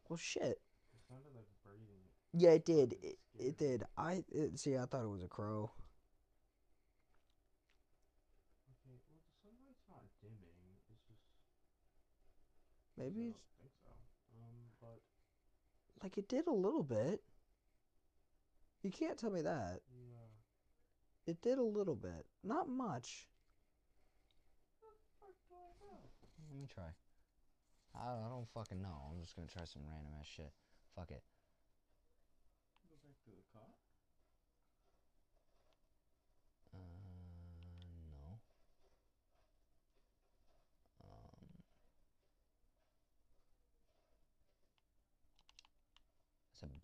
Well, 0.08 0.16
shit. 0.16 0.42
It 0.42 0.60
sounded 1.08 1.32
like 1.34 1.46
breathing. 1.64 2.02
Yeah, 2.34 2.50
it 2.50 2.64
did. 2.64 2.92
Fucking 2.92 3.10
It, 3.10 3.18
it 3.38 3.58
did. 3.58 3.84
I 3.96 4.24
it, 4.30 4.58
see. 4.58 4.76
I 4.76 4.84
thought 4.84 5.04
it 5.04 5.08
was 5.08 5.22
a 5.22 5.28
crow. 5.28 5.70
Maybe. 12.98 13.20
I 13.20 13.38
don't 13.38 13.58
think 13.60 13.72
so. 13.84 13.90
Um, 14.34 14.58
but 14.80 14.98
like 16.02 16.18
it 16.18 16.28
did 16.28 16.46
a 16.48 16.52
little 16.52 16.82
bit. 16.82 17.22
You 18.82 18.90
can't 18.90 19.16
tell 19.16 19.30
me 19.30 19.42
that. 19.42 19.80
Yeah. 19.90 21.30
It 21.32 21.40
did 21.42 21.58
a 21.58 21.62
little 21.62 21.94
bit, 21.94 22.26
not 22.42 22.68
much. 22.68 23.28
Let 26.50 26.60
me 26.60 26.66
try. 26.72 26.90
I 27.94 28.26
I 28.26 28.28
don't 28.28 28.48
fucking 28.54 28.80
know. 28.80 29.10
I'm 29.10 29.20
just 29.20 29.36
gonna 29.36 29.48
try 29.48 29.64
some 29.64 29.82
random 29.86 30.12
ass 30.18 30.26
shit. 30.26 30.50
Fuck 30.96 31.10
it. 31.10 31.22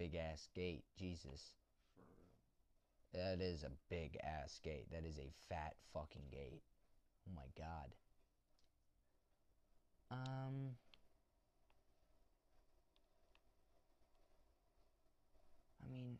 Big 0.04 0.16
ass 0.16 0.48
gate. 0.54 0.84
Jesus. 0.98 1.52
That 3.14 3.40
is 3.40 3.62
a 3.62 3.70
big 3.88 4.18
ass 4.22 4.60
gate. 4.62 4.90
That 4.90 5.04
is 5.06 5.18
a 5.18 5.32
fat 5.48 5.74
fucking 5.94 6.28
gate. 6.30 6.62
Oh 7.26 7.32
my 7.34 7.46
god. 7.56 7.94
Um. 10.10 10.76
I 15.82 15.90
mean, 15.90 16.18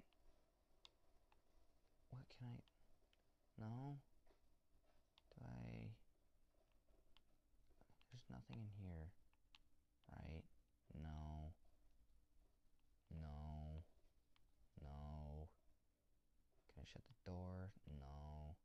what 2.11 2.23
can 2.39 2.47
I? 2.47 2.57
No. 3.61 3.97
Do 5.37 5.45
I? 5.45 5.91
There's 8.13 8.31
nothing 8.31 8.63
in 8.63 8.69
here, 8.81 9.09
right? 10.11 10.45
No. 11.03 11.53
No. 13.21 13.83
No. 14.83 15.49
Can 16.69 16.83
I 16.83 16.85
shut 16.91 17.03
the 17.07 17.31
door? 17.31 17.71
No. 17.99 18.57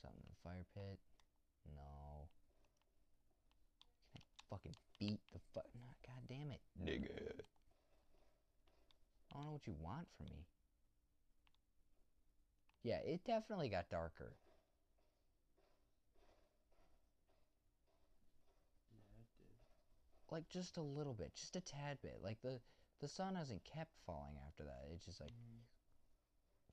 Something 0.00 0.22
in 0.22 0.30
the 0.30 0.40
fire 0.42 0.66
pit? 0.74 0.98
No. 1.74 2.28
Can 4.12 4.20
I 4.20 4.22
fucking 4.50 4.76
beat 4.98 5.20
the 5.32 5.40
fuck? 5.54 5.66
Nah, 5.74 5.94
God 6.06 6.22
damn 6.28 6.50
it, 6.50 6.62
nigga. 6.78 7.44
I 9.30 9.34
don't 9.34 9.40
know 9.52 9.56
what 9.60 9.66
you 9.66 9.74
want 9.78 10.08
from 10.16 10.26
me. 10.30 10.46
Yeah, 12.82 12.98
it 13.04 13.20
definitely 13.24 13.68
got 13.68 13.90
darker. 13.90 14.32
Yeah, 18.90 19.20
it 19.20 19.28
did. 19.36 20.32
Like 20.32 20.48
just 20.48 20.78
a 20.78 20.82
little 20.82 21.12
bit, 21.14 21.32
just 21.36 21.54
a 21.56 21.60
tad 21.60 21.98
bit. 22.02 22.18
Like 22.24 22.40
the 22.42 22.60
the 23.00 23.08
sun 23.08 23.34
hasn't 23.34 23.62
kept 23.64 23.92
falling 24.06 24.36
after 24.48 24.64
that. 24.64 24.88
It's 24.94 25.04
just 25.04 25.20
like, 25.20 25.30
Mm, 25.30 25.60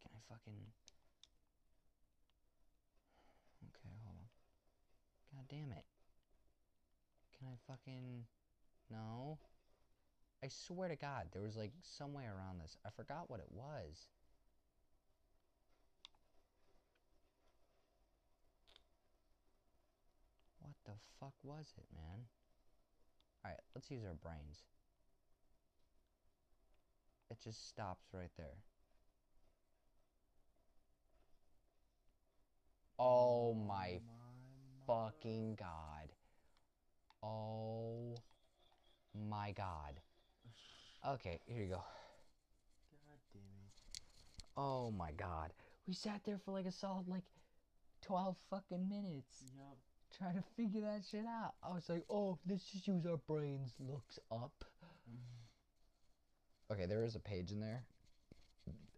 can 0.02 0.12
I 0.16 0.22
fucking? 0.34 0.56
Okay, 3.68 3.94
hold 4.06 4.16
on. 4.16 4.28
God 5.36 5.46
damn 5.50 5.72
it. 5.72 5.86
Can 7.38 7.48
I 7.48 7.58
fucking? 7.68 8.26
No. 8.90 9.38
I 10.44 10.48
swear 10.48 10.88
to 10.88 10.96
God, 10.96 11.28
there 11.34 11.42
was 11.42 11.58
like 11.58 11.72
some 11.82 12.14
way 12.14 12.24
around 12.24 12.62
this. 12.62 12.78
I 12.86 12.90
forgot 12.96 13.30
what 13.30 13.40
it 13.40 13.52
was. 13.52 14.08
What 20.62 20.74
the 20.86 20.94
fuck 21.20 21.34
was 21.44 21.74
it, 21.78 21.86
man? 21.94 22.26
Alright, 23.44 23.60
let's 23.76 23.92
use 23.92 24.06
our 24.06 24.14
brains. 24.14 24.64
It 27.30 27.38
just 27.44 27.68
stops 27.68 28.08
right 28.14 28.32
there. 28.38 28.58
Oh 32.98 33.54
my 33.54 34.00
my 34.00 34.00
fucking 34.88 35.56
god. 35.56 36.10
Oh 37.24 38.16
my 39.14 39.52
god. 39.52 40.00
Okay, 41.08 41.40
here 41.46 41.64
you 41.64 41.70
go. 41.70 41.76
God 41.76 43.20
damn 43.34 43.42
it. 43.42 44.02
Oh 44.58 44.92
my 44.92 45.12
god. 45.12 45.54
We 45.88 45.94
sat 45.94 46.22
there 46.26 46.38
for 46.44 46.52
like 46.52 46.66
a 46.66 46.72
solid 46.72 47.08
like 47.08 47.24
12 48.02 48.36
fucking 48.50 48.90
minutes 48.90 49.44
Yup. 49.56 49.78
trying 50.18 50.36
to 50.36 50.44
figure 50.58 50.82
that 50.82 51.02
shit 51.10 51.26
out. 51.26 51.54
I 51.64 51.74
was 51.74 51.88
like, 51.90 52.04
oh, 52.10 52.38
let's 52.50 52.70
just 52.72 52.88
use 52.88 53.06
our 53.06 53.18
brains. 53.18 53.74
Looks 53.80 54.20
up. 54.32 54.66
Okay, 56.72 56.86
there 56.86 57.04
is 57.04 57.16
a 57.16 57.20
page 57.20 57.52
in 57.52 57.60
there. 57.60 57.84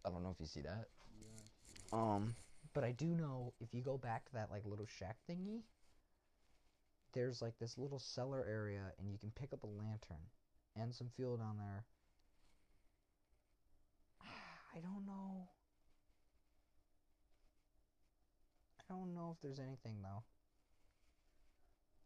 I 0.05 0.09
don't 0.09 0.23
know 0.23 0.31
if 0.31 0.39
you 0.39 0.45
see 0.45 0.61
that. 0.61 0.87
Yeah. 1.21 1.97
Um, 1.97 2.35
but 2.73 2.83
I 2.83 2.91
do 2.91 3.05
know 3.05 3.53
if 3.61 3.73
you 3.73 3.81
go 3.81 3.97
back 3.97 4.25
to 4.25 4.33
that 4.33 4.51
like 4.51 4.63
little 4.65 4.87
shack 4.97 5.17
thingy, 5.29 5.61
there's 7.13 7.41
like 7.41 7.57
this 7.59 7.77
little 7.77 7.99
cellar 7.99 8.45
area, 8.49 8.91
and 8.99 9.09
you 9.09 9.17
can 9.17 9.31
pick 9.31 9.53
up 9.53 9.63
a 9.63 9.67
lantern 9.67 10.25
and 10.75 10.93
some 10.93 11.09
fuel 11.15 11.37
down 11.37 11.57
there. 11.57 11.85
I 14.75 14.79
don't 14.79 15.05
know. 15.05 15.47
I 18.79 18.93
don't 18.93 19.13
know 19.13 19.33
if 19.35 19.41
there's 19.41 19.59
anything 19.59 20.01
though. 20.01 20.23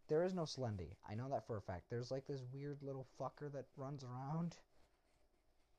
There 0.08 0.24
is 0.24 0.36
no 0.36 0.44
Slendy. 0.44 0.96
I 1.10 1.16
know 1.16 1.30
that 1.30 1.48
for 1.48 1.58
a 1.58 1.62
fact. 1.62 1.86
There's 1.90 2.12
like 2.12 2.28
this 2.28 2.44
weird 2.54 2.78
little 2.84 3.08
fucker 3.20 3.52
that 3.54 3.66
runs 3.76 4.04
around, 4.04 4.56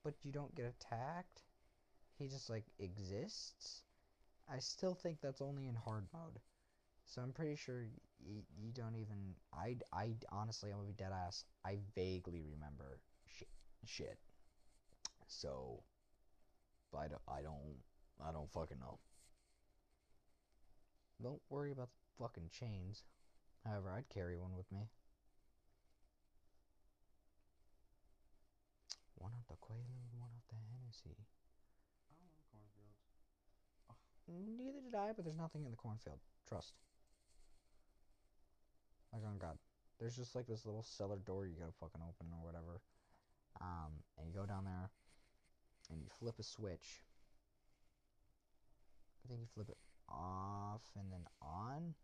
but 0.03 0.15
you 0.25 0.33
don't 0.33 0.55
get 0.57 0.67
attacked. 0.67 1.43
He 2.19 2.27
just 2.27 2.51
like 2.51 2.65
exists. 2.81 3.83
I 4.53 4.59
still 4.59 4.95
think 4.95 5.21
that's 5.21 5.41
only 5.41 5.69
in 5.69 5.75
hard 5.75 6.07
mode. 6.13 6.41
So 7.07 7.23
I'm 7.23 7.33
pretty 7.33 7.57
sure 7.57 7.87
y- 8.21 8.43
you 8.59 8.73
don't 8.73 8.97
even. 8.97 9.35
I 9.53 9.77
I 9.93 10.11
honestly, 10.31 10.71
I'm 10.71 10.77
gonna 10.77 10.89
be 10.89 10.93
dead 10.95 11.13
ass. 11.13 11.45
I 11.65 11.79
vaguely 11.95 12.43
remember 12.43 13.01
shit. 13.27 13.49
Shit. 13.85 14.19
So, 15.29 15.83
but 16.93 16.99
I 16.99 17.09
don't. 17.09 17.23
I 17.29 17.43
don't. 17.43 17.77
I 18.29 18.33
don't 18.33 18.51
fucking 18.53 18.79
know. 18.81 18.99
Don't 21.23 21.41
worry 21.49 21.73
about 21.73 21.89
the 21.91 22.23
fucking 22.25 22.51
chains. 22.51 23.05
However, 23.65 23.91
I'd 23.91 24.09
carry 24.09 24.37
one 24.37 24.55
with 24.57 24.71
me. 24.71 24.89
One 29.17 29.33
of 29.33 29.47
the 29.49 29.55
Quaalude, 29.57 30.13
one 30.19 30.31
of 30.37 30.43
the 30.49 30.57
Hennessy. 30.71 31.17
I 32.11 32.15
don't 32.15 32.31
like 32.31 32.45
cornfields. 32.53 33.01
Neither 34.29 34.81
did 34.81 34.95
I, 34.95 35.13
but 35.13 35.25
there's 35.25 35.37
nothing 35.37 35.65
in 35.65 35.71
the 35.71 35.77
cornfield. 35.77 36.21
Trust. 36.49 36.75
Like 39.17 39.25
on 39.25 39.39
God. 39.39 39.57
There's 39.99 40.15
just 40.15 40.35
like 40.37 40.47
this 40.47 40.67
little 40.67 40.83
cellar 40.85 41.17
door 41.25 41.47
you 41.47 41.57
gotta 41.59 41.73
fucking 41.81 42.03
open 42.05 42.29
or 42.37 42.45
whatever. 42.45 42.83
Um, 43.63 44.05
and 44.19 44.29
you 44.29 44.35
go 44.35 44.45
down 44.45 44.65
there 44.65 44.91
and 45.91 46.03
you 46.03 46.09
flip 46.21 46.35
a 46.39 46.43
switch. 46.43 47.01
I 49.25 49.29
think 49.29 49.41
you 49.41 49.47
flip 49.55 49.71
it 49.71 49.79
off 50.07 50.83
and 51.01 51.11
then 51.11 51.25
on. 51.41 51.95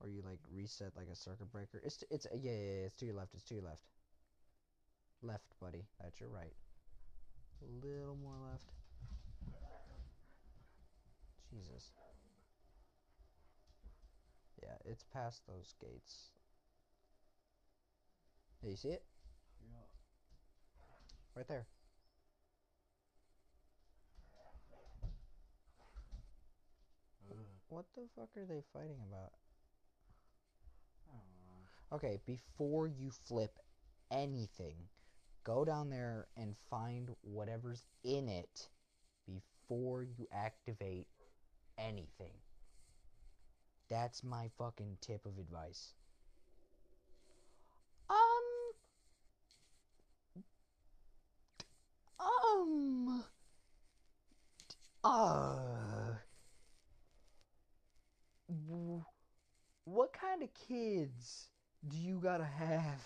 Or 0.00 0.08
you 0.08 0.22
like 0.24 0.40
reset 0.50 0.96
like 0.96 1.08
a 1.12 1.14
circuit 1.14 1.52
breaker. 1.52 1.80
It's 1.84 1.98
t- 1.98 2.06
it's 2.10 2.26
yeah, 2.32 2.50
yeah, 2.52 2.56
yeah, 2.56 2.86
it's 2.88 2.94
to 2.94 3.04
your 3.04 3.14
left, 3.14 3.34
it's 3.34 3.44
to 3.44 3.54
your 3.54 3.64
left. 3.64 3.84
Left, 5.22 5.54
buddy. 5.60 5.84
That's 6.02 6.20
your 6.20 6.30
right. 6.30 6.54
A 7.60 7.86
little 7.86 8.16
more 8.16 8.36
left. 8.50 8.72
Jesus. 11.52 11.92
Yeah, 14.64 14.76
it's 14.90 15.04
past 15.12 15.42
those 15.46 15.74
gates. 15.80 16.30
Do 18.62 18.70
you 18.70 18.76
see 18.76 18.88
it? 18.88 19.04
Yeah. 19.60 19.84
Right 21.36 21.46
there. 21.48 21.66
Ugh. 27.30 27.36
What 27.68 27.84
the 27.94 28.02
fuck 28.16 28.30
are 28.36 28.46
they 28.46 28.62
fighting 28.72 29.00
about? 29.06 29.32
I 31.08 31.16
don't 31.16 31.44
know. 31.46 31.96
Okay, 31.96 32.20
before 32.26 32.86
you 32.88 33.10
flip 33.10 33.58
anything, 34.10 34.76
go 35.44 35.64
down 35.64 35.90
there 35.90 36.28
and 36.36 36.54
find 36.70 37.10
whatever's 37.22 37.84
in 38.02 38.28
it 38.28 38.68
before 39.26 40.02
you 40.02 40.26
activate 40.32 41.08
anything. 41.78 42.32
That's 43.94 44.24
my 44.24 44.50
fucking 44.58 44.96
tip 45.00 45.24
of 45.24 45.38
advice. 45.38 45.94
Um. 48.10 48.16
Um. 52.18 53.24
Uh. 55.04 56.14
What 59.84 60.12
kind 60.12 60.42
of 60.42 60.48
kids 60.54 61.50
do 61.86 61.96
you 61.96 62.18
gotta 62.20 62.42
have 62.42 63.04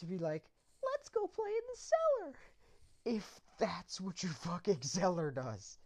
to 0.00 0.06
be 0.06 0.18
like, 0.18 0.42
let's 0.82 1.08
go 1.08 1.28
play 1.28 1.50
in 1.50 1.62
the 1.72 1.78
cellar? 1.78 2.34
If 3.04 3.40
that's 3.60 4.00
what 4.00 4.24
your 4.24 4.32
fucking 4.32 4.82
cellar 4.82 5.30
does. 5.30 5.78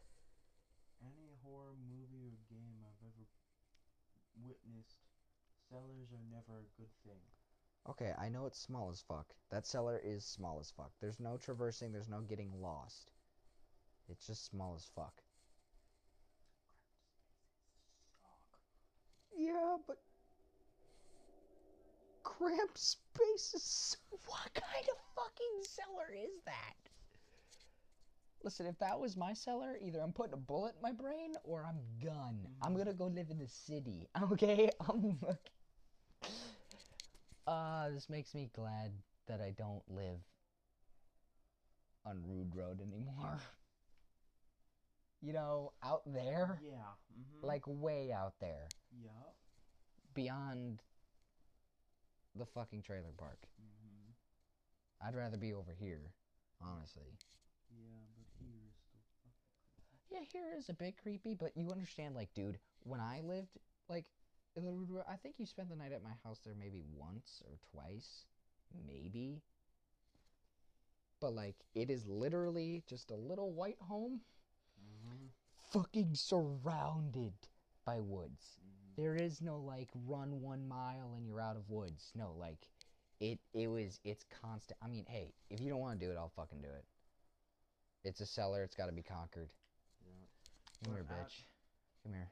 Any 1.02 1.34
horror 1.44 1.74
movie 1.86 2.24
or 2.24 2.38
game 2.48 2.80
I've 2.80 3.06
ever 3.06 3.26
witnessed 4.46 4.98
cellars 5.74 6.12
are 6.12 6.22
never 6.30 6.60
a 6.60 6.80
good 6.80 6.90
thing. 7.04 7.20
Okay, 7.90 8.12
I 8.16 8.28
know 8.28 8.46
it's 8.46 8.60
small 8.60 8.90
as 8.90 9.02
fuck. 9.08 9.26
That 9.50 9.66
cellar 9.66 10.00
is 10.04 10.24
small 10.24 10.58
as 10.60 10.70
fuck. 10.70 10.92
There's 11.00 11.18
no 11.18 11.36
traversing, 11.36 11.92
there's 11.92 12.08
no 12.08 12.20
getting 12.20 12.52
lost. 12.60 13.10
It's 14.08 14.26
just 14.26 14.46
small 14.46 14.74
as 14.76 14.88
fuck. 14.94 15.14
Yeah, 19.36 19.76
but 19.86 19.98
cramped 22.22 22.78
spaces. 22.78 23.96
What 24.26 24.54
kind 24.54 24.86
of 24.88 24.96
fucking 25.16 25.62
cellar 25.62 26.14
is 26.14 26.40
that? 26.46 26.74
Listen, 28.44 28.66
if 28.66 28.78
that 28.78 28.98
was 28.98 29.16
my 29.16 29.32
cellar, 29.32 29.76
either 29.80 30.00
I'm 30.00 30.12
putting 30.12 30.34
a 30.34 30.38
bullet 30.38 30.74
in 30.76 30.82
my 30.82 30.92
brain 30.92 31.32
or 31.44 31.64
I'm 31.66 31.80
gone. 32.04 32.46
I'm 32.62 32.70
mm-hmm. 32.70 32.78
gonna 32.78 32.92
go 32.92 33.06
live 33.06 33.30
in 33.30 33.38
the 33.38 33.48
city. 33.48 34.08
Okay, 34.32 34.70
I'm. 34.88 35.18
Uh, 37.46 37.90
this 37.90 38.08
makes 38.08 38.34
me 38.34 38.50
glad 38.54 38.92
that 39.26 39.40
I 39.40 39.50
don't 39.56 39.82
live 39.88 40.20
on 42.06 42.22
Rude 42.26 42.54
Road 42.54 42.80
anymore. 42.80 43.38
You 45.22 45.32
know, 45.32 45.72
out 45.82 46.02
there, 46.04 46.58
Yeah. 46.62 46.72
Mm-hmm. 47.18 47.46
like 47.46 47.62
way 47.66 48.12
out 48.12 48.34
there, 48.40 48.68
Yeah. 49.02 49.08
beyond 50.12 50.82
the 52.34 52.44
fucking 52.44 52.82
trailer 52.82 53.12
park. 53.16 53.38
Mm-hmm. 53.58 55.06
I'd 55.08 55.14
rather 55.14 55.38
be 55.38 55.54
over 55.54 55.72
here, 55.72 56.12
honestly. 56.60 57.16
Yeah, 57.70 58.04
but 58.18 58.26
here 58.38 58.52
is 58.68 58.74
still 58.76 59.00
fucking 59.24 60.10
Yeah, 60.10 60.26
here 60.30 60.54
is 60.58 60.68
a 60.68 60.74
bit 60.74 60.96
creepy, 61.02 61.34
but 61.34 61.56
you 61.56 61.70
understand, 61.72 62.14
like, 62.14 62.28
dude, 62.34 62.58
when 62.82 63.00
I 63.00 63.22
lived, 63.24 63.56
like, 63.88 64.04
in 64.56 64.64
the 64.64 64.70
Rude 64.72 64.90
Road, 64.90 65.04
I 65.08 65.16
think 65.16 65.36
you 65.38 65.46
spent 65.46 65.68
the 65.68 65.76
night 65.76 65.92
at 65.92 66.02
my 66.02 66.14
house 66.24 66.40
there 66.44 66.54
maybe 66.58 66.82
once 66.96 67.42
or 67.46 67.58
twice, 67.72 68.24
maybe. 68.86 69.42
But, 71.20 71.34
like, 71.34 71.56
it 71.74 71.90
is 71.90 72.06
literally 72.06 72.82
just 72.86 73.10
a 73.10 73.16
little 73.16 73.52
white 73.52 73.78
home 73.80 74.20
Mm-hmm. 74.80 75.26
fucking 75.72 76.14
surrounded 76.14 77.32
by 77.84 78.00
woods. 78.00 78.58
Mm-hmm. 78.60 79.02
There 79.02 79.16
is 79.16 79.40
no 79.40 79.58
like 79.60 79.88
run 80.06 80.40
one 80.40 80.66
mile 80.68 81.14
and 81.16 81.26
you're 81.26 81.40
out 81.40 81.56
of 81.56 81.68
woods. 81.68 82.12
No, 82.14 82.34
like 82.38 82.68
it 83.20 83.38
it 83.54 83.68
was 83.68 84.00
it's 84.04 84.24
constant. 84.42 84.78
I 84.82 84.88
mean, 84.88 85.04
hey, 85.08 85.32
if 85.50 85.60
you 85.60 85.70
don't 85.70 85.80
want 85.80 85.98
to 85.98 86.06
do 86.06 86.10
it, 86.12 86.16
I'll 86.16 86.32
fucking 86.36 86.60
do 86.60 86.68
it. 86.68 86.84
It's 88.04 88.20
a 88.20 88.26
cellar, 88.26 88.62
it's 88.62 88.76
gotta 88.76 88.92
be 88.92 89.02
conquered. 89.02 89.50
Yeah. 90.04 90.84
Come 90.84 90.94
here, 90.94 91.04
bitch. 91.04 91.44
Come 92.02 92.12
here. 92.12 92.28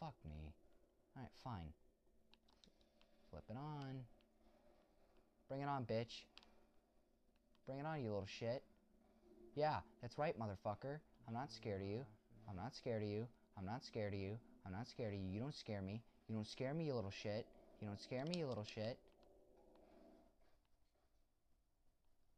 Fuck 0.00 0.14
me. 0.24 0.54
Alright, 1.14 1.30
fine. 1.44 1.72
Flip 3.30 3.44
it 3.50 3.56
on. 3.56 4.00
Bring 5.48 5.60
it 5.60 5.68
on, 5.68 5.84
bitch. 5.84 6.24
Bring 7.66 7.80
it 7.80 7.86
on, 7.86 8.00
you 8.00 8.08
little 8.08 8.26
shit. 8.26 8.62
Yeah, 9.54 9.80
that's 10.00 10.16
right, 10.16 10.34
motherfucker. 10.38 11.00
I'm 11.28 11.34
not 11.34 11.52
scared 11.52 11.82
of 11.82 11.86
you. 11.86 12.04
I'm 12.48 12.56
not 12.56 12.74
scared 12.74 13.02
of 13.02 13.08
you. 13.08 13.26
I'm 13.58 13.66
not 13.66 13.84
scared 13.84 14.14
of 14.14 14.18
you. 14.18 14.38
I'm 14.66 14.72
not 14.72 14.88
scared 14.88 15.12
of 15.12 15.20
you. 15.20 15.26
You 15.28 15.40
don't 15.40 15.54
scare 15.54 15.82
me. 15.82 16.02
You 16.28 16.34
don't 16.34 16.46
scare 16.46 16.72
me, 16.72 16.84
you 16.84 16.94
little 16.94 17.10
shit. 17.10 17.46
You 17.80 17.88
don't 17.88 18.00
scare 18.00 18.24
me, 18.24 18.38
you 18.38 18.46
little 18.46 18.64
shit. 18.64 18.98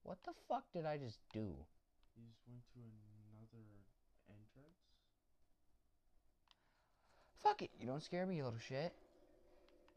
What 0.02 0.18
the 0.24 0.32
fuck 0.48 0.64
did 0.72 0.84
I 0.84 0.98
just 0.98 1.18
do? 1.32 1.40
You 1.40 2.24
just 2.26 2.42
went 2.48 2.64
to 2.74 2.80
another 2.80 3.64
entrance? 4.28 4.82
Fuck 7.42 7.62
it. 7.62 7.70
You 7.80 7.86
don't 7.86 8.02
scare 8.02 8.24
me, 8.24 8.36
you 8.36 8.44
little 8.44 8.58
shit. 8.58 8.92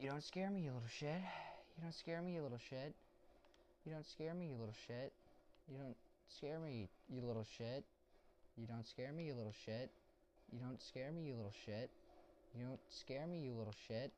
You 0.00 0.08
don't 0.08 0.22
scare 0.22 0.50
me, 0.50 0.62
you 0.62 0.72
little 0.72 0.88
shit. 0.88 1.22
You 1.76 1.84
don't 1.84 1.94
scare 1.94 2.20
me, 2.22 2.32
you 2.34 2.42
little 2.42 2.58
shit. 2.58 2.94
You 3.86 3.92
don't 3.92 4.06
scare 4.06 4.34
me, 4.34 4.46
you 4.46 4.56
little 4.58 4.74
shit. 4.86 5.12
You 5.70 5.78
don't 5.78 5.96
scare 6.28 6.58
me, 6.58 6.88
you 7.14 7.22
little 7.24 7.46
shit. 7.56 7.84
You 8.58 8.66
don't 8.66 8.86
scare 8.86 9.12
me, 9.12 9.24
you 9.24 9.34
little 9.34 9.52
shit. 9.64 9.90
You 10.52 10.58
don't 10.58 10.82
scare 10.82 11.12
me, 11.12 11.22
you 11.22 11.34
little 11.36 11.52
shit. 11.64 11.90
You 12.54 12.64
don't 12.64 12.82
scare 12.90 13.26
me, 13.26 13.38
you 13.38 13.54
little 13.54 13.74
shit. 13.88 14.12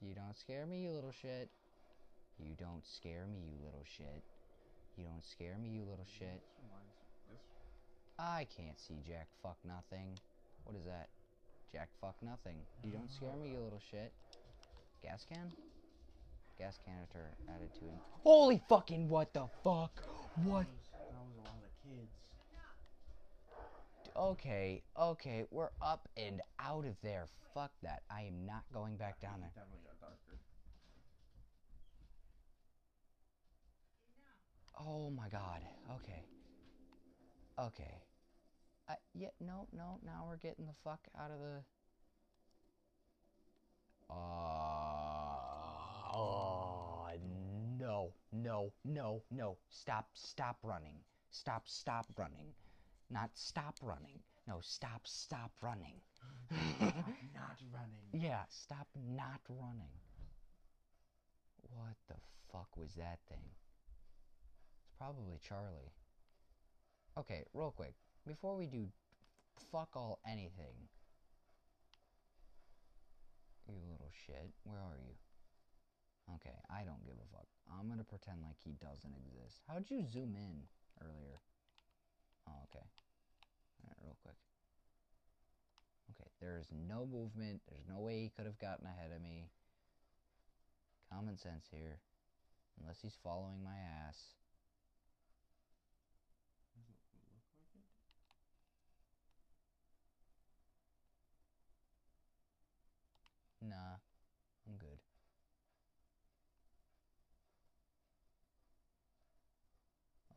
You 0.00 0.14
don't 0.14 0.36
scare 0.36 0.66
me, 0.66 0.78
you 0.80 0.90
little 0.90 1.12
shit. 1.12 1.50
You 2.38 2.54
don't 2.58 2.86
scare 2.86 3.26
me, 3.26 3.38
you 3.50 3.58
little 3.64 3.84
shit. 3.84 4.22
You 4.96 5.04
don't 5.04 5.24
scare 5.24 5.58
me, 5.58 5.68
you 5.68 5.82
little 5.82 6.06
shit. 6.06 6.40
This 6.42 6.58
reminds 6.62 6.94
this 7.30 7.42
I 8.18 8.46
can't 8.50 8.78
see 8.78 9.02
jack 9.06 9.28
fuck 9.42 9.58
nothing. 9.64 10.18
What 10.64 10.76
is 10.76 10.84
that? 10.86 11.08
Jack 11.72 11.88
fuck 12.00 12.16
nothing. 12.22 12.56
You 12.82 12.92
don't 12.92 13.10
scare 13.10 13.36
me, 13.42 13.50
you 13.50 13.58
little 13.58 13.82
shit. 13.90 14.12
Gas 15.02 15.24
can? 15.28 15.52
Gas 16.58 16.78
canister 16.84 17.30
added 17.54 17.72
to 17.74 17.84
it. 17.84 18.00
Holy 18.22 18.60
fucking 18.68 19.08
what 19.08 19.32
the 19.32 19.46
fuck? 19.62 20.02
What? 20.44 20.66
that 20.92 21.00
was, 21.22 21.34
a 21.38 21.48
lot 21.48 21.58
of 21.62 21.70
kids. 21.84 22.10
Okay, 24.16 24.82
okay, 24.98 25.44
we're 25.50 25.70
up 25.80 26.08
and 26.16 26.40
out 26.58 26.84
of 26.84 26.96
there. 27.02 27.26
Fuck 27.54 27.70
that. 27.82 28.02
I 28.10 28.22
am 28.22 28.44
not 28.46 28.62
going 28.72 28.96
back 28.96 29.20
down 29.20 29.40
there. 29.40 29.50
Oh 34.80 35.10
my 35.10 35.28
god. 35.28 35.60
Okay. 35.96 36.22
Okay. 37.58 37.94
Uh, 38.88 38.94
yeah, 39.14 39.28
no, 39.40 39.68
no, 39.76 39.98
now 40.04 40.24
we're 40.26 40.38
getting 40.38 40.64
the 40.66 40.72
fuck 40.82 41.00
out 41.18 41.30
of 41.30 41.38
the. 41.40 41.62
Uh, 44.10 44.14
oh, 46.14 47.08
no, 47.78 48.12
no, 48.32 48.72
no, 48.84 49.22
no. 49.30 49.58
Stop, 49.68 50.08
stop 50.14 50.56
running. 50.62 50.96
Stop, 51.30 51.68
stop 51.68 52.06
running. 52.16 52.54
Not 53.10 53.30
stop 53.34 53.76
running. 53.82 54.20
No, 54.46 54.60
stop, 54.62 55.02
stop 55.04 55.52
running. 55.60 56.00
Not 56.80 57.60
running. 57.72 58.08
Yeah, 58.24 58.44
stop 58.48 58.88
not 59.14 59.40
running. 59.48 59.92
What 61.74 61.96
the 62.08 62.14
fuck 62.50 62.74
was 62.76 62.94
that 62.94 63.18
thing? 63.28 63.44
It's 64.80 64.96
probably 64.96 65.38
Charlie. 65.46 65.92
Okay, 67.18 67.44
real 67.52 67.72
quick. 67.76 67.94
Before 68.28 68.60
we 68.60 68.66
do 68.66 68.92
fuck 69.72 69.96
all 69.96 70.20
anything. 70.28 70.76
You 73.66 73.80
little 73.88 74.12
shit. 74.26 74.52
Where 74.64 74.76
are 74.76 75.00
you? 75.00 75.16
Okay, 76.36 76.56
I 76.68 76.84
don't 76.84 77.04
give 77.08 77.16
a 77.16 77.28
fuck. 77.32 77.48
I'm 77.72 77.88
gonna 77.88 78.04
pretend 78.04 78.44
like 78.44 78.60
he 78.60 78.76
doesn't 78.76 79.16
exist. 79.16 79.64
How'd 79.64 79.88
you 79.88 80.04
zoom 80.04 80.36
in 80.36 80.68
earlier? 81.00 81.40
Oh, 82.46 82.68
okay. 82.68 82.84
Alright, 83.80 84.00
real 84.04 84.16
quick. 84.20 84.36
Okay, 86.12 86.28
there's 86.40 86.68
no 86.72 87.08
movement. 87.08 87.64
There's 87.68 87.88
no 87.88 88.00
way 88.00 88.20
he 88.20 88.32
could 88.36 88.44
have 88.44 88.60
gotten 88.60 88.84
ahead 88.84 89.08
of 89.16 89.22
me. 89.22 89.48
Common 91.12 91.38
sense 91.38 91.64
here. 91.72 92.00
Unless 92.80 93.00
he's 93.00 93.16
following 93.24 93.64
my 93.64 93.76
ass. 94.04 94.36
Doesn't 96.76 96.92
look 96.92 97.08
like 97.16 97.32
it. 97.32 97.88
Nah, 103.68 104.00
I'm 104.64 104.80
good. 104.80 104.96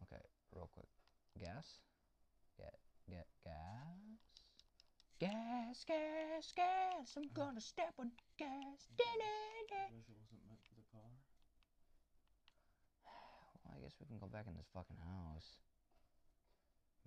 Okay, 0.03 0.20
real 0.52 0.68
quick. 0.76 0.91
Gas? 1.40 1.80
Get, 2.60 2.76
get 3.08 3.28
gas? 3.48 4.20
Gas, 5.20 5.86
gas, 5.88 6.52
gas! 6.52 7.16
I'm 7.16 7.32
gonna 7.32 7.62
step 7.62 7.94
on 7.99 8.12
gas! 8.38 8.91
I 8.99 9.95
guess 9.95 10.12
it 10.12 10.18
wasn't 10.20 10.44
meant 10.44 10.60
for 10.68 10.76
the 10.76 10.84
car. 10.91 11.12
Well, 13.64 13.78
I 13.78 13.80
guess 13.80 13.95
we 14.02 14.08
can 14.08 14.20
go 14.20 14.28
back 14.28 14.48
in 14.52 14.60
this 14.60 14.68
fucking 14.74 14.99
house. 14.99 15.56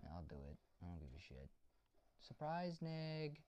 I 0.01 0.09
mean, 0.09 0.13
I'll 0.17 0.25
do 0.25 0.41
it. 0.49 0.57
I 0.81 0.89
don't 0.89 1.01
give 1.01 1.13
a 1.13 1.21
shit. 1.21 1.51
Surprise, 2.23 2.81
Nig! 2.81 3.43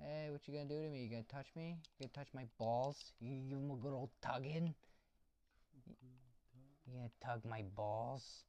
Hey, 0.00 0.30
what 0.30 0.46
you 0.46 0.54
gonna 0.54 0.68
do 0.68 0.80
to 0.80 0.88
me? 0.88 1.02
You 1.02 1.10
gonna 1.10 1.24
touch 1.24 1.48
me? 1.56 1.78
You 1.98 2.06
gonna 2.06 2.12
touch 2.14 2.32
my 2.32 2.46
balls? 2.56 3.12
You 3.20 3.30
gonna 3.30 3.48
give 3.48 3.58
him 3.58 3.70
a 3.70 3.76
good 3.76 3.92
old 3.92 4.10
tugging? 4.22 4.74
You 6.86 6.94
gonna 6.94 7.10
tug 7.20 7.44
my 7.44 7.62
balls? 7.74 8.44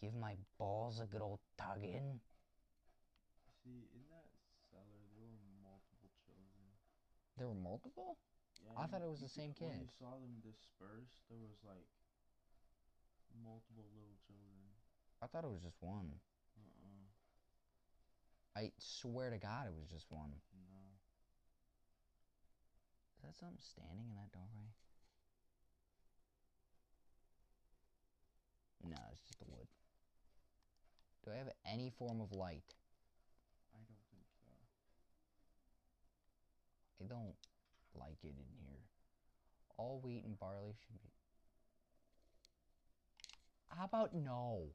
Give 0.00 0.14
my 0.14 0.36
balls 0.58 1.00
a 1.00 1.06
good 1.06 1.20
old 1.20 1.40
tugging? 1.58 2.20
See, 3.62 3.88
in 3.92 4.08
that 4.08 4.28
cellar, 4.72 5.04
there 5.16 5.28
were 5.28 5.44
multiple 5.60 6.08
children. 6.24 6.72
There 7.36 7.48
were 7.48 7.54
multiple? 7.54 8.16
Yeah, 8.64 8.72
I 8.80 8.86
thought 8.86 9.02
it 9.02 9.08
was 9.08 9.20
the 9.20 9.28
same 9.28 9.52
could- 9.52 9.68
When 9.68 9.78
kid. 9.78 9.80
you 9.82 9.92
saw 9.98 10.16
them 10.16 10.40
dispersed, 10.40 11.20
there 11.28 11.38
was 11.38 11.60
like 11.64 11.86
multiple 13.44 13.84
little 13.92 14.16
children. 14.26 14.72
I 15.20 15.26
thought 15.26 15.44
it 15.44 15.50
was 15.50 15.62
just 15.62 15.82
one. 15.82 16.20
I 18.56 18.72
swear 18.78 19.28
to 19.28 19.36
God 19.36 19.66
it 19.66 19.74
was 19.76 19.86
just 19.86 20.06
one. 20.08 20.32
No. 20.32 20.80
Is 23.18 23.22
that 23.22 23.36
something 23.36 23.60
standing 23.60 24.08
in 24.08 24.16
that 24.16 24.32
doorway? 24.32 24.72
No, 28.82 28.96
it's 29.12 29.20
just 29.20 29.38
the 29.40 29.44
wood. 29.44 29.68
Do 31.24 31.32
I 31.32 31.36
have 31.36 31.50
any 31.66 31.90
form 31.98 32.22
of 32.22 32.32
light? 32.32 32.72
I 33.74 33.82
don't 33.84 34.06
think 34.08 34.24
so. 34.40 34.48
I 37.04 37.08
don't 37.08 37.36
like 37.94 38.24
it 38.24 38.32
in 38.38 38.48
here. 38.64 38.80
All 39.76 40.00
wheat 40.02 40.24
and 40.24 40.38
barley 40.38 40.72
should 40.86 41.02
be. 41.02 41.10
How 43.68 43.84
about 43.84 44.14
no? 44.14 44.70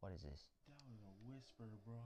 What 0.00 0.12
is 0.12 0.22
this? 0.22 0.46
That 0.68 0.78
was 0.86 1.00
a 1.02 1.14
whisper, 1.26 1.66
bro. 1.84 1.98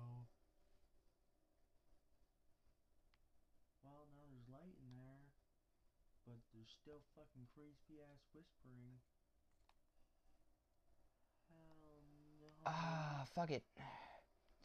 Well, 3.85 4.07
now 4.17 4.25
there's 4.33 4.49
light 4.49 4.77
in 4.81 4.91
there, 4.97 5.29
but 6.27 6.41
there's 6.55 6.73
still 6.73 7.03
fucking 7.15 7.47
crispy 7.53 8.01
ass 8.01 8.25
whispering. 8.33 8.97
Hell 11.53 12.01
no. 12.41 12.49
Ah, 12.67 13.25
fuck 13.35 13.51
it. 13.51 13.65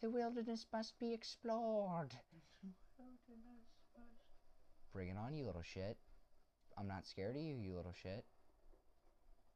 The 0.02 0.10
wilderness 0.10 0.66
must 0.72 0.98
be 1.00 1.14
explored. 1.14 2.14
Wilderness 2.98 3.68
must- 3.94 4.14
Bring 4.94 5.10
it 5.10 5.18
on, 5.18 5.34
you 5.36 5.46
little 5.46 5.62
shit. 5.64 5.98
I'm 6.78 6.88
not 6.88 7.06
scared 7.06 7.36
of 7.36 7.42
you, 7.42 7.56
you 7.56 7.76
little 7.76 7.94
shit. 7.94 8.24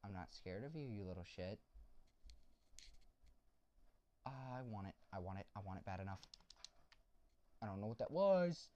I'm 0.03 0.14
not 0.14 0.34
scared 0.34 0.64
of 0.64 0.76
you, 0.76 0.85
you 0.85 1.03
little 1.06 1.23
shit. 1.26 1.60
I 4.26 4.61
want 4.69 4.88
it. 4.88 4.95
I 5.14 5.19
want 5.19 5.39
it. 5.39 5.45
I 5.56 5.60
want 5.65 5.80
it 5.80 5.85
bad 5.85 5.99
enough. 5.99 6.22
I 7.61 7.65
don't 7.65 7.81
know 7.81 7.88
what 7.88 7.99
that 7.99 8.11
was. 8.11 8.69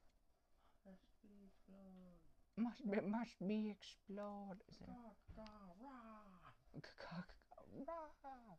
Must 0.86 1.10
be 1.22 1.34
explored. 1.46 2.22
Must 2.58 2.82
be, 2.86 2.98
must 3.10 3.38
be 3.48 3.70
explored. 3.74 4.62
Is 4.70 4.78
there 4.78 4.94
Ka-ka-rah. 4.94 6.16
Rah. 7.84 8.58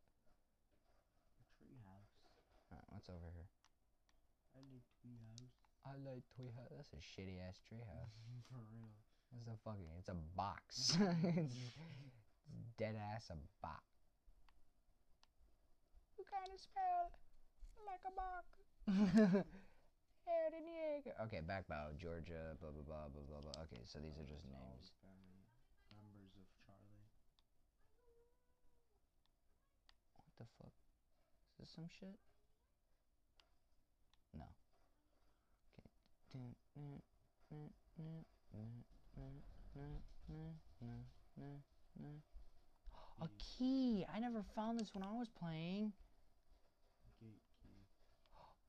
A 1.39 1.45
treehouse. 1.55 2.13
Uh, 2.73 2.83
what's 2.91 3.09
over 3.09 3.31
here? 3.35 3.49
I 4.55 4.61
like 4.67 4.85
treehouse. 4.99 5.55
I 5.87 5.95
like 6.03 6.25
toy 6.37 6.51
house. 6.57 6.73
That's 6.75 6.93
a 6.93 7.03
shitty 7.03 7.39
ass 7.47 7.61
treehouse. 7.63 8.15
For 8.51 8.61
real. 8.75 8.91
It's 9.39 9.49
a 9.49 9.57
fucking. 9.65 9.91
It's 9.99 10.09
a 10.09 10.17
box. 10.37 10.97
it's, 11.23 11.55
it's 12.59 12.71
dead 12.79 12.97
ass 13.15 13.31
a 13.31 13.37
box. 13.63 13.96
You 16.17 16.25
kinda 16.25 16.59
smell 16.59 17.13
like 17.85 18.05
a 18.05 18.13
mock. 18.17 18.49
Okay, 21.27 21.41
back 21.41 21.67
bow, 21.69 21.91
Georgia, 21.99 22.55
blah 22.61 22.71
blah 22.71 22.83
blah 22.83 23.09
blah 23.13 23.23
blah 23.27 23.41
blah. 23.41 23.63
Okay, 23.67 23.83
so 23.85 23.99
these 23.99 24.17
are 24.19 24.27
just 24.27 24.45
names. 24.47 24.95
Members 25.91 26.35
of 26.39 26.47
Charlie. 26.65 27.11
What 30.17 30.33
the 30.39 30.47
fuck? 30.59 30.75
Is 31.51 31.67
this 31.67 31.71
some 31.75 31.89
shit? 31.89 32.19
No. 34.37 34.47
Okay. 36.33 36.61
A 43.23 43.29
key! 43.39 44.05
I 44.13 44.21
never 44.21 44.45
found 44.55 44.79
this 44.79 44.93
when 44.93 45.03
I 45.03 45.13
was 45.13 45.29
playing. 45.29 45.93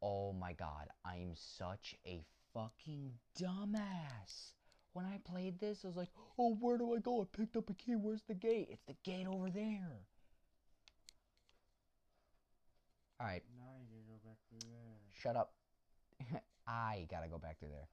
Oh 0.01 0.33
my 0.33 0.53
god, 0.53 0.87
I'm 1.03 1.33
such 1.35 1.95
a 2.05 2.23
fucking 2.53 3.13
dumbass. 3.39 4.53
When 4.93 5.05
I 5.05 5.19
played 5.23 5.59
this, 5.59 5.83
I 5.83 5.87
was 5.87 5.97
like, 5.97 6.09
oh, 6.39 6.55
where 6.59 6.77
do 6.77 6.95
I 6.95 6.99
go? 6.99 7.21
I 7.21 7.25
picked 7.37 7.55
up 7.57 7.69
a 7.69 7.73
key. 7.73 7.95
Where's 7.95 8.23
the 8.27 8.33
gate? 8.33 8.69
It's 8.71 8.83
the 8.87 8.95
gate 9.03 9.27
over 9.27 9.49
there. 9.49 10.01
Alright, 13.19 13.43
Now 13.57 13.73
you 13.81 13.87
can 13.89 14.05
go 14.07 14.19
back 14.23 14.37
through 14.49 14.69
there. 14.69 14.99
shut 15.21 15.35
up. 15.35 15.53
I 16.67 17.07
gotta 17.09 17.27
go 17.27 17.37
back 17.39 17.59
through 17.59 17.69
there. 17.69 17.87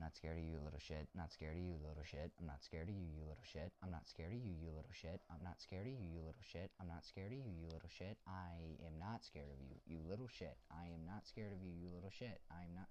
Not 0.00 0.16
scared 0.16 0.38
of 0.40 0.44
you, 0.48 0.56
little 0.64 0.80
shit. 0.80 1.12
Not 1.12 1.28
scared 1.28 1.60
of 1.60 1.60
you, 1.60 1.76
little 1.84 2.08
shit. 2.08 2.32
I'm 2.40 2.48
not 2.48 2.64
scared 2.64 2.88
of 2.88 2.96
you, 2.96 3.04
you 3.04 3.20
little 3.20 3.44
shit. 3.44 3.68
I'm 3.84 3.92
not 3.92 4.08
scared 4.08 4.32
of 4.32 4.40
you, 4.40 4.56
you 4.56 4.72
little 4.72 4.96
shit. 4.96 5.20
I'm 5.28 5.44
not 5.44 5.60
scared 5.60 5.84
of 5.84 5.92
you, 5.92 6.08
you 6.08 6.24
little 6.24 6.40
shit. 6.40 6.72
I'm 6.80 6.88
not 6.88 7.04
scared 7.04 7.36
of 7.36 7.44
you, 7.44 7.52
you 7.52 7.68
little 7.68 7.92
shit. 7.92 8.16
I 8.24 8.56
am 8.80 8.96
not 8.96 9.20
scared 9.28 9.52
of 9.52 9.60
you, 9.60 9.76
you 9.84 10.00
little 10.08 10.24
shit. 10.32 10.56
I 10.72 10.88
am 10.88 11.04
not 11.04 11.28
scared 11.28 11.52
of 11.52 11.60
you, 11.60 11.76
you 11.76 11.92
little 11.92 12.08
shit. 12.08 12.40
I 12.48 12.64
am 12.64 12.72
not. 12.72 12.88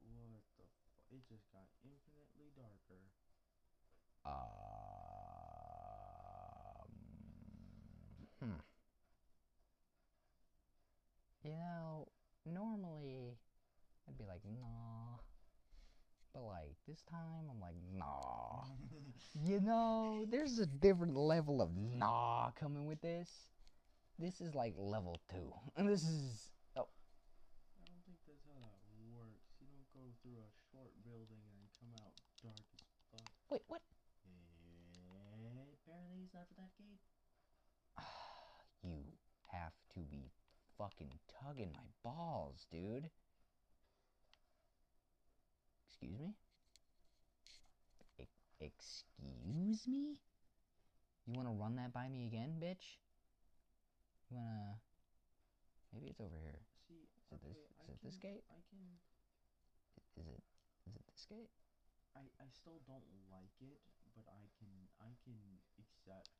What 0.00 0.40
the 0.40 0.40
fu- 0.56 1.12
It 1.12 1.20
just 1.28 1.44
got 1.52 1.68
infinitely 1.84 2.48
darker. 2.56 3.04
Um, 4.24 4.48
hmm. 8.40 8.64
You 11.44 11.60
know, 11.60 12.08
normally 12.48 13.36
I'd 14.08 14.16
be 14.16 14.24
like, 14.24 14.40
nah. 14.48 14.87
But 16.38 16.46
like 16.46 16.76
this 16.86 17.02
time, 17.10 17.50
I'm 17.50 17.58
like, 17.58 17.74
nah. 17.90 18.70
You 19.42 19.60
know, 19.60 20.24
there's 20.30 20.58
a 20.60 20.66
different 20.66 21.16
level 21.16 21.60
of 21.60 21.70
nah 21.74 22.50
coming 22.54 22.86
with 22.86 23.00
this. 23.00 23.28
This 24.18 24.40
is 24.40 24.54
like 24.54 24.74
level 24.78 25.18
two. 25.30 25.50
And 25.76 25.88
this 25.90 26.02
is. 26.02 26.50
Oh, 26.76 26.86
I 27.74 27.82
don't 27.90 28.02
think 28.06 28.18
that's 28.22 28.46
how 28.46 28.58
that 28.62 28.78
works. 29.10 29.50
You 29.58 29.66
don't 29.66 29.90
go 29.90 30.06
through 30.22 30.38
a 30.38 30.50
short 30.70 30.94
building 31.02 31.42
and 31.42 31.66
come 31.74 31.90
out 31.98 32.14
dark 32.42 32.66
as 32.70 32.86
fuck. 33.10 33.26
wait, 33.50 33.62
what? 33.66 33.82
Eh, 34.22 35.58
apparently 35.82 36.22
it's 36.22 36.34
after 36.34 36.54
that 36.54 36.70
gate. 36.78 37.02
You 38.86 39.02
have 39.50 39.74
to 39.94 40.00
be 40.06 40.30
fucking 40.78 41.18
tugging 41.42 41.72
my 41.74 41.90
balls, 42.04 42.64
dude. 42.70 43.10
Excuse 45.98 46.14
me? 46.22 46.30
E- 48.22 48.30
excuse 48.62 49.82
me? 49.90 50.14
You 51.26 51.34
want 51.34 51.48
to 51.50 51.54
run 51.58 51.74
that 51.74 51.90
by 51.92 52.06
me 52.06 52.26
again, 52.30 52.54
bitch? 52.62 53.02
You 54.30 54.38
want 54.38 54.46
to. 54.46 54.78
Maybe 55.92 56.06
it's 56.14 56.20
over 56.22 56.38
here. 56.38 56.62
See, 56.86 57.02
Is 57.34 57.42
it 57.42 57.42
this- 57.42 57.66
okay, 57.82 57.90
is 57.90 57.98
it 57.98 58.02
this 58.06 58.16
gate? 58.22 58.44
I 58.46 58.62
can. 58.70 58.86
Is 60.22 60.26
it. 60.30 60.42
Is 60.86 60.94
it 60.94 61.02
this 61.10 61.26
gate? 61.26 61.50
I, 62.14 62.22
I 62.38 62.46
still 62.54 62.78
don't 62.86 63.04
like 63.30 63.58
it, 63.60 63.82
but 64.14 64.24
I 64.30 64.46
can 64.62 64.70
I 65.02 65.10
can 65.26 65.38
accept 65.82 66.30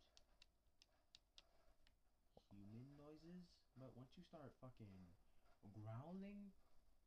human 2.54 2.94
noises. 2.96 3.50
But 3.74 3.90
once 3.96 4.14
you 4.16 4.22
start 4.22 4.54
fucking 4.62 4.94
growling, 5.74 6.52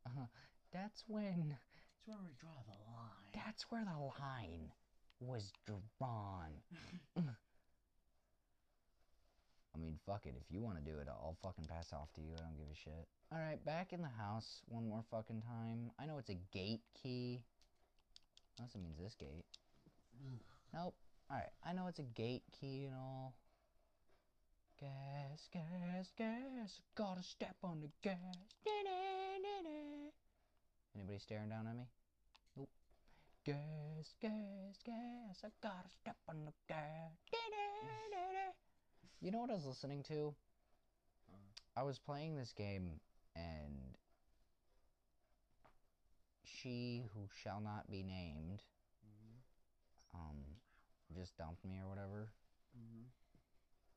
Uh, 0.06 0.10
huh. 0.10 0.28
that's 0.72 1.08
when. 1.08 1.58
It's 2.02 2.08
where 2.08 2.18
we 2.24 2.34
draw 2.40 2.58
the 2.66 2.78
line. 2.90 3.30
That's 3.34 3.70
where 3.70 3.86
the 3.86 3.92
line 3.94 4.72
was 5.20 5.52
drawn. 5.68 6.50
I 9.74 9.78
mean, 9.80 10.00
fuck 10.06 10.26
it. 10.26 10.34
If 10.36 10.52
you 10.54 10.62
want 10.62 10.78
to 10.78 10.84
do 10.84 10.98
it, 11.00 11.08
I'll 11.08 11.38
fucking 11.44 11.66
pass 11.66 11.94
off 11.94 12.12
to 12.16 12.22
you. 12.22 12.34
I 12.34 12.42
don't 12.42 12.58
give 12.58 12.68
a 12.72 12.76
shit. 12.76 13.08
All 13.32 13.40
right, 13.40 13.64
back 13.64 13.94
in 13.94 14.02
the 14.02 14.10
house 14.10 14.62
one 14.68 14.90
more 14.90 15.04
fucking 15.12 15.42
time. 15.42 15.92
I 16.00 16.06
know 16.06 16.18
it's 16.18 16.30
a 16.30 16.40
gate 16.52 16.82
key. 17.02 17.44
Unless 18.58 18.76
it 18.76 18.82
means 18.82 18.98
this 19.00 19.16
gate. 19.16 19.46
Nope. 20.74 20.96
All 21.30 21.38
right, 21.38 21.50
I 21.66 21.74
know 21.74 21.88
it's 21.88 22.00
a 22.00 22.04
gate 22.04 22.44
key 22.60 22.86
and 22.86 22.96
all. 22.96 23.36
Gas, 24.80 25.48
gas, 25.54 26.12
gas. 26.18 26.80
Gotta 26.96 27.24
step 27.24 27.56
on 27.64 27.82
the 27.82 27.90
gas. 28.02 28.18
Anybody 31.12 31.24
staring 31.24 31.50
down 31.50 31.68
at 31.68 31.76
me? 31.76 31.84
Nope. 32.56 32.70
Gas, 33.46 34.16
gas, 34.22 34.80
gas. 34.86 35.44
I 35.44 35.50
gotta 35.62 35.90
step 35.90 36.16
on 36.30 36.46
the 36.46 36.54
gas. 36.70 37.12
You 39.20 39.32
know 39.32 39.40
what 39.40 39.50
I 39.50 39.56
was 39.56 39.66
listening 39.66 40.04
to? 40.04 40.34
Uh, 41.30 41.36
I 41.76 41.84
was 41.84 42.00
playing 42.00 42.38
this 42.38 42.54
game 42.54 43.02
and 43.36 43.98
she 46.46 47.04
who 47.14 47.28
shall 47.44 47.60
not 47.60 47.92
be 47.92 48.04
named 48.04 48.64
mhm, 49.06 50.18
um 50.18 50.38
just 51.14 51.38
dumped 51.38 51.66
me 51.66 51.80
or 51.84 51.90
whatever 51.90 52.32
mhm. 52.78 53.04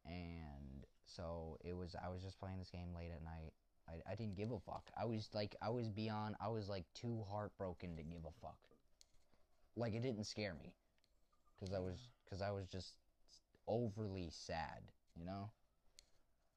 and 0.05 0.85
so 1.07 1.59
it 1.65 1.77
was 1.77 1.95
i 2.05 2.09
was 2.09 2.23
just 2.23 2.39
playing 2.39 2.59
this 2.59 2.71
game 2.71 2.95
late 2.95 3.11
at 3.13 3.23
night 3.23 3.53
I, 3.89 4.13
I 4.13 4.15
didn't 4.15 4.37
give 4.37 4.51
a 4.53 4.59
fuck 4.61 4.91
i 5.01 5.05
was 5.05 5.29
like 5.35 5.57
i 5.63 5.69
was 5.71 5.89
beyond 5.89 6.37
i 6.41 6.49
was 6.49 6.69
like 6.69 6.85
too 6.95 7.25
heartbroken 7.31 7.97
to 7.97 8.03
give 8.03 8.25
a 8.25 8.33
fuck 8.41 8.59
like 9.77 9.95
it 9.95 10.03
didn't 10.03 10.25
scare 10.25 10.55
me 10.55 10.73
because 11.59 11.75
i 11.75 11.79
was 11.79 12.09
because 12.25 12.43
i 12.43 12.51
was 12.51 12.67
just 12.69 12.95
overly 13.69 14.29
sad 14.31 14.83
you 15.17 15.25
know 15.25 15.51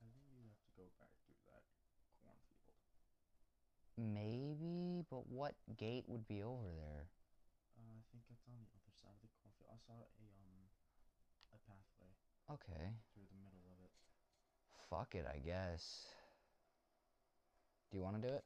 I 0.02 0.06
think 0.10 0.26
you 0.34 0.44
have 0.50 0.60
to 0.64 0.70
go 0.76 0.90
back 0.98 1.12
through 1.26 1.38
that 1.46 1.64
cornfield. 2.24 2.80
maybe 3.98 5.04
but 5.10 5.28
what 5.28 5.56
gate 5.78 6.06
would 6.08 6.28
be 6.28 6.42
over 6.44 6.68
there 6.76 7.08
I 7.78 8.04
think 8.12 8.26
it's 8.30 8.44
on 8.48 8.58
the 8.60 8.68
other 8.76 8.92
side 8.92 9.16
of 9.16 9.22
the 9.22 9.30
cornfield. 9.40 9.70
I 9.72 9.78
saw 9.80 9.94
a 10.20 10.26
um 10.44 10.68
a 11.54 11.58
pathway 11.68 12.14
Okay. 12.50 12.94
through 13.14 13.26
the 13.30 13.36
middle 13.36 13.64
of 13.74 13.80
it. 13.84 13.92
Fuck 14.90 15.16
it, 15.16 15.26
I 15.28 15.40
guess. 15.40 16.08
Do 17.92 17.98
you 17.98 18.04
want 18.04 18.22
to 18.22 18.28
do 18.28 18.34
it? 18.34 18.44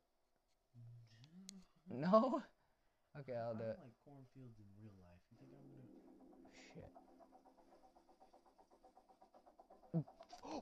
Mm-hmm. 1.91 2.01
No? 2.01 2.41
Okay, 3.19 3.33
I'll 3.35 3.55
do 3.55 3.63
it. 3.63 3.77
like 3.81 3.93
cornfields 4.05 4.57
in 4.59 4.65
real 4.81 4.93
life. 5.03 5.19
You 5.31 5.37
think 5.39 5.51
I'm 5.57 5.67
gonna? 5.75 5.89
Shit. 6.73 6.91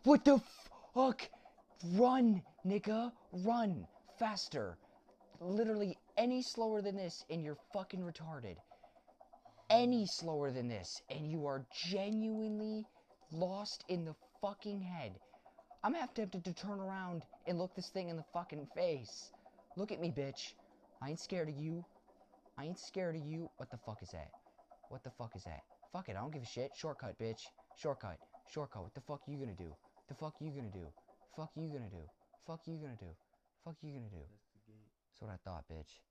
What 0.03 0.26
the 0.26 0.41
fuck? 0.93 1.30
Run, 1.93 2.41
nigga. 2.65 3.11
Run. 3.31 3.85
Faster. 4.18 4.77
Literally 5.39 5.97
any 6.18 6.41
slower 6.41 6.81
than 6.81 6.95
this 6.95 7.23
and 7.30 7.43
you're 7.43 7.57
fucking 7.73 8.01
retarded. 8.01 8.56
Any 9.69 10.06
slower 10.07 10.51
than 10.51 10.68
this 10.68 11.01
and 11.10 11.30
you 11.30 11.45
are 11.45 11.65
genuinely 11.89 12.85
lost 13.31 13.84
in 13.88 14.06
the 14.06 14.15
fucking 14.41 14.81
head. 14.81 15.19
I'm 15.84 15.93
half 15.93 16.14
tempted 16.14 16.43
to 16.43 16.53
turn 16.53 16.80
around 16.80 17.23
and 17.47 17.57
look 17.57 17.73
this 17.73 17.88
thing 17.88 18.10
in 18.10 18.18
the 18.18 18.26
fucking 18.34 18.68
face. 18.76 19.31
Look 19.77 19.91
at 19.91 20.01
me, 20.01 20.11
bitch. 20.11 20.53
I 21.01 21.10
ain't 21.10 21.19
scared 21.19 21.47
of 21.47 21.56
you. 21.56 21.85
I 22.57 22.65
ain't 22.65 22.77
scared 22.77 23.15
of 23.15 23.22
you. 23.22 23.49
What 23.57 23.72
the 23.72 23.77
fuck 23.77 24.03
is 24.03 24.10
that? 24.10 24.31
What 24.89 25.03
the 25.03 25.11
fuck 25.11 25.35
is 25.35 25.45
that? 25.45 25.61
Fuck 25.93 26.10
it, 26.10 26.18
I 26.18 26.19
don't 26.19 26.34
give 26.34 26.43
a 26.43 26.45
shit. 26.45 26.72
Shortcut, 26.76 27.18
bitch. 27.18 27.43
Shortcut. 27.77 28.18
Shortcut. 28.51 28.84
What 28.84 28.93
the 28.93 29.01
fuck 29.01 29.22
you 29.26 29.38
gonna 29.38 29.53
do? 29.53 29.73
The 30.10 30.15
fuck 30.15 30.35
you 30.41 30.49
gonna 30.49 30.69
do? 30.69 30.85
Fuck 31.38 31.51
you 31.56 31.68
gonna 31.69 31.89
do? 31.89 32.03
Fuck 32.45 32.61
you 32.65 32.76
gonna 32.76 32.97
do? 32.99 33.07
Fuck 33.64 33.76
you 33.81 33.91
gonna 33.91 34.10
do? 34.10 34.18
That's. 34.18 34.49
That's 35.07 35.22
what 35.22 35.31
I 35.31 35.38
thought, 35.49 35.64
bitch. 35.72 36.01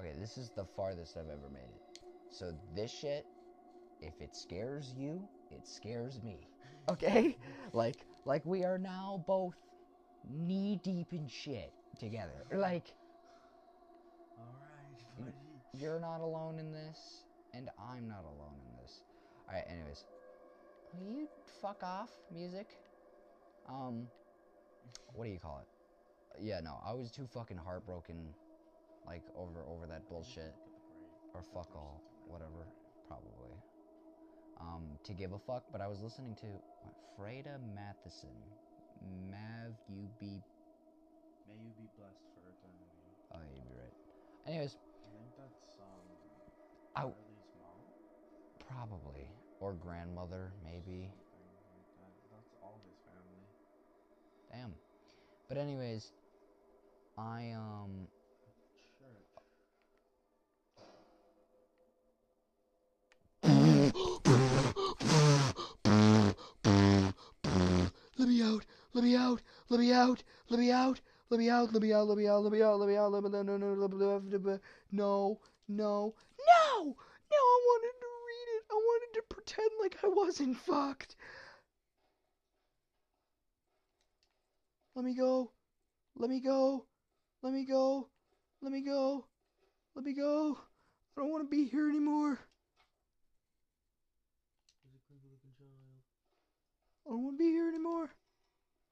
Okay, 0.00 0.12
this 0.18 0.38
is 0.38 0.50
the 0.56 0.64
farthest 0.64 1.16
I've 1.16 1.28
ever 1.28 1.48
made 1.52 1.60
it. 1.62 2.00
So 2.30 2.52
this 2.74 2.90
shit, 2.90 3.26
if 4.00 4.20
it 4.20 4.34
scares 4.34 4.92
you, 4.96 5.28
it 5.50 5.66
scares 5.66 6.20
me. 6.22 6.48
Okay? 6.92 7.36
like 7.72 7.96
like 8.24 8.44
we 8.46 8.64
are 8.64 8.78
now 8.78 9.22
both 9.26 9.54
knee 10.30 10.80
deep 10.82 11.12
in 11.12 11.28
shit 11.28 11.72
together. 11.98 12.44
Like 12.52 12.94
All 14.38 14.54
right, 14.60 15.26
buddy. 15.26 15.32
you're 15.74 16.00
not 16.00 16.20
alone 16.20 16.58
in 16.58 16.72
this, 16.72 17.24
and 17.52 17.68
I'm 17.78 18.08
not 18.08 18.24
alone 18.24 18.56
in 18.70 18.82
this. 18.82 19.02
Alright, 19.48 19.64
anyways. 19.70 20.04
Will 20.94 21.10
you 21.10 21.28
fuck 21.60 21.82
off, 21.82 22.10
music? 22.32 22.66
Um, 23.68 24.06
what 25.14 25.24
do 25.26 25.30
you 25.30 25.38
call 25.38 25.60
it? 25.62 26.42
Yeah, 26.42 26.60
no, 26.60 26.78
I 26.84 26.92
was 26.92 27.10
too 27.10 27.26
fucking 27.26 27.56
heartbroken, 27.58 28.16
like, 29.06 29.22
over 29.36 29.64
over 29.68 29.86
that 29.86 30.08
bullshit. 30.08 30.54
Or 31.34 31.42
fuck 31.42 31.68
all, 31.74 32.00
whatever, 32.26 32.66
probably. 33.06 33.52
Um, 34.60 34.98
to 35.04 35.12
give 35.12 35.32
a 35.32 35.38
fuck, 35.38 35.62
but 35.70 35.80
I 35.80 35.86
was 35.86 36.00
listening 36.00 36.34
to 36.42 36.46
what, 36.82 36.94
Freda 37.14 37.58
Matheson. 37.74 38.34
Mav, 39.30 39.74
you 39.88 40.08
be. 40.18 40.42
May 41.46 41.54
you 41.54 41.70
be 41.78 41.86
blessed 41.96 42.26
for 42.34 42.42
eternity. 42.50 43.06
Oh, 43.32 43.38
you'd 43.54 43.64
be 43.64 43.76
right. 43.78 43.94
Anyways, 44.46 44.76
I 45.04 45.08
think 45.14 45.30
that's 45.38 45.78
um. 45.78 46.06
I- 46.96 47.02
mom. 47.02 47.80
probably. 48.66 49.30
Or 49.60 49.72
grandmother, 49.74 50.52
maybe. 50.64 51.10
Like 51.70 51.86
that. 51.98 52.14
That's 52.30 52.50
all 52.62 52.80
his 52.84 52.94
family. 53.06 53.46
Damn. 54.50 54.74
But 55.48 55.58
anyways, 55.58 56.12
I 57.16 57.52
um 57.56 58.08
Church. 63.44 64.34
Let 68.18 68.28
me 68.28 68.42
out. 68.42 68.66
Let 68.94 69.04
me 69.04 69.14
out. 69.14 69.42
Let 69.68 69.78
me 69.78 69.92
out. 69.92 70.24
Let 70.50 70.58
me 70.58 70.72
out. 70.72 71.00
Let 71.30 71.38
me 71.38 71.48
out. 71.48 71.72
Let 71.72 71.80
me 71.80 71.92
out. 71.92 72.08
Let 72.08 72.18
me 72.18 72.26
out. 72.26 72.42
Let 72.42 72.52
me 72.52 72.60
out. 72.60 72.80
Let 72.80 72.88
me 72.88 72.96
out. 72.96 73.12
Let 73.12 73.22
me 73.22 73.30
no 73.30 73.42
no 73.42 73.56
no 73.56 73.74
no 73.74 73.86
no 73.86 74.20
no 74.90 74.90
no 74.90 75.40
no. 75.68 76.14
I 77.30 77.60
wanted 77.68 77.94
to 78.00 78.08
read 78.26 78.48
it. 78.56 78.64
I 78.70 78.74
wanted 78.74 79.14
to 79.14 79.22
pretend 79.28 79.70
like 79.80 79.96
I 80.02 80.08
wasn't 80.08 80.56
fucked. 80.56 81.14
Let 84.96 85.04
me 85.04 85.14
go. 85.14 85.52
Let 86.16 86.28
me 86.28 86.40
go. 86.40 86.86
Let 87.42 87.52
me 87.52 87.64
go. 87.64 88.08
Let 88.62 88.72
me 88.72 88.80
go. 88.80 89.26
Let 89.94 90.04
me 90.04 90.12
go. 90.12 90.58
I 91.16 91.20
don't 91.20 91.30
want 91.30 91.44
to 91.44 91.56
be 91.56 91.66
here 91.68 91.88
anymore. 91.88 92.38
He's 94.82 94.94
a 94.94 95.00
creepy 95.06 95.28
looking 95.30 95.54
child. 95.56 96.02
I 97.08 97.12
don't 97.12 97.24
want 97.24 97.38
to 97.38 97.42
be 97.44 97.50
here 97.50 97.68
anymore. 97.68 98.10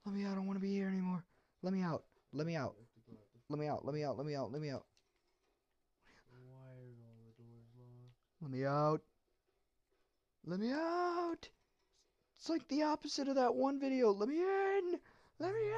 Let 0.07 0.15
me 0.15 0.25
out. 0.25 0.33
I 0.33 0.35
don't 0.37 0.47
want 0.47 0.57
to 0.57 0.63
be 0.63 0.73
here 0.73 0.89
anymore. 0.89 1.23
Let 1.63 1.75
me 1.75 1.83
out. 1.83 2.03
Let 2.33 2.47
me 2.47 2.57
out. 2.57 2.75
Let 3.51 3.59
me 3.59 3.67
out. 3.69 3.85
Let 3.85 3.95
me 3.95 4.05
out. 4.05 4.17
Let 4.17 4.27
me 4.27 4.35
out. 4.35 4.53
Let 4.53 4.61
me 4.63 4.71
out. 4.71 4.85
Let 8.41 8.51
me 8.51 8.65
out. 8.65 9.03
Let 10.47 10.61
me 10.61 10.71
out. 10.73 11.49
It's 12.39 12.49
like 12.49 12.67
the 12.69 12.85
opposite 12.85 13.29
of 13.29 13.35
that 13.35 13.55
one 13.55 13.81
video. 13.81 14.13
Let 14.13 14.29
me 14.29 14.41
in. 14.41 14.99
Let 15.39 15.53
me 15.53 15.61
in. 15.61 15.77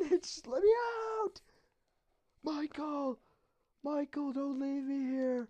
It's 0.12 0.46
let 0.46 0.62
me 0.62 0.72
out. 1.22 1.40
Michael. 2.42 3.18
Michael, 3.84 4.32
don't 4.32 4.58
leave 4.60 4.84
me 4.84 5.10
here. 5.10 5.48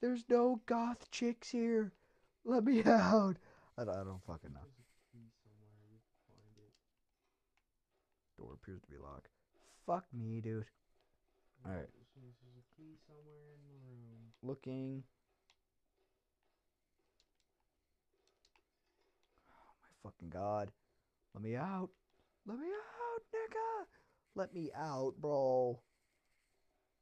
There's 0.00 0.24
no 0.28 0.60
goth 0.66 1.10
chicks 1.10 1.50
here. 1.50 1.92
Let 2.44 2.64
me 2.64 2.82
out. 2.86 3.36
I 3.78 3.84
don't, 3.84 3.94
I 3.94 4.04
don't 4.04 4.22
fucking 4.26 4.52
know. 4.52 4.60
There's 4.60 4.80
a 4.80 4.96
key 5.12 5.28
somewhere. 5.42 5.76
You 5.92 6.00
can 6.02 6.18
find 6.26 6.56
it. 6.58 6.72
Door 8.38 8.54
appears 8.54 8.82
to 8.82 8.88
be 8.88 8.98
locked. 8.98 9.28
Fuck 9.86 10.04
me, 10.12 10.40
dude. 10.40 10.66
Alright. 11.64 11.88
As 11.88 12.08
soon 12.14 12.24
as 12.28 12.36
There's 12.42 12.56
a 12.58 12.66
key 12.76 12.96
somewhere 13.06 13.54
in 13.54 13.62
the 13.68 13.78
room. 13.86 14.32
Looking. 14.42 15.02
Oh 19.50 19.74
my 19.80 20.10
fucking 20.10 20.30
god. 20.30 20.70
Let 21.34 21.42
me 21.42 21.56
out. 21.56 21.90
Let 22.46 22.58
me 22.58 22.66
out, 22.66 23.22
nigga. 23.34 23.86
Let 24.34 24.54
me 24.54 24.70
out, 24.76 25.14
bro. 25.18 25.80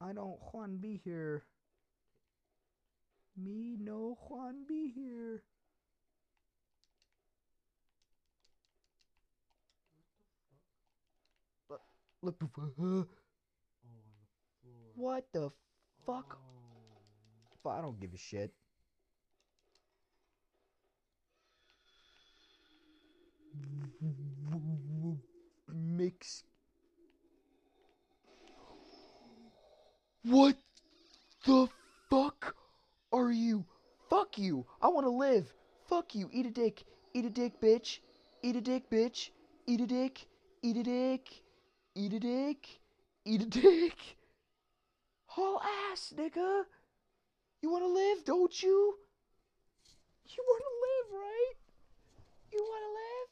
I 0.01 0.13
don't 0.13 0.39
want 0.53 0.81
be 0.81 1.01
here. 1.05 1.45
Me 3.37 3.77
no 3.81 4.17
Juan 4.29 4.65
be 4.69 4.93
here. 4.95 5.43
Look 12.25 12.39
the 12.39 12.47
fuck. 12.47 12.71
Oh, 12.81 12.81
the. 12.81 13.07
What 14.95 15.25
the 15.35 15.51
fuck? 16.07 16.39
Oh. 17.67 17.69
I 17.69 17.83
don't 17.83 18.01
give 18.01 18.15
a 18.15 18.17
shit. 18.17 18.51
Mix. 25.69 26.45
What 30.23 30.57
the 31.45 31.69
fuck 32.09 32.57
are 33.13 33.31
you? 33.31 33.67
Fuck 34.09 34.39
you. 34.39 34.65
I 34.81 34.89
want 34.89 35.05
to 35.05 35.11
live. 35.11 35.53
Fuck 35.91 36.15
you. 36.15 36.31
Eat 36.33 36.47
a 36.47 36.51
dick. 36.51 36.85
Eat 37.13 37.27
a 37.27 37.31
dick, 37.31 37.61
bitch. 37.61 37.99
Eat 38.43 38.57
a 38.57 38.63
dick, 38.63 38.89
bitch. 38.89 39.29
Eat 39.67 39.83
a 39.83 39.87
dick. 39.87 40.27
Eat 40.63 40.79
a 40.79 40.83
dick. 40.83 41.44
Eat 41.97 42.13
a 42.13 42.21
dick. 42.21 42.81
Eat 43.25 43.43
a 43.43 43.47
dick. 43.47 44.17
Haul 45.27 45.61
ass, 45.91 46.13
nigga. 46.17 46.65
You 47.63 47.71
want 47.71 47.85
to 47.85 47.89
live, 47.89 48.25
don't 48.25 48.63
you? 48.63 48.99
You 50.27 50.45
want 50.47 50.63
to 50.63 50.75
live, 50.87 51.21
right? 51.23 51.55
You 52.53 52.61
want 52.63 52.83
to 52.83 52.91
live? 52.91 53.29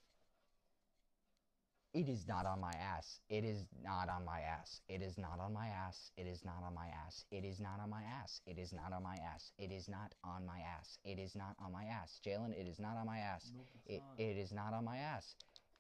It 1.95 2.09
is 2.09 2.27
not 2.27 2.47
on 2.47 2.61
my 2.61 2.73
ass. 2.73 3.21
It 3.29 3.45
is 3.45 3.67
not 3.85 4.09
on 4.09 4.25
my 4.25 4.41
ass. 4.41 4.81
It 4.89 5.03
is 5.03 5.19
not 5.19 5.39
on 5.39 5.53
my 5.53 5.67
ass. 5.69 6.11
It 6.17 6.27
is 6.27 6.43
not 6.43 6.63
on 6.65 6.73
my 6.73 6.87
ass. 6.87 7.25
It 7.31 7.45
is 7.45 7.61
not 7.61 7.77
on 7.77 7.91
my 7.91 8.03
ass. 8.05 8.31
It 8.47 8.57
is 8.57 8.73
not 8.73 8.93
on 8.95 9.03
my 9.03 9.19
ass. 9.19 9.51
It 9.59 9.71
is 9.71 9.89
not 9.89 10.15
on 10.25 10.47
my 10.47 10.61
ass. 10.61 10.99
It 11.05 11.19
is 11.19 11.35
not 11.35 11.57
on 11.63 11.73
my 11.73 11.85
ass. 11.85 12.21
Jalen, 12.25 12.53
it 12.59 12.67
is 12.67 12.79
not 12.79 12.97
on 12.97 13.07
my 13.07 13.19
ass. 13.19 13.53
It, 13.87 14.03
it 14.17 14.39
is 14.39 14.53
not 14.53 14.73
on 14.73 14.85
my 14.85 14.97
ass. 14.97 15.35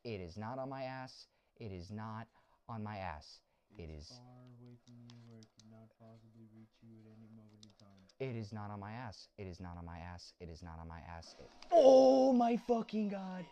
It 0.05 0.21
is 0.21 0.37
not 0.37 0.59
on 0.59 0.69
my 0.69 0.83
ass. 0.83 1.29
It 1.59 1.73
is 1.73 1.91
not 1.91 2.27
on 2.73 2.83
my 2.83 2.97
ass. 2.97 3.41
It 3.79 3.85
it 3.85 3.91
is 3.91 4.09
far 4.09 4.45
away 4.53 4.77
from 4.85 4.95
you 5.09 5.17
where 5.29 5.41
it 5.41 5.49
could 5.57 5.69
not 5.71 5.89
possibly 6.01 6.45
reach 6.57 6.73
you 6.83 6.93
at 7.01 7.07
any 7.17 7.29
moment 7.37 7.61
in 7.65 7.73
time. 7.81 8.05
It 8.21 8.37
is 8.37 8.53
not 8.53 8.71
on 8.71 8.81
my 8.81 8.93
ass. 8.93 9.29
It 9.39 9.47
is 9.47 9.61
not 9.61 9.77
on 9.79 9.85
my 9.85 9.99
ass. 9.99 10.33
It 10.41 10.49
is 10.49 10.63
not 10.63 10.79
on 10.81 10.89
my 10.89 11.01
ass. 11.09 11.37
It- 11.39 11.51
oh 11.71 12.33
my 12.33 12.57
fucking 12.57 13.09
god. 13.09 13.45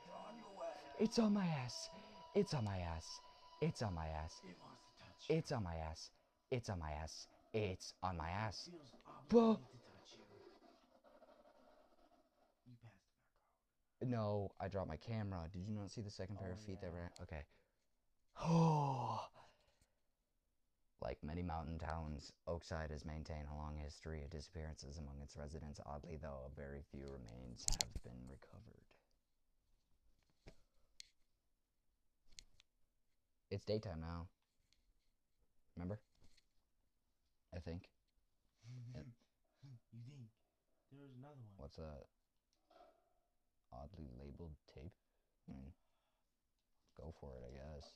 It's 0.99 1.19
on 1.19 1.33
my 1.33 1.47
ass. 1.47 1.89
It's 2.35 2.53
on 2.55 2.65
my 2.65 2.79
ass. 2.79 3.07
It's 3.63 3.83
on 3.83 3.95
my 3.95 4.07
ass. 4.09 4.41
It 4.45 4.57
wants 4.61 4.83
to 4.85 5.05
touch 5.05 5.29
you. 5.31 5.37
It's 5.37 5.53
on 5.53 5.63
my 5.65 5.75
ass. 5.77 6.11
It's 6.51 6.69
on 6.69 6.79
my 6.79 6.93
ass. 6.93 7.27
It's 7.53 7.95
on 8.03 8.17
my 8.17 8.31
ass. 8.31 8.69
feels, 8.71 8.93
oh, 9.07 9.55
to 9.55 9.79
touch 9.89 10.11
you. 10.17 10.25
You 12.67 12.77
passed 12.83 13.01
the 14.01 14.07
back 14.07 14.11
No, 14.11 14.51
I 14.61 14.69
dropped 14.69 14.89
my 14.89 14.97
camera. 14.99 15.49
Did 15.53 15.65
you 15.67 15.75
not 15.75 15.91
see 15.91 16.03
the 16.03 16.11
second 16.11 16.37
pair 16.39 16.51
Oh, 16.51 16.53
of 16.53 16.61
feet 16.61 16.81
that 16.83 16.91
yeah. 16.93 17.01
ran? 17.01 17.11
Okay. 17.23 17.43
Oh. 18.41 19.21
Like 21.03 21.17
many 21.25 21.43
mountain 21.43 21.79
towns, 21.79 22.31
Oakside 22.47 22.91
has 22.91 23.07
maintained 23.07 23.49
a 23.51 23.57
long 23.57 23.75
history 23.75 24.23
of 24.23 24.29
disappearances 24.31 24.99
among 24.99 25.23
its 25.23 25.35
residents. 25.35 25.81
Oddly, 25.87 26.19
though, 26.21 26.51
very 26.55 26.83
few 26.91 27.05
remains 27.05 27.65
have 27.81 28.03
been 28.05 28.21
recovered. 28.29 28.85
It's 33.51 33.65
daytime 33.65 34.01
now. 34.03 34.29
Remember? 35.75 35.99
I 37.55 37.59
think. 37.61 37.89
You 39.93 40.01
think? 40.07 40.29
There's 40.93 41.15
another 41.19 41.43
one. 41.43 41.57
What's 41.57 41.79
a 41.79 42.07
oddly 43.73 44.09
labeled 44.19 44.55
tape? 44.73 44.93
I 45.49 45.53
mean, 45.53 45.73
go 46.97 47.13
for 47.21 47.35
it, 47.35 47.43
I 47.47 47.51
guess. 47.51 47.93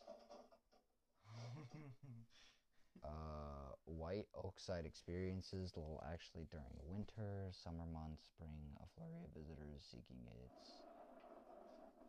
Uh, 3.04 3.74
White 3.84 4.24
Oakside 4.34 4.86
experiences 4.86 5.72
will 5.76 6.02
actually 6.10 6.46
during 6.50 6.64
winter, 6.88 7.50
summer 7.52 7.84
months 7.92 8.24
spring, 8.24 8.56
a 8.80 8.86
flurry 8.96 9.20
of 9.22 9.30
visitors 9.34 9.82
seeking 9.90 10.16
its. 10.42 10.70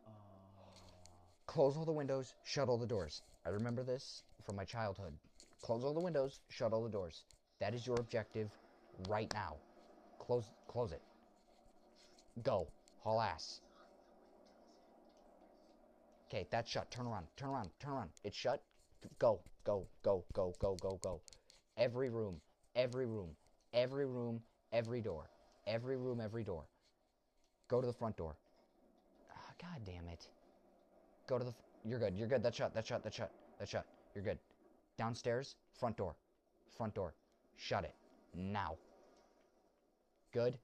uh, 0.06 0.10
Close 1.46 1.76
all 1.76 1.84
the 1.84 1.92
windows, 1.92 2.32
shut 2.44 2.68
all 2.70 2.78
the 2.78 2.86
doors. 2.86 3.20
I 3.44 3.50
remember 3.50 3.82
this 3.82 4.22
from 4.42 4.56
my 4.56 4.64
childhood. 4.64 5.12
Close 5.60 5.84
all 5.84 5.92
the 5.92 6.00
windows, 6.00 6.40
shut 6.48 6.72
all 6.72 6.82
the 6.82 6.88
doors. 6.88 7.24
That 7.60 7.74
is 7.74 7.86
your 7.86 7.96
objective 8.00 8.48
right 9.08 9.30
now. 9.34 9.56
Close, 10.18 10.50
close 10.66 10.92
it. 10.92 11.02
Go, 12.42 12.68
haul 13.02 13.20
ass. 13.20 13.60
Okay, 16.30 16.46
that's 16.50 16.70
shut. 16.70 16.90
Turn 16.90 17.06
around, 17.06 17.26
turn 17.36 17.50
around, 17.50 17.70
turn 17.80 17.92
around. 17.92 18.10
It's 18.24 18.36
shut. 18.36 18.62
Go, 19.18 19.40
go, 19.64 19.86
go, 20.02 20.24
go, 20.32 20.54
go, 20.58 20.76
go, 20.80 20.98
go. 21.02 21.20
Every 21.76 22.10
room, 22.10 22.40
every 22.74 23.06
room, 23.06 23.30
every 23.72 24.06
room, 24.06 24.40
every 24.72 25.00
door, 25.00 25.28
every 25.66 25.96
room, 25.96 26.20
every 26.20 26.44
door. 26.44 26.64
Go 27.68 27.80
to 27.80 27.86
the 27.86 27.92
front 27.92 28.16
door. 28.16 28.36
Ah, 29.30 29.52
God 29.60 29.80
damn 29.84 30.08
it. 30.08 30.28
Go 31.26 31.38
to 31.38 31.44
the. 31.44 31.54
You're 31.84 31.98
good. 31.98 32.16
You're 32.16 32.28
good. 32.28 32.42
That's 32.42 32.56
shut. 32.56 32.74
That's 32.74 32.88
shut. 32.88 33.02
That's 33.02 33.16
shut. 33.16 33.30
That's 33.58 33.70
shut. 33.70 33.86
You're 34.14 34.24
good. 34.24 34.38
Downstairs, 34.98 35.56
front 35.78 35.96
door. 35.96 36.14
Front 36.76 36.94
door. 36.94 37.14
Shut 37.56 37.84
it. 37.84 37.94
Now. 38.34 38.76
Good. 40.32 40.58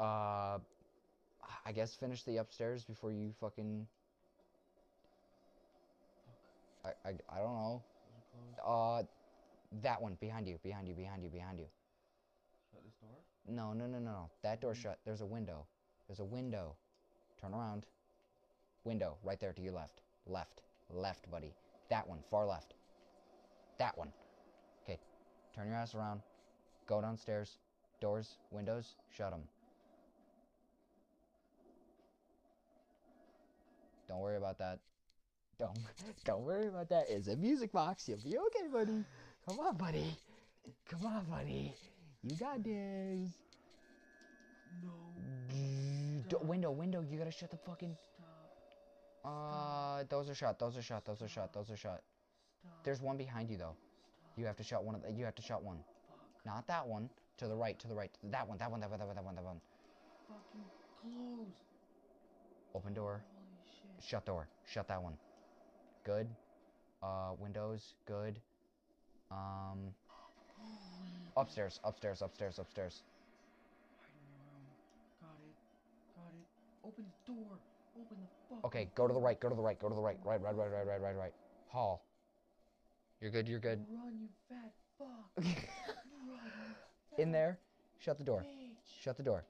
Uh. 0.00 0.58
I 1.64 1.72
guess 1.72 1.94
finish 1.94 2.22
the 2.24 2.38
upstairs 2.38 2.84
before 2.84 3.12
you 3.12 3.32
fucking. 3.40 3.86
I, 7.04 7.08
I, 7.08 7.12
I 7.30 7.38
don't 7.38 7.54
know. 7.54 7.82
those 8.34 8.58
are 8.58 8.62
closed. 8.62 9.04
Uh. 9.04 9.06
That 9.82 10.00
one. 10.00 10.16
Behind 10.20 10.48
you. 10.48 10.58
Behind 10.62 10.88
you. 10.88 10.94
Behind 10.94 11.22
you. 11.22 11.28
Behind 11.30 11.58
you. 11.58 11.66
Shut 12.72 12.82
this 12.84 12.94
door. 13.00 13.10
No, 13.46 13.72
no, 13.72 13.86
no, 13.86 13.98
no, 13.98 14.10
no. 14.10 14.30
That 14.42 14.60
door's 14.60 14.78
shut. 14.78 14.98
There's 15.04 15.20
a 15.20 15.26
window. 15.26 15.66
There's 16.06 16.20
a 16.20 16.24
window. 16.24 16.74
Turn 17.40 17.54
around. 17.54 17.84
Window, 18.84 19.16
right 19.22 19.38
there 19.38 19.52
to 19.52 19.62
your 19.62 19.74
left. 19.74 20.00
Left. 20.26 20.62
Left, 20.90 21.30
buddy. 21.30 21.52
That 21.90 22.08
one, 22.08 22.20
far 22.30 22.46
left. 22.46 22.74
That 23.78 23.96
one. 23.98 24.12
Okay. 24.84 24.98
Turn 25.54 25.68
your 25.68 25.76
ass 25.76 25.94
around. 25.94 26.22
Go 26.86 27.00
downstairs. 27.00 27.58
Doors, 28.00 28.38
windows, 28.50 28.94
shut 29.14 29.30
them. 29.30 29.42
Don't 34.08 34.20
worry 34.20 34.36
about 34.36 34.58
that. 34.58 34.78
Don't 35.58 35.76
don't 36.24 36.42
worry 36.42 36.68
about 36.68 36.88
that. 36.90 37.06
It's 37.08 37.26
a 37.26 37.36
music 37.36 37.72
box. 37.72 38.08
You'll 38.08 38.18
be 38.18 38.38
okay, 38.38 38.68
buddy. 38.72 39.04
Come 39.48 39.58
on, 39.58 39.76
buddy. 39.76 40.16
Come 40.88 41.04
on, 41.04 41.24
buddy. 41.24 41.74
You 42.22 42.36
got 42.36 42.62
this. 42.62 43.30
No. 44.84 44.90
D- 46.28 46.36
window, 46.42 46.70
window. 46.70 47.00
You 47.00 47.18
gotta 47.18 47.32
shut 47.32 47.50
the 47.50 47.56
fucking. 47.56 47.96
Stop. 48.14 50.00
Uh, 50.00 50.04
those 50.08 50.30
are 50.30 50.34
shut. 50.34 50.58
Those 50.60 50.76
are 50.76 50.82
shut. 50.82 51.04
Those 51.04 51.22
are 51.22 51.28
shut. 51.28 51.52
Those 51.52 51.70
are. 51.70 51.76
Stop. 51.76 52.02
There's 52.84 53.00
one 53.00 53.16
behind 53.16 53.50
you 53.50 53.56
though. 53.56 53.74
You 54.36 54.46
have 54.46 54.56
to 54.56 54.62
shut 54.62 54.84
one 54.84 54.94
of. 54.94 55.02
The, 55.02 55.12
you 55.12 55.24
have 55.24 55.34
to 55.34 55.42
shut 55.42 55.62
one. 55.62 55.78
Not 56.46 56.68
that 56.68 56.86
one. 56.86 57.10
To 57.38 57.48
the 57.48 57.56
right. 57.56 57.76
To 57.80 57.88
the 57.88 57.94
right. 57.96 58.10
That 58.30 58.46
one. 58.48 58.58
That 58.58 58.70
one. 58.70 58.80
That 58.80 58.90
one. 58.90 58.98
That 59.00 59.06
one. 59.06 59.16
That 59.16 59.24
one. 59.24 59.34
That 59.34 59.44
one. 59.44 59.60
Fucking 60.28 60.64
close. 61.02 61.48
Open 62.76 62.94
door. 62.94 63.24
Holy 63.24 63.98
shit. 63.98 64.08
Shut 64.08 64.24
door. 64.24 64.46
Shut 64.64 64.86
that 64.86 65.02
one. 65.02 65.14
Good. 66.08 66.26
Uh, 67.02 67.32
windows. 67.38 67.92
Good. 68.06 68.40
Um, 69.30 69.92
upstairs. 71.36 71.80
Upstairs. 71.84 72.22
Upstairs. 72.22 72.58
Upstairs. 72.58 73.02
Hiding 74.00 74.24
room. 74.40 74.64
Got 75.20 75.36
it. 75.44 75.52
Got 76.16 76.32
it. 76.32 76.88
Open 76.88 77.04
the 77.04 77.32
door. 77.34 77.58
Open 78.00 78.16
the 78.22 78.54
fuck. 78.56 78.64
Okay. 78.64 78.88
Go 78.94 79.06
to 79.06 79.12
the 79.12 79.20
right. 79.20 79.38
Go 79.38 79.50
to 79.50 79.54
the 79.54 79.60
right. 79.60 79.78
Go 79.78 79.90
to 79.90 79.94
the 79.94 80.00
right. 80.00 80.16
Right. 80.24 80.40
Right. 80.40 80.56
Right. 80.56 80.70
Right. 80.70 80.86
Right. 80.86 81.00
Right. 81.02 81.14
Right. 81.14 81.32
Hall. 81.68 82.02
You're 83.20 83.30
good. 83.30 83.46
You're 83.46 83.60
good. 83.60 83.84
Run, 83.90 84.14
you 84.18 84.28
fat 84.48 84.72
fuck. 84.98 85.08
Run. 85.36 85.56
you 87.18 87.22
In 87.22 87.32
there. 87.32 87.58
Shut 87.98 88.16
the 88.16 88.24
door. 88.24 88.46
Bitch. 88.48 89.02
Shut 89.02 89.18
the 89.18 89.22
door. 89.22 89.44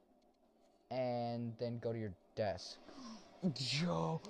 And 0.90 1.52
then 1.60 1.78
go 1.78 1.92
to 1.92 1.98
your 2.00 2.14
desk. 2.34 2.78
Joe. 3.54 4.20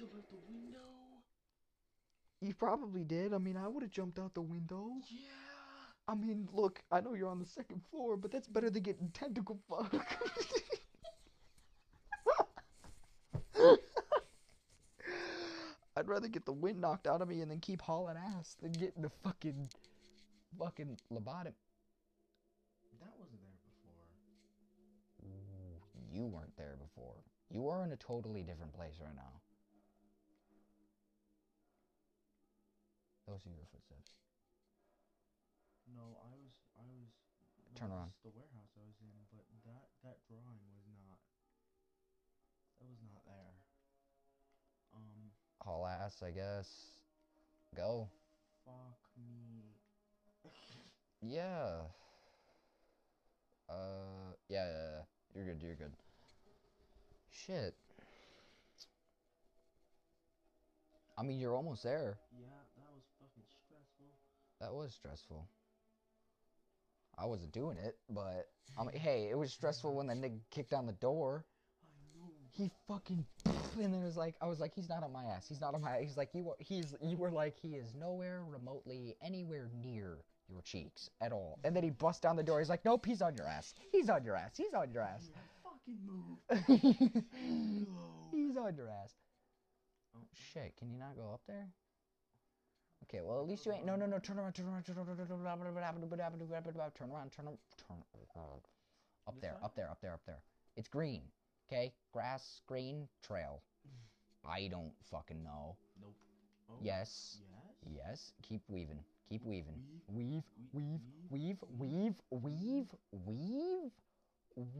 Did 0.00 0.08
jump 0.08 0.16
out 0.16 0.30
the 0.30 0.38
window? 0.48 0.78
You 2.40 2.54
probably 2.54 3.04
did. 3.04 3.34
I 3.34 3.38
mean, 3.38 3.58
I 3.58 3.68
would 3.68 3.82
have 3.82 3.92
jumped 3.92 4.18
out 4.18 4.32
the 4.32 4.40
window. 4.40 4.92
Yeah. 5.10 5.28
I 6.08 6.14
mean, 6.14 6.48
look, 6.52 6.80
I 6.90 7.00
know 7.00 7.12
you're 7.12 7.28
on 7.28 7.38
the 7.38 7.44
second 7.44 7.82
floor, 7.90 8.16
but 8.16 8.32
that's 8.32 8.48
better 8.48 8.70
than 8.70 8.82
getting 8.82 9.10
tentacle 9.10 9.58
fucked. 9.68 9.96
I'd 15.96 16.08
rather 16.08 16.28
get 16.28 16.46
the 16.46 16.52
wind 16.52 16.80
knocked 16.80 17.06
out 17.06 17.20
of 17.20 17.28
me 17.28 17.42
and 17.42 17.50
then 17.50 17.60
keep 17.60 17.82
hauling 17.82 18.16
ass 18.16 18.56
than 18.62 18.72
getting 18.72 19.02
the 19.02 19.10
fucking, 19.22 19.68
fucking 20.58 20.96
lobotomy. 21.12 21.52
That 23.00 23.12
wasn't 23.18 23.42
there 23.42 23.58
before. 23.68 24.06
You 26.10 26.24
weren't 26.26 26.56
there 26.56 26.78
before. 26.80 27.16
You 27.50 27.68
are 27.68 27.84
in 27.84 27.92
a 27.92 27.96
totally 27.96 28.42
different 28.42 28.72
place 28.72 28.94
right 29.04 29.14
now. 29.14 29.42
Those 33.30 33.46
are 33.46 33.54
your 33.54 33.70
footsteps. 33.70 34.10
No, 35.86 36.18
I 36.18 36.34
was, 36.34 36.50
I 36.74 36.82
was. 36.82 37.14
Turn 37.78 37.94
around. 37.94 38.10
The 38.26 38.34
warehouse 38.34 38.74
I 38.74 38.82
was 38.82 38.98
in, 38.98 39.14
but 39.30 39.46
that 39.70 39.86
that 40.02 40.18
drawing 40.26 40.58
was 40.74 40.82
not. 40.90 41.22
That 42.82 42.90
was 42.90 42.98
not 43.06 43.22
there. 43.30 43.54
Um, 44.98 45.30
Haul 45.62 45.86
ass, 45.86 46.24
I 46.26 46.34
guess. 46.34 46.90
Go. 47.76 48.10
fuck 48.66 48.98
me. 49.14 49.78
Yeah. 51.22 51.86
Uh, 53.68 54.34
yeah, 54.48 54.66
yeah, 54.66 54.90
yeah. 54.90 55.02
You're 55.36 55.54
good, 55.54 55.62
you're 55.62 55.76
good. 55.76 55.92
Shit. 57.30 57.74
I 61.20 61.22
mean, 61.22 61.38
you're 61.38 61.54
almost 61.54 61.84
there. 61.84 62.16
yeah, 62.32 62.64
that 62.80 62.88
was 62.96 63.04
fucking 63.20 63.44
stressful. 63.44 64.08
That 64.60 64.72
was 64.74 64.92
stressful. 64.92 65.48
I 67.18 67.26
wasn't 67.26 67.52
doing 67.52 67.76
it, 67.78 67.96
but 68.08 68.48
I 68.78 68.84
mean, 68.84 68.96
hey, 68.96 69.28
it 69.30 69.36
was 69.36 69.52
stressful 69.52 69.94
when 69.94 70.06
the 70.06 70.14
nigga 70.14 70.38
kicked 70.50 70.70
down 70.70 70.86
the 70.86 70.92
door. 70.92 71.44
He 72.52 72.70
fucking 72.88 73.24
and 73.46 73.54
then 73.78 73.92
there 73.92 74.00
was 74.00 74.16
like 74.16 74.34
I 74.40 74.46
was 74.46 74.58
like 74.60 74.74
he's 74.74 74.88
not 74.88 75.02
on 75.02 75.12
my 75.12 75.24
ass. 75.24 75.46
He's 75.48 75.60
not 75.60 75.74
on 75.74 75.82
my. 75.82 75.96
Ass. 75.96 76.02
He's 76.02 76.16
like 76.16 76.30
you. 76.34 76.44
were- 76.44 76.56
He's 76.58 76.94
you 77.00 77.16
were 77.16 77.30
like 77.30 77.56
he 77.60 77.74
is 77.76 77.94
nowhere 77.94 78.42
remotely 78.46 79.16
anywhere 79.22 79.70
near 79.82 80.18
your 80.48 80.60
cheeks 80.62 81.08
at 81.20 81.32
all. 81.32 81.58
And 81.64 81.74
then 81.76 81.84
he 81.84 81.90
busts 81.90 82.20
down 82.20 82.36
the 82.36 82.42
door. 82.42 82.58
He's 82.58 82.68
like, 82.68 82.84
nope, 82.84 83.06
he's 83.06 83.22
on 83.22 83.34
your 83.36 83.46
ass. 83.46 83.72
He's 83.92 84.08
on 84.10 84.24
your 84.24 84.34
ass. 84.36 84.56
He's 84.56 84.74
on 84.74 84.90
your 84.92 85.02
ass. 85.02 85.30
Fucking 85.62 85.98
move. 86.04 86.38
he's 88.32 88.56
on 88.56 88.74
your 88.76 88.88
ass. 88.90 89.12
Oh, 90.16 90.20
Shit, 90.52 90.74
can 90.76 90.90
you 90.90 90.98
not 90.98 91.16
go 91.16 91.30
up 91.32 91.42
there? 91.46 91.68
Okay, 93.04 93.20
well 93.22 93.40
at 93.40 93.48
least 93.48 93.66
you 93.66 93.72
ain't. 93.72 93.84
No, 93.84 93.96
no, 93.96 94.06
no. 94.06 94.18
Turn 94.18 94.38
around. 94.38 94.52
Turn 94.52 94.66
around. 94.66 94.84
Turn 94.84 94.96
around. 94.96 95.06
Turn 95.06 95.16
around. 95.18 95.28
Turn 95.28 95.40
around. 95.46 95.56
Turn 96.94 97.06
around. 97.06 97.30
Turn 97.36 97.46
around. 97.46 98.60
Up 99.26 99.40
there. 99.40 99.56
Up 99.62 99.74
there. 99.76 99.90
Up 99.90 100.00
there. 100.00 100.12
Up 100.14 100.20
there. 100.26 100.38
It's 100.76 100.88
green. 100.88 101.22
Okay, 101.68 101.92
grass, 102.12 102.62
green, 102.66 103.06
trail. 103.22 103.62
I 104.44 104.68
don't 104.68 104.92
fucking 105.10 105.42
know. 105.44 105.76
Nope. 106.00 106.14
Oh, 106.68 106.74
Yes. 106.82 107.38
Yes. 107.86 107.96
Yes. 107.96 108.32
Keep 108.42 108.62
weaving. 108.68 108.98
Keep 109.28 109.44
weaving. 109.44 109.74
Weave, 110.08 110.42
Weave, 110.72 111.00
weave, 111.30 111.56
weave, 111.78 112.14
weave, 112.30 112.86
weave, 113.12 113.92
weave, 114.56 114.66
weave, 114.66 114.72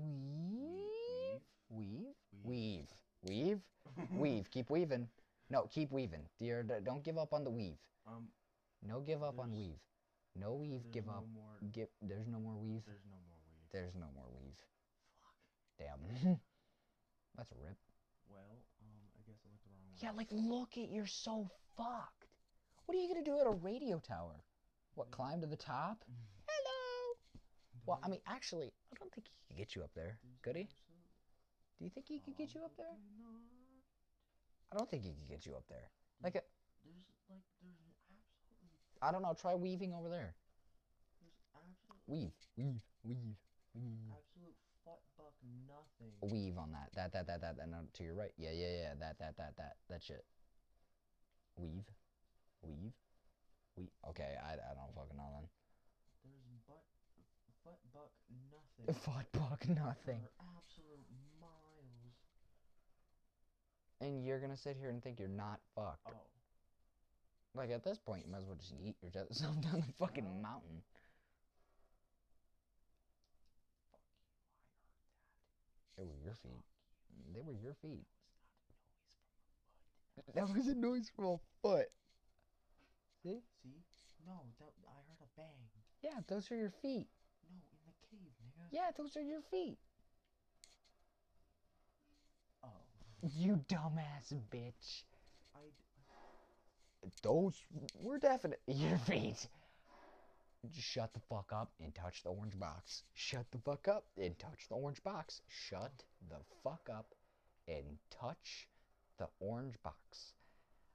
weave, 1.68 2.06
weave, 2.42 2.56
weave, 2.82 2.86
weave. 3.22 3.60
Weave. 4.16 4.50
Keep 4.50 4.70
weaving. 4.70 5.08
No, 5.50 5.68
keep 5.70 5.92
weaving. 5.92 6.22
Dear, 6.38 6.64
don't 6.84 7.04
give 7.04 7.18
up 7.18 7.32
on 7.32 7.44
the 7.44 7.50
weave. 7.50 7.76
Um, 8.10 8.28
No 8.82 9.00
give 9.00 9.22
up 9.22 9.38
on 9.38 9.52
weave. 9.54 9.78
No 10.36 10.54
weave, 10.54 10.90
give 10.92 11.06
no 11.06 11.12
up. 11.12 11.24
More, 11.32 11.58
Give. 11.72 11.88
There's 12.00 12.26
no 12.26 12.38
more 12.40 12.56
weave. 12.56 12.82
there's 12.86 13.04
no 13.08 13.16
more 13.26 13.38
weave. 13.46 13.68
There's 13.72 13.94
no 13.94 14.06
more 14.14 14.28
weave. 14.32 14.58
Fuck. 15.22 15.36
Damn. 15.78 16.40
That's 17.36 17.50
a 17.52 17.56
rip. 17.62 17.76
Well, 18.28 18.62
um, 18.82 19.00
I 19.18 19.20
guess 19.26 19.38
I 19.44 19.48
went 19.50 19.62
the 19.64 19.70
wrong 19.70 19.84
way. 19.90 19.98
Yeah, 20.02 20.12
like 20.16 20.28
look 20.30 20.76
at 20.78 20.90
you're 20.90 21.06
so 21.06 21.48
fucked. 21.76 22.26
What 22.86 22.96
are 22.96 23.00
you 23.00 23.08
gonna 23.08 23.24
do 23.24 23.38
at 23.40 23.46
a 23.46 23.50
radio 23.50 23.98
tower? 23.98 24.42
What, 24.94 25.08
Yeah. 25.10 25.16
climb 25.16 25.40
to 25.42 25.46
the 25.46 25.56
top? 25.56 26.04
Hello. 26.48 27.16
Well, 27.86 28.00
I 28.02 28.08
mean, 28.08 28.20
actually, 28.26 28.72
I 28.92 28.96
don't 28.98 29.12
think 29.12 29.26
he 29.28 29.54
could 29.54 29.56
get 29.58 29.74
you 29.76 29.82
up 29.82 29.90
there. 29.94 30.18
Could 30.42 30.56
he? 30.56 30.64
Do 31.78 31.84
you 31.84 31.90
think 31.90 32.06
he 32.08 32.20
could 32.20 32.36
get 32.36 32.54
you 32.54 32.62
up 32.64 32.72
there? 32.76 32.92
I 34.72 34.76
don't 34.76 34.88
think 34.88 35.02
he 35.02 35.10
could 35.14 35.28
get 35.28 35.46
you 35.46 35.54
up 35.56 35.64
there. 35.68 35.90
Like, 36.22 36.36
a, 36.36 36.42
There's 36.84 37.08
like 37.30 37.42
there's 37.62 37.74
I 39.02 39.12
don't 39.12 39.22
know. 39.22 39.34
Try 39.38 39.54
weaving 39.54 39.94
over 39.94 40.08
there. 40.08 40.34
Weave, 42.06 42.32
weave, 42.56 42.82
weave, 43.04 43.38
weave. 43.72 44.10
absolute 44.10 44.56
fuck 44.84 44.98
buck 45.16 45.34
nothing. 45.68 46.10
Weave 46.20 46.58
on 46.58 46.72
that. 46.72 46.90
That, 46.94 47.12
that, 47.12 47.26
that, 47.28 47.40
that, 47.40 47.56
that. 47.56 47.68
No, 47.70 47.78
to 47.94 48.02
your 48.02 48.14
right. 48.14 48.32
Yeah, 48.36 48.50
yeah, 48.52 48.72
yeah. 48.82 48.94
That, 48.98 49.18
that, 49.20 49.36
that, 49.36 49.56
that. 49.56 49.76
That 49.88 50.02
shit. 50.02 50.24
Weave, 51.56 51.86
weave, 52.62 52.92
weave. 53.76 53.94
Okay, 54.10 54.34
I, 54.42 54.54
I 54.54 54.74
don't 54.74 54.94
fucking 54.94 55.16
know 55.16 55.30
then. 55.38 55.46
There's 56.24 56.58
butt 56.66 56.82
butt 57.64 57.78
buck 57.94 58.10
nothing. 58.50 58.94
Fuck, 59.04 59.26
buck 59.32 59.68
nothing. 59.68 60.20
For 60.20 60.44
absolute 60.58 61.06
miles. 61.40 62.18
And 64.00 64.24
you're 64.24 64.40
gonna 64.40 64.56
sit 64.56 64.76
here 64.76 64.90
and 64.90 65.02
think 65.02 65.20
you're 65.20 65.28
not 65.28 65.60
fucked. 65.76 66.08
Oh. 66.08 66.39
Like 67.54 67.70
at 67.70 67.84
this 67.84 67.98
point, 67.98 68.24
you 68.24 68.32
might 68.32 68.38
as 68.38 68.44
well 68.46 68.56
just 68.56 68.74
eat 68.84 68.96
yourself 69.14 69.60
down 69.60 69.82
the 69.86 69.92
fucking 69.98 70.42
mountain. 70.42 70.82
They 75.96 76.04
were 76.04 76.16
your 76.24 76.34
feet. 76.34 76.64
They 77.34 77.42
were 77.42 77.52
your 77.62 77.74
feet. 77.82 78.06
That 80.34 80.48
was 80.48 80.66
a 80.68 80.74
noise 80.74 81.10
from 81.14 81.24
a 81.26 81.36
foot. 81.62 81.88
See? 83.22 83.40
See? 83.62 83.76
No, 84.26 84.32
that 84.58 84.72
I 84.86 84.96
heard 85.08 85.20
a 85.20 85.28
bang. 85.36 85.60
Yeah, 86.02 86.20
those 86.28 86.50
are 86.50 86.56
your 86.56 86.72
feet. 86.82 87.08
No, 87.50 87.60
in 87.72 87.80
the 87.84 87.92
cave, 88.08 88.32
nigga. 88.44 88.66
Yeah, 88.70 88.90
those 88.96 89.16
are 89.16 89.22
your 89.22 89.42
feet. 89.50 89.78
Oh. 92.64 92.68
You 93.36 93.60
dumbass 93.68 94.32
bitch. 94.50 95.02
Those 97.22 97.54
were 98.00 98.18
definitely 98.18 98.58
your 98.74 98.98
feet. 98.98 99.46
Just 100.74 100.88
shut 100.88 101.12
the 101.14 101.20
fuck 101.20 101.52
up 101.52 101.72
and 101.80 101.94
touch 101.94 102.22
the 102.22 102.30
orange 102.30 102.58
box. 102.58 103.04
Shut 103.14 103.46
the 103.50 103.58
fuck 103.58 103.88
up 103.88 104.04
and 104.18 104.38
touch 104.38 104.68
the 104.68 104.74
orange 104.74 105.02
box. 105.02 105.40
Shut 105.48 105.92
the 106.28 106.36
fuck 106.62 106.88
up 106.92 107.14
and 107.66 107.96
touch 108.10 108.68
the 109.18 109.28
orange 109.40 109.76
box. 109.82 110.34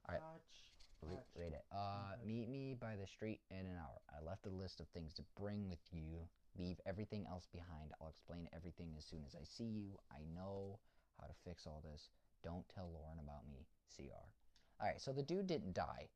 Alright. 0.08 0.22
touch. 0.22 1.10
Re- 1.10 1.16
touch. 1.16 1.24
read 1.34 1.52
it. 1.52 1.64
Uh, 1.72 2.14
meet 2.24 2.48
me 2.48 2.76
by 2.80 2.94
the 2.94 3.08
street 3.08 3.40
in 3.50 3.58
an 3.58 3.76
hour. 3.76 3.98
I 4.10 4.24
left 4.24 4.46
a 4.46 4.50
list 4.50 4.80
of 4.80 4.86
things 4.88 5.14
to 5.14 5.24
bring 5.38 5.68
with 5.68 5.82
you. 5.90 6.28
Leave 6.56 6.78
everything 6.86 7.26
else 7.28 7.46
behind. 7.52 7.90
I'll 8.00 8.08
explain 8.08 8.48
everything 8.54 8.94
as 8.96 9.04
soon 9.04 9.24
as 9.26 9.34
I 9.34 9.44
see 9.44 9.64
you. 9.64 9.98
I 10.12 10.22
know 10.32 10.78
how 11.20 11.26
to 11.26 11.34
fix 11.44 11.66
all 11.66 11.82
this. 11.84 12.08
Don't 12.44 12.68
tell 12.68 12.88
Lauren 12.92 13.18
about 13.18 13.48
me. 13.50 13.66
CR. 13.96 14.45
Alright, 14.80 15.00
so 15.00 15.12
the 15.12 15.22
dude 15.22 15.46
didn't 15.46 15.74
die, 15.74 16.08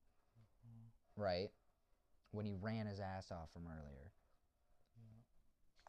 right? 1.16 1.50
When 2.32 2.44
he 2.44 2.54
ran 2.60 2.86
his 2.86 3.00
ass 3.00 3.30
off 3.30 3.50
from 3.52 3.66
earlier. 3.66 4.12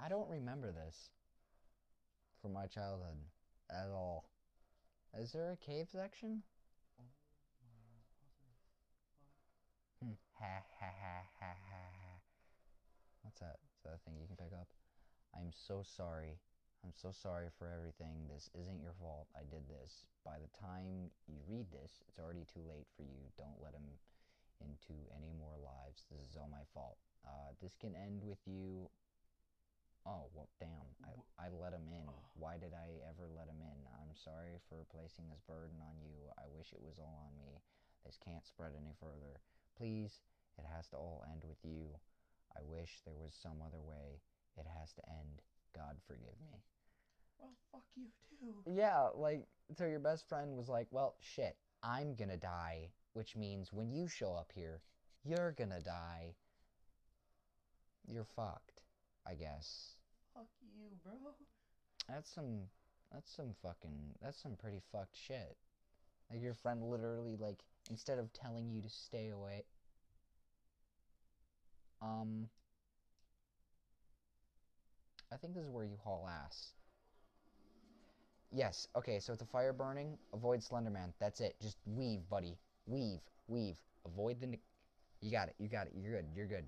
I 0.03 0.10
don't 0.10 0.30
remember 0.30 0.72
this 0.72 1.10
from 2.41 2.53
my 2.53 2.65
childhood 2.65 3.18
at 3.69 3.89
all. 3.93 4.30
Is 5.19 5.31
there 5.31 5.52
a 5.52 5.57
cave 5.57 5.88
section? 5.91 6.41
Hmm. 10.02 10.14
Ha 10.39 10.64
ha 10.80 10.88
ha 10.99 11.22
ha 11.39 11.45
ha 11.45 11.53
ha. 11.69 12.19
What's 13.22 13.39
that? 13.39 13.57
Is 13.77 13.84
that 13.84 13.93
a 13.95 13.99
thing 13.99 14.15
you 14.19 14.26
can 14.26 14.38
pick 14.38 14.53
up? 14.53 14.68
I'm 15.35 15.52
so 15.68 15.84
sorry. 15.84 16.39
I'm 16.81 16.97
so 16.97 17.13
sorry 17.13 17.53
for 17.61 17.69
everything. 17.69 18.25
This 18.25 18.49
isn't 18.57 18.81
your 18.81 18.97
fault. 18.97 19.29
I 19.37 19.45
did 19.45 19.69
this. 19.69 20.09
By 20.25 20.41
the 20.41 20.49
time 20.57 21.13
you 21.29 21.37
read 21.45 21.69
this, 21.69 22.01
it's 22.09 22.17
already 22.17 22.45
too 22.49 22.65
late 22.65 22.89
for 22.97 23.05
you. 23.05 23.21
Don't 23.37 23.61
let 23.61 23.77
him 23.77 23.85
into 24.61 24.97
any 25.13 25.33
more 25.37 25.57
lives. 25.61 26.09
This 26.09 26.25
is 26.25 26.37
all 26.37 26.49
my 26.49 26.65
fault. 26.73 26.97
Uh, 27.21 27.53
this 27.61 27.77
can 27.77 27.93
end 27.93 28.25
with 28.25 28.41
you. 28.49 28.89
Oh, 30.09 30.33
well, 30.33 30.49
damn. 30.57 30.89
I, 31.05 31.13
I 31.37 31.47
let 31.53 31.77
him 31.77 31.85
in. 31.93 32.09
Why 32.33 32.57
did 32.57 32.73
I 32.73 32.97
ever 33.05 33.29
let 33.29 33.45
him 33.45 33.61
in? 33.61 33.79
I'm 34.01 34.17
sorry 34.17 34.57
for 34.65 34.81
placing 34.89 35.29
this 35.29 35.45
burden 35.45 35.77
on 35.85 36.01
you. 36.01 36.33
I 36.41 36.49
wish 36.49 36.73
it 36.73 36.81
was 36.81 36.97
all 36.97 37.29
on 37.29 37.37
me. 37.37 37.61
This 38.01 38.17
can't 38.17 38.45
spread 38.45 38.73
any 38.73 38.97
further. 38.97 39.37
Please, 39.77 40.25
it 40.57 40.65
has 40.65 40.89
to 40.89 40.97
all 40.97 41.21
end 41.29 41.45
with 41.45 41.61
you. 41.61 41.93
I 42.57 42.65
wish 42.65 43.05
there 43.05 43.17
was 43.17 43.37
some 43.37 43.61
other 43.61 43.81
way. 43.81 44.17
It 44.57 44.65
has 44.65 44.89
to 44.97 45.05
end. 45.05 45.45
God 45.76 45.98
forgive 46.07 46.39
me. 46.52 46.60
Well, 47.39 47.52
fuck 47.72 47.84
you 47.95 48.06
too. 48.39 48.72
Yeah, 48.72 49.07
like, 49.15 49.45
so 49.77 49.85
your 49.85 49.99
best 49.99 50.27
friend 50.27 50.56
was 50.57 50.69
like, 50.69 50.88
well, 50.91 51.15
shit, 51.19 51.56
I'm 51.84 52.15
gonna 52.15 52.38
die, 52.38 52.89
which 53.14 53.35
means 53.35 53.72
when 53.72 53.91
you 53.91 54.07
show 54.07 54.34
up 54.34 54.52
here, 54.53 54.81
you're 55.23 55.53
gonna 55.53 55.81
die. 55.81 56.35
You're 58.07 58.27
fucked, 58.35 58.81
I 59.26 59.35
guess. 59.35 59.95
Fuck 60.34 60.48
you, 60.61 60.88
bro. 61.03 61.14
That's 62.10 62.34
some, 62.34 62.61
that's 63.11 63.31
some 63.34 63.53
fucking, 63.61 64.15
that's 64.22 64.41
some 64.41 64.56
pretty 64.56 64.81
fucked 64.91 65.15
shit. 65.15 65.56
Like, 66.31 66.41
your 66.41 66.53
friend 66.53 66.84
literally, 66.84 67.38
like, 67.38 67.64
instead 67.89 68.19
of 68.19 68.34
telling 68.34 68.69
you 68.69 68.81
to 68.81 68.89
stay 68.89 69.30
away, 69.30 69.64
um, 72.02 72.49
I 75.31 75.37
think 75.37 75.53
this 75.55 75.63
is 75.63 75.69
where 75.69 75.85
you 75.85 75.97
haul 76.03 76.29
ass. 76.29 76.73
Yes, 78.53 78.87
okay, 78.97 79.19
so 79.19 79.31
it's 79.31 79.41
a 79.41 79.45
fire 79.45 79.71
burning, 79.71 80.17
avoid 80.33 80.59
Slenderman. 80.59 81.13
That's 81.21 81.39
it. 81.39 81.55
Just 81.61 81.77
weave, 81.85 82.19
buddy. 82.29 82.57
Weave, 82.85 83.21
weave. 83.47 83.77
Avoid 84.05 84.41
the. 84.41 84.57
You 85.21 85.31
got 85.31 85.47
it, 85.47 85.55
you 85.57 85.69
got 85.69 85.87
it. 85.87 85.93
You're 85.95 86.17
good, 86.17 86.25
you're 86.35 86.47
good. 86.47 86.65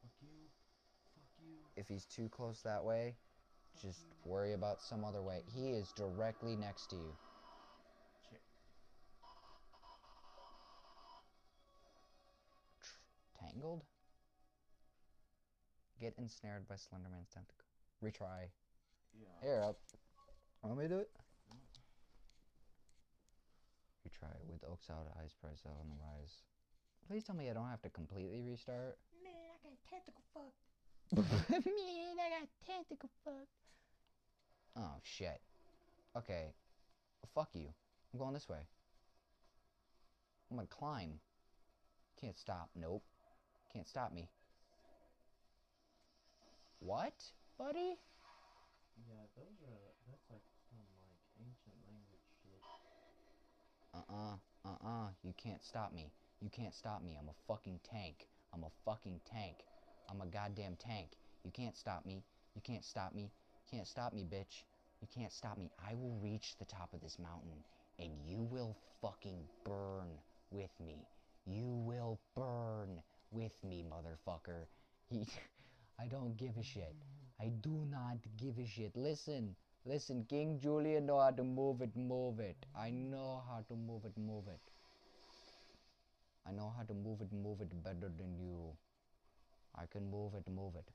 Fuck 0.00 0.12
you. 0.22 0.28
Fuck 1.16 1.26
you. 1.42 1.54
If 1.76 1.88
he's 1.88 2.04
too 2.04 2.28
close 2.28 2.62
that 2.62 2.84
way, 2.84 3.16
just 3.82 4.04
worry 4.24 4.52
about 4.52 4.80
some 4.80 5.04
other 5.04 5.22
way. 5.22 5.42
He 5.52 5.70
is 5.70 5.92
directly 5.96 6.54
next 6.54 6.90
to 6.90 6.96
you. 6.96 7.16
Shit. 8.30 8.40
Tangled? 13.40 13.82
Get 16.00 16.14
ensnared 16.18 16.66
by 16.68 16.74
Slenderman's 16.74 17.28
tentacle. 17.32 17.66
Retry. 18.02 18.50
Yeah. 19.14 19.28
Here, 19.42 19.62
up. 19.62 19.78
Want 20.62 20.78
me 20.78 20.84
to 20.84 20.88
do 20.88 20.98
it? 20.98 21.10
Retry 24.06 24.34
with 24.50 24.64
Oaks 24.70 24.90
out, 24.90 25.06
eyes 25.22 25.32
price 25.40 25.62
out 25.66 25.76
on 25.80 25.88
the 25.88 25.96
rise. 25.96 26.42
Please 27.08 27.24
tell 27.24 27.36
me 27.36 27.50
I 27.50 27.52
don't 27.52 27.68
have 27.68 27.82
to 27.82 27.90
completely 27.90 28.40
restart. 28.42 28.98
Man, 29.22 29.32
I 29.32 29.68
got 29.68 29.76
tentacle 29.88 30.24
fuck. 30.32 30.54
Man, 31.64 32.16
I 32.18 32.40
got 32.40 32.48
tentacle 32.66 33.10
fuck. 33.24 33.48
Oh 34.76 34.96
shit. 35.02 35.40
Okay. 36.16 36.54
Fuck 37.34 37.50
you. 37.54 37.68
I'm 38.12 38.18
going 38.18 38.34
this 38.34 38.48
way. 38.48 38.66
I'm 40.50 40.56
gonna 40.56 40.68
climb. 40.68 41.20
Can't 42.20 42.38
stop. 42.38 42.70
Nope. 42.74 43.02
Can't 43.72 43.88
stop 43.88 44.12
me. 44.12 44.28
What, 46.84 47.16
buddy? 47.56 47.96
Yeah, 49.08 49.24
those 49.40 49.56
are 49.64 49.80
that's 50.06 50.28
like 50.28 50.44
some 50.68 50.84
like 51.00 51.16
ancient 51.40 51.80
language 51.88 52.28
shit. 52.44 52.60
Uh-uh. 53.94 54.36
Uh-uh. 54.68 55.08
You 55.22 55.32
can't 55.42 55.64
stop 55.64 55.94
me. 55.94 56.12
You 56.42 56.50
can't 56.50 56.74
stop 56.74 57.02
me. 57.02 57.16
I'm 57.18 57.30
a 57.30 57.38
fucking 57.48 57.80
tank. 57.90 58.28
I'm 58.52 58.64
a 58.64 58.72
fucking 58.84 59.20
tank. 59.24 59.64
I'm 60.10 60.20
a 60.20 60.26
goddamn 60.26 60.76
tank. 60.76 61.12
You 61.42 61.50
can't 61.52 61.74
stop 61.74 62.04
me. 62.04 62.22
You 62.54 62.60
can't 62.60 62.84
stop 62.84 63.14
me. 63.14 63.32
You 63.64 63.78
can't 63.78 63.88
stop 63.88 64.12
me, 64.12 64.26
bitch. 64.30 64.64
You 65.00 65.08
can't 65.08 65.32
stop 65.32 65.56
me. 65.56 65.70
I 65.80 65.94
will 65.94 66.18
reach 66.22 66.58
the 66.58 66.66
top 66.66 66.92
of 66.92 67.00
this 67.00 67.16
mountain 67.18 67.64
and 67.98 68.10
you 68.28 68.46
will 68.52 68.76
fucking 69.00 69.40
burn 69.64 70.08
with 70.50 70.78
me. 70.84 71.06
You 71.46 71.64
will 71.64 72.20
burn 72.36 73.00
with 73.30 73.56
me, 73.64 73.86
motherfucker. 73.90 74.66
He, 75.10 75.26
I 75.98 76.06
don't 76.06 76.36
give 76.36 76.56
a 76.58 76.62
shit. 76.62 76.94
I 77.40 77.48
do 77.62 77.86
not 77.90 78.18
give 78.36 78.58
a 78.58 78.66
shit. 78.66 78.96
Listen, 78.96 79.54
listen, 79.84 80.24
King 80.28 80.58
Julian 80.60 81.06
know 81.06 81.20
how 81.20 81.30
to 81.30 81.44
move 81.44 81.82
it, 81.82 81.96
move 81.96 82.40
it. 82.40 82.56
I 82.76 82.90
know 82.90 83.42
how 83.48 83.64
to 83.68 83.74
move 83.74 84.04
it, 84.04 84.16
move 84.16 84.44
it. 84.48 84.60
I 86.46 86.52
know 86.52 86.72
how 86.76 86.84
to 86.84 86.94
move 86.94 87.20
it, 87.20 87.32
move 87.32 87.60
it 87.60 87.82
better 87.82 88.10
than 88.16 88.36
you. 88.38 88.76
I 89.74 89.86
can 89.86 90.10
move 90.10 90.34
it, 90.34 90.50
move 90.50 90.74
it. 90.76 90.88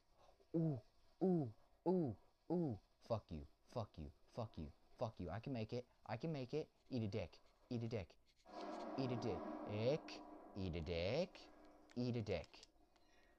Ooh, 0.55 0.79
ooh, 1.23 1.49
ooh, 1.87 2.15
ooh. 2.51 2.79
Fuck 3.07 3.23
you, 3.31 3.41
fuck 3.73 3.89
you, 3.97 4.05
fuck 4.35 4.51
you, 4.57 4.67
fuck 4.99 5.13
you. 5.17 5.29
I 5.31 5.39
can 5.39 5.53
make 5.53 5.73
it. 5.73 5.85
I 6.07 6.17
can 6.17 6.31
make 6.31 6.53
it. 6.53 6.67
Eat 6.91 7.03
a 7.03 7.07
dick. 7.07 7.39
Eat 7.69 7.83
a 7.83 7.87
dick. 7.87 8.09
Eat 8.97 9.11
a 9.11 9.15
dick. 9.15 9.39
Eat 10.55 10.75
a 10.75 10.81
dick. 10.81 11.39
Eat 11.95 12.15
a 12.15 12.21
dick. 12.21 12.49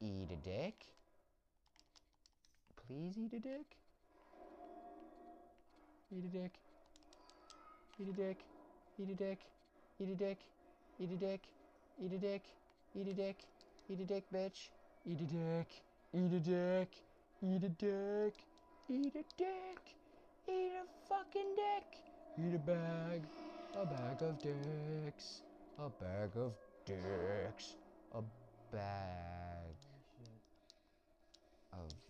Eat 0.00 0.30
a 0.30 0.36
dick. 0.36 0.86
Please 2.90 3.16
eat 3.18 3.32
a 3.34 3.38
dick. 3.38 3.76
Eat 6.10 6.24
a 6.24 6.38
dick. 6.38 6.50
Eat 8.00 8.08
a 8.08 8.12
dick. 8.12 8.38
Eat 8.98 9.10
a 9.10 9.14
dick. 9.14 9.38
Eat 10.00 10.10
a 10.10 10.14
dick. 10.16 10.38
Eat 10.98 11.12
a 11.12 11.16
dick. 11.16 11.40
Eat 12.02 12.12
a 12.12 12.18
dick. 12.18 12.42
Eat 12.96 13.06
a 13.06 13.14
dick. 13.14 13.36
Eat 13.88 14.00
a 14.00 14.04
dick, 14.04 14.24
bitch. 14.34 14.70
Eat 15.06 15.20
a 15.20 15.24
dick. 15.24 15.68
Eat 16.12 16.32
a 16.32 16.40
dick. 16.40 16.88
Eat 17.44 17.62
a 17.62 17.68
dick. 17.68 18.34
Eat 18.88 19.14
a 19.14 19.24
dick. 19.38 19.82
Eat 20.48 20.72
a 20.74 21.08
fucking 21.08 21.54
dick. 21.54 21.86
Eat 22.38 22.54
a 22.56 22.58
bag. 22.58 23.22
A 23.76 23.86
bag 23.86 24.20
of 24.20 24.36
dicks. 24.42 25.42
A 25.78 25.88
bag 25.88 26.30
of 26.34 26.54
dicks. 26.84 27.76
A 28.16 28.22
bag 28.72 29.76
of. 31.72 32.09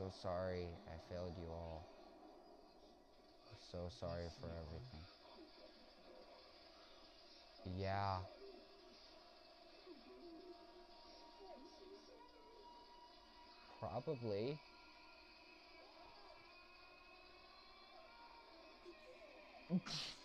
So 0.00 0.08
sorry 0.22 0.78
I 0.88 0.96
failed 1.12 1.34
you 1.36 1.48
all. 1.50 1.84
So 3.70 3.88
sorry 3.90 4.28
for 4.40 4.48
everything. 4.50 5.04
Yeah. 7.64 8.18
Probably. 13.80 14.60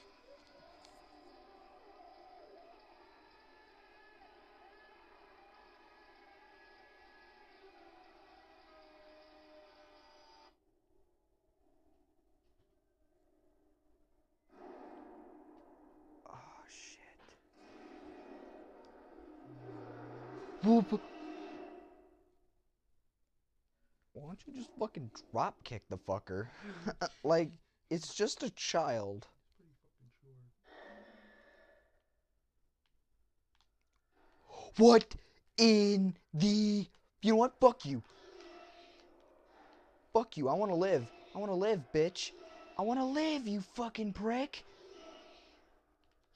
Whoop. 20.66 21.00
Why 24.14 24.24
don't 24.26 24.40
you 24.48 24.54
just 24.54 24.72
fucking 24.80 25.12
drop 25.32 25.64
kick 25.64 25.84
the 25.90 25.98
fucker? 25.98 26.48
like, 27.24 27.52
it's 27.92 28.16
just 28.16 28.42
a 28.42 28.50
child. 28.50 29.28
What 34.78 35.06
in 35.58 36.16
the. 36.34 36.88
You 37.22 37.32
know 37.32 37.38
what? 37.38 37.60
Fuck 37.60 37.86
you. 37.86 38.02
Fuck 40.14 40.36
you. 40.36 40.50
I 40.50 40.54
want 40.56 40.72
to 40.72 40.76
live. 40.76 41.06
I 41.36 41.38
want 41.38 41.52
to 41.52 41.56
live, 41.56 41.82
bitch. 41.94 42.32
I 42.80 42.82
want 42.82 43.00
to 43.00 43.06
live, 43.06 43.48
you 43.48 43.62
fucking 43.76 44.14
prick. 44.14 44.64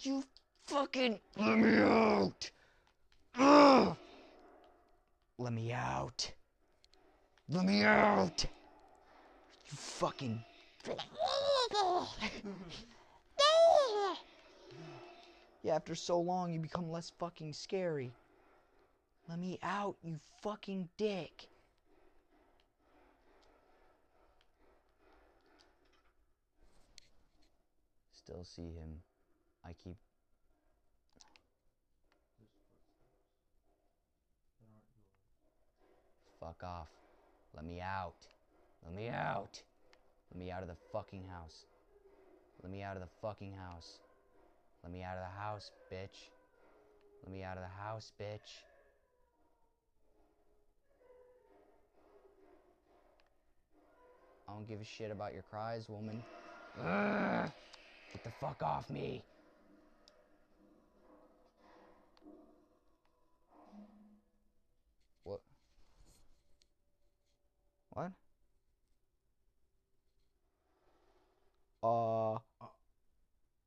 You 0.01 0.23
fucking. 0.67 1.19
Let 1.35 1.57
me 1.57 1.77
out. 1.79 2.51
Ugh. 3.35 3.97
Let 5.39 5.53
me 5.53 5.71
out. 5.71 6.29
Let 7.47 7.63
me 7.63 7.81
out. 7.83 8.43
You 8.43 9.77
fucking. 9.77 10.43
Yeah, 15.63 15.75
after 15.75 15.95
so 15.95 16.19
long, 16.19 16.51
you 16.51 16.59
become 16.59 16.91
less 16.91 17.13
fucking 17.19 17.53
scary. 17.53 18.11
Let 19.29 19.39
me 19.39 19.59
out, 19.63 19.95
you 20.03 20.19
fucking 20.41 20.89
dick. 20.97 21.47
Still 28.11 28.43
see 28.43 28.73
him. 28.73 29.01
I 29.65 29.71
keep. 29.81 29.95
There's 32.35 32.49
footsteps 34.35 34.57
that 34.57 34.65
aren't 34.65 34.83
yours. 34.85 36.28
Fuck 36.39 36.63
off. 36.63 36.87
Let 37.55 37.65
me 37.65 37.81
out. 37.81 38.27
Let 38.85 38.95
me 38.95 39.09
out. 39.09 39.61
Let 40.31 40.39
me 40.39 40.51
out 40.51 40.61
of 40.61 40.69
the 40.69 40.77
fucking 40.91 41.25
house. 41.29 41.65
Let 42.63 42.71
me 42.71 42.83
out 42.83 42.95
of 42.95 43.01
the 43.01 43.09
fucking 43.21 43.53
house. 43.53 43.99
Let 44.83 44.91
me 44.93 45.03
out 45.03 45.17
of 45.17 45.23
the 45.23 45.41
house, 45.41 45.71
bitch. 45.91 46.29
Let 47.23 47.33
me 47.33 47.43
out 47.43 47.57
of 47.57 47.63
the 47.63 47.83
house, 47.83 48.11
bitch. 48.19 48.63
I 54.47 54.53
don't 54.53 54.67
give 54.67 54.81
a 54.81 54.85
shit 54.85 55.11
about 55.11 55.33
your 55.33 55.43
cries, 55.43 55.87
woman. 55.89 56.23
Ugh. 56.79 57.51
Get 58.13 58.23
the 58.23 58.31
fuck 58.39 58.63
off 58.63 58.89
me. 58.89 59.23
What? 67.91 68.11
Uh, 71.81 72.37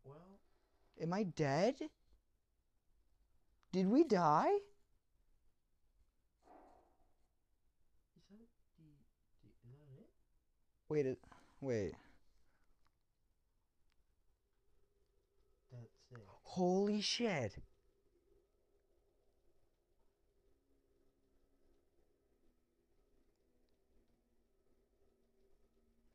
Well, 0.05 0.39
am 1.01 1.13
I 1.13 1.25
dead? 1.25 1.77
Did 3.73 3.89
we 3.89 4.05
die? 4.05 4.51
is 8.17 8.23
that 8.31 8.49
the, 8.79 8.85
the 9.43 9.49
is 9.49 9.55
that 9.65 9.99
it? 9.99 10.07
Wait, 10.89 11.07
it, 11.07 11.19
wait. 11.61 11.93
That's 15.73 15.85
it. 16.11 16.19
Holy 16.43 17.01
shit. 17.01 17.57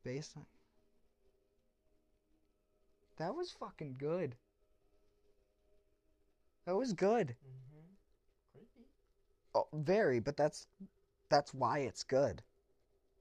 Baseline. 0.07 0.45
That 3.17 3.35
was 3.35 3.51
fucking 3.51 3.97
good. 3.97 4.37
That 6.65 6.75
was 6.75 6.93
good. 6.93 7.35
Mm-hmm. 7.45 7.87
Creepy. 8.53 8.87
Oh, 9.55 9.67
very, 9.73 10.19
but 10.19 10.37
that's 10.37 10.67
that's 11.29 11.53
why 11.53 11.79
it's 11.79 12.03
good. 12.03 12.43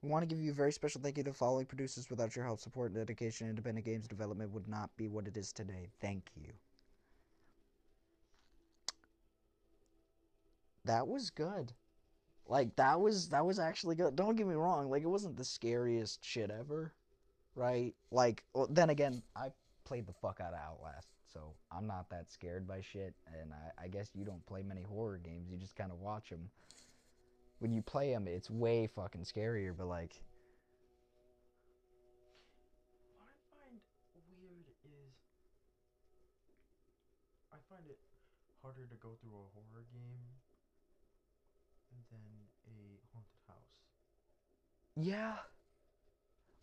We 0.01 0.09
want 0.09 0.23
to 0.23 0.27
give 0.27 0.41
you 0.43 0.51
a 0.51 0.55
very 0.55 0.71
special 0.71 1.01
thank 1.01 1.17
you 1.17 1.23
to 1.23 1.31
the 1.31 1.37
following 1.37 1.65
producers. 1.65 2.09
Without 2.09 2.35
your 2.35 2.45
help, 2.45 2.59
support, 2.59 2.91
and 2.91 2.99
dedication, 2.99 3.49
independent 3.49 3.85
games 3.85 4.07
development 4.07 4.51
would 4.51 4.67
not 4.67 4.95
be 4.97 5.09
what 5.09 5.27
it 5.27 5.37
is 5.37 5.53
today. 5.53 5.89
Thank 6.01 6.31
you. 6.35 6.53
That 10.85 11.07
was 11.07 11.29
good. 11.29 11.73
Like 12.49 12.75
that 12.77 12.99
was 12.99 13.29
that 13.29 13.45
was 13.45 13.59
actually 13.59 13.95
good. 13.95 14.15
Don't 14.15 14.35
get 14.35 14.47
me 14.47 14.55
wrong. 14.55 14.89
Like 14.89 15.03
it 15.03 15.09
wasn't 15.09 15.35
the 15.35 15.43
scariest 15.43 16.23
shit 16.23 16.49
ever, 16.49 16.93
right? 17.55 17.93
Like 18.09 18.45
well, 18.53 18.67
then 18.69 18.89
again, 18.89 19.21
I 19.35 19.51
played 19.83 20.07
the 20.07 20.13
fuck 20.13 20.39
out 20.39 20.53
of 20.53 20.59
Outlast, 20.59 21.09
so 21.31 21.53
I'm 21.71 21.87
not 21.87 22.09
that 22.09 22.31
scared 22.31 22.65
by 22.65 22.79
shit. 22.79 23.13
And 23.27 23.51
I, 23.51 23.85
I 23.85 23.87
guess 23.89 24.11
you 24.15 24.23
don't 24.23 24.45
play 24.45 24.63
many 24.63 24.81
horror 24.83 25.19
games. 25.21 25.49
You 25.51 25.57
just 25.57 25.75
kind 25.75 25.91
of 25.91 25.99
watch 25.99 26.29
them. 26.29 26.49
When 27.59 27.73
you 27.73 27.81
play 27.81 28.11
them, 28.11 28.27
it's 28.27 28.49
way 28.49 28.87
fucking 28.87 29.23
scarier. 29.23 29.75
But 29.77 29.87
like, 29.87 30.21
What 33.17 33.27
I 33.27 33.35
find 33.51 33.75
weird 34.39 34.67
is 34.85 35.11
I 37.51 37.57
find 37.67 37.83
it 37.89 37.99
harder 38.61 38.85
to 38.85 38.95
go 38.95 39.17
through 39.19 39.35
a 39.35 39.51
horror 39.53 39.83
game 39.91 40.23
than 42.11 42.23
a 42.67 43.03
haunted 43.11 43.41
house. 43.47 43.75
Yeah. 44.99 45.33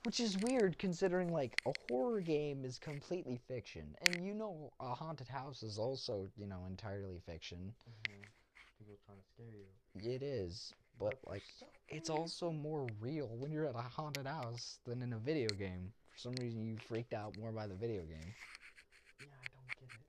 Which 0.02 0.20
is 0.20 0.36
weird 0.38 0.76
considering 0.78 1.32
like 1.32 1.58
a 1.66 1.72
horror 1.88 2.20
game 2.20 2.64
is 2.64 2.78
completely 2.78 3.40
fiction. 3.48 3.96
And 4.02 4.26
you 4.26 4.34
know 4.34 4.72
a 4.80 4.94
haunted 4.94 5.28
house 5.28 5.62
is 5.62 5.78
also, 5.78 6.28
you 6.36 6.46
know, 6.46 6.60
entirely 6.68 7.20
fiction. 7.26 7.72
Mm-hmm. 7.88 8.22
People 8.78 8.98
trying 9.06 9.18
to 9.18 9.24
scare 9.32 9.46
you. 9.54 10.14
It 10.14 10.22
is. 10.22 10.74
But 10.98 11.18
for 11.22 11.30
like 11.30 11.42
some 11.58 11.68
it's 11.88 12.10
also 12.10 12.50
more 12.50 12.86
real 13.00 13.28
when 13.38 13.52
you're 13.52 13.66
at 13.66 13.76
a 13.76 13.78
haunted 13.78 14.26
house 14.26 14.78
than 14.84 15.00
in 15.02 15.12
a 15.12 15.18
video 15.18 15.48
game. 15.54 15.92
For 16.12 16.18
some 16.18 16.34
reason 16.40 16.66
you 16.66 16.76
freaked 16.88 17.14
out 17.14 17.36
more 17.40 17.52
by 17.52 17.66
the 17.66 17.74
video 17.74 18.02
game. 18.02 18.34
Yeah, 19.20 19.26
I 19.40 19.46
don't 19.54 19.68
get 19.80 19.88
it. 19.88 20.04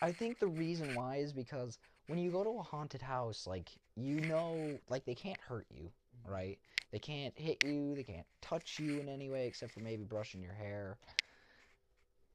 I 0.00 0.12
think 0.12 0.38
the 0.38 0.46
reason 0.46 0.94
why 0.94 1.16
is 1.16 1.32
because 1.32 1.78
when 2.08 2.18
you 2.18 2.30
go 2.30 2.42
to 2.42 2.58
a 2.58 2.62
haunted 2.62 3.02
house, 3.02 3.46
like 3.46 3.70
you 3.94 4.20
know 4.20 4.80
like 4.88 5.04
they 5.04 5.14
can't 5.14 5.40
hurt 5.40 5.66
you, 5.70 5.92
Mhm. 6.26 6.30
right? 6.30 6.58
They 6.90 6.98
can't 6.98 7.38
hit 7.38 7.62
you, 7.62 7.94
they 7.94 8.02
can't 8.02 8.26
touch 8.40 8.78
you 8.80 8.98
in 8.98 9.08
any 9.08 9.28
way 9.28 9.46
except 9.46 9.72
for 9.72 9.80
maybe 9.80 10.04
brushing 10.04 10.42
your 10.42 10.54
hair. 10.54 10.98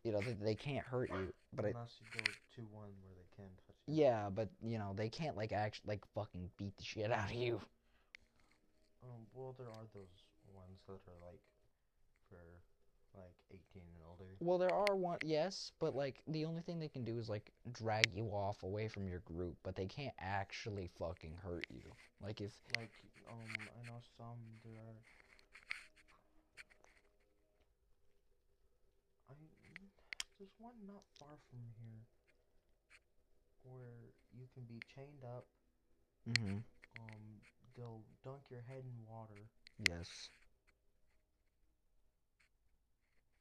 You 0.03 0.11
know, 0.11 0.21
they, 0.21 0.33
they 0.33 0.55
can't 0.55 0.85
hurt 0.85 1.09
you, 1.09 1.33
but 1.53 1.65
Unless 1.65 1.99
you 2.01 2.07
go 2.13 2.19
to 2.55 2.61
one 2.71 2.91
where 3.01 3.15
they 3.15 3.35
can 3.35 3.49
touch 3.65 3.75
you. 3.87 3.95
yeah, 3.95 4.29
but 4.29 4.49
you 4.61 4.77
know, 4.77 4.93
they 4.95 5.09
can't 5.09 5.35
like 5.35 5.51
actually 5.51 5.87
like 5.87 6.05
fucking 6.13 6.51
beat 6.57 6.77
the 6.77 6.83
shit 6.83 7.11
out 7.11 7.31
of 7.31 7.35
you. 7.35 7.61
Um. 9.01 9.25
Well, 9.33 9.53
there 9.57 9.67
are 9.69 9.87
those 9.93 10.23
ones 10.53 10.79
that 10.87 11.01
are 11.07 11.19
like 11.25 11.41
for 12.29 12.37
like 13.15 13.34
18 13.52 13.61
and 13.76 14.03
older. 14.10 14.31
Well, 14.40 14.57
there 14.57 14.72
are 14.72 14.95
one, 14.95 15.19
yes, 15.22 15.72
but 15.80 15.95
like 15.95 16.22
the 16.27 16.45
only 16.45 16.61
thing 16.61 16.80
they 16.80 16.88
can 16.90 17.03
do 17.03 17.18
is 17.18 17.30
like 17.30 17.52
drag 17.72 18.14
you 18.14 18.26
off 18.27 18.64
away 18.64 18.88
from 18.88 19.07
your 19.07 19.19
group, 19.19 19.56
but 19.64 19.76
they 19.76 19.85
can't 19.85 20.14
actually 20.19 20.90
fucking 20.99 21.34
hurt 21.44 21.65
you. 21.69 21.84
Like 22.22 22.41
if 22.41 22.52
Like, 22.73 22.91
um, 23.30 23.69
I 23.80 23.85
know 23.88 23.99
some 24.18 24.40
there 24.64 24.73
are. 24.73 24.99
I 29.30 29.34
there's 30.40 30.53
one 30.60 30.76
not 30.88 31.03
far 31.19 31.38
from 31.49 31.60
here 31.80 32.02
where 33.64 34.11
you 34.35 34.45
can 34.53 34.64
be 34.64 34.81
chained 34.94 35.23
up. 35.23 35.45
mm-hmm. 36.30 36.57
Um, 36.99 37.41
they'll 37.76 38.03
dunk 38.23 38.41
your 38.49 38.61
head 38.61 38.84
in 38.85 39.06
water. 39.07 39.48
yes. 39.90 40.30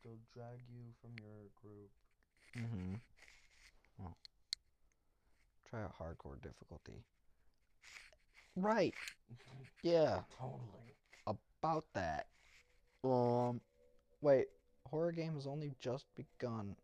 They'll 0.05 0.19
drag 0.33 0.59
you 0.69 0.83
from 1.01 1.11
your 1.23 1.51
group. 1.61 1.91
Mm-hmm. 2.59 2.95
Well, 3.99 4.17
try 5.69 5.81
a 5.81 6.03
hardcore 6.03 6.41
difficulty. 6.43 7.05
Right. 8.57 8.95
Yeah. 9.83 10.21
Totally. 10.39 10.95
About 11.27 11.85
that. 11.95 12.27
Um. 13.03 13.61
Wait. 14.21 14.47
Horror 14.89 15.11
game 15.13 15.35
has 15.35 15.47
only 15.47 15.73
just 15.81 16.05
begun, 16.15 16.77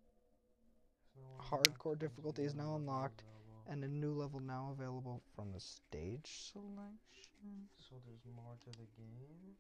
Hardcore 1.39 1.99
difficulty 1.99 2.43
is 2.45 2.55
now 2.55 2.75
unlocked. 2.77 3.23
and 3.69 3.85
a 3.85 3.89
new 3.89 4.13
level 4.15 4.41
now 4.41 4.75
available 4.79 5.21
from 5.37 5.53
the 5.53 5.61
stage 5.61 6.51
selection. 6.53 7.69
So 7.79 7.97
there's 8.07 8.25
more 8.35 8.57
to 8.65 8.71
the 8.71 8.87
game. 8.97 9.55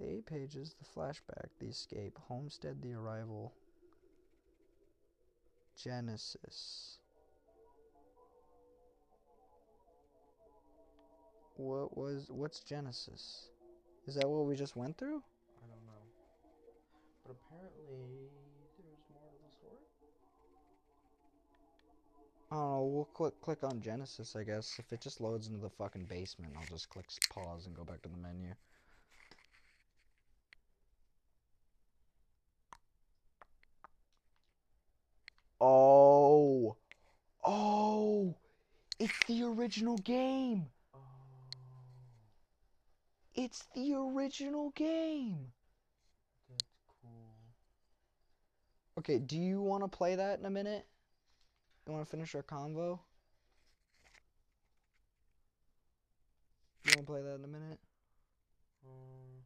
The 0.00 0.08
eight 0.08 0.24
pages, 0.24 0.74
the 0.78 1.00
flashback, 1.00 1.50
the 1.58 1.66
escape, 1.66 2.18
homestead, 2.26 2.80
the 2.80 2.94
arrival, 2.94 3.52
Genesis. 5.76 6.96
What 11.56 11.98
was 11.98 12.28
what's 12.30 12.60
Genesis? 12.60 13.50
Is 14.06 14.14
that 14.14 14.26
what 14.26 14.46
we 14.46 14.56
just 14.56 14.74
went 14.74 14.96
through? 14.96 15.22
I 15.62 15.66
don't 15.68 15.84
know. 15.84 16.02
But 17.26 17.36
apparently 17.44 17.84
there's 17.90 19.04
more 19.12 19.28
to 19.28 19.36
the 19.44 19.50
story. 19.52 19.84
I 22.50 22.54
don't 22.54 22.62
know. 22.62 22.84
We'll 22.86 23.04
click 23.04 23.34
click 23.42 23.64
on 23.64 23.82
Genesis, 23.82 24.34
I 24.34 24.44
guess. 24.44 24.78
If 24.78 24.94
it 24.94 25.02
just 25.02 25.20
loads 25.20 25.48
into 25.48 25.60
the 25.60 25.68
fucking 25.68 26.06
basement, 26.06 26.54
I'll 26.58 26.66
just 26.66 26.88
click 26.88 27.04
pause 27.28 27.66
and 27.66 27.76
go 27.76 27.84
back 27.84 28.00
to 28.02 28.08
the 28.08 28.16
menu. 28.16 28.54
It's 39.00 39.18
the 39.26 39.42
original 39.44 39.96
game. 39.96 40.66
Oh. 40.94 40.98
It's 43.34 43.64
the 43.74 43.94
original 43.94 44.70
game. 44.76 45.38
That's 46.50 46.64
cool. 47.02 47.32
Okay, 48.98 49.18
do 49.18 49.38
you 49.38 49.62
want 49.62 49.82
to 49.82 49.88
play 49.88 50.16
that 50.16 50.38
in 50.38 50.44
a 50.44 50.50
minute? 50.50 50.86
You 51.86 51.94
want 51.94 52.04
to 52.04 52.10
finish 52.10 52.34
our 52.34 52.42
convo? 52.42 53.00
You 56.84 56.92
want 56.94 56.98
to 56.98 57.02
play 57.04 57.22
that 57.22 57.34
in 57.36 57.44
a 57.44 57.48
minute? 57.48 57.78
Um, 58.84 59.44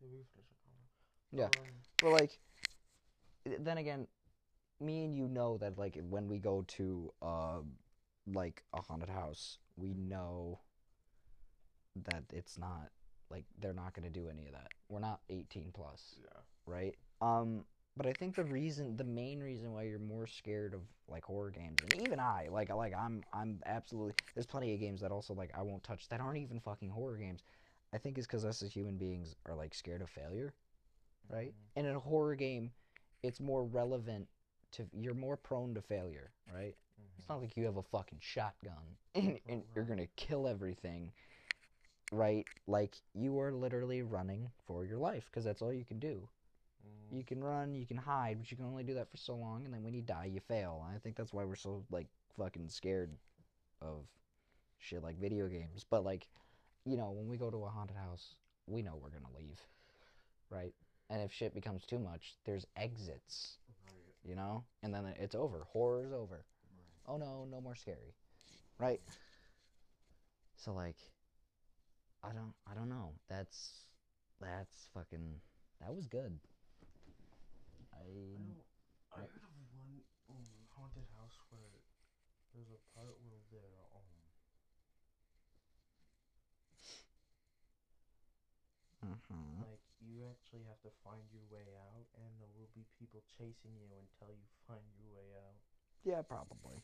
yeah, 0.00 0.08
we 0.12 0.18
can 0.18 0.26
finish 0.34 0.48
the 0.50 0.56
comment. 0.62 0.88
Yeah. 1.32 1.60
Um, 1.60 1.72
But 2.02 2.12
like, 2.12 2.38
then 3.64 3.78
again, 3.78 4.06
me 4.78 5.04
and 5.04 5.16
you 5.16 5.26
know 5.26 5.56
that 5.56 5.78
like 5.78 5.98
when 6.10 6.28
we 6.28 6.38
go 6.38 6.62
to 6.68 7.10
uh 7.22 7.60
like 8.26 8.64
a 8.72 8.80
haunted 8.82 9.08
house, 9.08 9.58
we 9.76 9.94
know 9.94 10.60
that 12.04 12.24
it's 12.32 12.58
not 12.58 12.90
like 13.30 13.44
they're 13.58 13.72
not 13.72 13.94
gonna 13.94 14.10
do 14.10 14.28
any 14.28 14.46
of 14.46 14.52
that. 14.52 14.70
We're 14.88 15.00
not 15.00 15.20
18 15.30 15.72
plus, 15.72 16.14
yeah. 16.20 16.40
right? 16.66 16.94
Um, 17.20 17.64
but 17.96 18.06
I 18.06 18.12
think 18.12 18.34
the 18.36 18.44
reason, 18.44 18.96
the 18.96 19.04
main 19.04 19.40
reason 19.40 19.72
why 19.72 19.84
you're 19.84 19.98
more 19.98 20.26
scared 20.26 20.74
of 20.74 20.82
like 21.08 21.24
horror 21.24 21.50
games, 21.50 21.82
and 21.82 21.94
even 21.94 22.20
I, 22.20 22.48
like, 22.50 22.70
like 22.70 22.92
I'm, 22.94 23.24
I'm 23.32 23.60
absolutely. 23.66 24.14
There's 24.34 24.46
plenty 24.46 24.74
of 24.74 24.80
games 24.80 25.00
that 25.00 25.10
also 25.12 25.34
like 25.34 25.50
I 25.56 25.62
won't 25.62 25.82
touch 25.82 26.08
that 26.08 26.20
aren't 26.20 26.38
even 26.38 26.60
fucking 26.60 26.90
horror 26.90 27.16
games. 27.16 27.42
I 27.92 27.98
think 27.98 28.18
is 28.18 28.26
because 28.26 28.44
us 28.44 28.62
as 28.62 28.72
human 28.72 28.96
beings 28.98 29.34
are 29.46 29.54
like 29.54 29.74
scared 29.74 30.02
of 30.02 30.10
failure 30.10 30.54
right? 31.28 31.52
Mhm. 31.52 31.68
And 31.76 31.86
in 31.86 31.96
a 31.96 32.00
horror 32.00 32.34
game, 32.34 32.72
it's 33.22 33.40
more 33.40 33.64
relevant 33.64 34.28
to 34.72 34.88
you're 34.92 35.14
more 35.14 35.36
prone 35.36 35.74
to 35.74 35.82
failure, 35.82 36.32
right? 36.52 36.76
It's 37.18 37.26
Mhm. 37.26 37.28
not 37.28 37.40
like 37.40 37.56
you 37.56 37.64
have 37.64 37.76
a 37.76 37.82
fucking 37.82 38.20
shotgun 38.20 38.96
and, 39.14 39.40
and 39.48 39.64
you're 39.74 39.84
gonna 39.84 40.06
kill 40.16 40.48
everything, 40.48 41.12
right? 42.12 42.46
Like 42.66 42.96
you 43.14 43.38
are 43.40 43.52
literally 43.52 44.02
running 44.02 44.50
for 44.66 44.84
your 44.84 44.98
life 44.98 45.26
because 45.26 45.44
that's 45.44 45.62
all 45.62 45.72
you 45.72 45.84
can 45.84 45.98
do. 45.98 46.28
Mm, 46.86 47.16
You 47.18 47.24
can 47.24 47.42
run, 47.42 47.74
you 47.74 47.86
can 47.86 47.96
hide, 47.96 48.38
but 48.38 48.50
you 48.50 48.56
can 48.56 48.66
only 48.66 48.84
do 48.84 48.94
that 48.94 49.10
for 49.10 49.16
so 49.16 49.34
long, 49.36 49.64
and 49.64 49.74
then 49.74 49.82
when 49.82 49.94
you 49.94 50.02
die, 50.02 50.26
you 50.26 50.40
fail. 50.40 50.84
I 50.94 50.98
think 50.98 51.16
that's 51.16 51.32
why 51.32 51.44
we're 51.44 51.56
so 51.56 51.84
like 51.90 52.08
fucking 52.36 52.68
scared 52.68 53.16
of 53.82 54.06
shit 54.78 55.02
like 55.02 55.18
video 55.18 55.48
games. 55.48 55.84
But 55.88 56.04
like, 56.04 56.28
you 56.84 56.96
know, 56.96 57.10
when 57.10 57.28
we 57.28 57.36
go 57.36 57.50
to 57.50 57.64
a 57.64 57.70
haunted 57.70 57.96
house, 57.96 58.34
we 58.66 58.82
know 58.82 58.96
we're 58.96 59.10
gonna 59.10 59.32
leave, 59.36 59.60
right? 60.50 60.74
And 61.10 61.22
if 61.22 61.32
shit 61.32 61.54
becomes 61.54 61.86
too 61.86 61.98
much, 61.98 62.34
there's 62.44 62.66
exits, 62.76 63.58
right, 63.86 64.14
you 64.24 64.34
know, 64.34 64.64
and 64.82 64.92
then 64.94 65.06
it's 65.18 65.34
over. 65.34 65.64
Horror's 65.72 66.12
over. 66.12 66.44
Oh 67.08 67.16
no, 67.16 67.46
no 67.50 67.60
more 67.60 67.74
scary, 67.74 68.14
right? 68.78 69.00
So 70.56 70.72
like, 70.72 70.96
I 72.24 72.32
don't, 72.32 72.54
I 72.70 72.74
don't 72.74 72.88
know. 72.88 73.12
That's, 73.28 73.86
that's 74.40 74.88
fucking, 74.94 75.40
that 75.80 75.94
was 75.94 76.06
good. 76.06 76.38
I, 77.94 78.02
I. 79.14 79.20
I 79.20 79.20
heard 79.22 79.44
of 79.44 79.54
one 79.72 80.02
um, 80.28 80.44
haunted 80.74 81.06
house 81.16 81.38
where 81.48 81.70
there's 82.52 82.68
a 82.74 82.80
part 82.98 83.16
where 83.24 83.38
they're 83.52 83.84
um 83.94 84.10
Mhm. 89.04 89.62
like 89.62 89.80
you 90.00 90.26
actually 90.28 90.64
have 90.64 90.80
to 90.82 90.90
find 91.04 91.22
your 91.32 91.44
way 91.50 91.76
out, 91.76 92.06
and 92.18 92.30
there 92.40 92.50
will 92.58 92.70
be 92.74 92.84
people 92.98 93.22
chasing 93.38 93.76
you 93.76 93.86
until 93.94 94.34
you 94.34 94.46
find 94.66 94.84
your 94.98 95.12
way 95.14 95.32
out. 95.36 95.60
Yeah, 96.04 96.22
probably. 96.22 96.82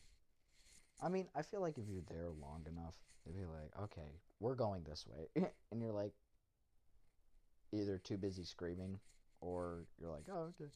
I 1.03 1.09
mean, 1.09 1.27
I 1.35 1.41
feel 1.41 1.59
like 1.59 1.77
if 1.77 1.83
you're 1.89 2.07
there 2.07 2.29
long 2.41 2.65
enough, 2.65 2.95
they'd 3.25 3.35
be 3.35 3.43
like, 3.43 3.75
okay, 3.83 4.21
we're 4.39 4.55
going 4.55 4.83
this 4.83 5.05
way. 5.05 5.27
and 5.71 5.81
you're 5.81 5.91
like, 5.91 6.13
either 7.73 7.97
too 7.97 8.17
busy 8.17 8.43
screaming 8.43 8.99
or 9.41 9.85
you're 9.99 10.09
like, 10.09 10.25
oh, 10.31 10.53
okay. 10.55 10.71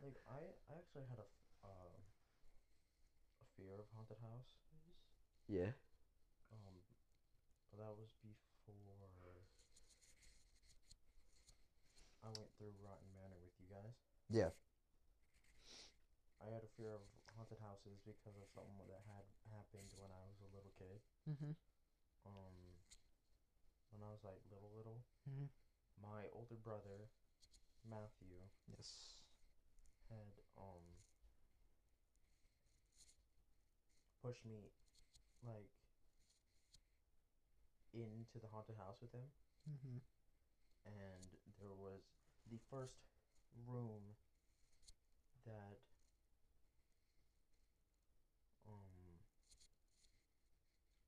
Like 0.00 0.16
I, 0.24 0.40
I 0.70 0.78
actually 0.78 1.04
had 1.10 1.18
a 1.18 1.26
f- 1.26 1.68
uh, 1.68 1.92
a 3.42 3.46
fear 3.60 3.74
of 3.76 3.84
haunted 3.92 4.16
houses. 4.22 4.48
Yeah. 5.48 5.74
Um, 6.54 6.74
but 7.68 7.84
that 7.84 7.92
was 7.98 8.08
before 8.24 8.48
I 12.28 12.36
went 12.36 12.52
through 12.60 12.76
Rotten 12.84 13.08
Manor 13.16 13.40
with 13.40 13.56
you 13.56 13.68
guys. 13.72 13.96
Yeah. 14.28 14.52
I 16.44 16.52
had 16.52 16.60
a 16.60 16.68
fear 16.76 16.92
of 16.92 17.00
haunted 17.32 17.56
houses 17.64 18.04
because 18.04 18.36
of 18.36 18.44
something 18.52 18.76
that 18.84 19.00
had 19.08 19.24
happened 19.68 19.92
when 20.00 20.08
I 20.10 20.24
was 20.24 20.40
a 20.40 20.48
little 20.56 20.72
kid. 20.78 21.00
Mm-hmm. 21.28 21.52
Um, 22.24 22.56
when 23.92 24.00
I 24.02 24.10
was 24.12 24.24
like 24.24 24.40
little, 24.50 24.72
little, 24.76 25.04
Mhm. 25.28 25.48
my 26.00 26.28
older 26.32 26.56
brother, 26.56 27.10
Matthew, 27.84 28.48
Yes. 28.66 29.14
had 30.08 30.40
um 30.56 31.04
pushed 34.22 34.44
me 34.44 34.70
like 35.42 35.70
into 37.92 38.38
the 38.40 38.48
haunted 38.48 38.76
house 38.76 39.00
with 39.00 39.12
him 39.12 39.30
Mm-hmm. 39.68 39.98
and 40.84 41.36
there 41.58 41.72
was 41.74 42.02
the 42.50 42.58
first 42.70 42.96
room 43.66 44.16
that 45.44 45.78
um 48.66 49.20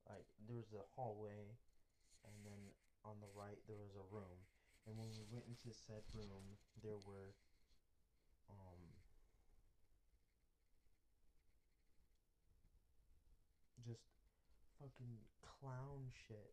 like 0.08 0.26
there 0.48 0.59
was 0.70 0.78
a 0.78 0.86
hallway 0.94 1.58
and 2.24 2.34
then 2.46 2.70
on 3.04 3.18
the 3.20 3.30
right 3.34 3.58
there 3.66 3.76
was 3.80 3.94
a 3.98 4.06
room 4.14 4.46
and 4.86 4.94
when 4.96 5.08
we 5.10 5.26
went 5.32 5.44
into 5.50 5.74
said 5.74 6.02
room 6.14 6.54
there 6.82 6.98
were 7.06 7.34
um 8.48 8.78
just 13.86 14.04
fucking 14.78 15.18
clown 15.42 16.06
shit 16.28 16.52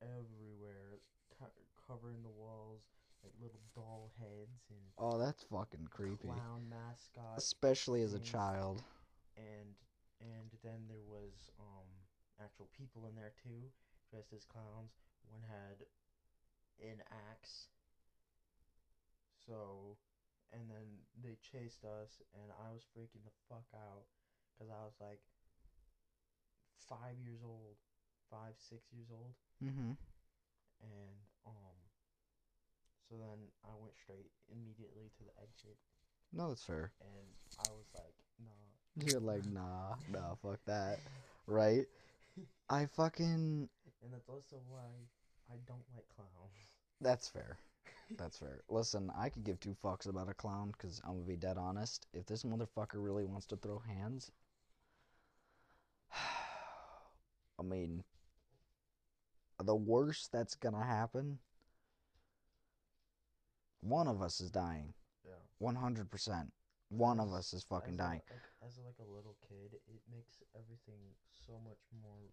everywhere 0.00 0.98
co- 1.38 1.52
covering 1.86 2.22
the 2.22 2.30
walls 2.32 2.82
like 3.22 3.32
little 3.40 3.60
doll 3.74 4.10
heads 4.18 4.64
and 4.70 4.80
Oh, 4.96 5.18
that's 5.18 5.42
fucking 5.44 5.88
creepy. 5.90 6.28
clown 6.28 6.68
mascots 6.68 7.36
Especially 7.44 8.02
as 8.02 8.14
a 8.14 8.18
child. 8.20 8.82
and 9.36 9.76
and 10.20 10.50
then 10.62 10.80
there 10.88 11.04
was 11.04 11.50
um 11.58 11.88
actual 12.42 12.68
people 12.76 13.06
in 13.06 13.14
there 13.14 13.32
too 13.42 13.70
dressed 14.10 14.32
as 14.34 14.44
clowns 14.44 14.96
one 15.30 15.44
had 15.46 15.84
an 16.82 16.98
axe 17.32 17.68
so 19.46 19.96
and 20.52 20.66
then 20.70 21.04
they 21.22 21.36
chased 21.40 21.84
us 21.84 22.20
and 22.34 22.50
i 22.66 22.72
was 22.72 22.82
freaking 22.96 23.22
the 23.24 23.34
fuck 23.48 23.66
out 23.74 24.04
because 24.52 24.70
i 24.72 24.82
was 24.84 24.96
like 25.00 25.20
five 26.88 27.16
years 27.22 27.40
old 27.44 27.76
five 28.30 28.54
six 28.58 28.82
years 28.92 29.08
old 29.12 29.34
Mm-hmm. 29.62 29.92
and 30.80 31.16
um 31.46 31.76
so 33.08 33.16
then 33.20 33.52
i 33.64 33.72
went 33.76 33.92
straight 33.94 34.30
immediately 34.50 35.10
to 35.18 35.22
the 35.24 35.34
exit 35.42 35.76
No, 36.32 36.48
that's 36.48 36.64
fair. 36.64 36.92
and 37.02 37.26
i 37.58 37.68
was 37.70 37.86
like 37.94 38.16
nah 38.40 39.04
You're 39.06 39.20
like, 39.20 39.44
nah, 39.52 39.94
nah, 40.10 40.34
fuck 40.42 40.58
that. 40.66 40.98
Right? 41.46 41.86
I 42.68 42.86
fucking. 42.86 43.68
And 44.02 44.12
that's 44.12 44.28
also 44.28 44.56
why 44.68 44.86
I 45.50 45.56
don't 45.66 45.84
like 45.94 46.06
clowns. 46.14 46.28
That's 47.00 47.28
fair. 47.28 47.58
That's 48.18 48.38
fair. 48.38 48.60
Listen, 48.68 49.10
I 49.16 49.28
could 49.28 49.44
give 49.44 49.60
two 49.60 49.76
fucks 49.82 50.08
about 50.08 50.28
a 50.28 50.34
clown 50.34 50.72
because 50.72 51.00
I'm 51.04 51.14
gonna 51.14 51.26
be 51.26 51.36
dead 51.36 51.56
honest. 51.56 52.06
If 52.12 52.26
this 52.26 52.42
motherfucker 52.42 52.96
really 52.96 53.24
wants 53.24 53.46
to 53.46 53.56
throw 53.56 53.78
hands, 53.78 54.32
I 57.58 57.62
mean, 57.62 58.02
the 59.62 59.76
worst 59.76 60.32
that's 60.32 60.54
gonna 60.54 60.84
happen, 60.84 61.38
one 63.80 64.08
of 64.08 64.22
us 64.22 64.40
is 64.40 64.50
dying. 64.50 64.92
Yeah. 65.24 65.70
100%. 65.72 66.48
One 66.88 67.20
of 67.20 67.32
us 67.32 67.52
is 67.52 67.62
fucking 67.62 67.94
as 67.94 67.98
dying. 67.98 68.20
A, 68.28 68.32
like, 68.32 68.42
as 68.66 68.78
like 68.84 68.98
a 68.98 69.10
little 69.10 69.36
kid, 69.48 69.78
it 69.86 70.00
makes 70.10 70.42
everything 70.56 71.00
so 71.50 71.58
much 71.64 71.78
more, 72.02 72.30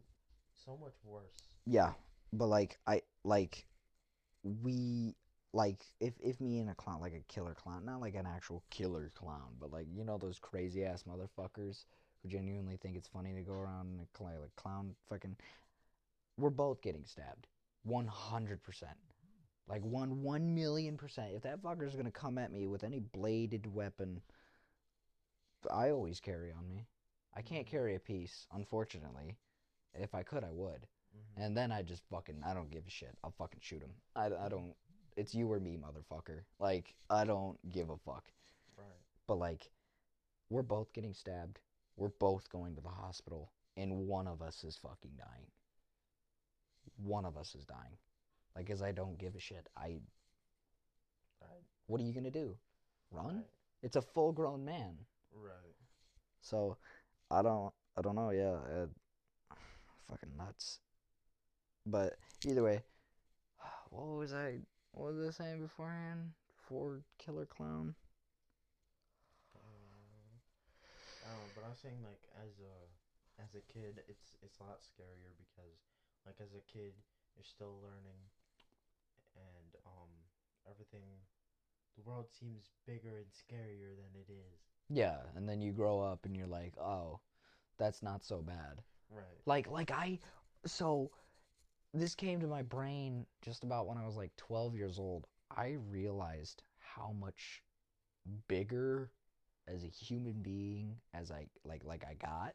so 0.53 0.77
much 0.79 0.93
worse. 1.03 1.49
Yeah, 1.65 1.93
but 2.31 2.47
like 2.47 2.77
I 2.85 3.01
like 3.23 3.65
we 4.43 5.15
like 5.53 5.83
if 5.99 6.13
if 6.21 6.39
me 6.39 6.59
and 6.59 6.69
a 6.69 6.75
clown 6.75 7.01
like 7.01 7.13
a 7.13 7.33
killer 7.33 7.55
clown, 7.55 7.85
not 7.85 7.99
like 7.99 8.15
an 8.15 8.27
actual 8.27 8.63
killer 8.69 9.11
clown, 9.15 9.55
but 9.59 9.71
like 9.71 9.87
you 9.91 10.03
know 10.03 10.17
those 10.17 10.37
crazy 10.39 10.85
ass 10.85 11.03
motherfuckers 11.03 11.85
who 12.21 12.29
genuinely 12.29 12.77
think 12.77 12.95
it's 12.95 13.07
funny 13.07 13.33
to 13.33 13.41
go 13.41 13.53
around 13.53 13.87
and 13.87 14.07
cl- 14.15 14.39
like 14.39 14.55
clown 14.55 14.95
fucking. 15.09 15.35
We're 16.37 16.51
both 16.51 16.83
getting 16.83 17.05
stabbed, 17.05 17.47
one 17.83 18.05
hundred 18.05 18.61
percent. 18.61 18.97
Like 19.67 19.83
one 19.83 20.21
one 20.21 20.53
million 20.53 20.95
percent. 20.95 21.31
If 21.35 21.41
that 21.41 21.63
fucker's 21.63 21.95
gonna 21.95 22.11
come 22.11 22.37
at 22.37 22.51
me 22.51 22.67
with 22.67 22.83
any 22.83 22.99
bladed 22.99 23.73
weapon, 23.73 24.21
I 25.73 25.89
always 25.89 26.19
carry 26.19 26.51
on 26.51 26.69
me. 26.69 26.85
I 27.37 27.41
can't 27.41 27.67
carry 27.67 27.95
a 27.95 27.99
piece, 27.99 28.47
unfortunately. 28.51 29.37
If 29.93 30.15
I 30.15 30.23
could, 30.23 30.43
I 30.43 30.51
would. 30.51 30.87
Mm-hmm. 31.15 31.41
And 31.43 31.55
then 31.55 31.71
I 31.71 31.83
just 31.83 32.01
fucking, 32.09 32.41
I 32.45 32.53
don't 32.55 32.71
give 32.71 32.83
a 32.87 32.89
shit. 32.89 33.15
I'll 33.23 33.33
fucking 33.37 33.59
shoot 33.61 33.81
him. 33.81 33.91
I, 34.15 34.25
I 34.25 34.49
don't, 34.49 34.73
it's 35.15 35.35
you 35.35 35.51
or 35.51 35.59
me, 35.59 35.77
motherfucker. 35.77 36.39
Like, 36.59 36.95
I 37.09 37.25
don't 37.25 37.57
give 37.71 37.89
a 37.89 37.97
fuck. 37.97 38.23
right. 38.77 38.87
But, 39.27 39.37
like, 39.37 39.69
we're 40.49 40.63
both 40.63 40.91
getting 40.93 41.13
stabbed. 41.13 41.59
We're 41.95 42.09
both 42.19 42.49
going 42.49 42.75
to 42.75 42.81
the 42.81 42.89
hospital. 42.89 43.51
And 43.75 44.07
one 44.07 44.27
of 44.27 44.41
us 44.41 44.63
is 44.63 44.75
fucking 44.77 45.11
dying. 45.17 45.47
One 47.03 47.25
of 47.25 47.37
us 47.37 47.53
is 47.53 47.65
dying. 47.65 47.97
Like, 48.55 48.71
as 48.71 48.81
I 48.81 48.91
don't 48.91 49.17
give 49.19 49.35
a 49.35 49.39
shit. 49.39 49.67
I, 49.77 49.99
Right. 51.39 51.61
what 51.85 52.01
are 52.01 52.03
you 52.03 52.13
gonna 52.13 52.31
do? 52.31 52.57
Run? 53.11 53.35
Right. 53.35 53.45
It's 53.83 53.95
a 53.95 54.01
full 54.01 54.31
grown 54.31 54.65
man. 54.65 54.97
Right. 55.31 55.75
So, 56.41 56.77
I 57.29 57.41
don't, 57.41 57.73
I 57.97 58.01
don't 58.01 58.15
know. 58.15 58.29
Yeah, 58.31 58.55
uh, 58.55 58.87
fucking 60.09 60.37
nuts. 60.37 60.79
But 61.85 62.17
either 62.45 62.63
way, 62.63 62.81
what 63.89 64.05
was 64.17 64.33
I? 64.33 64.59
What 64.91 65.13
was 65.13 65.27
I 65.27 65.31
saying 65.31 65.61
beforehand? 65.61 66.31
For 66.67 67.01
Killer 67.17 67.45
Clown. 67.45 67.95
Uh, 71.23 71.51
but 71.51 71.63
I 71.63 71.69
was 71.69 71.79
saying 71.83 71.99
like 72.07 72.23
as 72.39 72.55
a 72.63 72.75
as 73.43 73.51
a 73.55 73.63
kid, 73.67 73.99
it's 74.07 74.39
it's 74.39 74.59
a 74.59 74.63
lot 74.63 74.79
scarier 74.79 75.35
because 75.35 75.75
like 76.23 76.39
as 76.39 76.55
a 76.55 76.63
kid, 76.71 76.95
you're 77.35 77.43
still 77.43 77.83
learning, 77.83 78.23
and 79.35 79.75
um 79.83 80.11
everything, 80.63 81.19
the 81.99 82.03
world 82.07 82.31
seems 82.31 82.71
bigger 82.87 83.19
and 83.19 83.31
scarier 83.35 83.91
than 83.99 84.15
it 84.15 84.31
is. 84.31 84.76
Yeah, 84.89 85.17
and 85.35 85.47
then 85.47 85.61
you 85.61 85.71
grow 85.71 85.99
up 85.99 86.25
and 86.25 86.35
you're 86.35 86.47
like, 86.47 86.73
oh, 86.79 87.19
that's 87.77 88.01
not 88.01 88.23
so 88.23 88.41
bad. 88.41 88.81
Right. 89.09 89.23
Like, 89.45 89.69
like 89.69 89.91
I, 89.91 90.19
so 90.65 91.11
this 91.93 92.15
came 92.15 92.39
to 92.41 92.47
my 92.47 92.61
brain 92.61 93.25
just 93.41 93.63
about 93.63 93.87
when 93.87 93.97
I 93.97 94.05
was 94.05 94.15
like 94.15 94.31
12 94.37 94.75
years 94.75 94.99
old. 94.99 95.27
I 95.55 95.77
realized 95.89 96.63
how 96.77 97.13
much 97.19 97.63
bigger 98.47 99.11
as 99.67 99.83
a 99.83 99.87
human 99.87 100.41
being 100.41 100.95
as 101.13 101.31
I 101.31 101.47
like 101.65 101.83
like 101.83 102.03
I 102.05 102.13
got 102.15 102.53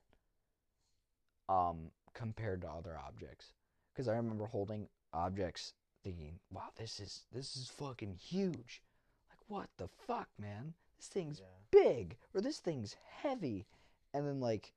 um 1.49 1.91
compared 2.15 2.63
to 2.63 2.69
other 2.69 2.99
objects 3.07 3.53
because 3.93 4.09
I 4.09 4.17
remember 4.17 4.47
holding 4.47 4.89
objects 5.13 5.75
thinking 6.03 6.39
wow 6.51 6.69
this 6.77 7.01
is 7.01 7.25
this 7.33 7.57
is 7.57 7.69
fucking 7.69 8.15
huge 8.15 8.83
like 9.29 9.39
what 9.49 9.69
the 9.77 9.89
fuck 10.07 10.29
man 10.39 10.75
this 11.03 11.09
thing's 11.09 11.41
Yeah. 11.41 11.47
big 11.73 12.17
or 12.33 12.41
this 12.41 12.61
thing's 12.61 12.97
heavy 13.23 13.67
and 14.15 14.27
then 14.27 14.41
like 14.41 14.73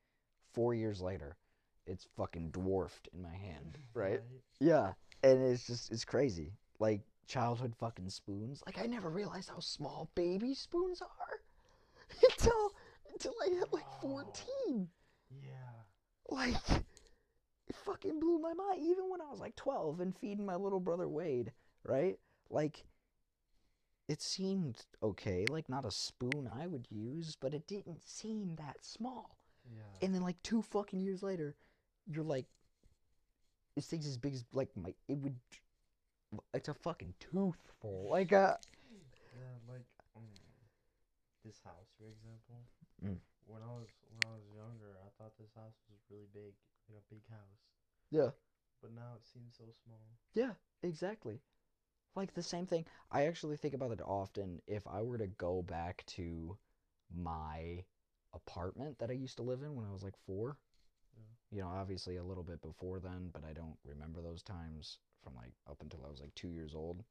4 0.54 0.74
years 0.74 1.02
later 1.02 1.38
it's 1.86 2.08
fucking 2.18 2.50
dwarfed 2.50 3.10
in 3.14 3.22
my 3.22 3.36
hand 3.36 3.78
right 3.94 4.22
yeah, 4.60 4.94
and 5.22 5.44
it's 5.44 5.68
just 5.68 5.92
it's 5.92 6.06
crazy. 6.06 6.54
Like 6.80 7.02
childhood 7.28 7.76
fucking 7.78 8.10
spoons. 8.10 8.64
Like 8.66 8.80
I 8.82 8.86
never 8.88 9.10
realized 9.10 9.50
how 9.50 9.60
small 9.60 10.10
baby 10.16 10.54
spoons 10.56 11.02
are 11.02 11.40
until 12.32 12.72
until 13.12 13.34
I 13.46 13.50
hit 13.54 13.72
like 13.74 13.86
fourteen. 14.02 14.88
Yeah. 15.30 15.84
Like 16.30 16.56
it 17.68 17.76
fucking 17.76 18.20
blew 18.20 18.40
my 18.40 18.54
mind. 18.54 18.82
Even 18.82 19.10
when 19.10 19.22
I 19.22 19.30
was 19.30 19.40
like 19.42 19.56
twelve 19.58 20.00
and 20.00 20.18
feeding 20.18 20.46
my 20.46 20.56
little 20.56 20.80
brother 20.80 21.08
Wade, 21.08 21.52
right? 21.84 22.18
Like 22.50 22.84
it 24.08 24.22
seemed 24.22 24.86
okay, 25.02 25.46
like 25.48 25.70
not 25.70 25.86
a 25.86 25.92
spoon 25.92 26.50
I 26.54 26.68
would 26.68 26.88
use, 26.90 27.36
but 27.40 27.54
it 27.54 27.68
didn't 27.68 28.08
seem 28.08 28.56
that 28.58 28.84
small. 28.84 29.38
Yeah. 29.66 30.06
And 30.06 30.14
then 30.14 30.22
like 30.22 30.42
two 30.44 30.62
fucking 30.62 31.00
years 31.00 31.24
later, 31.24 31.56
you're 32.08 32.24
like, 32.24 32.46
this 33.76 33.88
thing's 33.88 34.08
as 34.08 34.18
big 34.18 34.34
as 34.34 34.46
like 34.54 34.70
my 34.76 34.94
it 35.08 35.18
would. 35.18 35.36
It's 36.54 36.70
a 36.70 36.74
fucking 36.74 37.14
toothful. 37.20 38.08
Like 38.10 38.32
a. 38.32 38.60
Yeah, 39.34 39.74
like 39.74 39.86
um, 40.16 40.24
this 41.44 41.60
house, 41.64 41.90
for 41.98 42.08
example. 42.08 42.64
Mm. 43.04 43.18
When 43.48 43.62
I 43.62 43.74
was 43.74 43.88
when 44.10 44.22
I 44.26 44.34
was 44.34 44.44
younger, 44.54 44.98
I 45.02 45.10
thought 45.18 45.34
this 45.40 45.54
house 45.56 45.76
was 45.90 46.00
really 46.10 46.28
big, 46.34 46.54
like 46.90 47.02
a 47.02 47.14
big 47.14 47.24
house. 47.30 47.62
Yeah. 48.12 48.30
But 48.82 48.94
now 48.94 49.18
it 49.18 49.26
seems 49.26 49.56
so 49.58 49.66
small. 49.84 50.06
Yeah. 50.34 50.54
Exactly. 50.84 51.40
Like 52.16 52.34
the 52.34 52.44
same 52.44 52.66
thing. 52.66 52.86
I 53.12 53.26
actually 53.26 53.58
think 53.58 53.74
about 53.74 53.92
it 53.92 54.02
often. 54.02 54.62
If 54.68 54.88
I 54.88 55.02
were 55.02 55.18
to 55.18 55.28
go 55.28 55.62
back 55.62 56.04
to 56.08 56.58
my 57.14 57.84
apartment 58.34 59.00
that 59.00 59.10
I 59.10 59.14
used 59.14 59.38
to 59.38 59.44
live 59.44 59.62
in 59.62 59.76
when 59.76 59.86
I 59.86 59.92
was 59.92 60.04
like 60.04 60.18
four. 60.26 60.58
Yeah. 61.18 61.58
You 61.58 61.62
know, 61.64 61.70
obviously 61.70 62.18
a 62.18 62.24
little 62.24 62.44
bit 62.44 62.62
before 62.62 63.00
then, 63.00 63.30
but 63.34 63.44
I 63.44 63.54
don't 63.54 63.78
remember 63.84 64.22
those 64.22 64.44
times 64.44 65.00
from 65.24 65.36
like 65.36 65.54
up 65.70 65.82
until 65.82 66.02
I 66.06 66.10
was 66.10 66.22
like 66.22 66.36
two 66.36 66.50
years 66.50 66.74
old. 66.76 67.04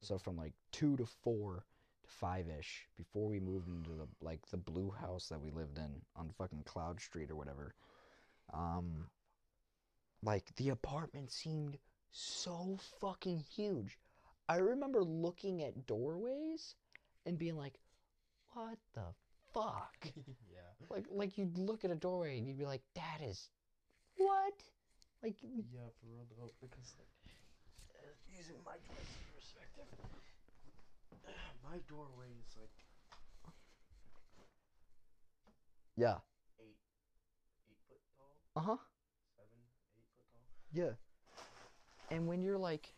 So 0.00 0.18
from 0.18 0.36
like 0.36 0.52
two 0.72 0.96
to 0.96 1.06
four 1.06 1.64
to 2.04 2.10
five 2.10 2.46
ish, 2.58 2.86
before 2.96 3.28
we 3.28 3.40
moved 3.40 3.68
into 3.68 3.90
the 3.90 4.08
like 4.20 4.46
the 4.50 4.56
blue 4.56 4.90
house 4.90 5.28
that 5.28 5.40
we 5.40 5.50
lived 5.50 5.78
in 5.78 5.90
on 6.16 6.30
fucking 6.36 6.62
Cloud 6.64 7.00
Street 7.00 7.30
or 7.30 7.36
whatever, 7.36 7.74
um, 8.52 9.06
like 10.22 10.54
the 10.56 10.70
apartment 10.70 11.30
seemed 11.30 11.78
so 12.10 12.78
fucking 13.00 13.44
huge. 13.54 13.98
I 14.50 14.56
remember 14.56 15.04
looking 15.04 15.62
at 15.62 15.86
doorways 15.86 16.74
and 17.24 17.38
being 17.38 17.56
like, 17.56 17.78
"What 18.52 18.78
the 18.94 19.14
fuck?" 19.54 19.94
yeah. 20.50 20.66
like 20.90 21.04
like 21.08 21.38
you'd 21.38 21.56
look 21.56 21.84
at 21.84 21.92
a 21.92 21.94
doorway 21.94 22.36
and 22.36 22.48
you'd 22.48 22.58
be 22.58 22.66
like, 22.66 22.82
"That 22.96 23.22
is 23.22 23.48
what?" 24.16 24.54
Like 25.22 25.36
Yeah, 25.40 25.86
for 26.00 26.06
real 26.10 26.26
though, 26.36 26.50
because 26.60 26.96
like 26.98 27.06
uh, 27.94 28.10
using 28.26 28.56
my 28.66 28.74
perspective, 29.36 29.86
my 31.70 31.78
doorway 31.88 32.34
is 32.42 32.56
like 32.58 32.74
yeah, 35.94 36.18
eight, 36.58 36.74
eight 37.70 37.78
foot 37.86 38.02
tall, 38.18 38.34
uh 38.56 38.66
huh, 38.66 38.82
seven, 39.36 39.62
eight 39.94 40.08
foot 40.16 40.26
tall, 40.34 40.42
yeah. 40.72 40.98
And 42.10 42.26
when 42.26 42.42
you're 42.42 42.58
like, 42.58 42.92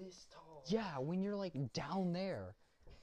this 0.00 0.26
tall. 0.32 0.49
Yeah, 0.66 0.98
when 0.98 1.22
you're 1.22 1.36
like 1.36 1.54
down 1.72 2.12
there, 2.12 2.54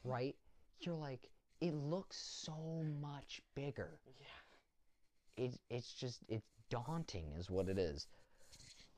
right? 0.04 0.36
You're 0.80 0.96
like, 0.96 1.30
it 1.62 1.74
looks 1.74 2.18
so 2.18 2.84
much 3.02 3.42
bigger. 3.56 4.00
Yeah. 4.20 5.46
it 5.46 5.60
it's 5.70 5.94
just 5.94 6.22
it's 6.28 6.46
daunting 6.70 7.32
is 7.38 7.50
what 7.50 7.70
it 7.70 7.78
is 7.78 8.08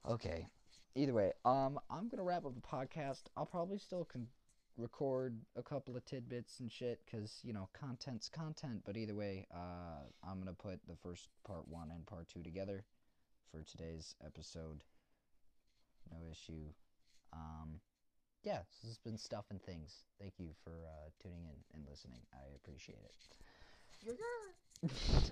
okay 0.07 0.47
either 0.95 1.13
way 1.13 1.31
um 1.45 1.79
i'm 1.89 2.07
gonna 2.07 2.23
wrap 2.23 2.45
up 2.45 2.55
the 2.55 2.61
podcast 2.61 3.23
i'll 3.37 3.45
probably 3.45 3.77
still 3.77 4.05
con- 4.05 4.27
record 4.77 5.37
a 5.55 5.61
couple 5.61 5.95
of 5.95 6.03
tidbits 6.05 6.59
and 6.61 6.71
shit 6.71 6.99
because 7.05 7.39
you 7.43 7.53
know 7.53 7.67
content's 7.73 8.29
content 8.29 8.81
but 8.85 8.97
either 8.97 9.13
way 9.15 9.45
uh 9.53 10.01
i'm 10.27 10.39
gonna 10.39 10.53
put 10.53 10.79
the 10.87 10.95
first 10.95 11.27
part 11.45 11.67
one 11.67 11.91
and 11.91 12.05
part 12.07 12.27
two 12.27 12.41
together 12.41 12.83
for 13.51 13.61
today's 13.63 14.15
episode 14.25 14.83
no 16.11 16.17
issue 16.31 16.65
um 17.33 17.79
yeah 18.43 18.59
this 18.81 18.89
has 18.89 18.97
been 18.97 19.17
stuff 19.17 19.45
and 19.49 19.61
things. 19.61 20.03
Thank 20.19 20.33
you 20.37 20.49
for 20.63 20.71
uh 20.71 21.09
tuning 21.21 21.45
in 21.45 21.55
and 21.73 21.85
listening. 21.89 22.21
I 22.33 22.55
appreciate 22.55 22.99
it 23.03 23.15